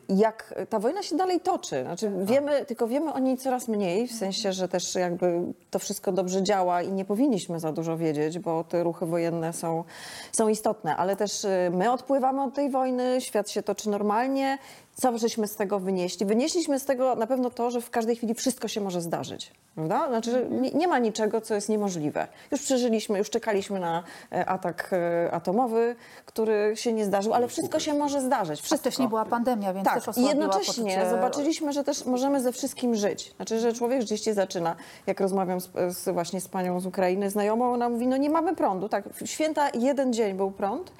jak 0.10 0.54
ta 0.70 0.80
wojna 0.80 1.04
się 1.04 1.16
dalej 1.18 1.40
toczy. 1.40 1.84
Znaczy 1.84 2.12
wiemy, 2.24 2.66
tylko 2.66 2.88
wiemy 2.88 3.14
o 3.14 3.20
niej 3.20 3.38
coraz 3.38 3.68
mniej, 3.68 4.08
w 4.08 4.14
sensie, 4.14 4.54
że 4.54 4.68
też 4.68 4.96
jakby 4.96 5.42
to 5.72 5.80
wszystko 5.80 6.12
dobrze 6.12 6.44
działa 6.44 6.82
i 6.82 6.92
nie 6.92 7.06
powinniśmy 7.06 7.60
za 7.60 7.72
dużo 7.72 7.98
wiedzieć, 7.98 8.40
bo 8.40 8.64
te 8.64 8.84
ruchy 8.84 9.06
wojenne 9.06 9.54
są, 9.54 9.84
są 10.32 10.48
istotne, 10.48 10.96
ale 10.96 11.16
też 11.16 11.44
y, 11.44 11.72
my 11.74 11.92
odpływamy 11.92 12.44
od 12.44 12.54
tej 12.54 12.70
wojny, 12.70 13.22
świat 13.22 13.50
się 13.50 13.64
toczy 13.64 13.90
normalnie. 13.90 14.58
Co 14.96 15.18
żeśmy 15.18 15.48
z 15.48 15.56
tego 15.56 15.80
wynieśli? 15.80 16.26
Wynieśliśmy 16.26 16.80
z 16.80 16.86
tego 16.86 17.16
na 17.16 17.28
pewno 17.28 17.50
to, 17.50 17.72
że 17.72 17.82
w 17.82 17.90
każdej 17.90 18.16
chwili 18.16 18.34
wszystko 18.34 18.68
się 18.68 18.82
może 18.82 19.02
zdarzyć. 19.02 19.52
Prawda? 19.76 20.08
Znaczy, 20.08 20.48
nie, 20.50 20.72
nie 20.72 20.88
ma 20.88 21.00
niczego, 21.00 21.42
co 21.42 21.56
jest 21.56 21.70
niemożliwe. 21.70 22.28
Już 22.52 22.62
przeżyliśmy, 22.62 23.18
już 23.18 23.30
czekaliśmy 23.30 23.80
na 23.80 24.04
e, 24.32 24.46
atak 24.46 24.90
e, 24.94 25.32
atomowy, 25.32 25.96
który 26.26 26.74
się 26.76 26.94
nie 26.94 27.06
zdarzył, 27.06 27.34
ale 27.34 27.48
wszystko 27.48 27.80
się 27.80 27.94
może 27.94 28.22
zdarzyć. 28.22 28.60
A 28.60 28.64
Wszystko. 28.64 28.78
wcześniej 28.90 29.08
była 29.08 29.26
pandemia, 29.26 29.74
więc 29.74 29.86
Tak, 29.86 29.94
też 29.96 30.08
osłabiła 30.10 30.30
jednocześnie 30.30 30.96
poczucie... 30.96 31.10
zobaczyliśmy, 31.10 31.74
że 31.74 31.84
też 31.84 32.06
możemy 32.06 32.42
ze 32.42 32.52
wszystkim 32.52 32.96
żyć. 32.96 33.34
Znaczy, 33.36 33.60
że 33.60 33.74
człowiek 33.74 34.02
rzeczywiście 34.02 34.34
zaczyna. 34.34 34.76
Jak 35.08 35.20
rozmawiam 35.20 35.62
z, 35.62 35.70
z, 35.98 36.14
właśnie 36.14 36.42
z 36.42 36.48
panią 36.48 36.80
z 36.80 36.86
Ukrainy, 36.86 37.30
znajomą, 37.30 37.74
ona 37.74 37.90
mówi, 37.90 38.08
no 38.08 38.18
nie 38.18 38.30
mamy 38.30 38.56
prądu. 38.56 38.90
Tak, 38.90 39.10
w 39.14 39.28
święta 39.28 39.70
jeden 39.74 40.14
dzień 40.14 40.34
był 40.38 40.52
prąd, 40.52 40.92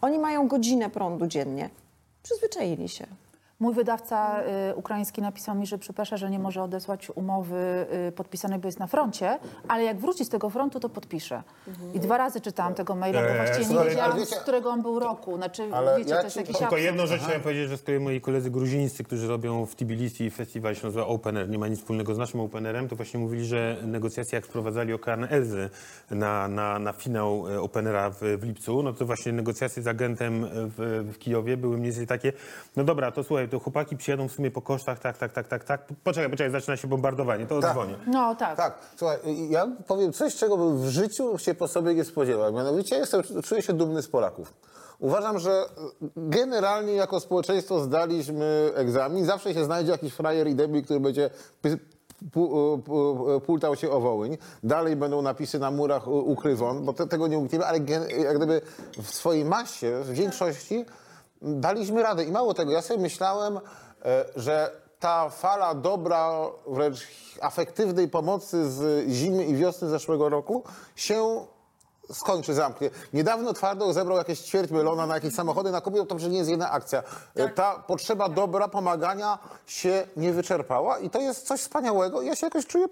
oni 0.00 0.18
mają 0.18 0.48
godzinę 0.48 0.90
prądu 0.90 1.26
dziennie. 1.26 1.70
Przyzwyczaili 2.22 2.88
się. 2.88 3.06
Mój 3.60 3.74
wydawca 3.74 4.40
y, 4.70 4.74
ukraiński 4.74 5.22
napisał 5.22 5.54
mi, 5.54 5.66
że 5.66 5.78
przeprasza, 5.78 6.16
że 6.16 6.30
nie 6.30 6.38
może 6.38 6.62
odesłać 6.62 7.10
umowy 7.14 7.86
y, 8.08 8.12
podpisanej, 8.12 8.58
bo 8.58 8.68
jest 8.68 8.78
na 8.78 8.86
froncie, 8.86 9.38
ale 9.68 9.84
jak 9.84 9.98
wróci 10.00 10.24
z 10.24 10.28
tego 10.28 10.50
frontu, 10.50 10.80
to 10.80 10.88
podpisze. 10.88 11.42
I 11.94 12.00
dwa 12.00 12.18
razy 12.18 12.40
czytałam 12.40 12.74
tego 12.74 12.94
maila, 12.94 13.20
bo 13.22 13.28
Eee, 13.28 13.36
właściwie 13.36 13.74
nie 13.80 13.88
wiedziałam, 13.90 14.24
z 14.24 14.34
którego 14.34 14.70
on 14.70 14.82
był 14.82 14.98
roku. 14.98 15.36
Znaczy, 15.36 15.62
Ale 15.72 15.98
wiecie, 15.98 16.10
ja 16.10 16.16
to 16.16 16.22
jest 16.24 16.34
ci- 16.34 16.40
jakiś 16.40 16.58
Tylko 16.58 16.76
jedną 16.76 17.06
rzecz 17.06 17.22
chciałem 17.22 17.40
powiedzieć, 17.40 17.68
że 17.68 17.76
z 17.78 17.82
kolei 17.82 18.00
moi 18.00 18.20
koledzy 18.20 18.50
gruzińscy, 18.50 19.04
którzy 19.04 19.28
robią 19.28 19.66
w 19.66 19.74
Tbilisi 19.74 20.30
festiwal 20.30 20.74
się 20.74 20.86
nazywa 20.86 21.06
Open 21.06 21.36
Air, 21.36 21.48
nie 21.48 21.58
ma 21.58 21.68
nic 21.68 21.78
wspólnego 21.80 22.14
z 22.14 22.18
naszym 22.18 22.40
Open 22.40 22.66
Airem, 22.66 22.88
to 22.88 22.96
właśnie 22.96 23.20
mówili, 23.20 23.44
że 23.44 23.76
negocjacje 23.82 24.36
jak 24.36 24.46
wprowadzali 24.46 24.92
Okean 24.92 25.24
Elzy 25.30 25.70
na, 26.10 26.48
na, 26.48 26.78
na 26.78 26.92
finał 26.92 27.44
e, 27.54 27.60
Open 27.60 27.86
Aira 27.86 28.10
w, 28.10 28.18
w 28.20 28.42
lipcu, 28.44 28.82
no 28.82 28.92
to 28.92 29.06
właśnie 29.06 29.32
negocjacje 29.32 29.82
z 29.82 29.86
agentem 29.86 30.46
w, 30.52 31.04
w 31.12 31.18
Kijowie 31.18 31.56
były 31.56 31.76
mniej 31.76 31.90
więcej 31.90 32.06
takie, 32.06 32.32
no 32.76 32.84
dobra, 32.84 33.10
to 33.12 33.24
słuchaj, 33.24 33.45
to 33.48 33.58
chłopaki 33.60 33.96
przyjadą 33.96 34.28
w 34.28 34.32
sumie 34.32 34.50
po 34.50 34.62
kosztach, 34.62 34.98
tak, 34.98 35.18
tak, 35.18 35.32
tak, 35.32 35.48
tak, 35.48 35.64
tak, 35.64 35.86
poczekaj, 36.04 36.30
poczekaj, 36.30 36.50
zaczyna 36.52 36.76
się 36.76 36.88
bombardowanie, 36.88 37.46
to 37.46 37.60
Tak. 37.60 37.70
odzwonię. 37.70 37.94
No 38.06 38.34
tak. 38.34 38.56
Tak, 38.56 38.78
słuchaj, 38.96 39.18
ja 39.50 39.68
powiem 39.86 40.12
coś, 40.12 40.36
czego 40.36 40.56
bym 40.56 40.78
w 40.78 40.84
życiu 40.88 41.38
się 41.38 41.54
po 41.54 41.68
sobie 41.68 41.94
nie 41.94 42.04
spodziewał. 42.04 42.52
Mianowicie 42.52 42.96
jestem, 42.96 43.22
czuję 43.44 43.62
się 43.62 43.72
dumny 43.72 44.02
z 44.02 44.08
Polaków. 44.08 44.54
Uważam, 44.98 45.38
że 45.38 45.64
generalnie 46.16 46.92
jako 46.92 47.20
społeczeństwo 47.20 47.80
zdaliśmy 47.80 48.70
egzamin. 48.74 49.24
Zawsze 49.24 49.54
się 49.54 49.64
znajdzie 49.64 49.90
jakiś 49.92 50.12
frajer 50.12 50.46
i 50.48 50.54
debil, 50.54 50.84
który 50.84 51.00
będzie 51.00 51.30
pu- 52.32 53.40
pultał 53.46 53.76
się 53.76 53.90
o 53.90 54.00
Wołyń. 54.00 54.38
Dalej 54.62 54.96
będą 54.96 55.22
napisy 55.22 55.58
na 55.58 55.70
murach 55.70 56.08
u- 56.08 56.18
ukrywon, 56.32 56.84
bo 56.84 56.92
te, 56.92 57.06
tego 57.06 57.26
nie 57.26 57.38
unikniemy, 57.38 57.66
ale 57.66 57.80
gen, 57.80 58.02
jak 58.24 58.36
gdyby 58.36 58.60
w 59.02 59.10
swojej 59.14 59.44
masie, 59.44 60.00
w 60.04 60.10
większości 60.12 60.84
daliśmy 61.42 62.02
radę. 62.02 62.24
I 62.24 62.32
mało 62.32 62.54
tego, 62.54 62.72
ja 62.72 62.82
sobie 62.82 63.00
myślałem, 63.00 63.56
e, 64.04 64.24
że 64.36 64.70
ta 64.98 65.30
fala 65.30 65.74
dobra, 65.74 66.30
wręcz 66.66 67.06
afektywnej 67.40 68.08
pomocy 68.08 68.70
z 68.70 69.08
zimy 69.10 69.44
i 69.44 69.56
wiosny 69.56 69.88
zeszłego 69.88 70.28
roku 70.28 70.62
się 70.96 71.46
skończy, 72.12 72.54
zamknie. 72.54 72.90
Niedawno 73.12 73.52
Twardoch 73.52 73.92
zebrał 73.92 74.16
jakieś 74.16 74.40
ćwierć 74.40 74.70
melona 74.70 75.06
na 75.06 75.14
jakieś 75.14 75.34
samochody, 75.34 75.70
na 75.70 75.80
kupił, 75.80 76.06
to 76.06 76.14
przecież 76.14 76.32
nie 76.32 76.38
jest 76.38 76.50
jedna 76.50 76.70
akcja. 76.70 77.02
E, 77.34 77.48
Ta 77.48 77.78
potrzeba 77.86 78.28
dobra, 78.28 78.68
pomagania 78.68 79.38
się 79.66 80.06
nie 80.16 80.32
wyczerpała 80.32 80.98
i 80.98 81.10
to 81.10 81.20
jest 81.20 81.46
coś 81.46 81.60
wspaniałego. 81.60 82.22
Ja 82.22 82.36
się 82.36 82.46
jakoś 82.46 82.66
czuję 82.66 82.86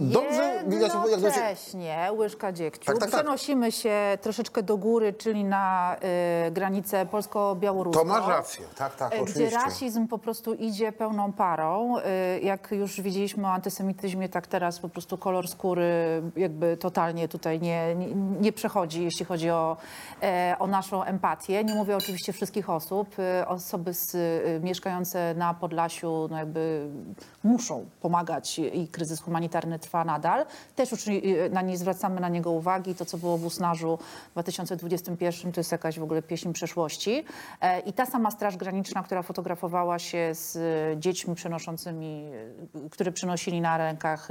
dobrze. 0.00 0.62
widać, 0.66 0.92
jak 0.94 1.10
Jednocześnie, 1.10 2.08
łyżka 2.16 2.52
dziegciu, 2.52 2.84
Tak, 2.86 2.98
tak, 2.98 3.10
tak. 3.10 3.20
przenosimy 3.20 3.72
się 3.72 4.18
troszeczkę 4.22 4.62
do 4.62 4.76
góry, 4.76 5.12
czyli 5.12 5.44
na 5.44 5.96
y, 6.48 6.50
granicę 6.50 7.06
polsko-białoruską. 7.06 8.00
to 8.00 8.06
masz 8.06 8.28
rację. 8.28 8.64
Tak, 8.76 8.96
tak, 8.96 9.12
E, 9.12 9.16
Gdzie 9.16 9.22
oczywiście. 9.24 9.56
rasizm 9.56 10.06
po 10.08 10.18
prostu 10.18 10.54
idzie 10.54 10.92
pełną 10.92 11.32
parą. 11.32 11.98
E, 11.98 12.38
Jak 12.40 12.70
już 12.70 13.00
wiedzieliśmy 13.00 13.46
o 13.46 13.50
antysemityzmie, 13.50 14.28
tak 14.28 14.46
teraz 14.46 14.78
po 14.78 14.88
prostu 14.88 15.18
kolor 15.18 15.48
skóry 15.48 16.22
jakby 16.36 16.76
totalnie 16.76 17.28
tutaj 17.28 17.60
nie, 17.60 17.94
nie, 17.94 18.06
nie 18.40 18.52
przechodzi, 18.52 19.04
jeśli 19.04 19.24
chodzi 19.26 19.50
o, 19.50 19.76
e, 20.22 20.56
o 20.58 20.66
naszą 20.66 21.02
empatię. 21.04 21.64
Nie 21.64 21.74
mówię 21.74 21.96
oczywiście 21.96 22.32
wszystkich 22.32 22.70
osób. 22.70 23.16
Osoby 23.46 23.94
z, 23.94 24.16
mieszkające 24.64 25.34
na 25.34 25.54
Podlasiu 25.54 26.28
no 26.30 26.38
jakby 26.38 26.88
muszą 27.44 27.86
pomagać 28.00 28.58
i 28.58 28.87
kryzys 28.92 29.20
humanitarny 29.20 29.78
trwa 29.78 30.04
nadal. 30.04 30.46
Też 30.76 30.90
już 30.90 31.08
e, 31.08 31.12
na 31.50 31.62
nie 31.62 31.78
zwracamy 31.78 32.20
na 32.20 32.28
niego 32.28 32.50
uwagi. 32.50 32.94
To, 32.94 33.04
co 33.04 33.18
było 33.18 33.38
w 33.38 33.44
Usnarzu 33.44 33.98
w 34.28 34.32
2021, 34.32 35.52
to 35.52 35.60
jest 35.60 35.72
jakaś 35.72 35.98
w 35.98 36.02
ogóle 36.02 36.22
pieśń 36.22 36.52
przeszłości. 36.52 37.24
E, 37.60 37.80
I 37.80 37.92
ta 37.92 38.06
sama 38.06 38.30
Straż 38.30 38.56
Graniczna, 38.56 39.02
która 39.02 39.22
fotografowała 39.22 39.98
się 39.98 40.34
z 40.34 40.56
e, 40.56 41.00
dziećmi 41.00 41.34
przenoszącymi, 41.34 42.30
które 42.90 43.12
przynosili 43.12 43.60
na 43.60 43.76
rękach 43.78 44.28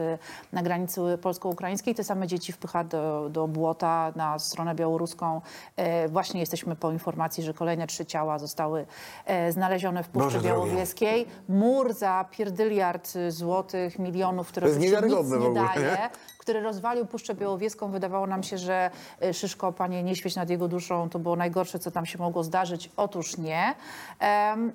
na 0.53 0.63
granicy 0.63 1.01
polsko-ukraińskiej, 1.21 1.95
te 1.95 2.03
same 2.03 2.27
dzieci 2.27 2.51
wpycha 2.51 2.83
do, 2.83 3.29
do 3.29 3.47
błota 3.47 4.13
na 4.15 4.39
stronę 4.39 4.75
białoruską. 4.75 5.41
E, 5.75 6.07
Właśnie 6.07 6.39
jesteśmy 6.39 6.75
po 6.75 6.91
informacji, 6.91 7.43
że 7.43 7.53
kolejne 7.53 7.87
trzy 7.87 8.05
ciała 8.05 8.39
zostały 8.39 8.85
e, 9.25 9.51
znalezione 9.51 10.03
w 10.03 10.09
Puszczy 10.09 10.25
Boże. 10.25 10.39
Białowieskiej. 10.41 11.25
Mur 11.49 11.93
za 11.93 12.25
pierdyliard 12.31 13.13
złotych, 13.29 13.99
milionów, 13.99 14.46
które 14.47 14.67
To 14.67 14.67
jest 14.67 14.77
oczywiście 14.79 14.95
nic 15.01 15.11
niewiarygodne 15.11 15.37
w 15.37 15.45
ogóle, 15.45 15.61
nie? 15.61 15.81
daje 15.81 16.09
który 16.47 16.61
rozwalił 16.61 17.05
Puszczę 17.05 17.33
Białowieską. 17.33 17.91
Wydawało 17.91 18.27
nam 18.27 18.43
się, 18.43 18.57
że 18.57 18.91
e, 19.21 19.33
Szyszko, 19.33 19.71
panie, 19.71 20.03
nie 20.03 20.15
świeć 20.15 20.35
nad 20.35 20.49
jego 20.49 20.67
duszą, 20.67 21.09
to 21.09 21.19
było 21.19 21.35
najgorsze, 21.35 21.79
co 21.79 21.91
tam 21.91 22.05
się 22.05 22.17
mogło 22.17 22.43
zdarzyć. 22.43 22.89
Otóż 22.97 23.37
nie. 23.37 23.75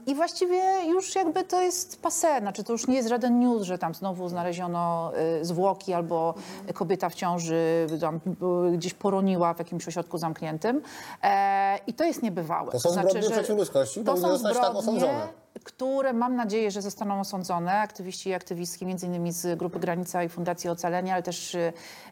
I 0.07 0.15
właściwie 0.15 0.87
już 0.89 1.15
jakby 1.15 1.45
to 1.45 1.63
jest 1.63 2.03
passé, 2.03 2.41
znaczy 2.41 2.65
to 2.65 2.73
już 2.73 2.87
nie 2.87 2.97
jest 2.97 3.09
żaden 3.09 3.41
news, 3.41 3.63
że 3.63 3.79
tam 3.79 3.95
znowu 3.95 4.29
znaleziono 4.29 5.13
e, 5.17 5.45
zwłoki 5.45 5.93
albo 5.93 6.35
kobieta 6.75 7.09
w 7.09 7.15
ciąży 7.15 7.87
e, 8.03 8.77
gdzieś 8.77 8.95
poroniła 8.95 9.55
w 9.55 9.59
jakimś 9.59 9.89
ośrodku 9.89 10.19
zamkniętym. 10.19 10.83
E, 11.23 11.79
I 11.87 11.93
to 11.95 12.05
jest 12.05 12.23
niebywałe. 12.23 12.73
To 12.73 12.81
są 12.81 12.91
zbrodnie 12.91 13.21
przeciw 13.31 13.57
ludzkości, 13.57 14.05
To 14.05 14.17
są 14.17 14.29
tak 14.29 14.39
zbrodnie, 14.39 14.79
osądzone. 14.79 15.29
które 15.65 16.13
mam 16.13 16.37
nadzieję, 16.37 16.71
że 16.71 16.83
zostaną 16.83 17.21
osądzone. 17.21 17.73
Aktywiści 17.73 18.31
i 18.31 18.35
aktywistki, 18.35 18.87
między 18.87 19.07
innymi 19.07 19.33
z 19.33 19.59
Grupy 19.59 19.79
Granica 19.81 20.25
i 20.25 20.29
Fundacji 20.29 20.71
Ocalenia, 20.71 21.15
ale 21.15 21.23
też 21.23 21.57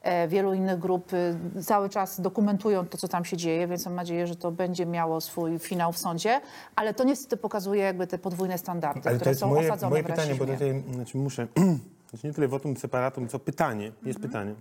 e, 0.02 0.28
wielu 0.28 0.54
innych 0.54 0.78
grup 0.78 1.12
e, 1.12 1.62
cały 1.62 1.88
czas 1.88 2.20
dokumentują 2.20 2.86
to, 2.86 2.98
co 2.98 3.08
tam 3.08 3.24
się 3.24 3.36
dzieje, 3.36 3.66
więc 3.68 3.84
mam 3.86 3.94
nadzieję, 3.94 4.26
że 4.26 4.36
to 4.36 4.50
będzie 4.50 4.86
miało 4.86 5.20
swój 5.20 5.58
finał 5.58 5.92
w 5.92 5.98
sądzie. 5.98 6.40
Ale 6.76 6.94
to 6.94 7.04
niestety 7.04 7.36
pokazuje 7.36 7.82
jakby 7.82 8.06
te 8.06 8.18
podwójne 8.18 8.58
standardy, 8.58 9.08
Ale 9.08 9.16
które 9.16 9.34
są 9.34 9.48
moje, 9.48 9.68
osadzone 9.68 9.90
moje 9.90 10.02
w 10.02 10.06
pytanie, 10.06 10.34
bo 10.34 10.46
tutaj 10.46 10.82
znaczy 10.92 11.18
muszę, 11.18 11.46
znaczy 12.10 12.26
nie 12.26 12.32
tyle 12.32 12.48
wotum 12.48 12.76
separatum, 12.76 13.28
co 13.28 13.38
pytanie, 13.38 13.92
jest 14.02 14.20
pytanie. 14.20 14.54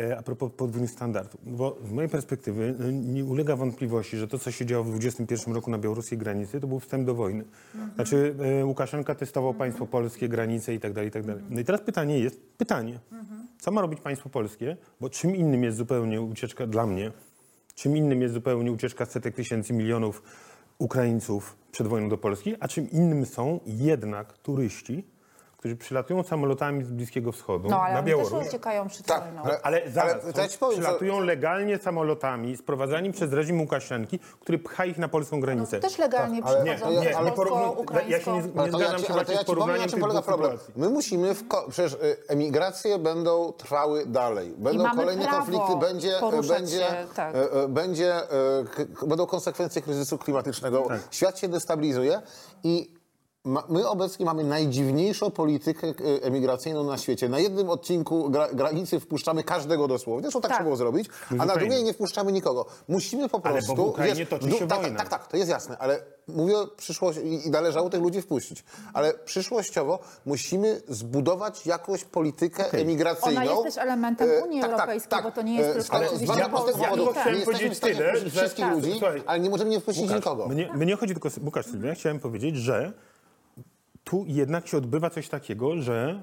E, 0.00 0.18
A 0.18 0.22
propos 0.22 0.52
podwójnych 0.52 0.90
standardów, 0.90 1.40
bo 1.46 1.78
z 1.88 1.92
mojej 1.92 2.10
perspektywy 2.10 2.74
no, 2.78 2.90
nie 2.90 3.24
ulega 3.24 3.56
wątpliwości, 3.56 4.16
że 4.16 4.28
to, 4.28 4.38
co 4.38 4.50
się 4.50 4.66
działo 4.66 4.84
w 4.84 4.88
2021 4.88 5.54
roku 5.54 5.70
na 5.70 5.78
białoruskiej 5.78 6.18
granicy, 6.18 6.60
to 6.60 6.66
był 6.66 6.80
wstęp 6.80 7.06
do 7.06 7.14
wojny. 7.14 7.44
Znaczy 7.94 8.34
e, 8.60 8.64
Łukaszenka 8.64 9.14
testował 9.14 9.54
państwo 9.54 9.86
polskie, 9.86 10.28
granice 10.28 10.74
i 10.74 10.80
tak 10.80 10.92
dalej, 10.92 11.08
i 11.08 11.12
tak 11.12 11.22
dalej. 11.26 11.44
No 11.50 11.60
i 11.60 11.64
teraz 11.64 11.80
pytanie 11.80 12.18
jest, 12.18 12.40
pytanie, 12.58 12.98
co 13.58 13.70
ma 13.70 13.80
robić 13.80 14.00
państwo 14.00 14.28
polskie, 14.28 14.76
bo 15.00 15.10
czym 15.10 15.36
innym 15.36 15.64
jest 15.64 15.76
zupełnie 15.76 16.20
ucieczka 16.20 16.66
dla 16.66 16.86
mnie, 16.86 17.12
czym 17.74 17.96
innym 17.96 18.22
jest 18.22 18.34
zupełnie 18.34 18.72
ucieczka 18.72 19.06
setek 19.06 19.34
tysięcy, 19.34 19.72
milionów 19.72 20.22
Ukraińców 20.78 21.56
przed 21.72 21.86
wojną 21.86 22.08
do 22.08 22.18
Polski, 22.18 22.54
a 22.60 22.68
czym 22.68 22.90
innym 22.90 23.26
są 23.26 23.60
jednak 23.66 24.38
turyści, 24.38 25.04
którzy 25.66 25.76
przylatują 25.76 26.22
samolotami 26.22 26.84
z 26.84 26.90
Bliskiego 26.90 27.32
Wschodu 27.32 27.68
No 27.70 27.80
ale 27.80 27.92
na 27.94 27.98
oni 28.00 28.10
też 28.10 28.16
Białoruś. 28.18 28.48
uciekają 28.48 28.88
przed 28.88 29.06
Tak, 29.06 29.22
wojną. 29.24 29.42
ale- 29.42 29.60
Ale 29.62 29.90
zaraz, 29.90 30.16
ja 30.36 30.48
ci 30.48 30.58
powiem, 30.58 30.80
przylatują 30.80 31.20
legalnie 31.20 31.78
samolotami 31.78 32.56
sprowadzani 32.56 33.12
przez 33.12 33.32
reżim 33.32 33.60
Łukaszenki, 33.60 34.18
który 34.40 34.58
pcha 34.58 34.84
ich 34.84 34.98
na 34.98 35.08
polską 35.08 35.40
granicę. 35.40 35.80
Też 35.80 35.98
legalnie 35.98 36.42
ale- 36.44 36.64
przychodzą 36.74 36.90
nie, 37.00 37.06
przez 37.06 37.16
ale 37.16 37.30
porównuj- 37.32 38.08
ja 38.08 38.20
się 38.20 38.32
nie, 38.32 38.38
Ale 38.38 38.46
nie 38.46 38.52
to 38.52 38.78
ja 38.80 38.86
zgadzam 38.88 38.98
ci, 39.00 39.06
się 39.06 39.12
ale 39.12 39.14
właśnie 39.24 39.34
ja 39.34 39.40
z 39.42 39.44
porównaniem 39.44 39.82
na 39.82 39.88
czym 39.88 39.92
tych 39.92 40.00
polega 40.00 40.22
problem. 40.22 40.50
sytuacji. 40.52 40.72
My 40.76 40.88
musimy, 40.88 41.34
w 41.34 41.48
ko- 41.48 41.66
przecież 41.70 41.92
y, 41.92 42.16
emigracje 42.28 42.98
będą 42.98 43.52
trwały 43.52 44.06
dalej. 44.06 44.54
Będą 44.58 44.84
kolejne 44.96 45.26
konflikty, 45.26 45.76
będzie, 45.80 46.12
poruszać 46.20 46.58
będzie, 46.58 46.78
się, 46.78 47.06
tak. 47.16 47.34
będzie, 47.68 48.14
będą 49.06 49.26
konsekwencje 49.26 49.82
kryzysu 49.82 50.18
klimatycznego. 50.18 50.82
Tak. 50.88 51.00
Świat 51.10 51.38
się 51.38 51.48
destabilizuje 51.48 52.20
i 52.64 52.95
my 53.68 53.88
obecnie 53.88 54.26
mamy 54.26 54.44
najdziwniejszą 54.44 55.30
politykę 55.30 55.86
e, 55.86 55.92
emigracyjną 56.22 56.84
na 56.84 56.98
świecie. 56.98 57.28
Na 57.28 57.38
jednym 57.38 57.70
odcinku 57.70 58.30
gra, 58.30 58.48
granicy 58.52 59.00
wpuszczamy 59.00 59.42
każdego 59.44 59.88
dosłownie, 59.88 60.22
zresztą 60.22 60.40
tak, 60.40 60.48
Tak. 60.48 60.56
trzeba 60.58 60.64
było 60.64 60.76
zrobić, 60.76 61.08
a 61.38 61.46
na 61.46 61.56
drugiej 61.56 61.84
nie 61.84 61.92
wpuszczamy 61.92 62.32
nikogo. 62.32 62.66
Musimy 62.88 63.28
po 63.28 63.40
Ale 63.44 63.60
bo 63.60 63.66
prostu... 63.66 63.76
w 63.84 63.88
Ukrainie 63.88 64.26
toczy 64.26 64.50
się 64.50 64.68
tak, 64.68 64.82
wojna. 64.82 64.98
tak, 64.98 65.08
tak, 65.08 65.28
to 65.28 65.36
jest 65.36 65.50
jasne, 65.50 65.78
ale 65.78 65.98
mówię 66.28 66.58
o 66.58 66.66
przyszłości 66.66 67.46
i 67.46 67.50
należało 67.50 67.90
tych 67.90 68.00
ludzi 68.00 68.22
wpuścić. 68.22 68.64
Ale 68.94 69.14
przyszłościowo 69.14 69.98
musimy 70.26 70.82
zbudować 70.88 71.66
jakąś 71.66 72.04
politykę 72.04 72.70
emigracyjną. 72.72 73.40
Ona 73.40 73.44
jest 73.50 73.62
też 73.62 73.78
elementem 73.78 74.30
E, 74.30 74.44
Unii 74.44 74.60
tak, 74.60 74.70
tak, 74.70 74.80
Europejskiej, 74.80 75.10
tak. 75.10 75.24
bo 75.24 75.30
to 75.30 75.42
nie 75.42 75.54
jest 75.54 75.70
E, 75.70 75.80
tylko 75.82 75.96
ale 75.96 76.10
oczywiście 76.10 76.34
prostego 76.34 76.58
Polska. 76.58 76.82
Ja 76.82 76.92
tylko 76.94 77.10
chciałem 77.12 77.42
powiedzieć 77.42 77.80
tyle, 77.80 78.16
że- 78.16 78.30
wszystkich 78.30 78.64
tak, 78.64 78.74
ludzi, 78.74 78.90
słuchaj. 78.92 79.22
ale 79.26 79.40
nie 79.40 79.50
możemy 79.50 79.70
nie 79.70 79.80
wpuścić 79.80 80.02
Łukasz, 80.02 80.16
nikogo. 80.16 80.48
Mnie, 80.48 80.70
mnie 80.74 80.96
chodzi 80.96 81.12
tylko, 81.14 81.28
Łukasz, 81.44 81.66
Sylwia, 81.66 81.94
chciałem 81.94 82.18
powiedzieć, 82.20 82.56
że 82.56 82.92
tu 84.06 84.24
jednak 84.26 84.68
się 84.68 84.76
odbywa 84.76 85.10
coś 85.10 85.28
takiego, 85.28 85.82
że 85.82 86.20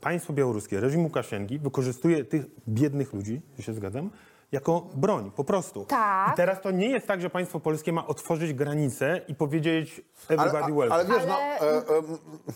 państwo 0.00 0.32
białoruskie, 0.32 0.80
reżim 0.80 1.04
Łukaszenki 1.04 1.58
wykorzystuje 1.58 2.24
tych 2.24 2.44
biednych 2.68 3.12
ludzi, 3.12 3.42
że 3.56 3.62
się 3.62 3.74
zgadzam, 3.74 4.10
jako 4.52 4.80
broń, 4.94 5.30
po 5.36 5.44
prostu. 5.44 5.84
Tak. 5.84 6.32
I 6.32 6.36
teraz 6.36 6.60
to 6.60 6.70
nie 6.70 6.88
jest 6.88 7.06
tak, 7.06 7.20
że 7.20 7.30
państwo 7.30 7.60
polskie 7.60 7.92
ma 7.92 8.06
otworzyć 8.06 8.52
granice 8.52 9.20
i 9.28 9.34
powiedzieć 9.34 10.02
Ale, 10.28 10.38
everybody 10.42 10.72
a- 10.72 10.76
welcome. 10.76 10.94
ale 10.94 11.04
wiesz, 11.04 11.26
no, 11.28 11.34
Ale- 11.36 11.60
e, 11.60 11.78
e, 11.78 12.02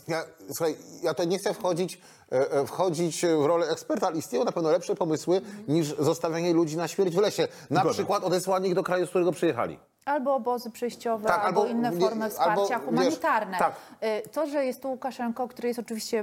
ja, 0.08 0.24
słuchaj, 0.48 0.74
ja 1.02 1.14
to 1.14 1.24
nie 1.24 1.38
chcę 1.38 1.54
wchodzić, 1.54 2.00
wchodzić 2.66 3.26
w 3.26 3.44
rolę 3.46 3.66
eksperta, 3.68 4.06
ale 4.06 4.16
istnieją 4.16 4.44
na 4.44 4.52
pewno 4.52 4.70
lepsze 4.70 4.94
pomysły 4.94 5.40
niż 5.68 5.94
zostawianie 5.98 6.52
ludzi 6.54 6.76
na 6.76 6.88
śmierć 6.88 7.14
w 7.16 7.18
lesie. 7.18 7.48
Na 7.70 7.80
Zgoda. 7.80 7.94
przykład 7.94 8.24
odesłanie 8.24 8.68
ich 8.68 8.74
do 8.74 8.82
kraju, 8.82 9.06
z 9.06 9.08
którego 9.08 9.32
przyjechali. 9.32 9.78
Albo 10.04 10.34
obozy 10.34 10.70
przejściowe, 10.70 11.28
Tak, 11.28 11.44
albo, 11.44 11.60
albo 11.60 11.72
inne 11.72 11.90
nie- 11.90 12.00
formy 12.00 12.30
wsparcia 12.30 12.52
albo, 12.54 12.68
wiesz, 12.68 12.80
humanitarne. 12.84 13.58
tak. 13.58 13.72
Y, 14.26 14.28
To, 14.28 14.46
że 14.46 14.64
jest 14.64 14.82
tu 14.82 14.90
Łukaszenko, 14.90 15.48
który 15.48 15.68
jest 15.68 15.80
oczywiście 15.80 16.20
y, 16.20 16.22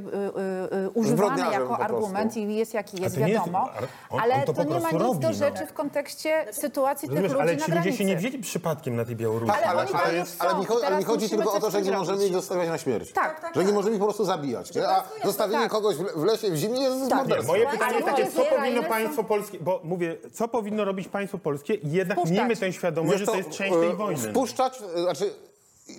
y, 0.76 0.86
y, 0.86 0.89
używany 0.89 1.41
jako 1.51 1.80
argument 1.80 2.38
i 2.38 2.56
jest 2.56 2.74
jaki 2.74 3.01
jest, 3.01 3.18
nie 3.18 3.28
jest- 3.30 3.34
wiadomo, 3.45 3.70
on- 4.10 4.20
ale 4.20 4.36
on 4.36 4.41
to 4.43 4.53
to, 4.53 4.64
nie 4.64 4.80
ma 4.80 4.91
nic 4.91 5.01
robi, 5.01 5.20
do 5.20 5.28
no. 5.28 5.34
rzeczy 5.34 5.66
w 5.66 5.74
kontekście 5.74 6.45
sytuacji 6.51 7.10
tych 7.10 7.22
Rozumiesz, 7.22 7.32
ludzi 7.32 7.41
ale 7.43 7.53
na 7.56 7.60
ci 7.66 7.72
granicy. 7.72 7.89
ludzie 7.89 7.97
się 7.97 8.06
nie 8.06 8.18
wzięli 8.18 8.39
przypadkiem 8.39 8.95
na 8.95 9.06
tej 9.06 9.16
Białorusi. 9.16 9.51
Ale 9.51 9.66
ale, 9.66 9.82
oni 9.82 9.93
ale, 9.93 10.03
ale, 10.39 10.56
mi, 10.58 10.64
i 10.64 10.68
cho- 10.68 10.72
ale 10.74 10.82
teraz 10.82 10.99
mi 10.99 11.06
chodzi 11.06 11.30
tylko 11.30 11.53
o 11.53 11.60
to, 11.60 11.72
że 11.72 11.82
nie 11.82 11.91
możemy 11.91 12.26
ich 12.26 12.34
zostawiać 12.34 12.70
na 12.70 12.78
śmierć. 12.78 13.12
Tak, 13.14 13.39
tak, 13.39 13.56
Że 13.56 13.64
nie 13.66 13.74
możemy 13.74 13.95
ich 13.95 13.99
po 13.99 14.06
prostu 14.06 14.26
zabijać. 14.26 14.76
Nie? 14.76 14.88
A 14.89 15.03
zostawienie 15.24 15.60
Tak. 15.64 15.72
Kogoś 15.97 16.13
w, 16.13 16.23
lesie 16.23 16.51
w 16.51 16.55
zimie 16.55 16.79
jest 16.81 17.09
Tak. 17.09 17.27
Nie, 17.27 17.41
moje 17.41 17.67
pytanie 17.67 17.93
jest 17.93 18.05
takie, 18.05 18.31
co 18.31 18.45
powinno 18.45 18.83
państwo 18.83 19.23
polskie, 19.23 19.59
bo 19.59 19.81
mówię, 19.83 20.17
co 20.33 20.47
powinno 20.47 20.85
robić 20.85 21.07
państwo 21.07 21.37
polskie, 21.37 21.77
jednak 21.83 22.17
Wpuszczać. 22.17 22.37
miejmy 22.37 22.55
tę 22.55 22.73
świadomość, 22.73 23.19
że 23.19 23.25
to 23.25 23.35
jest 23.35 23.49
część 23.49 23.73
tej 23.73 23.89
e, 23.89 23.95
wojny. 23.95 24.21
Wpuszczać, 24.21 24.81
e, 24.95 25.01
znaczy, 25.01 25.33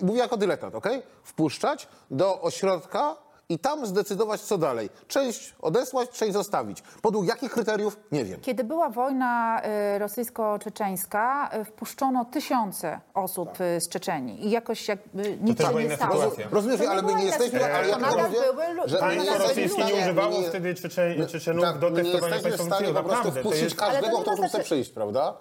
mówię 0.01 0.19
jako 0.19 0.37
dyletant, 0.37 0.75
okej? 0.75 1.01
Wpuszczać 1.23 1.87
do 2.11 2.41
ośrodka 2.41 3.15
i 3.49 3.59
tam 3.59 3.85
zdecydować, 3.85 4.41
co 4.41 4.57
dalej. 4.57 4.89
Część 5.07 5.55
odesłać, 5.61 6.09
część 6.09 6.33
zostawić. 6.33 6.81
Podług 7.01 7.25
jakich 7.27 7.51
kryteriów? 7.51 7.97
Nie 8.11 8.25
wiem. 8.25 8.39
Kiedy 8.41 8.63
była 8.63 8.89
wojna 8.89 9.61
y, 9.95 9.99
rosyjsko-czeczeńska, 9.99 11.49
y, 11.61 11.65
wpuszczono 11.65 12.25
tysiące 12.25 12.99
osób 13.13 13.49
y, 13.61 13.81
z 13.81 13.89
Czeczenii 13.89 14.45
i 14.47 14.49
jakoś 14.51 14.87
jakby 14.87 15.37
nic 15.41 15.61
się 15.61 15.73
nie 15.73 15.95
stało. 15.95 16.13
sytuacja. 16.21 16.47
Rozumiesz, 16.51 16.81
ale 16.81 17.01
nie 17.03 17.07
my 17.13 17.15
nie 17.19 17.25
jesteśmy, 17.25 17.59
sytuacja. 17.59 17.77
ale 17.77 17.87
ja 17.87 17.97
były 18.29 18.73
lu- 18.73 18.83
że 18.85 18.93
nie 18.95 18.99
Państwo 18.99 19.37
rosyjskie 19.37 19.83
nie 19.83 19.93
używało 20.01 20.41
nie- 20.41 20.49
wtedy 20.49 20.75
Czeczenów 21.27 21.63
tak, 21.65 21.79
do 21.79 21.89
my 21.89 22.03
nie 22.03 22.11
testowania 22.11 22.35
jesteśmy 22.35 22.57
w 22.57 22.61
stanie 22.67 22.93
po 22.93 23.03
prostu 23.03 23.31
wpuścić 23.31 23.75
każdego, 23.75 24.07
kto 24.07 24.31
nie 24.31 24.37
tu 24.37 24.41
chce 24.43 24.49
znaczy- 24.49 24.65
przyjść, 24.65 24.89
prawda? 24.91 25.33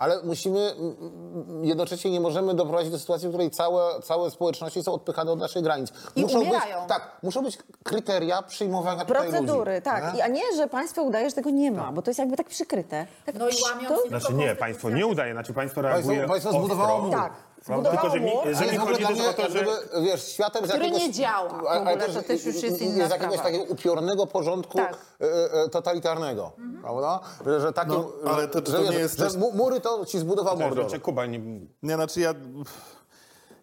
Ale 0.00 0.22
musimy, 0.22 0.74
jednocześnie 1.62 2.10
nie 2.10 2.20
możemy 2.20 2.54
doprowadzić 2.54 2.92
do 2.92 2.98
sytuacji, 2.98 3.28
w 3.28 3.30
której 3.30 3.50
całe, 3.50 4.00
całe 4.02 4.30
społeczności 4.30 4.82
są 4.82 4.92
odpychane 4.92 5.32
od 5.32 5.38
naszych 5.38 5.62
granic. 5.62 5.92
I 6.16 6.22
muszą 6.22 6.40
umierają. 6.40 6.78
być, 6.80 6.88
tak, 6.88 7.16
muszą 7.22 7.42
być 7.42 7.58
kryteria 7.84 8.42
przyjmowania 8.42 9.04
Procedury, 9.04 9.72
ludzi. 9.72 9.84
tak. 9.84 10.14
I, 10.16 10.20
a 10.20 10.26
nie, 10.28 10.42
że 10.56 10.66
państwo 10.68 11.02
udaje, 11.02 11.28
że 11.30 11.34
tego 11.36 11.50
nie 11.50 11.70
ma, 11.72 11.92
bo 11.92 12.02
to 12.02 12.10
jest 12.10 12.18
jakby 12.18 12.36
tak 12.36 12.48
przykryte. 12.48 13.06
Tak, 13.26 13.34
No 13.34 13.48
i 13.48 13.52
łamiąc 13.74 14.02
tu- 14.02 14.08
Znaczy 14.08 14.34
nie, 14.34 14.54
państwo 14.56 14.90
nie 14.90 15.06
udaje, 15.06 15.32
znaczy 15.32 15.52
państwo 15.54 15.82
reaguje 15.82 16.16
Państwo, 16.26 16.28
państwo 16.32 16.52
zbudowało 16.52 17.00
mur. 17.02 17.10
Tak. 17.12 17.32
Prawda? 17.66 17.90
Zbudowało 17.90 18.10
Tylko, 18.12 18.16
że 18.16 18.20
mi- 18.20 18.30
mur, 18.50 18.54
że 18.56 18.62
Ale 18.64 18.72
mi 18.72 18.78
chodzi 18.78 19.06
też 19.06 19.20
o 19.26 19.32
to, 19.32 19.50
że... 19.50 19.58
jakby, 19.58 20.02
wiesz, 20.02 20.28
światem 20.28 20.64
z 20.66 20.68
Który 20.68 20.84
jakiegoś... 20.84 21.06
nie 21.06 21.12
działa 21.12 21.48
w 21.48 21.52
ogóle, 21.54 21.96
też 21.96 22.14
to 22.14 22.22
też 22.22 22.44
już 22.44 22.62
jest 22.62 22.82
inna 22.82 23.06
z 23.08 23.10
jakiegoś 23.10 23.34
sprawa. 23.38 23.42
takiego 23.56 23.64
upiornego 23.72 24.26
porządku 24.26 24.78
Tak. 24.78 24.96
e, 25.20 25.52
e, 25.64 25.68
totalitarnego, 25.68 26.52
prawda? 26.82 27.20
Że, 27.46 27.60
że 27.60 27.72
takim, 27.72 27.94
No, 28.24 28.30
ale 28.30 28.48
to- 28.48 28.58
że, 28.58 28.64
to 28.64 28.78
nie 28.82 28.90
wiesz, 28.90 28.98
jest 28.98 29.18
że 29.18 29.24
też- 29.24 29.36
mu- 29.36 29.52
mury 29.52 29.80
to 29.80 30.06
ci 30.06 30.18
zbudował 30.18 30.58
Mordor. 30.58 30.84
Znaczy, 30.84 31.00
Kuba, 31.00 31.26
nie... 31.26 31.38
Nie, 31.82 31.94
znaczy 31.94 32.20
ja, 32.20 32.34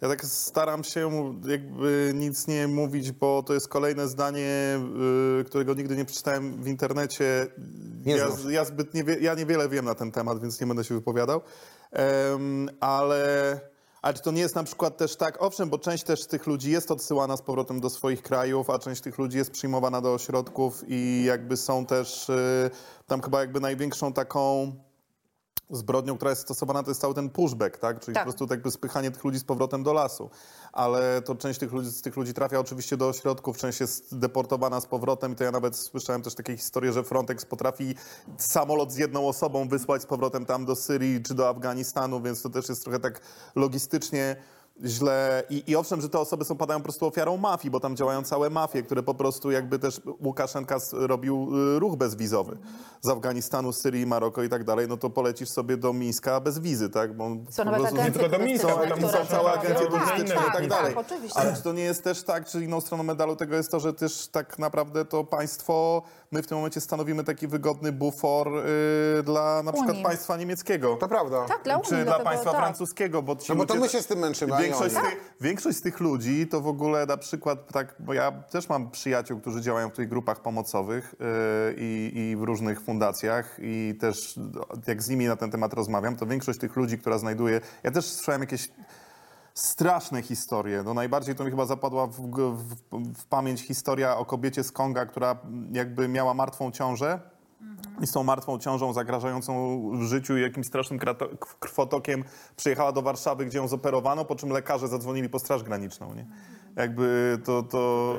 ja 0.02 0.08
tak 0.10 0.26
staram 0.26 0.84
się 0.84 1.10
jakby 1.48 2.12
nic 2.16 2.48
nie 2.48 2.68
mówić, 2.68 3.12
bo 3.12 3.44
to 3.44 3.54
jest 3.54 3.68
kolejne 3.68 4.08
zdanie, 4.08 4.80
y, 5.42 5.44
którego 5.44 5.74
nigdy 5.74 5.96
nie 5.96 6.06
przeczytałem 6.06 6.64
w 6.64 6.68
internecie. 6.68 7.48
Nie 8.06 8.16
ja, 8.16 8.30
znasz. 8.32 8.54
ja, 8.54 8.66
zbyt 8.66 8.94
niewie, 8.94 9.18
ja 9.22 9.34
niewiele 9.34 9.70
wiem 9.70 9.86
na 9.86 9.96
ten 9.96 10.12
temat, 10.12 10.40
więc 10.42 10.62
nie 10.62 10.68
będę 10.68 10.84
się 10.84 10.96
wypowiadał. 10.96 11.42
Em, 11.92 12.70
ale, 12.80 13.60
ale 14.02 14.14
czy 14.14 14.22
to 14.22 14.32
nie 14.32 14.42
jest 14.42 14.56
na 14.56 14.64
przykład 14.64 14.98
też 14.98 15.16
tak, 15.16 15.42
owszem, 15.42 15.70
bo 15.70 15.80
część 15.80 16.04
też 16.04 16.26
tych 16.26 16.48
ludzi 16.48 16.72
jest 16.72 16.92
odsyłana 16.92 17.38
z 17.38 17.42
powrotem 17.42 17.80
do 17.80 17.90
swoich 17.90 18.22
krajów, 18.22 18.70
a 18.70 18.80
część 18.80 19.02
tych 19.02 19.18
ludzi 19.18 19.38
jest 19.38 19.52
przyjmowana 19.52 20.02
do 20.02 20.14
ośrodków 20.14 20.84
i 20.88 21.24
jakby 21.26 21.58
są 21.58 21.86
też 21.86 22.30
y, 22.30 22.70
tam 23.08 23.22
chyba 23.22 23.40
jakby 23.40 23.60
największą 23.60 24.14
taką 24.14 24.72
zbrodnią, 25.70 26.16
która 26.16 26.30
jest 26.30 26.42
stosowana, 26.42 26.84
to 26.84 26.92
jest 26.92 27.02
cały 27.02 27.14
ten 27.14 27.30
pushback, 27.30 27.78
tak? 27.78 28.00
Czyli 28.00 28.16
Tak. 28.16 28.24
po 28.24 28.32
prostu 28.32 28.54
jakby 28.54 28.72
spychanie 28.72 29.12
tych 29.12 29.24
ludzi 29.24 29.40
z 29.40 29.44
powrotem 29.44 29.84
do 29.84 29.94
lasu. 29.94 30.30
Ale 30.74 31.22
to 31.22 31.36
część 31.36 31.60
tych 31.60 31.72
ludzi, 31.72 31.90
z 31.90 32.02
tych 32.02 32.18
ludzi 32.18 32.34
trafia 32.34 32.60
oczywiście 32.60 32.98
do 32.98 33.08
ośrodków, 33.08 33.58
część 33.58 33.80
jest 33.80 34.18
deportowana 34.20 34.82
z 34.82 34.86
powrotem 34.86 35.32
i 35.34 35.36
to 35.36 35.44
ja 35.44 35.52
nawet 35.52 35.76
słyszałem 35.76 36.22
też 36.22 36.36
takie 36.36 36.58
historie, 36.58 36.94
że 36.94 37.04
Frontex 37.04 37.46
potrafi 37.46 37.96
samolot 38.38 38.92
z 38.92 38.98
jedną 38.98 39.28
osobą 39.28 39.68
wysłać 39.70 40.02
z 40.02 40.06
powrotem 40.06 40.46
tam 40.46 40.66
do 40.66 40.76
Syrii 40.76 41.24
czy 41.24 41.34
do 41.34 41.50
Afganistanu, 41.50 42.22
więc 42.22 42.42
to 42.42 42.50
też 42.50 42.70
jest 42.70 42.84
trochę 42.84 43.00
tak 43.00 43.22
logistycznie 43.56 44.36
źle. 44.86 45.44
I, 45.50 45.64
I 45.68 45.76
owszem, 45.76 46.02
że 46.02 46.10
te 46.10 46.20
osoby 46.20 46.46
są 46.46 46.58
padają 46.58 46.80
po 46.80 46.84
prostu 46.84 47.06
ofiarą 47.08 47.38
mafii, 47.38 47.72
bo 47.72 47.80
tam 47.80 47.96
działają 47.96 48.24
całe 48.24 48.50
mafie, 48.50 48.84
które 48.84 49.04
po 49.04 49.14
prostu 49.14 49.52
jakby 49.52 49.80
też 49.80 50.02
Łukaszenka 50.22 50.78
robił 50.94 51.50
y, 51.76 51.80
ruch 51.80 51.96
bezwizowy 51.96 52.58
z 53.02 53.10
Afganistanu, 53.10 53.74
Syrii, 53.74 54.06
Maroko 54.06 54.44
i 54.44 54.50
tak 54.50 54.64
dalej, 54.64 54.88
no 54.88 54.98
to 54.98 55.10
polecisz 55.10 55.50
sobie 55.50 55.78
do 55.78 55.94
Mińska 55.94 56.40
bez 56.40 56.60
wizy, 56.60 56.90
tak? 56.90 57.18
Bo 57.18 57.30
Są 57.50 57.64
po 57.64 57.72
nawet 57.72 57.82
prostu- 57.82 58.06
Nie 58.06 58.12
tylko 58.12 58.30
do 58.38 58.40
Mińska, 58.46 58.76
ale 58.78 58.88
tam 58.88 59.02
są 59.02 59.26
całe 59.26 59.52
agencje 59.52 59.88
Tak, 59.88 59.90
turystyczne 59.90 60.36
tak, 60.36 60.50
i 60.50 60.52
tak 60.54 60.68
dalej. 60.68 60.96
Tak, 60.96 61.06
oczywiście. 61.06 61.40
Ale 61.40 61.56
czy 61.56 61.62
to 61.62 61.74
nie 61.74 61.84
jest 61.84 62.04
też 62.04 62.24
tak, 62.24 62.46
czy 62.46 62.64
inną 62.64 62.82
stroną 62.82 63.04
medalu 63.04 63.36
tego 63.36 63.56
jest 63.56 63.72
to, 63.72 63.80
że 63.80 63.94
też 63.94 64.28
tak 64.28 64.60
naprawdę 64.60 65.06
to 65.06 65.24
państwo, 65.24 66.02
my 66.32 66.44
w 66.44 66.48
tym 66.48 66.58
momencie 66.58 66.82
stanowimy 66.82 67.24
taki 67.24 67.48
wygodny 67.48 67.92
bufor 67.92 68.48
y, 69.20 69.24
dla 69.24 69.64
na 69.64 69.72
przykład 69.74 69.92
Unii. 69.92 70.04
państwa 70.04 70.38
niemieckiego. 70.38 70.96
To 70.96 71.08
prawda. 71.08 71.46
Tak, 71.46 71.64
dla 71.64 71.80
Czy 71.80 71.90
Unii, 71.94 72.04
dla 72.04 72.14
dlatego 72.14 72.30
państwa 72.30 72.52
tak. 72.52 72.60
francuskiego, 72.62 73.22
bo 73.22 73.36
ci 73.36 73.46
No 73.52 73.56
bo 73.56 73.66
to 73.66 73.74
ludzie- 73.74 73.86
my 73.86 73.92
się 73.92 74.02
z 74.02 74.08
tym 74.08 74.20
męczymy, 74.20 74.54
a 74.56 74.58
nie 74.60 74.64
Większość 74.66 74.94
z, 74.94 74.98
oni. 74.98 75.08
tych, 75.10 75.34
większość 75.42 75.78
z 75.78 75.82
tych 75.82 76.00
ludzi 76.00 76.48
to 76.48 76.62
w 76.62 76.68
ogóle 76.68 77.06
na 77.06 77.18
przykład 77.18 77.72
tak, 77.74 77.96
bo 78.00 78.14
ja 78.14 78.32
też 78.32 78.70
mam 78.70 78.92
przyjaciół, 78.92 79.40
którzy 79.40 79.62
działają 79.62 79.90
w 79.90 79.94
tych 79.94 80.10
grupach 80.10 80.42
pomocowych 80.42 81.16
yy, 81.20 81.28
i, 81.78 82.12
i 82.32 82.36
w 82.36 82.44
różnych 82.44 82.82
fundacjach 82.82 83.58
i 83.62 83.98
też 84.02 84.40
jak 84.88 85.04
z 85.04 85.10
nimi 85.10 85.26
na 85.26 85.36
ten 85.36 85.52
temat 85.52 85.74
rozmawiam, 85.74 86.16
to 86.16 86.26
większość 86.26 86.60
tych 86.60 86.76
ludzi, 86.76 86.98
która 86.98 87.18
znajduje, 87.18 87.62
ja 87.84 87.92
też 87.92 88.06
słyszałem 88.06 88.42
jakieś 88.42 88.70
straszne 89.58 90.22
historie. 90.22 90.84
No 90.84 90.94
najbardziej 90.94 91.36
to 91.36 91.44
mi 91.44 91.50
chyba 91.50 91.66
zapadła 91.66 92.08
w, 92.08 92.12
w, 92.12 92.76
w 93.14 93.26
pamięć 93.26 93.62
historia 93.62 94.18
o 94.18 94.26
kobiecie 94.26 94.64
z 94.64 94.72
Konga, 94.72 95.06
która 95.06 95.38
jakby 95.72 96.08
miała 96.08 96.34
martwą 96.34 96.72
ciążę 96.72 97.20
i 98.02 98.08
z 98.08 98.12
tą 98.12 98.24
martwą 98.24 98.60
ciążą 98.60 98.94
zagrażającą 98.94 99.82
życiu 100.02 100.38
i 100.38 100.42
jakimś 100.42 100.68
strasznym 100.68 101.00
krwotokiem 101.60 102.24
przyjechała 102.56 102.92
do 102.92 103.02
Warszawy, 103.02 103.46
gdzie 103.46 103.58
ją 103.58 103.68
zoperowano, 103.68 104.26
po 104.26 104.36
czym 104.36 104.50
lekarze 104.50 104.88
zadzwonili 104.88 105.30
po 105.30 105.40
Straż 105.40 105.64
Graniczną, 105.64 106.14
nie? 106.16 106.26
Jakby 106.78 107.38
to, 107.46 107.64
to, 107.64 108.16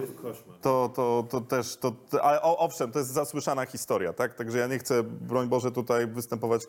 to, 0.60 0.92
to, 0.94 1.24
to 1.30 1.40
też, 1.40 1.76
to, 1.76 1.92
ale 2.22 2.42
owszem, 2.42 2.92
to 2.92 2.98
jest 2.98 3.10
zasłyszana 3.10 3.66
historia, 3.66 4.12
tak? 4.12 4.34
Także 4.34 4.58
ja 4.58 4.66
nie 4.66 4.78
chcę, 4.78 5.02
broń 5.02 5.48
Boże, 5.48 5.72
tutaj 5.72 6.06
występować 6.06 6.66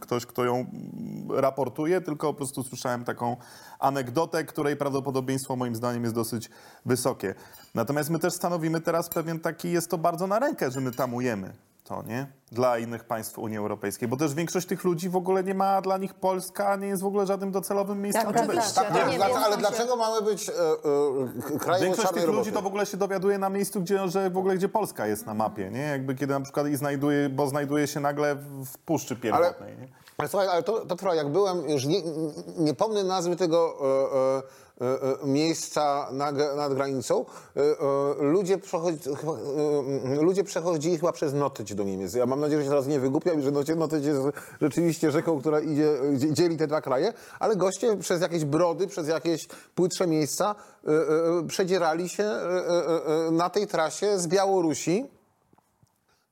ktoś, 0.00 0.26
kto 0.26 0.44
ją 0.44 0.66
raportuje, 1.30 2.00
tylko 2.00 2.26
po 2.26 2.34
prostu 2.34 2.62
słyszałem 2.62 3.04
taką 3.04 3.36
anegdotę, 3.78 4.44
której 4.44 4.76
prawdopodobieństwo 4.76 5.56
moim 5.56 5.76
zdaniem 5.76 6.02
jest 6.02 6.14
dosyć 6.14 6.50
wysokie. 6.86 7.34
Natomiast 7.74 8.10
my 8.10 8.18
też 8.18 8.32
stanowimy 8.32 8.80
teraz 8.80 9.08
pewien 9.08 9.40
taki, 9.40 9.70
jest 9.70 9.90
to 9.90 9.98
bardzo 9.98 10.26
na 10.26 10.38
rękę, 10.38 10.70
że 10.70 10.80
my 10.80 10.92
tamujemy 10.92 11.52
to, 11.88 12.02
nie? 12.02 12.26
Dla 12.52 12.78
innych 12.78 13.04
państw 13.04 13.38
Unii 13.38 13.58
Europejskiej, 13.58 14.08
bo 14.08 14.16
też 14.16 14.34
większość 14.34 14.66
tych 14.66 14.84
ludzi 14.84 15.08
w 15.08 15.16
ogóle 15.16 15.44
nie 15.44 15.54
ma 15.54 15.80
dla 15.80 15.98
nich 15.98 16.14
Polska, 16.14 16.76
nie 16.76 16.86
jest 16.86 17.02
w 17.02 17.06
ogóle 17.06 17.26
żadnym 17.26 17.52
docelowym 17.52 18.02
miejscem 18.02 18.32
Tak, 18.32 18.36
oczywiście. 18.36 18.74
Tak, 18.74 18.90
ale, 18.90 19.06
nie 19.12 19.16
dla, 19.16 19.28
wiem, 19.28 19.36
ale 19.36 19.56
dlaczego 19.56 19.96
mamy 19.96 20.22
być 20.22 20.48
e, 20.48 20.52
e, 21.54 21.58
krajem 21.58 21.84
Większość 21.84 22.08
tych 22.08 22.16
ludzi 22.16 22.32
roboty? 22.36 22.52
to 22.52 22.62
w 22.62 22.66
ogóle 22.66 22.86
się 22.86 22.96
dowiaduje 22.96 23.38
na 23.38 23.48
miejscu, 23.48 23.80
gdzie, 23.80 24.08
że 24.08 24.30
w 24.30 24.38
ogóle 24.38 24.56
gdzie 24.56 24.68
Polska 24.68 25.06
jest 25.06 25.26
na 25.26 25.34
mapie, 25.34 25.70
nie? 25.70 25.80
Jakby 25.80 26.14
kiedy 26.14 26.32
na 26.32 26.40
przykład 26.40 26.66
i 26.66 26.76
znajduje, 26.76 27.28
bo 27.28 27.46
znajduje 27.46 27.86
się 27.86 28.00
nagle 28.00 28.34
w 28.64 28.78
Puszczy 28.78 29.16
Pierwotnej, 29.16 29.76
nie? 29.78 29.88
Ale 30.18 30.28
słuchaj, 30.28 30.48
ale 30.48 30.62
to, 30.62 30.86
to 30.86 30.96
trwa, 30.96 31.14
jak 31.14 31.28
byłem, 31.28 31.68
już 31.70 31.84
nie, 31.84 32.02
nie 32.58 32.74
pomnę 32.74 33.04
nazwy 33.04 33.36
tego 33.36 33.74
e, 34.80 34.84
e, 34.84 34.86
e, 34.86 35.22
e, 35.22 35.26
miejsca 35.26 36.08
nad 36.56 36.74
granicą, 36.74 37.24
e, 37.56 37.60
e, 37.60 38.22
ludzie, 38.22 38.58
przechodzi, 38.58 38.98
ludzie 40.20 40.44
przechodzili 40.44 40.98
chyba 40.98 41.12
przez 41.12 41.34
Notyć 41.34 41.74
do 41.74 41.84
Niemiec. 41.84 42.14
Ja 42.14 42.26
mam 42.26 42.40
nadzieję, 42.40 42.60
że 42.60 42.64
się 42.64 42.70
teraz 42.70 42.86
nie 42.86 43.00
wygłupiam 43.00 43.40
i 43.40 43.42
że 43.42 43.50
Notyć, 43.76 44.04
jest 44.04 44.20
rzeczywiście 44.60 45.10
rzeką, 45.10 45.40
która 45.40 45.60
idzie, 45.60 45.94
dzie- 46.16 46.32
dzieli 46.32 46.56
te 46.56 46.66
dwa 46.66 46.80
kraje, 46.80 47.12
ale 47.38 47.56
goście 47.56 47.96
przez 47.96 48.20
jakieś 48.20 48.44
brody, 48.44 48.86
przez 48.86 49.08
jakieś 49.08 49.46
płytsze 49.74 50.06
miejsca 50.06 50.54
przedzierali 51.48 52.08
się 52.08 52.30
na 53.30 53.50
tej 53.50 53.66
trasie 53.66 54.18
z 54.18 54.26
Białorusi 54.26 55.06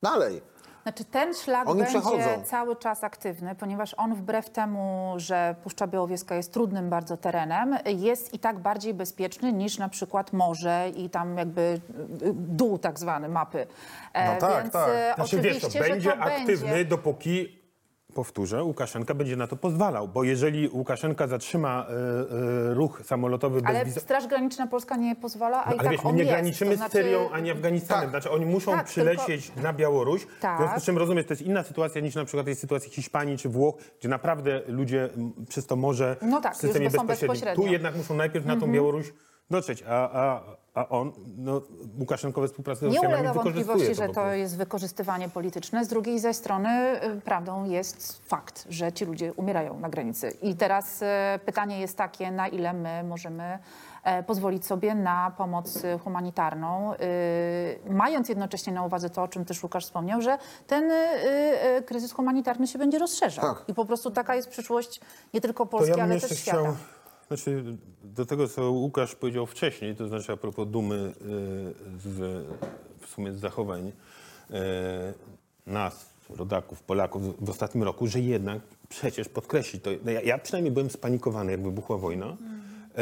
dalej. 0.01 0.41
Znaczy 0.87 1.05
ten 1.05 1.33
szlak 1.33 1.69
Oni 1.69 1.79
będzie 1.83 1.99
przechodzą. 1.99 2.43
cały 2.45 2.75
czas 2.75 3.03
aktywny, 3.03 3.55
ponieważ 3.55 3.93
on 3.97 4.15
wbrew 4.15 4.49
temu, 4.49 5.13
że 5.17 5.55
Puszcza 5.63 5.87
Białowieska 5.87 6.35
jest 6.35 6.53
trudnym 6.53 6.89
bardzo 6.89 7.17
terenem, 7.17 7.77
jest 7.85 8.33
i 8.33 8.39
tak 8.39 8.59
bardziej 8.59 8.93
bezpieczny 8.93 9.53
niż 9.53 9.77
na 9.77 9.89
przykład 9.89 10.33
morze 10.33 10.89
i 10.95 11.09
tam 11.09 11.37
jakby 11.37 11.61
y, 11.61 12.33
dół 12.33 12.77
tak 12.77 12.99
zwany 12.99 13.29
mapy. 13.29 13.67
E, 14.13 14.33
No 14.33 14.39
tak, 14.39 14.61
Więc 14.61 14.73
tak. 14.73 14.89
e, 14.93 15.13
Znaczy 15.15 15.41
wiesz, 15.41 15.59
to 15.61 15.67
oczywiście, 15.67 15.91
będzie 15.93 16.09
że 16.11 16.17
to 16.17 16.23
aktywny, 16.23 16.67
będzie. 16.69 16.85
dopóki, 16.85 17.56
powtórzę, 18.21 18.63
Łukaszenka 18.63 19.13
będzie 19.13 19.35
na 19.35 19.47
to 19.47 19.55
pozwalał, 19.55 20.07
bo 20.07 20.23
jeżeli 20.23 20.69
Łukaszenka 20.69 21.27
zatrzyma 21.27 21.85
e, 21.89 22.71
e, 22.71 22.73
ruch 22.73 23.01
samolotowy 23.05 23.61
bez 23.61 23.69
Ale 23.69 23.85
wizy... 23.85 23.99
Straż 23.99 24.27
Graniczna 24.27 24.67
Polska 24.67 24.95
nie 24.95 25.15
pozwala, 25.15 25.65
a 25.65 25.69
i 25.69 25.73
Ale 25.73 25.77
tak 25.83 25.91
wiesz, 25.91 26.03
my 26.03 26.09
on 26.09 26.15
nie 26.15 26.21
jest. 26.23 26.31
graniczymy 26.33 26.71
To 26.71 26.75
z 26.75 26.79
znaczy- 26.79 26.97
Syrią 26.97 27.29
ani 27.31 27.51
Afganistanem. 27.51 28.09
Znaczy 28.09 28.31
oni 28.31 28.45
muszą 28.45 28.71
Tak, 28.71 28.85
przylecieć 28.85 29.51
na 29.55 29.73
Białoruś. 29.73 30.27
Tak. 30.41 30.57
W 30.57 30.61
związku 30.61 30.79
z 30.79 30.83
czym 30.83 30.97
rozumiesz, 30.97 31.25
to 31.25 31.33
jest 31.33 31.41
inna 31.41 31.63
sytuacja 31.63 32.01
niż 32.01 32.15
na 32.15 32.25
przykład 32.25 32.47
jest 32.47 32.61
sytuacja 32.61 32.89
Hiszpanii 32.91 33.37
czy 33.37 33.49
Włoch, 33.49 33.75
gdzie 33.99 34.09
naprawdę 34.09 34.61
ludzie 34.67 35.09
przez 35.49 35.65
to 35.65 35.75
morze 35.75 36.15
No 36.21 36.41
tak, 36.41 36.53
w 36.53 36.57
systemie 36.57 36.85
bezpośrednim. 36.85 37.07
bezpośrednio. 37.27 37.51
Mhm. 37.51 37.67
Tu 37.67 37.73
jednak 37.73 37.95
muszą 37.95 38.13
najpierw 38.15 38.45
na 38.45 38.55
tą 38.57 38.71
Białoruś 38.71 39.13
dotrzeć, 39.49 39.83
a, 39.87 40.09
a, 40.11 40.41
a 40.77 40.89
on, 40.89 41.11
no, 41.37 41.61
Łukaszenkowe 41.99 42.47
współpracuje 42.47 42.91
z 42.91 42.93
Nie 42.93 42.99
Rosjanami, 42.99 43.23
ulega 43.23 43.43
wątpliwości, 43.43 43.95
że 43.95 44.09
to 44.09 44.27
jest 44.31 44.57
wykorzystywanie 44.57 45.29
polityczne. 45.29 45.85
Z 45.85 45.87
drugiej 45.87 46.19
zaś 46.19 46.35
strony 46.35 46.69
y, 47.17 47.21
prawdą 47.21 47.65
jest 47.65 48.21
fakt, 48.27 48.65
że 48.69 48.91
ci 48.91 49.05
ludzie 49.05 49.33
umierają 49.33 49.79
na 49.79 49.89
granicy. 49.89 50.29
I 50.41 50.55
teraz 50.55 51.01
e, 51.01 51.39
pytanie 51.45 51.79
jest 51.79 51.97
takie, 51.97 52.31
na 52.31 52.47
ile 52.47 52.73
my 52.73 53.03
możemy 53.03 53.59
e, 54.03 54.23
pozwolić 54.23 54.65
sobie 54.65 54.95
na 54.95 55.31
pomoc 55.37 55.83
y, 55.83 55.99
humanitarną, 56.03 56.93
y, 56.93 56.97
mając 57.89 58.29
jednocześnie 58.29 58.73
na 58.73 58.83
uwadze 58.83 59.09
to, 59.09 59.23
o 59.23 59.27
czym 59.27 59.45
też 59.45 59.63
Łukasz 59.63 59.85
wspomniał, 59.85 60.21
że 60.21 60.37
ten 60.67 60.91
y, 60.91 60.95
y, 61.77 61.81
kryzys 61.81 62.11
humanitarny 62.11 62.67
się 62.67 62.79
będzie 62.79 62.99
rozszerzał. 62.99 63.45
Tak. 63.45 63.63
I 63.67 63.73
po 63.73 63.85
prostu 63.85 64.11
taka 64.11 64.35
jest 64.35 64.49
przyszłość 64.49 65.01
nie 65.33 65.41
tylko 65.41 65.65
Polski, 65.65 65.97
ja 65.97 66.03
ale 66.03 66.19
też 66.19 66.39
świata. 66.39 66.57
chciał, 66.57 66.75
znaczy 67.27 67.63
do 68.03 68.25
tego, 68.25 68.47
co 68.47 68.71
Łukasz 68.71 69.15
powiedział 69.15 69.45
wcześniej, 69.45 69.95
to 69.95 70.07
znaczy 70.07 70.31
a 70.31 70.37
propos 70.37 70.67
dumy 70.67 70.95
y, 70.95 71.13
z, 71.99 72.45
w 73.01 73.07
sumie 73.07 73.33
z 73.33 73.39
zachowań 73.39 73.87
y, 73.87 73.93
nas, 75.67 76.09
rodaków, 76.29 76.83
Polaków 76.83 77.45
w 77.45 77.49
ostatnim 77.49 77.83
roku, 77.83 78.07
że 78.07 78.19
jednak 78.19 78.61
przecież 78.89 79.29
podkreślić 79.29 79.83
to, 79.83 79.89
no 80.05 80.11
ja, 80.11 80.21
ja 80.21 80.37
przynajmniej 80.37 80.71
byłem 80.71 80.89
spanikowany, 80.89 81.51
jak 81.51 81.63
wybuchła 81.63 81.97
wojna, 81.97 82.25
e, 82.25 82.35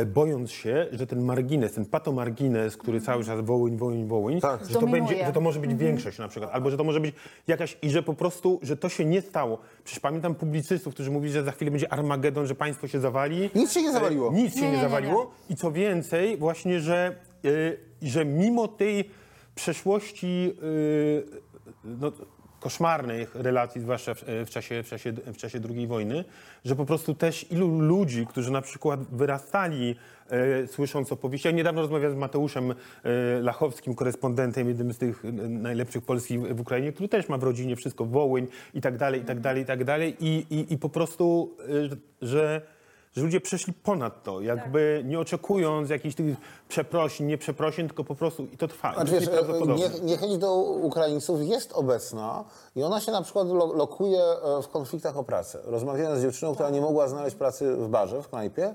bojąc 0.06 0.52
się, 0.52 0.88
że 0.92 1.08
ten 1.08 1.22
margines, 1.22 1.74
ten 1.74 1.86
patomargines, 1.86 2.78
który 2.78 3.02
cały 3.02 3.24
czas 3.24 3.42
Wołyń, 3.42 3.78
Wołyń, 3.78 4.08
Wołyń, 4.08 4.42
Tak. 4.42 4.66
że, 4.66 4.74
to 4.74 4.80
Dominuje. 4.80 5.02
będzie, 5.02 5.26
że 5.26 5.32
to 5.34 5.42
może 5.42 5.60
być 5.60 5.74
większość 5.76 6.18
na 6.20 6.28
przykład, 6.28 6.52
albo 6.54 6.70
że 6.72 6.78
to 6.78 6.84
może 6.84 7.00
być 7.00 7.16
jakaś, 7.48 7.78
i 7.82 7.90
że 7.90 8.04
po 8.04 8.14
prostu, 8.14 8.60
że 8.64 8.78
to 8.78 8.90
się 8.90 9.06
nie 9.06 9.22
stało. 9.22 9.58
Przecież 9.84 10.00
pamiętam 10.00 10.36
publicystów, 10.36 10.94
którzy 10.94 11.12
mówili, 11.12 11.34
że 11.34 11.44
za 11.44 11.52
chwilę 11.52 11.72
będzie 11.72 11.94
Armagedon, 11.94 12.48
że 12.48 12.56
państwo 12.56 12.88
się 12.88 13.00
zawali. 13.00 13.50
Nic 13.56 13.72
się 13.74 13.82
nie 13.82 13.92
zawaliło. 13.92 14.30
E, 14.30 14.34
Nic 14.34 14.54
się 14.56 14.62
Nie, 14.62 14.66
nie, 14.68 14.72
nie, 14.72 14.78
nie, 14.78 14.84
zawaliło. 14.84 15.32
I 15.50 15.56
co 15.56 15.72
więcej, 15.72 16.38
właśnie, 16.38 16.80
że, 16.80 17.16
y, 17.46 17.78
że 18.02 18.26
mimo 18.26 18.68
tej 18.68 19.10
przeszłości 19.56 20.54
y, 20.64 21.24
no, 21.84 22.12
koszmarnych 22.66 23.36
relacji, 23.36 23.82
zwłaszcza 23.82 24.14
w, 24.46 24.50
czasie, 24.50 24.84
w, 24.84 24.90
czasie, 24.90 25.14
w 25.14 25.38
czasie 25.38 25.60
II 25.70 25.88
wojny, 25.88 26.24
że 26.66 26.76
po 26.76 26.86
prostu 26.86 27.14
też 27.14 27.52
ilu 27.52 27.80
ludzi, 27.80 28.28
którzy 28.28 28.52
na 28.52 28.62
przykład 28.62 29.00
wyrastali 29.12 29.96
e, 30.30 30.68
słysząc 30.68 31.12
opowieści. 31.12 31.48
Ja 31.48 31.52
niedawno 31.52 31.82
rozmawiałem 31.82 32.18
z 32.18 32.20
Mateuszem 32.20 32.72
e, 32.72 32.76
Lachowskim, 33.42 33.96
korespondentem, 33.96 34.68
jednym 34.68 34.94
z 34.94 34.98
tych 34.98 35.24
najlepszych 35.50 36.04
Polski 36.04 36.38
w, 36.38 36.56
w 36.56 36.60
Ukrainie, 36.60 36.92
który 36.92 37.10
też 37.10 37.30
ma 37.30 37.38
w 37.38 37.44
rodzinie 37.44 37.76
wszystko, 37.76 38.06
Wołyń 38.06 38.48
i 38.74 38.82
tak 38.82 38.98
dalej, 38.98 39.22
i 39.22 39.26
tak 39.26 39.40
dalej, 39.40 39.64
i 39.64 39.66
tak 39.66 39.84
dalej. 39.84 40.16
I, 40.20 40.46
i, 40.50 40.74
i 40.74 40.78
po 40.78 40.90
prostu, 40.90 41.56
e, 41.92 41.98
że 42.22 42.62
że 43.16 43.24
ludzie 43.24 43.42
przeszli 43.42 43.74
ponad 43.74 44.24
to, 44.24 44.42
jakby 44.42 45.04
nie 45.06 45.20
oczekując 45.20 45.90
jakichś 45.90 46.16
tych 46.16 46.38
przeprosin, 46.68 47.28
nie 47.28 47.38
przeprosin, 47.38 47.88
tylko 47.88 48.04
po 48.04 48.16
prostu 48.16 48.44
i 48.54 48.58
to 48.58 48.68
trwa. 48.68 48.94
Znaczy, 48.94 49.12
wiesz, 49.12 49.30
nie, 49.78 50.00
niechęć 50.06 50.38
do 50.38 50.56
Ukraińców 50.64 51.42
jest 51.42 51.74
obecna 51.74 52.44
i 52.76 52.84
ona 52.84 53.02
się 53.02 53.12
na 53.12 53.22
przykład 53.22 53.48
lo, 53.48 53.74
lokuje 53.74 54.24
e, 54.24 54.62
w 54.62 54.68
konfliktach 54.68 55.18
o 55.18 55.24
pracę. 55.24 55.60
Rozmawiałem 55.64 56.20
z 56.20 56.22
dziewczyną, 56.22 56.54
która 56.54 56.70
nie 56.70 56.82
mogła 56.82 57.08
znaleźć 57.08 57.36
pracy 57.36 57.76
w 57.76 57.88
barze, 57.88 58.22
w 58.22 58.30
knajpie, 58.30 58.74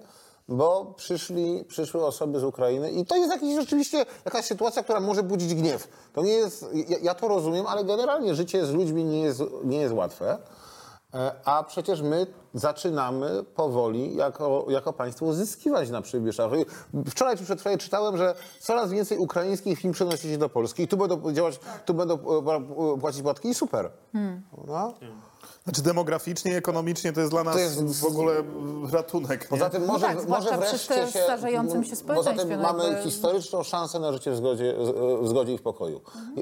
bo 0.48 0.94
przyszli, 0.96 1.64
przyszły 1.68 2.06
osoby 2.06 2.40
z 2.40 2.44
Ukrainy 2.44 2.90
i 2.90 3.06
to 3.06 3.16
jest 3.16 3.32
jakiś, 3.32 3.54
rzeczywiście 3.54 4.06
jakaś 4.24 4.44
sytuacja, 4.44 4.82
która 4.82 5.00
może 5.00 5.22
budzić 5.22 5.54
gniew. 5.54 5.88
To 6.12 6.22
nie 6.22 6.32
jest, 6.32 6.66
ja, 6.88 6.98
ja 7.02 7.14
to 7.14 7.28
rozumiem, 7.28 7.66
ale 7.66 7.84
generalnie 7.84 8.34
życie 8.34 8.66
z 8.66 8.72
ludźmi 8.72 9.04
nie 9.04 9.20
jest, 9.20 9.42
nie 9.64 9.80
jest 9.80 9.94
łatwe. 9.94 10.38
E, 11.14 11.32
A 11.44 11.62
przecież 11.62 12.02
my 12.02 12.26
zaczynamy 12.54 13.44
powoli 13.44 14.16
jako, 14.16 14.66
jako 14.68 14.92
państwo 14.92 15.26
uzyskiwać 15.26 15.90
na 15.90 16.02
przybyszach. 16.02 16.50
Wczoraj 17.06 17.36
czy 17.36 17.44
przedwczoraj 17.44 17.78
czytałem, 17.78 18.16
że 18.16 18.34
coraz 18.60 18.90
więcej 18.90 19.18
ukraińskich 19.18 19.78
firm 19.78 19.94
przenosi 19.94 20.30
się 20.30 20.38
do 20.38 20.48
Polski 20.48 20.82
i 20.82 20.88
tu 20.88 20.96
będą 20.96 21.32
działać, 21.32 21.60
tu 21.86 21.94
będą 21.94 22.14
e, 22.14 22.98
płacić 23.00 23.22
podatki 23.22 23.48
i 23.48 23.54
super. 23.54 23.90
No. 24.66 24.94
Znaczy 25.64 25.82
demograficznie, 25.82 26.56
ekonomicznie 26.56 27.12
to 27.12 27.20
jest 27.20 27.32
dla 27.32 27.44
nas 27.44 27.56
jest- 27.60 28.00
w 28.00 28.04
ogóle 28.04 28.34
ratunek. 28.92 29.48
Poza 29.48 29.64
nie? 29.64 29.70
tym 29.70 29.86
No 29.86 29.92
może, 29.92 30.06
tak, 30.06 30.28
może 30.28 30.56
wreszcie 30.58 31.06
się... 31.06 31.20
starzejącym 31.24 31.84
się 31.84 31.90
Poza 31.90 32.00
społeczeństwie, 32.02 32.48
tym 32.48 32.60
no 32.62 32.72
mamy 32.72 32.84
jakby- 32.84 33.02
historyczną 33.02 33.62
szansę 33.62 34.00
na 34.00 34.12
życie 34.12 34.30
w 34.32 34.36
zgodzie, 34.36 34.74
w 35.22 35.28
zgodzie 35.28 35.52
i 35.54 35.58
w 35.58 35.62
pokoju. 35.62 36.00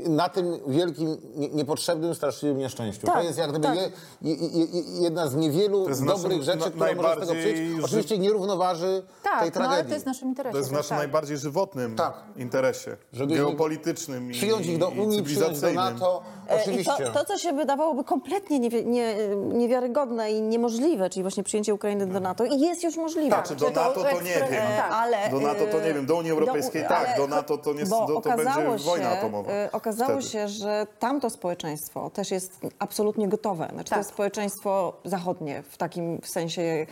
Na 0.08 0.28
tym 0.28 0.58
wielkim, 0.66 1.16
nie- 1.36 1.48
niepotrzebnym, 1.48 2.14
straszliwym 2.14 2.58
nieszczęściu. 2.58 3.06
to 3.06 3.12
Tak, 3.12 3.24
jest 3.24 3.38
jak 3.38 3.50
gdyby 3.50 3.66
tak. 3.66 3.76
je, 3.76 3.90
je, 4.22 4.34
je, 4.34 4.66
jedna 5.02 5.26
z 5.28 5.34
niewielu 5.34 5.78
dobrych 5.88 6.00
naszym 6.00 6.42
rzeczy, 6.42 6.58
na- 6.58 6.70
która 6.70 6.94
może 6.94 7.16
z 7.16 7.18
tego 7.20 7.32
przyjść. 7.32 7.62
ży- 7.76 7.84
Oczywiście 7.84 8.18
nie 8.18 8.30
równoważy 8.30 9.02
Tak, 9.22 9.40
tej 9.40 9.48
no 9.48 9.52
tragedii. 9.54 9.74
ale 9.80 9.84
to 9.84 9.92
jest 9.94 10.04
w 10.04 10.06
naszym 10.06 10.28
interesie. 10.28 10.52
To 10.52 10.58
jest 10.58 10.70
w 10.70 10.72
naszym 10.72 10.88
tak. 10.88 10.98
najbardziej 10.98 11.38
żywotnym 11.38 11.96
Tak. 11.96 12.14
interesie. 12.36 12.96
Żeby 13.12 13.34
geopolitycznym 13.34 14.30
i, 14.30 14.34
Przyjąć 14.34 14.66
ich 14.66 14.78
do 14.78 14.88
Unii, 14.88 15.22
przyjąć 15.22 15.60
do. 15.60 15.72
NATO. 15.72 16.22
E, 16.48 16.56
I 16.58 16.60
Oczywiście. 16.62 16.92
to, 17.04 17.12
to, 17.12 17.24
co 17.24 17.38
się 17.38 17.52
wydawałoby 17.52 18.04
kompletnie 18.04 18.60
niewi- 18.60 18.86
nie, 18.86 19.14
niewiarygodne 19.38 20.30
i 20.32 20.42
niemożliwe, 20.42 21.10
czyli 21.10 21.22
właśnie 21.22 21.42
przyjęcie 21.42 21.74
Ukrainy 21.74 22.06
do 22.06 22.20
NATO, 22.20 22.44
i 22.44 22.60
jest 22.60 22.82
już 22.84 22.96
możliwe. 22.96 23.28
Znaczy 23.28 23.56
do 23.56 23.66
Czy 23.66 23.72
to 23.72 23.80
NATO 23.80 24.02
to 24.04 24.20
nie 24.20 24.30
wiem. 24.50 24.62
tak. 24.76 24.92
ale, 24.92 25.30
Do 25.30 25.40
NATO 25.40 25.66
to 25.66 25.80
nie 25.80 25.94
wiem, 25.94 26.06
do 26.06 26.16
Unii 26.16 26.30
Europejskiej 26.30 26.82
tak, 26.82 27.08
ale- 27.08 27.16
do 27.16 27.26
NATO 27.26 27.58
to 27.58 27.72
nie- 27.72 27.86
bo 27.86 28.06
to- 28.06 28.20
to 28.20 28.20
będzie 28.30 28.42
okazało 28.42 28.78
wojna 28.78 29.10
się, 29.12 29.18
atomowa 29.18 29.52
e, 29.52 29.68
Okazało 29.72 30.10
wtedy. 30.12 30.28
się, 30.28 30.48
że 30.48 30.86
tamto 30.98 31.30
społeczeństwo 31.30 32.10
też 32.10 32.30
jest 32.30 32.52
absolutnie 32.78 33.28
gotowe. 33.28 33.68
Znaczy 33.72 33.84
to 33.84 33.90
Tak. 33.90 33.98
jest 33.98 34.10
społeczeństwo 34.10 34.92
zachodnie 35.04 35.62
w 35.70 35.76
takim 35.76 36.20
sensie. 36.24 36.86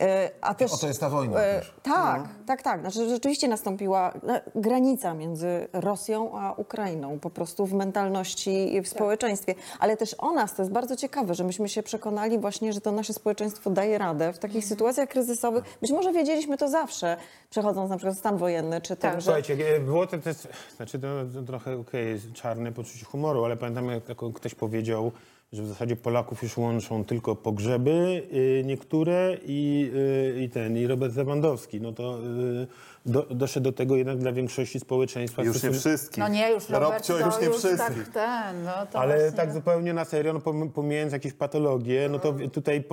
E, 0.00 0.30
A 0.40 0.54
też, 0.54 0.72
O, 0.72 0.76
to 0.76 0.88
jest 0.88 1.00
ta 1.00 1.10
wojna 1.10 1.40
e, 1.40 1.60
też. 1.60 1.74
Tak, 1.82 2.28
tak, 2.46 2.62
tak. 2.62 2.80
Znaczy 2.80 3.08
rzeczywiście 3.08 3.48
nastąpiła 3.48 4.12
e, 4.28 4.40
granica 4.54 5.14
między 5.14 5.68
Rosją 5.72 6.38
a 6.38 6.52
Ukrainą, 6.52 7.18
po 7.20 7.30
prostu 7.30 7.66
w 7.66 7.72
mentalności 7.72 8.74
i 8.74 8.82
w 8.82 8.88
społeczeństwie. 8.88 9.54
Ale 9.78 9.96
też 9.96 10.14
o 10.18 10.32
nas 10.32 10.54
to 10.54 10.62
jest 10.62 10.72
bardzo 10.72 10.96
ciekawe, 10.96 11.34
że 11.34 11.44
myśmy 11.44 11.68
się 11.68 11.82
przekonali 11.82 12.38
właśnie, 12.38 12.72
że 12.72 12.80
to 12.80 12.92
nasze 12.92 13.12
społeczeństwo 13.12 13.70
daje 13.70 13.98
radę 13.98 14.32
w 14.32 14.38
takich 14.38 14.64
sytuacjach 14.64 15.08
kryzysowych. 15.08 15.64
Być 15.80 15.90
może 15.90 16.12
wiedzieliśmy 16.12 16.56
to 16.56 16.68
zawsze, 16.68 17.16
przechodząc 17.50 17.90
na 17.90 17.96
przykład 17.96 18.18
stan 18.18 18.36
wojenny, 18.36 18.80
czy 18.80 18.96
tym, 18.96 19.10
Tak. 19.10 19.20
że... 19.20 19.24
Słuchajcie, 19.24 19.76
e, 19.76 19.80
było 19.80 20.06
to, 20.06 20.18
to 20.18 20.28
jest, 20.28 20.48
znaczy 20.76 20.98
to, 20.98 21.08
to 21.34 21.42
trochę 21.42 21.76
okej, 21.78 22.08
jest 22.08 22.32
czarne 22.32 22.72
poczucie 22.72 23.04
humoru, 23.04 23.44
ale 23.44 23.56
pamiętam 23.56 23.88
jak 23.88 24.02
ktoś 24.34 24.54
powiedział, 24.54 25.12
że 25.52 25.62
w 25.62 25.66
zasadzie 25.66 25.96
Polaków 25.96 26.42
już 26.42 26.56
łączą 26.56 27.04
tylko 27.04 27.36
pogrzeby 27.36 28.22
y, 28.32 28.62
niektóre 28.64 29.36
i, 29.46 29.90
y, 30.36 30.42
i 30.42 30.48
ten, 30.48 30.76
i 30.76 30.86
Robert 30.86 31.16
Lewandowski. 31.16 31.80
No 31.80 31.92
to 31.92 32.18
y, 32.18 32.66
do, 33.06 33.22
doszedł 33.22 33.64
do 33.64 33.72
tego 33.72 33.96
jednak 33.96 34.18
dla 34.18 34.32
większości 34.32 34.80
społeczeństwa. 34.80 35.42
Już 35.42 35.62
nie 35.62 35.70
wszystkich. 35.70 36.18
No 36.18 36.28
nie, 36.28 36.50
już 36.50 36.68
Robert, 36.68 36.92
Robcio, 36.92 37.18
to 37.18 37.26
już 37.26 37.40
nie 37.40 37.50
wszystkich. 37.50 38.08
tak 38.08 38.08
ten, 38.08 38.64
no 38.64 38.72
to 38.92 38.98
Ale 38.98 39.14
właśnie... 39.18 39.36
tak 39.36 39.52
zupełnie 39.52 39.94
na 39.94 40.04
serio, 40.04 40.32
no 40.32 40.40
pom- 40.40 40.70
pomijając 40.70 41.12
jakieś 41.12 41.32
patologie, 41.32 42.08
no 42.12 42.18
to 42.18 42.34
tutaj 42.52 42.84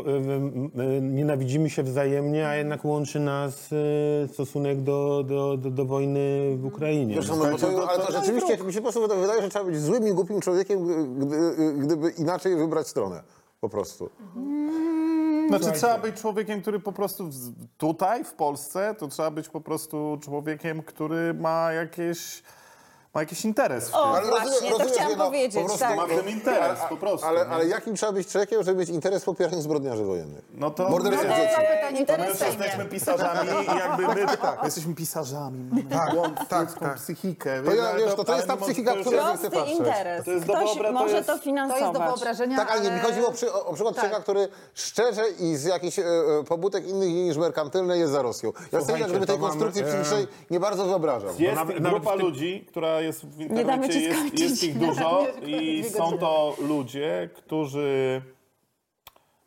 nienawidzimy 1.01 1.69
się 1.69 1.83
wzajemnie, 1.83 2.47
a 2.47 2.55
jednak 2.55 2.85
łączy 2.85 3.19
nas 3.19 3.71
y, 3.71 3.75
stosunek 4.33 4.81
do, 4.81 5.23
do, 5.27 5.57
do, 5.57 5.69
do 5.71 5.85
wojny 5.85 6.55
w 6.57 6.65
Ukrainie. 6.65 7.13
Zresztą, 7.13 7.37
No. 7.37 7.45
no, 7.51 7.57
to, 7.57 7.89
ale 7.89 8.05
to 8.05 8.11
rzeczywiście 8.11 8.57
mi 8.57 8.73
się 8.73 8.81
po 8.81 8.91
prostu 8.91 9.19
wydaje, 9.21 9.41
że 9.41 9.49
trzeba 9.49 9.65
być 9.65 9.79
złym 9.81 10.07
i 10.07 10.11
głupim 10.11 10.41
człowiekiem, 10.41 10.85
gdy, 11.19 11.37
gdyby 11.77 12.09
inaczej 12.09 12.55
wybrać 12.55 12.87
stronę. 12.87 13.23
Po 13.61 13.69
prostu. 13.69 14.09
Znaczy 15.47 15.71
trzeba 15.71 15.97
być 15.97 16.21
człowiekiem, 16.21 16.61
który 16.61 16.79
po 16.79 16.91
prostu 16.91 17.29
tutaj, 17.77 18.23
w 18.23 18.33
Polsce, 18.33 18.95
to 18.97 19.07
trzeba 19.07 19.31
być 19.31 19.49
po 19.49 19.61
prostu 19.61 20.19
człowiekiem, 20.21 20.83
który 20.83 21.33
ma 21.33 21.71
jakieś, 21.73 22.43
ma 23.13 23.21
jakiś 23.21 23.45
interes 23.45 23.83
w 23.87 23.91
tym. 23.91 23.99
O, 23.99 24.03
Ale 24.17 24.29
właśnie, 24.29 24.51
rozumiem- 24.69 24.77
to 24.87 24.93
chciałam 24.93 25.17
no, 25.17 25.25
powiedzieć, 25.25 25.53
po 25.61 25.67
prostu 25.67 25.79
tak. 25.79 25.97
Ma 25.97 26.05
w 26.05 26.09
tym 26.09 26.29
interes, 26.29 26.79
po 26.89 26.97
prostu. 26.97 27.27
Ale, 27.27 27.39
nie? 27.39 27.47
ale 27.51 27.67
jakim 27.67 27.95
trzeba 27.95 28.11
być 28.11 28.27
człowiekiem, 28.27 28.63
żeby 28.63 28.79
mieć 28.79 28.89
interes 28.89 29.21
w 29.21 29.25
popieraniu 29.25 29.61
zbrodniarzy 29.61 30.03
wojennych? 30.03 30.43
No 30.53 30.71
to 30.71 30.89
my, 30.89 31.09
dzieci. 31.11 31.25
E, 31.27 31.85
to 31.85 31.91
my 31.91 31.99
interes 31.99 32.27
już 32.29 32.37
Sejmie. 32.37 32.57
jesteśmy 32.57 32.85
pisarzami 32.85 33.49
i 33.49 33.77
jakby 33.79 34.07
my, 34.07 34.15
my 34.61 34.63
jesteśmy 34.63 34.95
pisarzami, 34.95 35.59
mamy 35.69 35.83
Tak, 35.83 36.13
błąd, 36.13 36.39
tak, 36.49 36.61
ludzką 36.61 36.79
tak. 36.85 36.95
psychikę. 36.95 37.63
To 37.63 37.73
ja- 37.73 37.95
wiesz, 37.95 38.15
to- 38.15 38.23
to 38.23 38.35
jest 38.35 38.47
ta 38.47 38.57
psychika, 38.57 38.91
która- 38.95 39.29
jest- 39.29 39.39
chcę 39.39 39.49
Prosty 39.49 39.57
patrzeć. 39.59 39.77
interes. 39.79 40.25
To 40.25 40.31
jest 40.31 40.43
Ktoś 40.45 40.69
dobra, 40.75 40.87
to 40.89 40.93
może 40.93 41.15
jest- 41.15 41.27
to 41.27 41.33
To 41.33 41.37
jest 41.37 41.45
do 41.45 41.51
finansować. 41.51 42.07
wyobrażenia, 42.09 42.57
Tak, 42.57 42.71
ale 42.71 42.81
nie, 42.81 42.91
mi 42.91 42.99
chodziło 42.99 43.31
przy, 43.31 43.53
o, 43.53 43.65
o 43.65 43.73
przykład 43.73 43.95
Tak. 43.95 44.03
człowieka, 44.03 44.23
który 44.23 44.47
szczerze 44.73 45.29
i 45.39 45.55
z 45.55 45.63
jakichś 45.63 45.99
e, 45.99 46.03
e, 46.05 46.43
pobudek 46.47 46.87
innych 46.87 47.09
niż 47.09 47.37
merkantylne 47.37 47.97
jest 47.97 48.11
za 48.11 48.21
Rosją. 48.21 48.51
Ja 48.71 48.81
sobie 48.81 48.99
jakby 48.99 49.25
tej 49.27 49.39
konstrukcji 49.39 49.81
e, 49.81 49.85
psychicznej 49.85 50.27
nie 50.51 50.59
bardzo 50.59 50.85
wyobrażam. 50.85 51.29
Jest 51.39 51.61
grupa 51.79 52.15
ludzi, 52.15 52.65
która 52.69 53.02
jest 53.03 53.25
w 53.25 53.41
internecie, 53.41 53.99
jest, 53.99 54.39
jest 54.39 54.63
ich 54.63 54.77
dużo 54.79 55.27
i 55.47 55.83
są 55.83 56.17
to 56.17 56.55
ludzie, 56.67 57.29
którzy 57.35 58.21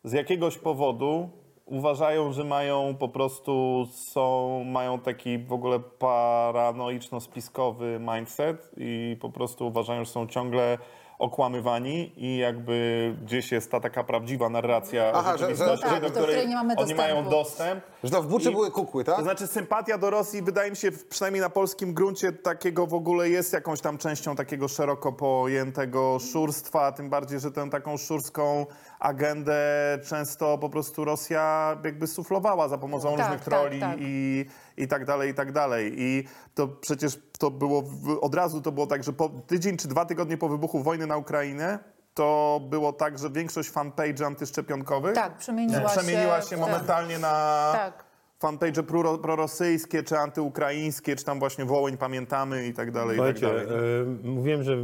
z 0.03 0.13
jakiegoś 0.13 0.57
powodu 0.57 1.29
uważają, 1.65 2.33
że 2.33 2.43
mają 2.43 2.95
po 2.99 3.09
prostu 3.09 3.85
są, 3.93 4.63
mają 4.63 4.99
taki 4.99 5.37
w 5.37 5.53
ogóle 5.53 5.79
paranoiczno-spiskowy 5.99 7.99
mindset 7.99 8.71
i 8.77 9.17
po 9.21 9.29
prostu 9.29 9.67
uważają, 9.67 10.05
że 10.05 10.11
są 10.11 10.27
ciągle 10.27 10.77
okłamywani 11.19 12.11
i 12.17 12.37
jakby 12.37 13.15
gdzieś 13.25 13.51
jest 13.51 13.71
ta 13.71 13.79
taka 13.79 14.03
prawdziwa 14.03 14.49
narracja 14.49 15.11
Aha, 15.15 15.37
że- 15.37 15.37
że- 15.37 15.55
rzeczywistości, 15.55 15.85
Tak, 15.89 16.01
do 16.01 16.09
do 16.09 16.21
której 16.21 16.47
nie 16.47 16.55
mamy 16.55 16.73
oni 16.77 16.95
mają 16.95 17.15
dostępu. 17.15 17.31
dostęp. 17.31 17.83
Że 18.03 18.09
to 18.11 18.23
w 18.23 18.27
Buczy 18.27 18.49
I- 18.49 18.53
były 18.53 18.71
kukły, 18.71 19.03
tak? 19.03 19.15
To 19.15 19.23
znaczy 19.23 19.47
sympatia 19.47 19.97
do 19.97 20.09
Rosji 20.09 20.41
wydaje 20.41 20.69
mi 20.71 20.77
się, 20.77 20.91
przynajmniej 20.91 21.41
na 21.41 21.49
polskim 21.49 21.93
gruncie 21.93 22.31
takiego 22.31 22.87
w 22.87 22.93
ogóle 22.93 23.29
jest 23.29 23.53
jakąś 23.53 23.81
tam 23.81 23.97
częścią 23.97 24.35
takiego 24.35 24.67
szeroko 24.67 25.13
pojętego 25.13 26.17
szurstwa, 26.19 26.91
tym 26.91 27.09
bardziej, 27.09 27.39
że 27.39 27.51
tę 27.51 27.69
taką 27.69 27.97
szurską 27.97 28.65
agendę 28.99 29.57
często 30.05 30.57
po 30.57 30.69
prostu 30.69 31.05
Rosja 31.05 31.77
jakby 31.83 32.07
suflowała 32.07 32.67
za 32.67 32.77
pomocą 32.77 33.09
Tak, 33.09 33.17
różnych 33.19 33.39
tak, 33.39 33.49
troli 33.49 33.79
tak. 33.79 33.97
i, 34.01 34.45
i 34.77 34.87
tak 34.87 35.05
dalej, 35.05 35.31
i 35.31 35.33
tak 35.33 35.51
dalej. 35.51 35.93
I 35.97 36.23
to 36.55 36.67
przecież 36.67 37.19
to 37.39 37.51
było, 37.51 37.81
w, 37.81 38.17
od 38.21 38.35
razu 38.35 38.61
to 38.61 38.71
było 38.71 38.87
tak, 38.87 39.03
że 39.03 39.13
po 39.13 39.29
tydzień 39.29 39.77
czy 39.77 39.87
dwa 39.87 40.05
tygodnie 40.05 40.37
po 40.37 40.49
wybuchu 40.49 40.83
wojny 40.83 41.07
na 41.07 41.17
Ukrainę 41.17 41.79
to 42.17 42.59
było 42.63 42.93
tak, 42.93 43.19
że 43.19 43.29
większość 43.29 43.69
fanpage 43.69 44.25
antyszczepionkowych 44.25 45.15
Tak, 45.15 45.37
przemieniła 45.37 45.89
się 45.89 45.99
przemieniła 45.99 46.41
się 46.41 46.57
w- 46.57 46.59
momentalnie 46.59 47.19
na 47.19 47.69
Tak. 47.73 48.06
Fanpage 48.41 48.83
proro, 48.83 49.17
prorosyjskie, 49.17 50.03
czy 50.03 50.17
antyukraińskie, 50.19 51.15
czy 51.15 51.25
tam 51.25 51.39
właśnie 51.39 51.65
Wołyń 51.65 51.97
pamiętamy 51.97 52.67
i 52.67 52.73
tak 52.73 52.91
dalej, 52.91 53.17
i 53.17 53.19
tak 53.21 53.39
dalej. 53.39 53.65
e, 53.65 54.27
mówiłem, 54.27 54.63
że 54.63 54.77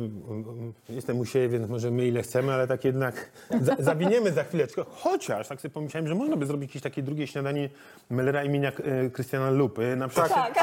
jestem 0.89 1.19
u 1.19 1.25
siebie, 1.25 1.49
więc 1.49 1.69
możemy 1.69 2.05
ile 2.07 2.21
chcemy, 2.21 2.53
ale 2.53 2.67
tak 2.67 2.85
jednak 2.85 3.31
za, 3.61 3.75
zawiniemy 3.79 4.31
za 4.31 4.43
chwileczkę. 4.43 4.81
Chociaż 4.95 5.47
tak 5.47 5.61
sobie 5.61 5.73
pomyślałem, 5.73 6.07
że 6.07 6.15
można 6.15 6.35
by 6.37 6.45
zrobić 6.45 6.69
jakieś 6.69 6.81
takie 6.81 7.03
drugie 7.03 7.27
śniadanie 7.27 7.69
Mellera 8.09 8.43
imienia 8.43 8.71
e, 9.05 9.09
Krystiana 9.09 9.49
Lupy. 9.49 9.95
Na 9.95 10.07
przykład 10.07 10.29
Tak. 10.33 10.57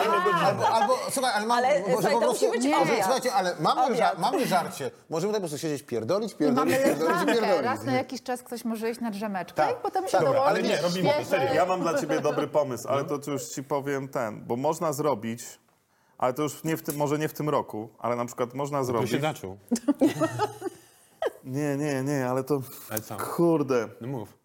Albo, 0.44 0.68
albo, 0.68 0.94
słuchaj, 1.10 1.32
ale, 1.34 1.46
mam, 1.46 1.58
Ale, 1.58 1.80
może 1.80 1.92
słuchaj, 1.92 2.12
po 2.12 2.20
to 2.20 2.26
prostu, 2.26 2.46
musi 2.46 2.58
być 2.58 2.66
obiad. 2.74 2.98
słuchajcie, 3.04 3.32
ale 3.32 3.54
mamy, 3.60 3.80
ża- 3.80 3.86
Obiad. 3.94 4.18
mamy 4.18 4.46
żarcie. 4.46 4.90
Możemy 5.10 5.32
tak 5.32 5.42
po 5.42 5.48
prostu 5.48 5.66
siedzieć, 5.68 5.82
pierdolić, 5.82 6.34
pierdolić, 6.34 6.74
mamy 6.74 6.84
pierdolić 6.84 7.24
pierdolić. 7.26 7.64
Raz 7.64 7.84
na 7.84 7.92
jakiś 7.92 8.22
czas 8.22 8.42
ktoś 8.42 8.64
może 8.64 8.90
iść 8.90 9.00
na 9.00 9.10
drzemeczkę 9.10 9.54
Tak. 9.56 9.70
i 9.70 9.82
potem 9.82 10.04
się 10.04 10.10
Tak, 10.12 10.20
dobra, 10.20 10.40
dołoży 10.40 10.50
ale 10.54 10.62
nie, 10.62 10.76
robimy 10.82 11.10
to. 11.30 11.54
Ja 11.54 11.66
mam 11.66 11.80
dla 11.80 11.98
ciebie 12.00 12.20
dobry 12.20 12.46
pomysł, 12.46 12.79
ale 12.86 13.04
to 13.04 13.30
już 13.30 13.42
ci 13.42 13.64
powiem 13.64 14.08
ten, 14.08 14.44
bo 14.46 14.56
można 14.56 14.92
zrobić, 14.92 15.60
ale 16.18 16.34
to 16.34 16.42
już 16.42 16.64
nie 16.64 16.76
w 16.76 16.82
tym, 16.82 16.96
może 16.96 17.18
nie 17.18 17.28
w 17.28 17.32
tym 17.32 17.48
roku, 17.48 17.88
ale 17.98 18.16
na 18.16 18.24
przykład 18.24 18.54
można 18.54 18.78
To 18.78 18.84
zrobić... 18.84 19.10
się 19.10 19.20
zaczął. 19.20 19.58
Nie, 21.44 21.76
nie, 21.76 22.02
nie, 22.02 22.26
ale 22.28 22.44
to... 22.44 22.62
Ale 22.90 23.00
co? 23.00 23.16
Kurde. 23.16 23.88
No 24.00 24.08
mów. 24.08 24.38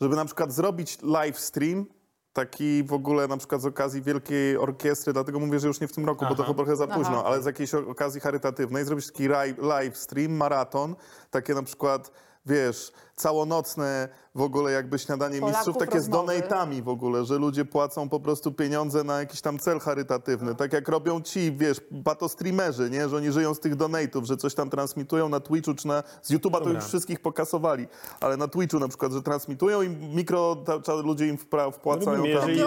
żeby 0.00 0.16
na 0.16 0.24
przykład 0.24 0.52
zrobić 0.52 0.98
live 1.02 1.38
stream, 1.40 1.86
taki 2.32 2.84
w 2.84 2.92
ogóle 2.92 3.28
na 3.28 3.36
przykład 3.36 3.60
z 3.62 3.66
okazji 3.66 4.02
Wielkiej 4.02 4.56
Orkiestry, 4.56 5.12
dlatego 5.12 5.40
mówię, 5.40 5.60
że 5.60 5.68
już 5.68 5.80
nie 5.80 5.88
w 5.88 5.92
tym 5.92 6.06
roku, 6.06 6.26
bo 6.28 6.34
to 6.34 6.42
chyba 6.42 6.54
trochę 6.56 6.76
za 6.76 6.86
późno, 6.86 7.18
Aha. 7.18 7.24
ale 7.24 7.42
z 7.42 7.46
jakiejś 7.46 7.74
okazji 7.74 8.20
charytatywnej, 8.20 8.84
zrobić 8.84 9.06
taki 9.06 9.28
live, 9.28 9.58
live 9.58 9.96
stream, 9.96 10.32
maraton, 10.32 10.96
takie 11.30 11.54
na 11.54 11.62
przykład, 11.62 12.10
wiesz, 12.46 12.92
całonocne 13.16 14.08
w 14.34 14.40
ogóle 14.40 14.72
jakby 14.72 14.98
śniadanie 14.98 15.40
Polaków 15.40 15.58
mistrzów, 15.66 15.76
takie 15.86 16.00
z 16.00 16.08
rozmowy. 16.08 16.32
donatami 16.38 16.82
w 16.82 16.88
ogóle, 16.88 17.24
że 17.24 17.38
ludzie 17.38 17.64
płacą 17.64 18.08
po 18.08 18.20
prostu 18.20 18.52
pieniądze 18.52 19.04
na 19.04 19.18
jakiś 19.18 19.40
tam 19.40 19.58
cel 19.58 19.78
charytatywny, 19.80 20.54
tak 20.54 20.72
jak 20.72 20.88
robią 20.88 21.20
ci, 21.20 21.52
wiesz, 21.52 21.80
batostreamerzy, 21.90 22.90
nie, 22.90 23.08
że 23.08 23.16
oni 23.16 23.32
żyją 23.32 23.54
z 23.54 23.60
tych 23.60 23.76
donatów, 23.76 24.24
że 24.24 24.36
coś 24.36 24.54
tam 24.54 24.70
transmitują 24.70 25.28
na 25.28 25.40
Twitchu 25.40 25.74
czy 25.74 25.88
na, 25.88 26.02
z 26.22 26.30
YouTube'a 26.32 26.40
to 26.52 26.60
Dobra. 26.60 26.72
już 26.72 26.84
wszystkich 26.84 27.20
pokasowali, 27.20 27.86
ale 28.20 28.36
na 28.36 28.48
Twitchu 28.48 28.78
na 28.78 28.88
przykład, 28.88 29.12
że 29.12 29.22
transmitują 29.22 29.82
i 29.82 29.88
mikro 29.88 30.56
ta, 30.56 30.80
ta, 30.80 30.94
ludzie 30.94 31.26
im 31.26 31.38
wpra, 31.38 31.70
wpłacają 31.70 32.16
Robimy, 32.16 32.40
tam. 32.40 32.48
jeżeli- 32.50 32.62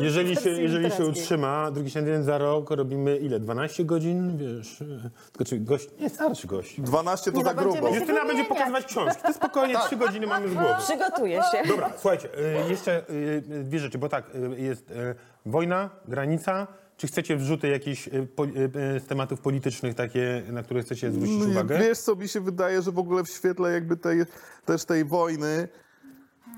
y, 0.00 0.04
Jeżeli 0.04 0.28
się, 0.36 0.40
wersji 0.42 0.62
jeżeli 0.62 0.84
się 0.84 0.88
literackiej. 0.90 1.22
utrzyma, 1.22 1.70
drugi 1.70 1.90
śniadanie 1.90 2.22
za 2.22 2.38
rok 2.38 2.70
robimy 2.70 3.16
ile? 3.16 3.40
12 3.40 3.84
godzin? 3.84 4.38
Wiesz, 4.38 4.82
e, 4.82 5.10
tylko 5.32 5.44
czy 5.44 5.58
gość, 5.58 5.88
nie 6.00 6.10
starszy 6.10 6.46
gość. 6.46 6.80
12 6.80 7.32
to 7.32 7.38
Nie, 7.38 7.44
za 7.44 7.50
no, 7.50 7.56
będziemy 7.56 7.80
grubo. 7.80 7.94
się 7.94 7.98
Justyna 8.00 8.20
będzie 8.24 8.32
wymieniać. 8.44 8.48
pokazywać 8.48 8.84
książki. 8.84 9.27
To 9.28 9.34
spokojnie, 9.34 9.74
trzy 9.86 9.96
godziny 9.96 10.26
mamy 10.26 10.48
z 10.48 10.54
głowy. 10.54 10.74
Przygotuję 10.78 11.40
się. 11.52 11.68
Dobra, 11.68 11.90
słuchajcie, 11.98 12.28
y, 12.66 12.70
jeszcze 12.70 13.10
y, 13.10 13.42
dwie 13.64 13.78
rzeczy, 13.78 13.98
bo 13.98 14.08
tak, 14.08 14.24
y, 14.34 14.60
jest 14.60 14.90
y, 14.90 14.94
wojna, 15.46 15.90
granica. 16.08 16.66
Czy 16.96 17.06
chcecie 17.06 17.36
wrzuty 17.36 17.68
jakichś 17.68 18.08
y, 18.08 18.26
po- 18.36 18.44
y, 18.44 18.48
y, 18.96 19.00
z 19.00 19.06
tematów 19.06 19.40
politycznych 19.40 19.94
takie, 19.94 20.42
na 20.48 20.62
które 20.62 20.82
chcecie 20.82 21.10
zwrócić 21.10 21.42
uwagę? 21.46 21.78
Wiesz 21.78 21.98
co, 21.98 22.16
mi 22.16 22.28
się 22.28 22.40
wydaje, 22.40 22.82
że 22.82 22.92
w 22.92 22.98
ogóle 22.98 23.24
w 23.24 23.28
świetle 23.28 23.72
jakby 23.72 23.96
tej, 23.96 24.22
też 24.64 24.84
tej 24.84 25.04
wojny, 25.04 25.68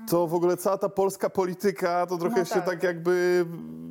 to 0.09 0.27
w 0.27 0.33
ogóle 0.33 0.57
cała 0.57 0.77
ta 0.77 0.89
polska 0.89 1.29
polityka 1.29 2.05
to 2.05 2.17
trochę 2.17 2.39
No 2.39 2.45
się 2.45 2.53
tak. 2.55 2.65
tak 2.65 2.83
jakby, 2.83 3.45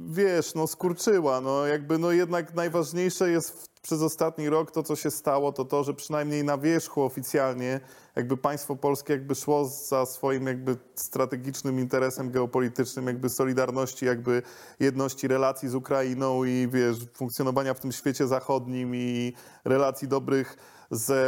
wiesz, 0.07 0.55
no 0.55 0.67
skurczyła. 0.67 1.41
No 1.41 1.67
jakby, 1.67 1.99
no 1.99 2.13
jednak 2.13 2.55
najważniejsze 2.55 3.31
jest 3.31 3.51
w, 3.51 3.69
przez 3.83 4.03
ostatni 4.03 4.49
rok 4.49 4.71
to, 4.71 4.83
co 4.83 4.97
się 4.97 5.11
stało, 5.11 5.53
to 5.53 5.65
to, 5.65 5.85
że 5.85 5.95
przynajmniej 5.95 6.45
na 6.45 6.59
wierzchu 6.59 7.03
oficjalnie 7.03 7.81
jakby 8.17 8.37
państwo 8.37 8.77
polskie 8.77 9.13
jakby 9.13 9.35
szło 9.35 9.65
za 9.65 10.07
swoim 10.07 10.47
jakby 10.47 10.77
strategicznym 10.95 11.79
interesem 11.81 12.31
geopolitycznym, 12.31 13.07
jakby 13.07 13.29
solidarności, 13.29 14.07
jakby 14.07 14.43
jedności 14.81 15.29
relacji 15.29 15.69
z 15.69 15.75
Ukrainą 15.75 16.45
i 16.45 16.69
wiesz, 16.73 16.97
funkcjonowania 17.15 17.75
w 17.75 17.81
tym 17.81 17.93
świecie 17.93 18.27
zachodnim 18.27 18.95
i 18.95 19.33
relacji 19.65 20.09
dobrych 20.09 20.57
ze, 20.91 21.25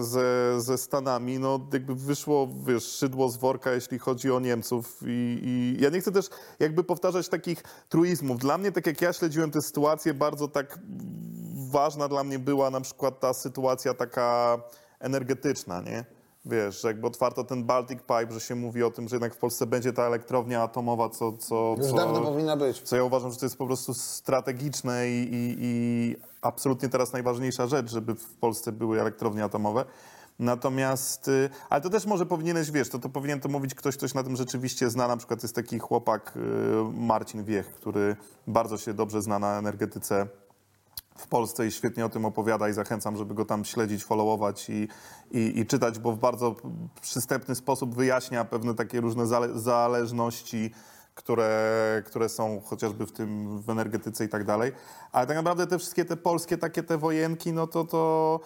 ze, 0.00 0.60
ze 0.60 0.78
Stanami, 0.78 1.38
no 1.38 1.60
jakby 1.72 1.94
wyszło, 1.94 2.48
wiesz, 2.66 2.84
szydło 2.84 3.28
z 3.28 3.36
worka, 3.36 3.72
jeśli 3.72 3.98
chodzi 3.98 4.30
o 4.32 4.40
Niemców 4.40 4.98
i, 5.06 5.40
i 5.42 5.82
ja 5.82 5.90
nie 5.90 6.00
chcę 6.00 6.12
też 6.12 6.26
jakby 6.58 6.84
powtarzać 6.84 7.28
takich 7.28 7.62
truizmów. 7.88 8.38
Dla 8.38 8.58
mnie, 8.58 8.72
tak 8.72 8.86
jak 8.86 9.02
ja 9.02 9.12
śledziłem 9.12 9.50
tę 9.50 9.62
sytuację, 9.62 10.14
bardzo 10.14 10.48
tak 10.48 10.78
ważna 11.70 12.08
dla 12.08 12.24
mnie 12.24 12.38
była 12.38 12.70
na 12.70 12.80
przykład 12.80 13.20
ta 13.20 13.32
sytuacja 13.34 13.94
taka 13.94 14.58
energetyczna, 15.00 15.80
nie? 15.80 16.04
Wiesz, 16.44 16.82
że 16.82 16.88
jakby 16.88 17.06
otwarto 17.06 17.44
ten 17.44 17.64
Baltic 17.64 17.98
Pipe, 18.00 18.32
że 18.32 18.40
się 18.40 18.54
mówi 18.54 18.82
o 18.82 18.90
tym, 18.90 19.08
że 19.08 19.16
jednak 19.16 19.34
w 19.34 19.38
Polsce 19.38 19.66
będzie 19.66 19.92
ta 19.92 20.02
elektrownia 20.02 20.62
atomowa, 20.62 21.08
co... 21.08 21.32
co, 21.32 21.74
Już 21.78 21.86
co 21.86 21.96
dawno 21.96 22.20
powinna 22.20 22.56
być. 22.56 22.82
co 22.82 22.96
ja 22.96 23.04
uważam, 23.04 23.32
że 23.32 23.38
to 23.38 23.46
jest 23.46 23.56
po 23.56 23.66
prostu 23.66 23.94
strategiczne 23.94 25.08
i, 25.08 25.22
i, 25.22 25.56
i 25.60 26.16
absolutnie 26.42 26.88
teraz 26.88 27.12
najważniejsza 27.12 27.66
rzecz, 27.66 27.90
żeby 27.90 28.14
w 28.14 28.34
Polsce 28.34 28.72
były 28.72 29.00
elektrownie 29.00 29.44
atomowe. 29.44 29.84
Natomiast, 30.38 31.28
y, 31.28 31.50
ale 31.70 31.80
to 31.80 31.90
też 31.90 32.06
może 32.06 32.26
powinieneś, 32.26 32.70
wiesz, 32.70 32.88
to, 32.88 32.98
to 32.98 33.08
powinien 33.08 33.40
to 33.40 33.48
mówić 33.48 33.74
ktoś, 33.74 33.96
ktoś 33.96 34.14
na 34.14 34.22
tym 34.22 34.36
rzeczywiście 34.36 34.90
zna. 34.90 35.08
Na 35.08 35.16
przykład 35.16 35.42
jest 35.42 35.54
taki 35.54 35.78
chłopak 35.78 36.36
y, 36.36 36.40
Marcin 36.92 37.44
Wiech, 37.44 37.66
który 37.66 38.16
bardzo 38.46 38.78
się 38.78 38.94
dobrze 38.94 39.22
zna 39.22 39.38
na 39.38 39.58
energetyce 39.58 40.26
w 41.18 41.26
Polsce 41.26 41.66
i 41.66 41.70
świetnie 41.70 42.04
o 42.04 42.08
tym 42.08 42.24
opowiada 42.24 42.68
i 42.68 42.72
zachęcam, 42.72 43.16
żeby 43.16 43.34
go 43.34 43.44
tam 43.44 43.64
śledzić, 43.64 44.04
followować 44.04 44.70
i, 44.70 44.88
i, 45.30 45.60
i 45.60 45.66
czytać, 45.66 45.98
bo 45.98 46.12
w 46.12 46.18
bardzo 46.18 46.54
przystępny 47.00 47.54
sposób 47.54 47.94
wyjaśnia 47.94 48.44
pewne 48.44 48.74
takie 48.74 49.00
różne 49.00 49.26
zale 49.26 49.58
zależności, 49.58 50.70
które, 51.14 52.02
które 52.06 52.28
są 52.28 52.60
chociażby 52.60 53.06
w 53.06 53.12
tym, 53.12 53.58
w 53.62 53.70
energetyce 53.70 54.24
i 54.24 54.28
tak 54.28 54.44
dalej. 54.44 54.72
Ale 55.12 55.26
tak 55.26 55.36
naprawdę 55.36 55.66
te 55.66 55.78
wszystkie 55.78 56.04
te 56.04 56.16
polskie 56.16 56.58
takie 56.58 56.82
te 56.82 56.98
wojenki, 56.98 57.52
no 57.52 57.66
to 57.66 57.84
to... 57.84 58.40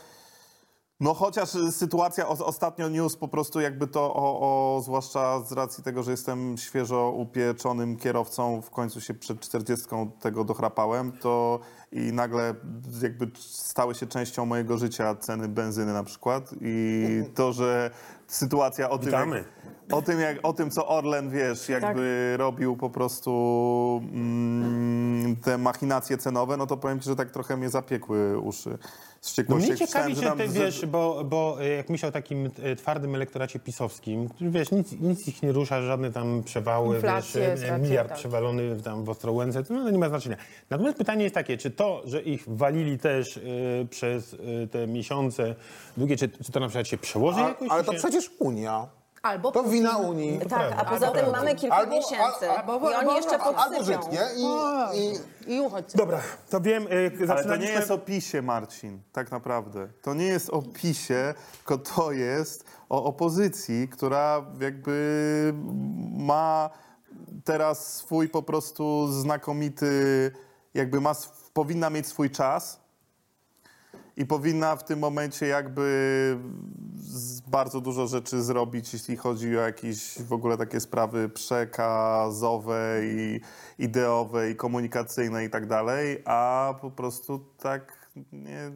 No 1.00 1.14
chociaż 1.14 1.48
sytuacja, 1.70 2.28
ostatnio 2.28 2.88
news 2.88 3.16
po 3.16 3.28
prostu 3.28 3.60
jakby 3.60 3.86
to, 3.86 4.14
o, 4.14 4.40
o, 4.76 4.80
zwłaszcza 4.80 5.40
z 5.40 5.52
racji 5.52 5.84
tego, 5.84 6.02
że 6.02 6.10
jestem 6.10 6.58
świeżo 6.58 7.10
upieczonym 7.10 7.96
kierowcą, 7.96 8.62
w 8.62 8.70
końcu 8.70 9.00
się 9.00 9.14
przed 9.14 9.40
40 9.40 9.86
tego 10.20 10.44
dochrapałem, 10.44 11.12
to 11.12 11.60
i 11.92 12.12
nagle 12.12 12.54
jakby 13.02 13.30
stały 13.38 13.94
się 13.94 14.06
częścią 14.06 14.46
mojego 14.46 14.78
życia 14.78 15.14
ceny 15.14 15.48
benzyny 15.48 15.92
na 15.92 16.04
przykład 16.04 16.54
i 16.60 17.06
to, 17.34 17.52
że 17.52 17.90
sytuacja 18.26 18.90
o 18.90 18.98
tym, 18.98 19.06
Witamy. 19.06 19.36
jak, 19.36 19.46
o 19.92 20.02
tym, 20.02 20.20
jak, 20.20 20.38
o 20.42 20.52
tym 20.52 20.70
co 20.70 20.88
Orlen, 20.88 21.30
wiesz, 21.30 21.68
jakby 21.68 22.34
robił 22.36 22.76
po 22.76 22.90
prostu 22.90 24.02
mm, 24.12 25.36
te 25.36 25.58
machinacje 25.58 26.18
cenowe, 26.18 26.56
no 26.56 26.66
to 26.66 26.76
powiem 26.76 27.00
ci, 27.00 27.06
że 27.06 27.16
tak 27.16 27.30
trochę 27.30 27.56
mnie 27.56 27.70
zapiekły 27.70 28.38
uszy 28.38 28.78
z 29.26 29.48
No 29.48 29.56
mnie 29.56 29.76
ciekawi, 29.76 30.14
że 30.14 30.32
ty 30.32 30.48
wiesz, 30.48 30.86
bo, 30.86 31.24
bo 31.24 31.56
e, 31.60 31.68
jak 31.68 31.88
myślał 31.88 32.08
o 32.08 32.12
takim 32.12 32.50
e, 32.62 32.76
twardym 32.76 33.14
elektoracie 33.14 33.58
pisowskim, 33.58 34.28
który 34.28 34.50
wiesz, 34.50 34.70
nic, 34.70 34.92
nic 34.92 35.28
ich 35.28 35.42
nie 35.42 35.52
rusza, 35.52 35.82
żadne 35.82 36.12
tam 36.12 36.42
przewały, 36.42 36.94
Inflacje, 36.94 37.56
wiesz, 37.56 37.70
e, 37.70 37.78
miliard 37.78 38.08
tak. 38.08 38.18
przewalony 38.18 38.82
tam 38.82 39.04
w 39.04 39.10
Ostrołęce, 39.10 39.64
to 39.64 39.74
no, 39.74 39.90
nie 39.90 39.98
ma 39.98 40.08
znaczenia. 40.08 40.36
Natomiast 40.70 40.98
pytanie 40.98 41.22
jest 41.22 41.34
takie, 41.34 41.56
czy 41.56 41.70
to, 41.76 42.02
że 42.04 42.22
ich 42.22 42.44
walili 42.46 42.98
też 42.98 43.36
e, 43.36 43.40
przez 43.90 44.34
e, 44.34 44.66
te 44.66 44.86
miesiące 44.86 45.54
długie, 45.96 46.16
czy, 46.16 46.28
czy 46.28 46.52
to 46.52 46.60
na 46.60 46.68
przykład 46.68 46.88
się 46.88 46.98
przełoży 46.98 47.40
A, 47.40 47.48
jakoś? 47.48 47.68
ale 47.70 47.80
czy 47.80 47.86
to 47.86 47.92
się... 47.92 47.98
przecież 47.98 48.30
Unia. 48.38 48.86
Albo 49.22 49.52
To 49.52 49.58
Putin. 49.62 49.72
wina 49.78 49.96
Unii. 49.98 50.38
Tak, 50.48 50.72
a 50.76 50.84
poza 50.84 51.10
tym 51.10 51.30
mamy 51.32 51.54
kilka 51.54 51.76
Albo- 51.76 51.92
miesięcy 51.96 52.50
al- 52.50 52.56
albo- 52.60 52.78
i 52.90 52.94
oni 52.94 52.94
albo- 52.94 53.16
jeszcze 53.16 53.38
albo- 53.38 53.58
Albo 53.58 53.76
podsypią. 53.76 54.02
Żyd, 54.02 54.12
nie? 54.12 54.20
I, 54.36 55.12
i, 55.48 55.54
I 55.56 55.60
uchodźcy. 55.60 55.98
Dobra, 55.98 56.20
to 56.50 56.60
wiem, 56.60 56.86
e, 56.86 56.88
Ale 56.90 57.10
to 57.10 57.18
nie 57.20 57.26
zaczynaliśmy... 57.26 57.74
jest 57.74 57.90
o 57.90 57.98
PiSie, 57.98 58.42
Marcin, 58.42 59.00
tak 59.12 59.30
naprawdę. 59.30 59.88
To 60.02 60.14
nie 60.14 60.24
jest 60.26 60.50
o 60.50 60.62
PiSie, 60.62 61.34
tylko 61.56 61.78
to 61.78 62.12
jest 62.12 62.64
o 62.88 63.04
opozycji, 63.04 63.88
która 63.88 64.44
jakby 64.60 65.54
ma 66.16 66.70
teraz 67.44 67.94
swój 67.96 68.28
po 68.28 68.42
prostu 68.42 69.08
znakomity, 69.12 70.30
jakby 70.74 71.00
ma, 71.00 71.10
sw- 71.10 71.45
powinna 71.56 71.90
mieć 71.90 72.06
swój 72.06 72.30
czas 72.30 72.80
i 74.16 74.26
powinna 74.26 74.76
w 74.76 74.84
tym 74.84 74.98
momencie 74.98 75.46
jakby 75.46 76.38
bardzo 77.46 77.80
dużo 77.80 78.06
rzeczy 78.06 78.42
zrobić, 78.42 78.92
jeśli 78.92 79.16
chodzi 79.16 79.58
o 79.58 79.60
jakieś 79.60 80.22
w 80.22 80.32
ogóle 80.32 80.56
takie 80.56 80.80
sprawy 80.80 81.28
przekazowe 81.28 83.00
i 83.04 83.40
ideowe 83.78 84.50
i 84.50 84.56
komunikacyjne 84.56 85.44
i 85.44 85.50
tak 85.50 85.66
dalej, 85.66 86.22
a 86.24 86.74
po 86.80 86.90
prostu 86.90 87.40
tak 87.58 88.10
nie... 88.32 88.72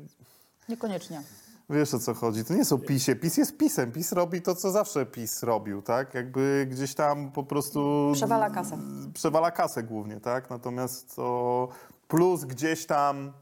Niekoniecznie. 0.69 1.23
Wiesz 1.71 1.95
o 1.95 1.99
co 1.99 2.15
chodzi? 2.15 2.45
To 2.45 2.55
nie 2.55 2.63
o 2.71 2.79
PiSie. 2.79 3.17
PiS 3.17 3.37
jest 3.37 3.57
PiSem. 3.57 3.93
PiS 3.93 4.13
robi 4.13 4.43
to, 4.43 4.55
co 4.55 4.71
zawsze 4.71 5.07
PiS 5.07 5.43
robił, 5.43 5.83
tak? 5.83 6.15
Jakby 6.15 6.67
gdzieś 6.71 6.95
tam 6.95 7.33
po 7.33 7.45
prostu... 7.45 8.11
Przewala 8.15 8.51
kasę. 8.51 8.79
Przewala 9.15 9.51
kasę 9.51 9.83
głównie, 9.83 10.21
tak? 10.21 10.51
Natomiast 10.51 11.17
to 11.17 11.69
plus 12.11 12.45
gdzieś 12.45 12.87
tam, 12.87 13.33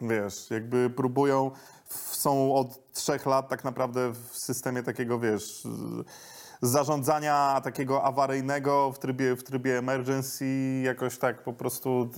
wiesz, 0.00 0.50
jakby 0.50 0.90
próbują, 0.90 1.50
są 1.88 2.54
od 2.54 2.92
trzech 2.92 3.26
lat 3.26 3.48
tak 3.48 3.64
naprawdę 3.64 4.12
w 4.12 4.36
systemie 4.38 4.82
takiego, 4.82 5.18
wiesz, 5.18 5.62
zarządzania 6.62 7.60
takiego 7.64 8.02
awaryjnego 8.02 8.92
w 8.92 8.98
trybie, 8.98 9.36
w 9.36 9.44
trybie 9.44 9.78
emergency, 9.78 10.46
jakoś 10.84 11.18
tak 11.18 11.42
po 11.42 11.52
prostu 11.52 12.10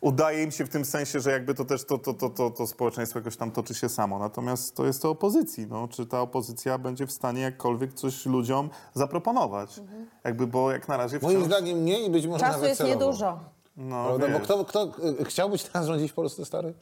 udaje 0.00 0.42
im 0.44 0.50
się 0.50 0.64
w 0.64 0.68
tym 0.68 0.84
sensie, 0.84 1.20
że 1.20 1.30
jakby 1.30 1.54
to 1.54 1.64
też 1.64 1.84
to, 1.84 1.98
to, 1.98 2.14
to, 2.14 2.30
to, 2.30 2.50
to 2.50 2.66
społeczeństwo 2.66 3.18
jakoś 3.18 3.36
tam 3.36 3.50
toczy 3.50 3.74
się 3.74 3.88
samo. 3.88 4.18
Natomiast 4.18 4.76
to 4.76 4.86
jest 4.86 5.02
to 5.02 5.10
opozycji. 5.10 5.66
No. 5.66 5.88
Czy 5.88 6.06
ta 6.06 6.20
opozycja 6.20 6.78
będzie 6.78 7.06
w 7.06 7.12
stanie 7.12 7.40
jakkolwiek 7.40 7.94
coś 7.94 8.26
ludziom 8.26 8.70
zaproponować? 8.94 9.80
Jakby, 10.24 10.46
bo 10.46 10.72
jak 10.72 10.88
na 10.88 10.96
razie 10.96 11.18
moim 11.22 11.36
wciąż... 11.36 11.46
zdaniem 11.46 11.84
nie 11.84 12.06
i 12.06 12.10
być 12.10 12.26
może 12.26 12.40
Czasu 12.40 12.52
nawet 12.52 12.68
jest 12.68 12.78
celowo. 12.78 13.00
niedużo. 13.00 13.59
No, 13.80 14.04
Prawda? 14.04 14.38
Bo 14.38 14.40
kto, 14.44 14.64
kto 14.64 14.88
y, 15.20 15.24
chciałbyś 15.24 15.62
teraz 15.62 15.86
rządzić 15.86 16.10
w 16.12 16.14
Polsce, 16.14 16.44
stary? 16.44 16.74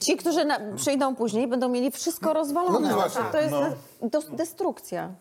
Ci, 0.00 0.16
którzy 0.16 0.44
na, 0.44 0.60
przyjdą 0.76 1.16
później, 1.16 1.48
będą 1.48 1.68
mieli 1.68 1.90
wszystko 1.90 2.32
rozwalone. 2.32 2.88
No 2.88 2.94
właśnie. 2.94 3.22
to 3.32 3.38
jest 3.40 3.54
de- 4.02 4.36
destrukcja. 4.36 5.14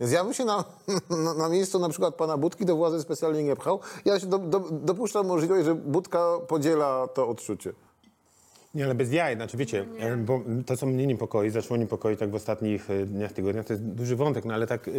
Więc 0.00 0.12
ja 0.12 0.24
bym 0.24 0.34
się 0.34 0.44
na, 0.44 0.64
na, 1.24 1.34
na 1.34 1.48
miejscu 1.48 1.78
na 1.78 1.88
przykład 1.88 2.14
pana 2.14 2.36
Budki 2.36 2.66
do 2.66 2.76
władzy 2.76 3.00
specjalnie 3.00 3.44
nie 3.44 3.56
pchał. 3.56 3.80
Ja 4.04 4.20
się 4.20 4.26
do, 4.26 4.38
do, 4.38 4.60
dopuszczam 4.60 5.26
możliwość, 5.26 5.64
że 5.64 5.74
Budka 5.74 6.38
podziela 6.48 7.08
to 7.08 7.28
odczucie. 7.28 7.72
Nie, 8.74 8.84
ale 8.84 8.94
bez 8.94 9.12
jaj, 9.12 9.36
znaczy 9.36 9.56
wiecie, 9.56 9.84
e, 9.98 10.16
bo 10.16 10.40
to, 10.66 10.76
co 10.76 10.86
mnie 10.86 11.06
niepokoi, 11.06 11.50
zaczęło 11.50 11.76
niepokoić 11.76 12.20
tak 12.20 12.30
w 12.30 12.34
ostatnich 12.34 12.90
e, 12.90 13.06
dniach, 13.06 13.32
tygodniach, 13.32 13.66
to 13.66 13.72
jest 13.72 13.84
duży 13.84 14.16
wątek, 14.16 14.44
no 14.44 14.54
ale 14.54 14.66
tak 14.66 14.90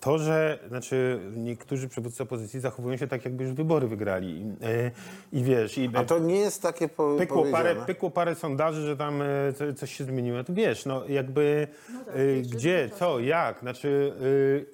to, 0.00 0.18
że 0.18 0.58
znaczy 0.68 1.20
niektórzy 1.36 1.88
przywódcy 1.88 2.22
opozycji 2.22 2.60
zachowują 2.60 2.96
się 2.96 3.06
tak, 3.06 3.24
jakby 3.24 3.44
już 3.44 3.52
wybory 3.52 3.86
wygrali. 3.88 4.44
E, 4.62 4.90
I 5.32 5.42
wiesz, 5.44 5.78
i 5.78 5.90
A 5.94 6.04
to 6.04 6.18
nie 6.18 6.36
jest 6.36 6.62
takie 6.62 6.88
po, 6.88 7.16
pykło 7.18 7.44
parę, 7.44 7.76
pykło 7.86 8.10
parę 8.10 8.34
sondaży, 8.34 8.82
że 8.86 8.96
tam 8.96 9.22
e, 9.22 9.26
co- 9.52 9.74
coś 9.74 9.96
się 9.96 10.04
zmieniło, 10.04 10.44
to 10.44 10.54
wiesz, 10.54 10.86
no 10.86 11.06
jakby 11.08 11.68
e, 12.06 12.42
gdzie, 12.42 12.90
co, 12.98 13.20
jak, 13.20 13.60
znaczy 13.60 14.12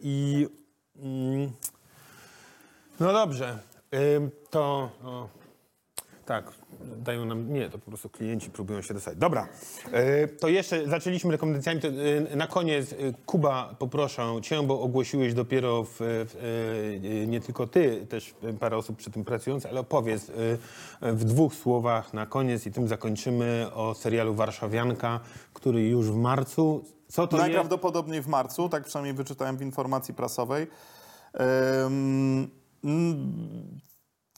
i 0.02 0.48
mm, 1.02 1.50
no 3.00 3.12
dobrze, 3.12 3.58
to 4.50 4.90
no, 5.02 5.28
tak, 6.26 6.44
dają 6.96 7.24
nam, 7.24 7.52
nie, 7.52 7.70
to 7.70 7.78
po 7.78 7.86
prostu 7.86 8.08
klienci 8.08 8.50
próbują 8.50 8.82
się 8.82 8.94
dostać. 8.94 9.16
Dobra, 9.18 9.48
e, 9.92 10.28
to 10.28 10.48
jeszcze 10.48 10.88
zaczęliśmy 10.88 11.32
rekomendacjami, 11.32 11.80
e, 12.32 12.36
na 12.36 12.46
koniec 12.46 12.92
e, 12.92 12.96
Kuba, 13.26 13.74
poproszę 13.78 14.34
cię, 14.42 14.62
bo 14.62 14.80
ogłosiłeś 14.80 15.34
dopiero 15.34 15.84
w, 15.84 15.96
w, 16.00 17.24
nie 17.26 17.40
tylko 17.40 17.66
ty, 17.66 18.06
też 18.06 18.34
parę 18.60 18.76
osób 18.76 18.96
przy 18.96 19.10
tym 19.10 19.24
pracujących, 19.24 19.70
ale 19.70 19.80
opowiedz 19.80 20.30
w 21.02 21.24
dwóch 21.24 21.54
słowach 21.54 22.14
na 22.14 22.26
koniec 22.26 22.66
i 22.66 22.72
tym 22.72 22.88
zakończymy 22.88 23.66
o 23.74 23.94
serialu 23.94 24.34
Warszawianka, 24.34 25.20
który 25.52 25.88
już 25.88 26.10
w 26.10 26.16
marcu, 26.16 26.84
co 27.08 27.26
to 27.26 27.36
jest? 27.36 27.46
Najprawdopodobniej 27.46 28.22
w 28.22 28.26
marcu, 28.26 28.68
tak 28.68 28.84
przynajmniej 28.84 29.14
wyczytałem 29.14 29.56
w 29.56 29.62
informacji 29.62 30.14
prasowej. 30.14 30.66
Mm, 31.34 32.50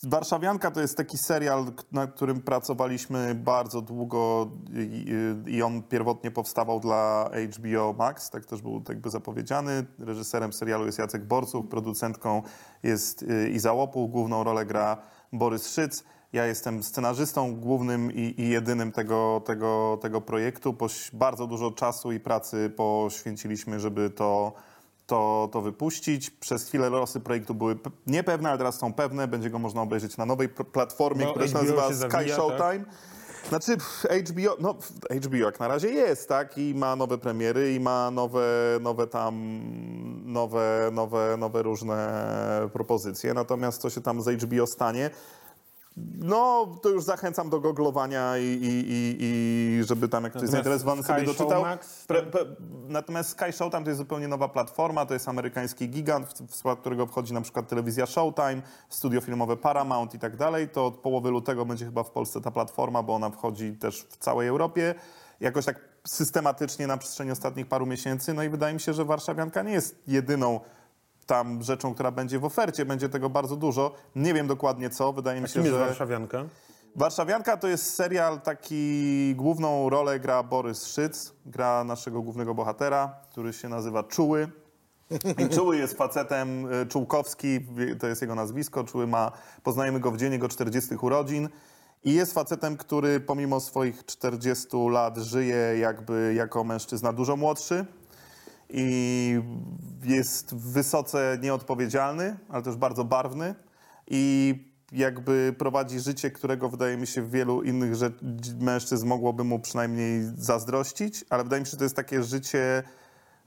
Warszawianka 0.02 0.70
to 0.70 0.80
jest 0.80 0.96
taki 0.96 1.18
serial, 1.18 1.64
nad 1.92 2.14
którym 2.14 2.40
pracowaliśmy 2.40 3.34
bardzo 3.34 3.82
długo 3.82 4.50
i, 4.74 5.06
i 5.46 5.62
on 5.62 5.82
pierwotnie 5.82 6.30
powstawał 6.30 6.80
dla 6.80 7.30
HBO 7.56 7.94
Max, 7.98 8.30
tak 8.30 8.46
też 8.46 8.62
był 8.62 8.82
jakby 8.88 9.10
zapowiedziany. 9.10 9.86
Reżyserem 9.98 10.52
serialu 10.52 10.86
jest 10.86 10.98
Jacek 10.98 11.24
Borców, 11.24 11.66
producentką 11.66 12.42
jest 12.82 13.22
y, 13.22 13.50
Iza 13.50 13.72
Łopuch, 13.72 14.10
główną 14.10 14.44
rolę 14.44 14.66
gra 14.66 14.96
Borys 15.32 15.68
Szyc. 15.68 16.04
Ja 16.32 16.46
jestem 16.46 16.82
scenarzystą 16.82 17.56
głównym 17.56 18.12
i, 18.12 18.34
i 18.38 18.48
jedynym 18.48 18.92
tego, 18.92 19.42
tego, 19.46 19.98
tego 20.02 20.20
projektu. 20.20 20.74
Poś, 20.74 21.10
bardzo 21.12 21.46
dużo 21.46 21.70
czasu 21.70 22.12
i 22.12 22.20
pracy 22.20 22.72
poświęciliśmy, 22.76 23.80
żeby 23.80 24.10
to, 24.10 24.52
to, 25.08 25.48
to 25.52 25.60
wypuścić. 25.60 26.30
Przez 26.30 26.64
chwilę 26.64 26.90
losy 26.90 27.20
projektu 27.20 27.54
były 27.54 27.76
niepewne, 28.06 28.48
ale 28.48 28.58
teraz 28.58 28.78
są 28.78 28.92
pewne. 28.92 29.28
Będzie 29.28 29.50
go 29.50 29.58
można 29.58 29.82
obejrzeć 29.82 30.16
na 30.16 30.26
nowej 30.26 30.48
platformie, 30.48 31.24
Bo 31.24 31.30
która 31.30 31.48
się 31.48 31.54
nazywa 31.54 31.88
się 31.88 31.94
Sky 31.94 32.08
tak? 32.10 32.28
Showtime. 32.28 32.84
Znaczy 33.48 33.76
pff, 33.76 34.06
HBO, 34.28 34.56
no 34.60 34.74
HBO 35.26 35.36
jak 35.36 35.60
na 35.60 35.68
razie 35.68 35.88
jest, 35.88 36.28
tak? 36.28 36.58
I 36.58 36.74
ma 36.74 36.96
nowe 36.96 37.18
premiery 37.18 37.74
i 37.74 37.80
ma 37.80 38.10
nowe, 38.10 38.78
nowe 38.80 39.06
tam, 39.06 39.60
nowe, 40.24 40.90
nowe, 40.92 41.36
nowe 41.38 41.62
różne 41.62 42.08
propozycje. 42.72 43.34
Natomiast 43.34 43.80
co 43.80 43.90
się 43.90 44.00
tam 44.00 44.22
z 44.22 44.42
HBO 44.42 44.66
stanie, 44.66 45.10
no, 46.18 46.66
to 46.82 46.88
już 46.88 47.04
zachęcam 47.04 47.50
do 47.50 47.60
googlowania 47.60 48.38
i, 48.38 48.42
i, 48.42 48.84
i, 48.88 49.16
i 49.20 49.84
żeby 49.84 50.08
tam, 50.08 50.24
jak 50.24 50.32
ktoś 50.32 50.48
zainteresowany, 50.48 51.02
sobie 51.02 51.22
doczytał. 51.22 51.50
Showmax, 51.50 52.06
Pre, 52.06 52.22
pre, 52.22 52.40
natomiast 52.88 53.30
Sky 53.30 53.52
Showtime 53.52 53.82
to 53.84 53.90
jest 53.90 53.98
zupełnie 53.98 54.28
nowa 54.28 54.48
platforma, 54.48 55.06
to 55.06 55.14
jest 55.14 55.28
amerykański 55.28 55.88
gigant, 55.88 56.28
w, 56.28 56.46
w 56.46 56.56
skład 56.56 56.80
którego 56.80 57.06
wchodzi 57.06 57.34
na 57.34 57.40
przykład 57.40 57.68
telewizja 57.68 58.06
Showtime, 58.06 58.62
studio 58.88 59.20
filmowe 59.20 59.56
Paramount 59.56 60.14
i 60.14 60.18
tak 60.18 60.36
dalej. 60.36 60.68
To 60.68 60.86
od 60.86 60.96
połowy 60.96 61.30
lutego 61.30 61.64
będzie 61.64 61.84
chyba 61.84 62.02
w 62.02 62.10
Polsce 62.10 62.40
ta 62.40 62.50
platforma, 62.50 63.02
bo 63.02 63.14
ona 63.14 63.30
wchodzi 63.30 63.72
też 63.72 64.02
w 64.02 64.16
całej 64.16 64.48
Europie. 64.48 64.94
Jakoś 65.40 65.64
tak 65.64 65.80
systematycznie 66.06 66.86
na 66.86 66.96
przestrzeni 66.96 67.30
ostatnich 67.30 67.66
paru 67.66 67.86
miesięcy. 67.86 68.34
No 68.34 68.42
i 68.42 68.48
wydaje 68.48 68.74
mi 68.74 68.80
się, 68.80 68.94
że 68.94 69.04
Warszawianka 69.04 69.62
nie 69.62 69.72
jest 69.72 70.02
jedyną 70.06 70.60
tam 71.28 71.62
rzeczą, 71.62 71.94
która 71.94 72.10
będzie 72.10 72.38
w 72.38 72.44
ofercie. 72.44 72.84
Będzie 72.84 73.08
tego 73.08 73.30
bardzo 73.30 73.56
dużo. 73.56 73.94
Nie 74.16 74.34
wiem 74.34 74.46
dokładnie 74.46 74.90
co. 74.90 75.12
Wydaje 75.12 75.40
mi 75.40 75.48
się, 75.48 75.60
jest 75.60 75.72
że... 75.72 75.78
Warszawianka? 75.78 76.44
Warszawianka 76.96 77.56
to 77.56 77.68
jest 77.68 77.94
serial, 77.94 78.40
taki 78.40 79.34
główną 79.36 79.90
rolę 79.90 80.20
gra 80.20 80.42
Borys 80.42 80.86
Szyc, 80.86 81.32
gra 81.46 81.84
naszego 81.84 82.22
głównego 82.22 82.54
bohatera, 82.54 83.14
który 83.30 83.52
się 83.52 83.68
nazywa 83.68 84.02
Czuły. 84.02 84.48
I 85.38 85.48
Czuły 85.48 85.76
jest 85.76 85.98
facetem, 85.98 86.72
y, 86.72 86.86
Czułkowski, 86.86 87.60
to 88.00 88.06
jest 88.06 88.22
jego 88.22 88.34
nazwisko. 88.34 88.84
Czuły 88.84 89.06
ma, 89.06 89.32
poznajemy 89.62 90.00
go 90.00 90.10
w 90.10 90.16
dzień 90.16 90.32
jego 90.32 90.48
40 90.48 90.94
urodzin 90.94 91.48
I 92.04 92.14
jest 92.14 92.34
facetem, 92.34 92.76
który 92.76 93.20
pomimo 93.20 93.60
swoich 93.60 94.04
40 94.04 94.66
lat 94.90 95.16
żyje 95.18 95.78
jakby 95.78 96.34
jako 96.36 96.64
mężczyzna 96.64 97.12
dużo 97.12 97.36
młodszy 97.36 97.86
i 98.70 99.40
jest 100.04 100.54
wysoce 100.54 101.38
nieodpowiedzialny, 101.42 102.36
ale 102.48 102.62
też 102.62 102.76
bardzo 102.76 103.04
barwny. 103.04 103.54
I 104.06 104.54
jakby 104.92 105.54
prowadzi 105.58 106.00
życie, 106.00 106.30
którego 106.30 106.68
wydaje 106.68 106.96
mi 106.96 107.06
się 107.06 107.22
wielu 107.22 107.62
innych 107.62 107.92
mężczyzn 108.60 109.06
mogłoby 109.06 109.44
mu 109.44 109.58
przynajmniej 109.58 110.22
zazdrościć, 110.36 111.24
ale 111.30 111.44
wydaje 111.44 111.60
mi 111.60 111.66
się, 111.66 111.70
że 111.70 111.76
to 111.76 111.84
jest 111.84 111.96
takie 111.96 112.22
życie, 112.22 112.82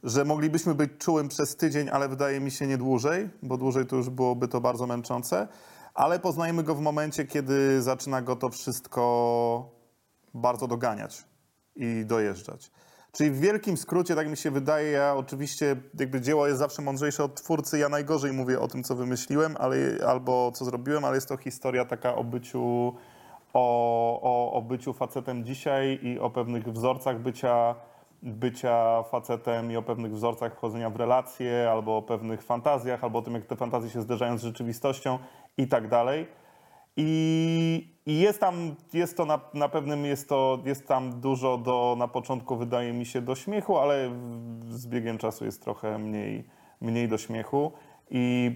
że 0.04 0.26
moglibyśmy 0.26 0.76
być 0.76 0.92
czułym 0.98 1.28
przez 1.28 1.56
tydzień, 1.56 1.90
ale 1.90 2.10
wydaje 2.10 2.40
mi 2.40 2.52
się 2.52 2.68
nie 2.68 2.78
dłużej, 2.78 3.30
bo 3.44 3.58
dłużej 3.58 3.86
to 3.86 3.96
już 3.96 4.10
byłoby 4.10 4.48
to 4.48 4.62
bardzo 4.62 4.88
męczące, 4.88 5.48
ale 5.94 6.20
poznajemy 6.20 6.64
go 6.64 6.76
w 6.76 6.82
momencie, 6.82 7.26
kiedy 7.26 7.82
zaczyna 7.82 8.22
go 8.22 8.36
to 8.36 8.50
wszystko 8.50 9.72
bardzo 10.34 10.68
doganiać 10.68 11.26
i 11.76 12.06
dojeżdżać. 12.06 12.72
Czyli 13.12 13.32
w 13.32 13.40
wielkim 13.40 13.78
skrócie, 13.78 14.16
tak 14.16 14.30
mi 14.30 14.38
się 14.38 14.52
wydaje, 14.52 14.92
ja 14.92 15.16
oczywiście 15.16 15.76
jakby 16.00 16.22
dzieło 16.22 16.48
jest 16.48 16.60
zawsze 16.60 16.82
mądrzejsze 16.82 17.24
od 17.24 17.36
twórcy, 17.36 17.80
ja 17.80 17.90
najgorzej 17.90 18.34
mówię 18.34 18.60
o 18.60 18.68
tym, 18.68 18.84
co 18.84 18.96
wymyśliłem, 18.96 19.56
ale, 19.60 19.78
albo 20.08 20.52
co 20.52 20.66
zrobiłem, 20.66 21.06
ale 21.06 21.16
jest 21.16 21.30
to 21.30 21.38
historia 21.38 21.86
taka 21.86 22.16
o 22.16 22.24
byciu, 22.24 22.96
o, 23.54 24.22
o, 24.22 24.54
o 24.54 24.62
byciu 24.62 24.94
facetem 24.94 25.46
dzisiaj 25.46 26.00
i 26.04 26.20
o 26.20 26.30
pewnych 26.30 26.64
wzorcach 26.64 27.20
bycia, 27.20 27.76
bycia 28.24 29.04
facetem 29.04 29.72
i 29.72 29.78
o 29.78 29.82
pewnych 29.82 30.12
wzorcach 30.12 30.56
wchodzenia 30.56 30.90
w 30.90 30.96
relacje, 30.96 31.72
albo 31.72 31.98
o 31.98 32.02
pewnych 32.02 32.44
fantazjach, 32.44 33.04
albo 33.04 33.20
o 33.20 33.22
tym, 33.22 33.34
jak 33.34 33.46
te 33.46 33.56
fantazje 33.56 33.90
się 33.90 34.02
zderzają 34.02 34.38
z 34.38 34.44
rzeczywistością 34.44 35.20
i 35.58 35.68
tak 35.68 35.88
dalej. 35.88 36.28
I, 36.98 37.96
i 38.06 38.20
jest 38.20 38.40
tam, 38.40 38.76
jest 38.94 39.18
to 39.18 39.26
na, 39.26 39.40
na 39.54 39.70
pewnym, 39.70 40.06
jest, 40.06 40.30
to, 40.30 40.60
jest 40.66 40.88
tam 40.88 41.22
dużo 41.22 41.58
do, 41.58 41.96
na 41.98 42.08
początku 42.08 42.56
wydaje 42.56 42.94
mi 42.94 43.06
się 43.06 43.22
do 43.22 43.36
śmiechu, 43.36 43.78
ale 43.78 44.12
z 44.70 44.88
biegiem 44.88 45.18
czasu 45.18 45.46
jest 45.46 45.64
trochę 45.64 45.98
mniej, 45.98 46.44
mniej 46.82 47.08
do 47.08 47.18
śmiechu. 47.18 47.72
I 48.10 48.56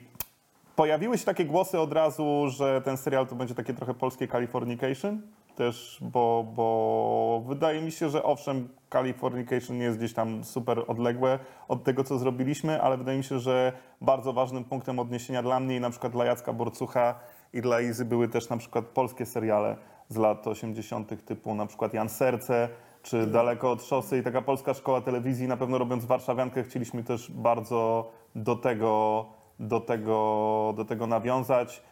pojawiły 0.76 1.18
się 1.18 1.26
takie 1.26 1.46
głosy 1.46 1.80
od 1.80 1.94
razu, 1.94 2.46
że 2.48 2.82
ten 2.82 2.98
serial 2.98 3.28
to 3.28 3.36
będzie 3.36 3.56
takie 3.56 3.74
trochę 3.74 3.94
polskie 3.94 4.28
Californication. 4.28 5.22
Też, 5.56 5.98
bo, 6.02 6.46
bo 6.56 7.44
wydaje 7.48 7.82
mi 7.82 7.92
się, 7.92 8.10
że 8.10 8.24
owszem, 8.24 8.70
Californication 8.90 9.78
jest 9.78 9.98
gdzieś 9.98 10.14
tam 10.14 10.44
super 10.44 10.84
odległe 10.88 11.40
od 11.68 11.84
tego, 11.84 12.04
co 12.04 12.18
zrobiliśmy, 12.18 12.82
ale 12.82 12.98
wydaje 12.98 13.18
mi 13.18 13.24
się, 13.24 13.40
że 13.40 13.74
bardzo 14.02 14.34
ważnym 14.34 14.64
punktem 14.64 15.00
odniesienia 15.00 15.44
dla 15.44 15.60
mnie 15.60 15.76
i 15.76 15.80
na 15.80 15.90
przykład 15.90 16.14
dla 16.14 16.26
Jacka 16.26 16.54
Borcucha 16.54 17.20
i 17.56 17.62
dla 17.62 17.82
Izy 17.82 18.06
były 18.06 18.28
też 18.28 18.50
na 18.50 18.58
przykład 18.58 18.86
polskie 18.86 19.26
seriale 19.26 19.76
z 20.10 20.18
lat 20.18 20.48
80. 20.48 21.26
typu 21.26 21.56
na 21.56 21.66
przykład 21.66 21.94
Jan 21.94 22.10
Serce 22.10 22.70
czy 23.02 23.28
Daleko 23.28 23.72
od 23.72 23.84
szosy 23.84 24.18
i 24.18 24.24
taka 24.24 24.42
polska 24.42 24.74
szkoła 24.74 25.02
telewizji. 25.02 25.48
Na 25.48 25.58
pewno 25.58 25.78
robiąc 25.78 26.06
Warszawiankę 26.06 26.64
chcieliśmy 26.64 27.04
też 27.04 27.32
bardzo 27.32 28.12
do 28.36 28.56
tego, 28.56 29.26
do 29.60 29.80
tego, 29.80 30.74
do 30.78 30.86
tego 30.86 31.08
nawiązać. 31.08 31.84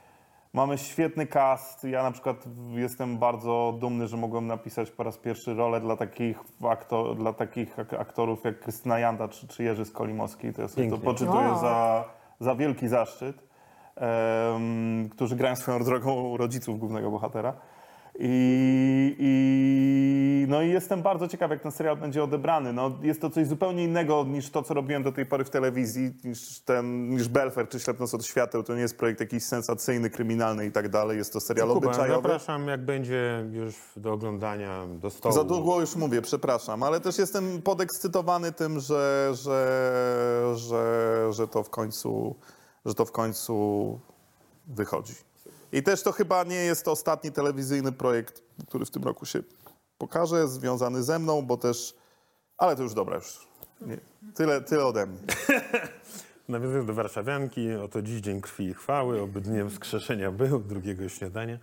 Mamy 0.54 0.78
świetny 0.78 1.28
cast. 1.28 1.84
Ja 1.84 2.04
na 2.04 2.12
przykład 2.12 2.46
jestem 2.70 3.18
bardzo 3.18 3.74
dumny, 3.80 4.08
że 4.08 4.18
mogłem 4.18 4.48
napisać 4.48 4.92
po 4.92 5.04
raz 5.04 5.18
pierwszy 5.18 5.54
rolę 5.54 5.80
dla 5.82 5.98
takich, 5.98 6.40
aktor, 6.70 7.16
dla 7.16 7.34
takich 7.34 7.80
ak- 7.80 7.94
aktorów 7.94 8.44
jak 8.44 8.60
Krystyna 8.60 9.00
Janda 9.00 9.28
czy, 9.28 9.48
czy 9.48 9.64
Jerzy 9.64 9.86
Skolimowski. 9.86 10.54
To, 10.54 10.62
jest, 10.62 10.76
to 10.76 10.82
Pięknie. 10.82 11.00
poczytuję 11.00 11.48
Wow. 11.48 11.60
za, 11.62 12.06
za 12.40 12.56
wielki 12.56 12.88
zaszczyt, 12.88 13.44
którzy 15.12 15.36
grają 15.36 15.56
swoją 15.56 15.84
drogą 15.84 16.38
rodziców 16.38 16.80
głównego 16.80 17.12
bohatera. 17.12 17.54
I, 18.20 19.16
i, 19.20 20.46
no 20.50 20.62
i 20.62 20.70
jestem 20.70 21.02
bardzo 21.02 21.28
ciekaw, 21.28 21.52
jak 21.52 21.62
ten 21.62 21.72
serial 21.72 21.98
będzie 21.98 22.24
odebrany. 22.24 22.74
No, 22.74 22.92
jest 23.02 23.22
to 23.22 23.30
coś 23.30 23.48
zupełnie 23.48 23.84
innego 23.84 24.26
niż 24.28 24.50
to, 24.50 24.64
co 24.64 24.74
robiłem 24.74 25.04
do 25.04 25.12
tej 25.12 25.26
pory 25.26 25.44
w 25.44 25.50
telewizji, 25.50 26.14
niż, 26.24 26.60
ten, 26.60 27.10
niż 27.10 27.28
Belfer 27.28 27.70
czy 27.70 27.80
Ślepnąc 27.80 28.14
od 28.14 28.26
świateł. 28.26 28.64
To 28.64 28.76
nie 28.76 28.82
jest 28.82 28.98
projekt 28.98 29.20
jakiś 29.20 29.44
sensacyjny, 29.44 30.10
kryminalny 30.10 30.66
i 30.66 30.72
tak 30.72 30.90
dalej. 30.90 31.18
Jest 31.18 31.34
to 31.34 31.40
serial 31.40 31.68
Kuba, 31.68 31.88
obyczajowy. 31.88 32.22
zapraszam, 32.22 32.68
jak 32.68 32.86
będzie 32.86 33.46
już 33.52 33.76
do 33.98 34.14
oglądania, 34.14 34.86
do 34.88 35.10
stołu. 35.10 35.36
Za 35.36 35.44
długo 35.44 35.80
już 35.80 35.96
mówię, 35.96 36.22
przepraszam, 36.22 36.84
ale 36.84 37.00
też 37.00 37.18
jestem 37.18 37.62
podekscytowany 37.62 38.52
tym, 38.52 38.80
że, 38.80 39.32
że, 39.34 40.54
że, 40.56 41.28
że, 41.34 41.48
to 41.48 41.64
w 41.64 41.70
końcu, 41.70 42.36
że 42.86 42.94
to 42.94 43.06
w 43.06 43.12
końcu 43.12 44.00
wychodzi. 44.68 45.14
I 45.72 45.84
też 45.84 46.04
to 46.04 46.12
chyba 46.12 46.44
nie 46.44 46.56
jest 46.56 46.88
ostatni 46.88 47.32
telewizyjny 47.32 47.92
projekt, 47.92 48.44
który 48.68 48.86
w 48.86 48.92
tym 48.92 49.04
roku 49.04 49.26
się 49.26 49.40
pokaże, 49.98 50.48
związany 50.48 51.04
ze 51.04 51.20
mną, 51.20 51.42
bo 51.42 51.58
też... 51.58 51.96
Ale 52.58 52.76
to 52.76 52.84
już 52.84 52.94
dobra, 52.94 53.16
już. 53.16 53.48
Nie. 53.82 53.98
Tyle, 54.36 54.62
tyle 54.62 54.86
ode 54.86 55.06
mnie. 55.06 55.20
Nawiązując 56.50 56.88
do 56.88 56.94
Warszawianki, 56.94 57.74
oto 57.74 58.02
dziś 58.02 58.22
Dzień 58.22 58.42
Krwi 58.42 58.66
i 58.66 58.74
Chwały, 58.74 59.22
oby 59.22 59.42
dniem 59.42 59.70
wskrzeszenia 59.70 60.32
był, 60.32 60.60
drugiego 60.60 61.10
śniadania. 61.10 61.58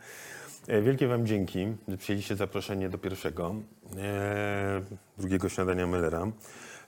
E, 0.69 0.83
Wielkie 0.83 1.09
Wam 1.09 1.27
dzięki, 1.27 1.77
że 1.89 1.97
przyjęliście 1.97 2.37
zaproszenie 2.37 2.89
do 2.89 2.99
pierwszego, 2.99 3.55
e, 3.97 4.83
drugiego 5.19 5.49
śniadania 5.49 5.87
Mellera. 5.87 6.27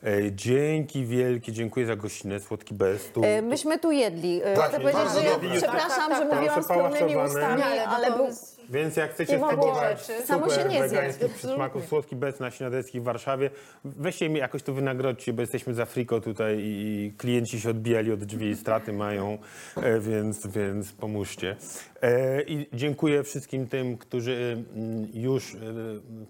E, 0.07 0.33
dzięki 0.33 1.05
wielkie, 1.07 1.53
dziękuję 1.53 1.87
za 1.87 1.97
gościnę, 1.97 2.41
Słodki 2.41 2.75
Bez. 2.75 3.07
Tu, 3.07 3.21
E, 3.25 3.43
Myśmy 3.43 3.79
tu 3.79 3.91
jedli. 3.93 4.41
E, 4.45 4.55
Tak, 4.57 4.69
Chcę 4.69 4.81
powiedzieć, 4.81 5.03
bardzo 5.03 5.21
że 5.21 5.27
ja 5.27 5.39
przepraszam, 5.57 6.09
Tak, 6.11 6.23
że 6.23 6.27
tak, 6.27 6.35
mówiłam 6.35 6.55
tak. 6.55 6.65
skromnymi 6.65 7.15
Pałasowane. 7.15 7.55
ustami, 7.55 7.63
ale 7.63 7.87
ale 7.87 8.07
to 8.07 8.17
był... 8.17 8.27
Więc 8.71 8.97
jak 8.97 9.11
chcecie 9.11 9.39
mogło 9.39 9.49
spróbować 9.53 10.07
rzeczy. 10.07 10.27
Samo 10.27 10.47
się 10.47 10.53
super 10.53 10.71
nie 10.71 10.89
zje. 10.89 10.89
wegańskich 10.89 11.35
przysmaków, 11.35 11.87
słodki 11.87 12.17
bez 12.17 12.41
na 12.41 12.51
śniadeckich 12.51 13.03
w 13.03 13.05
Warszawie, 13.05 13.51
weźcie 13.85 14.29
mi 14.29 14.39
jakoś 14.39 14.63
to 14.63 14.73
wynagrodźcie, 14.73 15.33
bo 15.33 15.41
jesteśmy 15.41 15.75
za 15.75 15.87
friko 15.87 16.21
tutaj 16.21 16.59
i 16.63 17.13
klienci 17.19 17.61
się 17.61 17.71
odbijali 17.71 18.13
od 18.13 18.25
drzwi 18.25 18.47
i 18.47 18.57
straty 18.57 18.93
mają, 18.93 19.39
e, 19.77 20.01
więc, 20.01 20.47
więc 20.47 20.93
pomóżcie. 20.93 21.57
E, 22.03 22.43
I 22.43 22.69
dziękuję 22.73 23.23
wszystkim 23.23 23.67
tym, 23.67 23.99
którzy 23.99 24.65
mm, 24.75 25.09
już 25.15 25.55
e, 25.55 25.59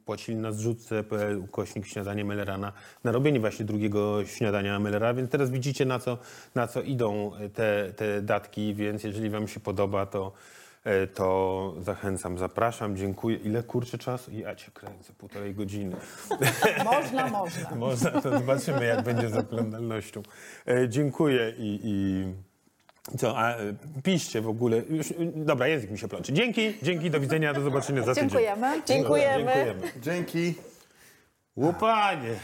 płacili 0.05 0.39
na 0.39 0.53
zrzutce.pl 0.53 1.39
ukośnik 1.39 1.87
śniadanie 1.87 2.25
Mellera 2.25 2.59
na, 2.59 2.73
na 3.05 3.13
robienie 3.13 3.41
właśnie 3.41 3.65
drugiego 3.65 4.27
śniadania 4.27 4.79
Mellera, 4.79 5.15
więc 5.15 5.31
teraz 5.31 5.51
widzicie 5.51 5.85
na 5.85 5.99
co, 5.99 6.19
na 6.55 6.67
co 6.67 6.83
idą 6.83 7.33
te, 7.55 7.93
te 7.97 8.23
datki, 8.23 8.75
więc 8.75 9.05
jeżeli 9.05 9.31
wam 9.31 9.49
się 9.49 9.61
podoba, 9.61 10.07
to 10.07 10.33
to 11.15 11.75
zachęcam, 11.81 12.39
zapraszam, 12.39 12.97
dziękuję. 12.97 13.37
Ile 13.37 13.63
kurczę 13.63 13.99
czasu? 13.99 14.31
Ja 14.31 14.55
cię 14.55 14.71
kręcę, 14.71 15.13
półtorej 15.13 15.55
godziny. 15.55 15.97
Można, 16.85 17.27
można. 17.27 17.77
Można, 17.77 18.11
to 18.11 18.39
zobaczymy, 18.39 18.85
jak 18.85 19.03
będzie 19.03 19.29
z 19.29 19.37
oglądalnością. 19.37 20.23
E, 20.69 20.89
dziękuję 20.89 21.55
i, 21.59 21.81
i 21.85 22.25
co, 23.19 23.39
a 23.39 23.57
e, 23.57 23.75
piszcie 24.03 24.41
w 24.41 24.49
ogóle. 24.49 24.83
Już, 24.91 25.11
e, 25.11 25.15
dobra, 25.37 25.69
język 25.69 25.91
mi 25.91 25.99
się 25.99 26.09
plączy. 26.09 26.33
Dzięki, 26.33 26.75
dzięki, 26.83 27.11
do 27.11 27.21
widzenia, 27.21 27.55
do 27.55 27.61
zobaczenia 27.61 28.03
za 28.03 28.15
tydzień. 28.15 28.31
Dziękujemy. 28.31 28.83
Dziękujemy. 28.87 29.45
Dziękujemy. 29.45 29.93
Dzięki. 30.01 30.55
Łupanie. 31.57 32.35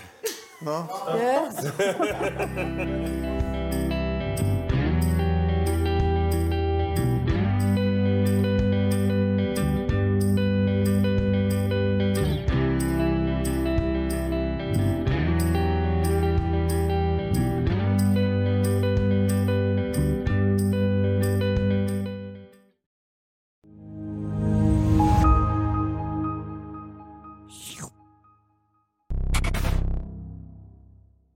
No. 0.62 0.88